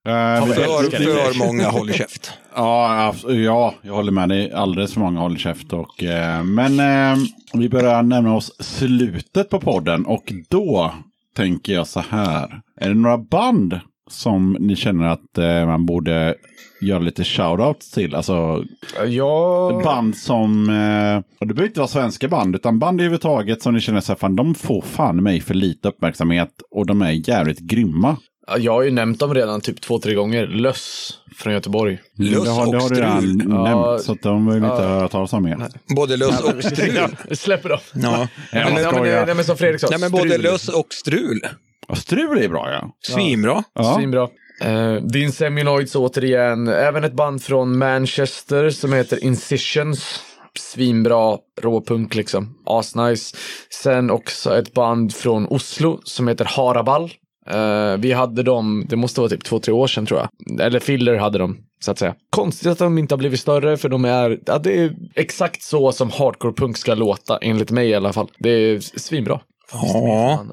eh, 0.09 0.45
vi- 0.47 0.53
För, 0.53 1.33
för 1.33 1.39
många 1.47 1.69
håller 1.69 1.93
käft. 1.93 2.33
Ja, 2.57 3.15
ja, 3.29 3.75
jag 3.83 3.95
håller 3.95 4.13
med 4.13 4.29
dig. 4.29 4.53
Alldeles 4.53 4.93
för 4.93 5.01
många 5.01 5.21
håller 5.21 5.39
käft. 5.39 5.73
Och, 5.73 6.03
eh, 6.03 6.45
men 6.45 6.81
eh, 6.81 7.19
vi 7.55 7.69
börjar 7.69 8.03
närma 8.03 8.35
oss 8.37 8.53
slutet 8.61 9.51
på 9.51 9.61
podden 9.61 10.07
och 10.07 10.33
då 10.49 10.95
tänker 11.37 11.73
jag 11.75 11.87
så 11.87 12.01
här. 12.11 12.61
Är 12.81 12.89
det 12.89 12.95
några 12.95 13.19
band 13.19 13.81
som 14.11 14.57
ni 14.61 14.77
känner 14.77 15.07
att 15.07 15.39
eh, 15.39 15.67
man 15.67 15.87
borde 15.87 16.35
göra 16.81 16.99
lite 16.99 17.25
shoutouts 17.25 17.91
till? 17.91 18.15
Alltså 18.15 18.65
Ja, 19.07 19.81
band 19.85 20.17
som, 20.17 20.69
eh, 20.71 21.39
och 21.41 21.47
det 21.47 21.55
behöver 21.55 21.67
inte 21.69 21.81
vara 21.81 21.89
svenska 21.89 22.29
band, 22.29 22.55
utan 22.55 22.79
band 22.79 23.01
överhuvudtaget 23.01 23.63
som 23.63 23.75
ni 23.75 23.81
känner 23.81 24.01
så 24.01 24.13
här, 24.13 24.19
fan 24.19 24.37
de 24.37 24.55
får 24.55 24.83
fan 24.83 25.23
mig 25.23 25.41
för 25.41 25.55
lite 25.55 25.89
uppmärksamhet 25.89 26.51
och 26.71 26.87
de 26.87 27.03
är 27.03 27.29
jävligt 27.29 27.59
grymma. 27.61 28.17
Ja, 28.47 28.59
Jag 28.59 28.73
har 28.73 28.83
ju 28.83 28.91
nämnt 28.91 29.19
dem 29.21 29.35
redan 29.35 29.61
typ 29.61 29.81
två, 29.81 29.99
tre 29.99 30.15
gånger. 30.15 30.47
Löss 30.47 31.19
från 31.37 31.53
Göteborg. 31.53 31.99
Löss 32.19 32.45
det 32.45 32.51
har, 32.51 32.67
det 32.73 32.77
och 32.77 32.83
har 32.83 32.91
du 32.91 32.95
redan 32.97 33.19
strul. 33.21 33.37
nämnt, 33.37 33.53
Ja. 33.55 33.99
så 33.99 34.13
att 34.13 34.23
de 34.23 34.47
vill 34.47 34.57
inte 34.57 34.69
höra 34.83 35.09
talas 35.09 35.33
om 35.33 35.43
mer. 35.43 35.69
Både 35.97 36.17
löss 36.17 36.41
och 36.41 36.65
strul. 36.65 36.95
Ja, 37.29 37.37
släpper 37.37 37.69
dem. 37.69 37.79
Ja. 37.95 38.29
Jag 38.53 38.73
men, 38.75 38.83
ja, 38.83 38.93
men, 38.93 39.03
nej, 39.27 39.35
men 39.35 39.45
som 39.45 39.57
Fredrik 39.57 39.81
sa, 39.81 39.87
Nej, 39.91 40.01
men 40.01 40.11
både 40.11 40.29
strul. 40.31 40.43
löss 40.43 40.69
och 40.69 40.87
strul. 40.91 41.41
Och 41.89 41.99
strul 41.99 42.39
är 42.43 42.49
bra 42.49 42.71
ja. 42.73 42.91
Svinbra. 43.15 43.63
ja. 43.75 43.95
Svinbra. 43.97 44.29
Uh, 44.65 44.95
Din 45.03 45.33
Seminoids 45.33 45.95
återigen. 45.97 46.69
Även 46.69 47.05
ett 47.05 47.13
band 47.13 47.43
från 47.43 47.79
Manchester 47.79 48.71
som 48.71 48.93
heter 48.93 49.25
Incisions. 49.25 50.21
Svinbra 50.59 51.37
råpunk 51.61 52.15
liksom. 52.15 52.55
Asnice. 52.67 53.37
Sen 53.83 54.11
också 54.11 54.59
ett 54.59 54.75
band 54.75 55.15
från 55.15 55.47
Oslo 55.47 56.01
som 56.05 56.29
heter 56.29 56.45
Haraball. 56.45 57.11
Uh, 57.55 57.97
vi 57.99 58.13
hade 58.13 58.43
dem, 58.43 58.87
det 58.89 58.97
måste 58.97 59.21
vara 59.21 59.31
typ 59.31 59.45
två, 59.45 59.59
tre 59.59 59.73
år 59.73 59.87
sedan 59.87 60.07
tror 60.07 60.21
jag. 60.21 60.61
Eller 60.61 60.81
Filler 60.81 61.17
hade 61.17 61.39
de, 61.39 61.57
så 61.81 61.91
att 61.91 61.99
säga. 61.99 62.15
Konstigt 62.31 62.69
att 62.69 62.79
de 62.79 62.99
inte 62.99 63.15
har 63.15 63.19
blivit 63.19 63.41
större, 63.41 63.77
för 63.77 63.89
de 63.89 64.05
är, 64.05 64.39
ja, 64.47 64.59
det 64.59 64.81
är 64.81 64.95
exakt 65.15 65.63
så 65.63 65.93
som 65.93 66.11
hardcore 66.11 66.53
punk 66.53 66.77
ska 66.77 66.95
låta, 66.95 67.39
enligt 67.39 67.71
mig 67.71 67.89
i 67.89 67.95
alla 67.95 68.13
fall. 68.13 68.31
Det 68.39 68.51
är 68.51 68.81
svinbra. 68.81 69.41
Ja. 69.83 70.47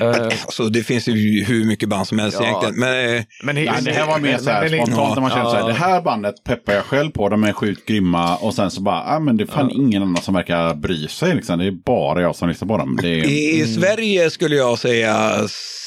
Eh, 0.00 0.08
Alltså, 0.44 0.64
det 0.68 0.82
finns 0.82 1.08
ju 1.08 1.44
hur 1.44 1.64
mycket 1.64 1.88
band 1.88 2.06
som 2.06 2.18
helst 2.18 2.38
Ja. 2.40 2.46
egentligen. 2.46 2.74
Men 2.80 3.16
eh, 3.16 3.22
men 3.42 3.64
Ja, 3.64 3.74
det 3.82 3.92
här 3.92 4.06
var 4.06 4.18
mer 4.18 4.38
så 4.38 4.50
här 4.50 4.68
spontant 4.68 5.14
när 5.14 5.20
man 5.20 5.30
känner 5.30 5.44
så 5.50 5.56
här, 5.56 5.66
det 5.68 5.74
här 5.74 6.02
bandet 6.02 6.34
peppar 6.44 6.72
jag 6.72 6.84
själv 6.84 7.10
på, 7.10 7.28
de 7.28 7.44
är 7.44 7.52
sjukt 7.52 7.86
grymma 7.88 8.36
och 8.36 8.54
sen 8.54 8.70
så 8.70 8.80
bara, 8.80 9.04
ja 9.14 9.18
men 9.20 9.36
det 9.36 9.44
är 9.44 9.46
fan 9.46 9.70
ingen 9.70 10.02
annan 10.02 10.22
som 10.22 10.34
verkar 10.34 10.74
bry 10.74 11.08
sig 11.08 11.34
liksom. 11.34 11.58
Det 11.58 11.66
är 11.66 11.84
bara 11.86 12.20
jag 12.22 12.36
som 12.36 12.48
lyssnar 12.48 12.68
på 12.68 12.76
dem. 12.78 12.98
Det 13.02 13.08
är, 13.08 13.24
i, 13.24 13.60
i 13.60 13.66
Sverige 13.74 14.30
skulle 14.30 14.56
jag 14.56 14.78
säga 14.78 15.32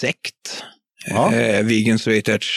sekt. 0.02 0.64
Ja. 1.08 1.34
Eh, 1.34 1.64
vegan 1.66 2.00
straight 2.00 2.30
edge. 2.30 2.48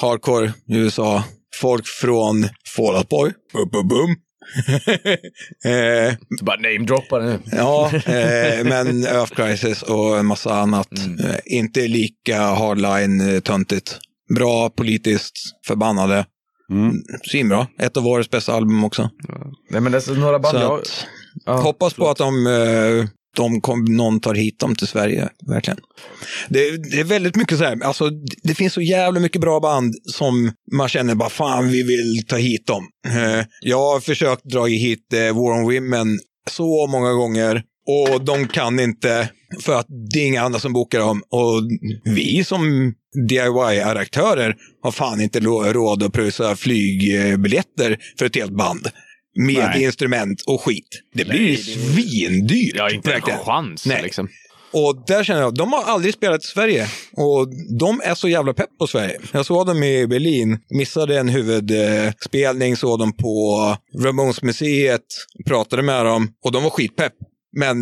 Hardcore 0.00 0.52
USA. 0.68 1.22
Folk 1.56 1.86
från 1.86 2.48
Fall 2.76 2.96
Out 2.96 3.08
Boy. 3.08 3.32
Bum, 3.52 3.68
bum, 3.72 3.88
bum. 3.88 4.16
eh, 5.64 6.14
bara 6.42 6.56
namedroppar 6.56 7.20
nu. 7.20 7.38
Ja, 7.52 7.90
eh, 7.94 8.64
men 8.64 9.04
Earth 9.04 9.34
Crisis 9.34 9.82
och 9.82 10.18
en 10.18 10.26
massa 10.26 10.54
annat. 10.54 10.88
Eh, 11.24 11.36
inte 11.44 11.88
lika 11.88 12.40
hardline-töntigt. 12.40 13.98
Bra 14.36 14.70
politiskt, 14.70 15.34
förbannade. 15.66 16.26
mm. 16.70 16.94
Svinbra. 17.30 17.66
Ett 17.78 17.96
av 17.96 18.06
årets 18.06 18.30
bästa 18.30 18.52
album 18.52 18.84
också. 18.84 19.10
Nej 19.70 19.80
men 19.80 19.92
det 19.92 20.08
är 20.08 20.14
några 20.14 20.38
band 20.38 20.58
jag... 20.58 20.80
Ja, 21.46 21.56
hoppas 21.56 21.94
på 21.94 22.10
att 22.10 22.16
de, 22.16 22.46
eh, 22.46 23.06
de 23.36 23.60
kom, 23.60 23.84
någon 23.84 24.20
tar 24.20 24.34
hit 24.34 24.58
dem 24.58 24.76
till 24.76 24.86
Sverige. 24.86 25.28
Verkligen. 25.46 25.78
Det, 26.48 26.90
det 26.90 27.00
är 27.00 27.04
väldigt 27.04 27.36
mycket 27.36 27.58
så 27.58 27.64
här, 27.64 27.84
alltså, 27.84 28.10
det 28.42 28.54
finns 28.54 28.72
så 28.72 28.80
jävla 28.80 29.20
mycket 29.20 29.40
bra 29.40 29.60
band 29.60 29.94
som 30.04 30.52
man 30.72 30.88
känner 30.88 31.14
bara 31.14 31.30
fan 31.30 31.68
vi 31.68 31.82
vill 31.82 32.26
ta 32.26 32.36
hit 32.36 32.66
dem. 32.66 32.88
Eh, 33.06 33.46
jag 33.60 33.92
har 33.92 34.00
försökt 34.00 34.44
dra 34.44 34.66
hit 34.66 35.12
eh, 35.12 35.18
War 35.18 35.58
on 35.58 35.64
Women 35.64 36.18
så 36.50 36.86
många 36.86 37.12
gånger 37.12 37.62
och 37.86 38.24
de 38.24 38.48
kan 38.48 38.80
inte 38.80 39.28
för 39.60 39.74
att 39.74 39.86
det 40.12 40.18
är 40.18 40.26
inga 40.26 40.42
andra 40.42 40.58
som 40.58 40.72
bokar 40.72 40.98
dem. 40.98 41.22
Och 41.30 41.62
vi 42.04 42.44
som 42.44 42.94
DIY-redaktörer 43.28 44.54
har 44.82 44.92
fan 44.92 45.20
inte 45.20 45.40
råd 45.40 46.02
att 46.02 46.12
pröjsa 46.12 46.56
flygbiljetter 46.56 47.98
för 48.18 48.26
ett 48.26 48.36
helt 48.36 48.56
band. 48.56 48.88
Med 49.34 49.70
Nej. 49.74 49.82
instrument 49.82 50.42
och 50.46 50.60
skit. 50.60 51.02
Det 51.14 51.24
blir 51.24 51.40
ju 51.40 51.56
svindyrt. 51.56 52.74
Ja, 52.74 52.90
inte 52.90 53.08
verkligen. 53.10 53.38
en 53.38 53.44
chans 53.44 53.86
Nej. 53.86 54.02
liksom. 54.02 54.28
Och 54.72 55.04
där 55.06 55.24
känner 55.24 55.40
jag, 55.40 55.54
de 55.54 55.72
har 55.72 55.82
aldrig 55.82 56.14
spelat 56.14 56.44
i 56.44 56.46
Sverige. 56.46 56.86
Och 57.12 57.48
de 57.78 58.00
är 58.04 58.14
så 58.14 58.28
jävla 58.28 58.54
pepp 58.54 58.78
på 58.78 58.86
Sverige. 58.86 59.18
Jag 59.32 59.46
såg 59.46 59.66
dem 59.66 59.82
i 59.82 60.06
Berlin, 60.06 60.58
missade 60.70 61.18
en 61.18 61.28
huvudspelning, 61.28 62.76
såg 62.76 62.98
dem 62.98 63.12
på 63.12 63.58
Ramones-museet, 63.98 65.04
pratade 65.46 65.82
med 65.82 66.06
dem 66.06 66.32
och 66.44 66.52
de 66.52 66.62
var 66.62 66.70
skitpepp. 66.70 67.12
Men 67.56 67.76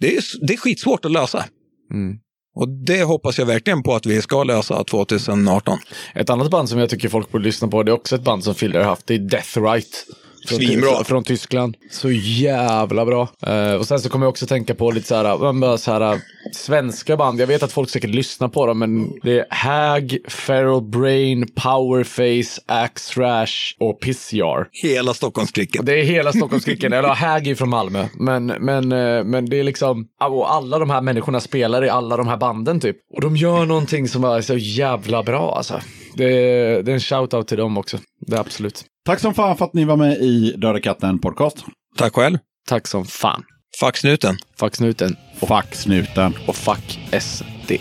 det 0.00 0.16
är, 0.16 0.46
det 0.46 0.52
är 0.52 0.56
skitsvårt 0.56 1.04
att 1.04 1.12
lösa. 1.12 1.44
Mm. 1.92 2.16
Och 2.54 2.68
det 2.68 3.02
hoppas 3.02 3.38
jag 3.38 3.46
verkligen 3.46 3.82
på 3.82 3.94
att 3.94 4.06
vi 4.06 4.22
ska 4.22 4.44
lösa 4.44 4.84
2018. 4.84 5.78
Ett 6.14 6.30
annat 6.30 6.50
band 6.50 6.68
som 6.68 6.78
jag 6.78 6.90
tycker 6.90 7.08
folk 7.08 7.32
borde 7.32 7.44
lyssna 7.44 7.68
på, 7.68 7.82
det 7.82 7.90
är 7.90 7.94
också 7.94 8.16
ett 8.16 8.24
band 8.24 8.44
som 8.44 8.54
Filler 8.54 8.78
har 8.78 8.86
haft, 8.86 9.06
det 9.06 9.14
är 9.14 9.18
Death 9.18 9.62
Right. 9.62 10.06
Från, 10.46 10.58
Svinbra. 10.58 11.04
från 11.04 11.24
Tyskland. 11.24 11.76
Så 11.90 12.10
jävla 12.10 13.04
bra. 13.04 13.28
Eh, 13.46 13.74
och 13.74 13.86
sen 13.86 14.00
så 14.00 14.08
kommer 14.08 14.26
jag 14.26 14.30
också 14.30 14.46
tänka 14.46 14.74
på 14.74 14.90
lite 14.90 15.06
så 15.06 15.14
här, 15.14 15.76
så 15.76 15.92
här, 15.92 16.20
svenska 16.52 17.16
band. 17.16 17.40
Jag 17.40 17.46
vet 17.46 17.62
att 17.62 17.72
folk 17.72 17.90
säkert 17.90 18.10
lyssnar 18.10 18.48
på 18.48 18.66
dem, 18.66 18.78
men 18.78 19.12
det 19.22 19.38
är 19.38 19.46
Hag, 19.50 20.18
Feral 20.28 20.82
Brain, 20.82 21.48
Powerface, 21.54 22.60
Axe 22.66 23.20
Rash 23.20 23.74
och 23.80 24.00
Pissjar. 24.00 24.68
Hela 24.72 25.14
Stockholmsklicken. 25.14 25.84
Det 25.84 26.00
är 26.00 26.04
hela 26.04 26.32
Stockholmsklicken, 26.32 26.92
eller 26.92 27.08
Hag 27.08 27.46
är 27.46 27.54
från 27.54 27.68
Malmö. 27.68 28.06
Men, 28.14 28.46
men, 28.46 28.92
eh, 28.92 29.24
men 29.24 29.50
det 29.50 29.60
är 29.60 29.64
liksom, 29.64 30.06
och 30.20 30.54
alla 30.54 30.78
de 30.78 30.90
här 30.90 31.00
människorna 31.00 31.40
spelar 31.40 31.84
i 31.84 31.88
alla 31.88 32.16
de 32.16 32.28
här 32.28 32.36
banden 32.36 32.80
typ. 32.80 32.96
Och 33.14 33.20
de 33.20 33.36
gör 33.36 33.66
någonting 33.66 34.08
som 34.08 34.24
är 34.24 34.40
så 34.40 34.56
jävla 34.56 35.22
bra 35.22 35.54
alltså. 35.56 35.80
Det 36.14 36.24
är, 36.24 36.82
det 36.82 36.92
är 36.92 36.94
en 36.94 37.00
shout-out 37.00 37.44
till 37.44 37.58
dem 37.58 37.78
också. 37.78 37.98
Det 38.26 38.36
är 38.36 38.40
absolut. 38.40 38.84
Tack 39.06 39.20
som 39.20 39.34
fan 39.34 39.56
för 39.56 39.64
att 39.64 39.74
ni 39.74 39.84
var 39.84 39.96
med 39.96 40.16
i 40.18 40.52
Döda 40.56 40.80
katten 40.80 41.18
podcast. 41.18 41.64
Tack 41.96 42.14
själv. 42.14 42.38
Tack 42.68 42.86
som 42.86 43.04
fan. 43.04 43.44
Fuck 43.80 43.96
snuten. 43.96 44.36
Fuck 44.58 44.76
snuten 44.76 45.16
Fuck 45.40 45.74
snuten. 45.74 46.34
och 46.46 46.56
fuck 46.56 46.98
SD. 47.22 47.72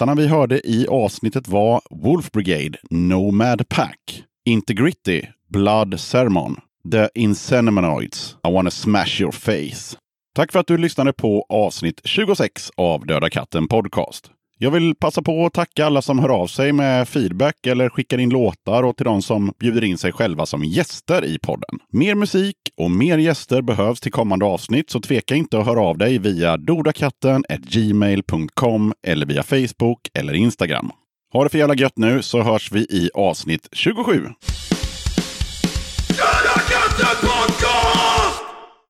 Låtarna 0.00 0.14
vi 0.14 0.26
hörde 0.26 0.68
i 0.68 0.86
avsnittet 0.86 1.48
var 1.48 1.80
Wolf 1.90 2.30
Brigade, 2.30 2.78
Nomad 2.90 3.68
Pack, 3.68 4.22
Integrity, 4.46 5.22
Blood 5.48 6.00
Sermon, 6.00 6.56
The 6.92 7.08
Insenemanoids, 7.14 8.36
I 8.48 8.52
wanna 8.52 8.70
smash 8.70 9.20
your 9.20 9.32
face. 9.32 9.96
Tack 10.34 10.52
för 10.52 10.58
att 10.58 10.66
du 10.66 10.78
lyssnade 10.78 11.12
på 11.12 11.46
avsnitt 11.48 12.00
26 12.04 12.70
av 12.76 13.06
Döda 13.06 13.30
katten 13.30 13.68
Podcast. 13.68 14.30
Jag 14.58 14.70
vill 14.70 14.94
passa 14.94 15.22
på 15.22 15.46
att 15.46 15.52
tacka 15.52 15.86
alla 15.86 16.02
som 16.02 16.18
hör 16.18 16.28
av 16.28 16.46
sig 16.46 16.72
med 16.72 17.08
feedback 17.08 17.66
eller 17.66 17.88
skickar 17.88 18.18
in 18.18 18.30
låtar 18.30 18.82
och 18.82 18.96
till 18.96 19.04
de 19.04 19.22
som 19.22 19.52
bjuder 19.60 19.84
in 19.84 19.98
sig 19.98 20.12
själva 20.12 20.46
som 20.46 20.64
gäster 20.64 21.24
i 21.24 21.38
podden. 21.38 21.78
Mer 21.92 22.14
musik 22.14 22.56
och 22.76 22.90
mer 22.90 23.18
gäster 23.18 23.62
behövs 23.62 24.00
till 24.00 24.12
kommande 24.12 24.44
avsnitt 24.44 24.90
så 24.90 25.00
tveka 25.00 25.34
inte 25.34 25.58
att 25.58 25.66
höra 25.66 25.80
av 25.80 25.98
dig 25.98 26.18
via 26.18 26.56
dodakatten.gmail.com 26.56 28.92
eller 29.06 29.26
via 29.26 29.42
Facebook 29.42 30.08
eller 30.14 30.34
Instagram. 30.34 30.90
Ha 31.32 31.44
det 31.44 31.50
för 31.50 31.58
jävla 31.58 31.74
gött 31.74 31.96
nu 31.96 32.22
så 32.22 32.42
hörs 32.42 32.72
vi 32.72 32.80
i 32.80 33.10
avsnitt 33.14 33.68
27. 33.72 34.12
Döda 36.08 37.10
podcast! 37.20 37.75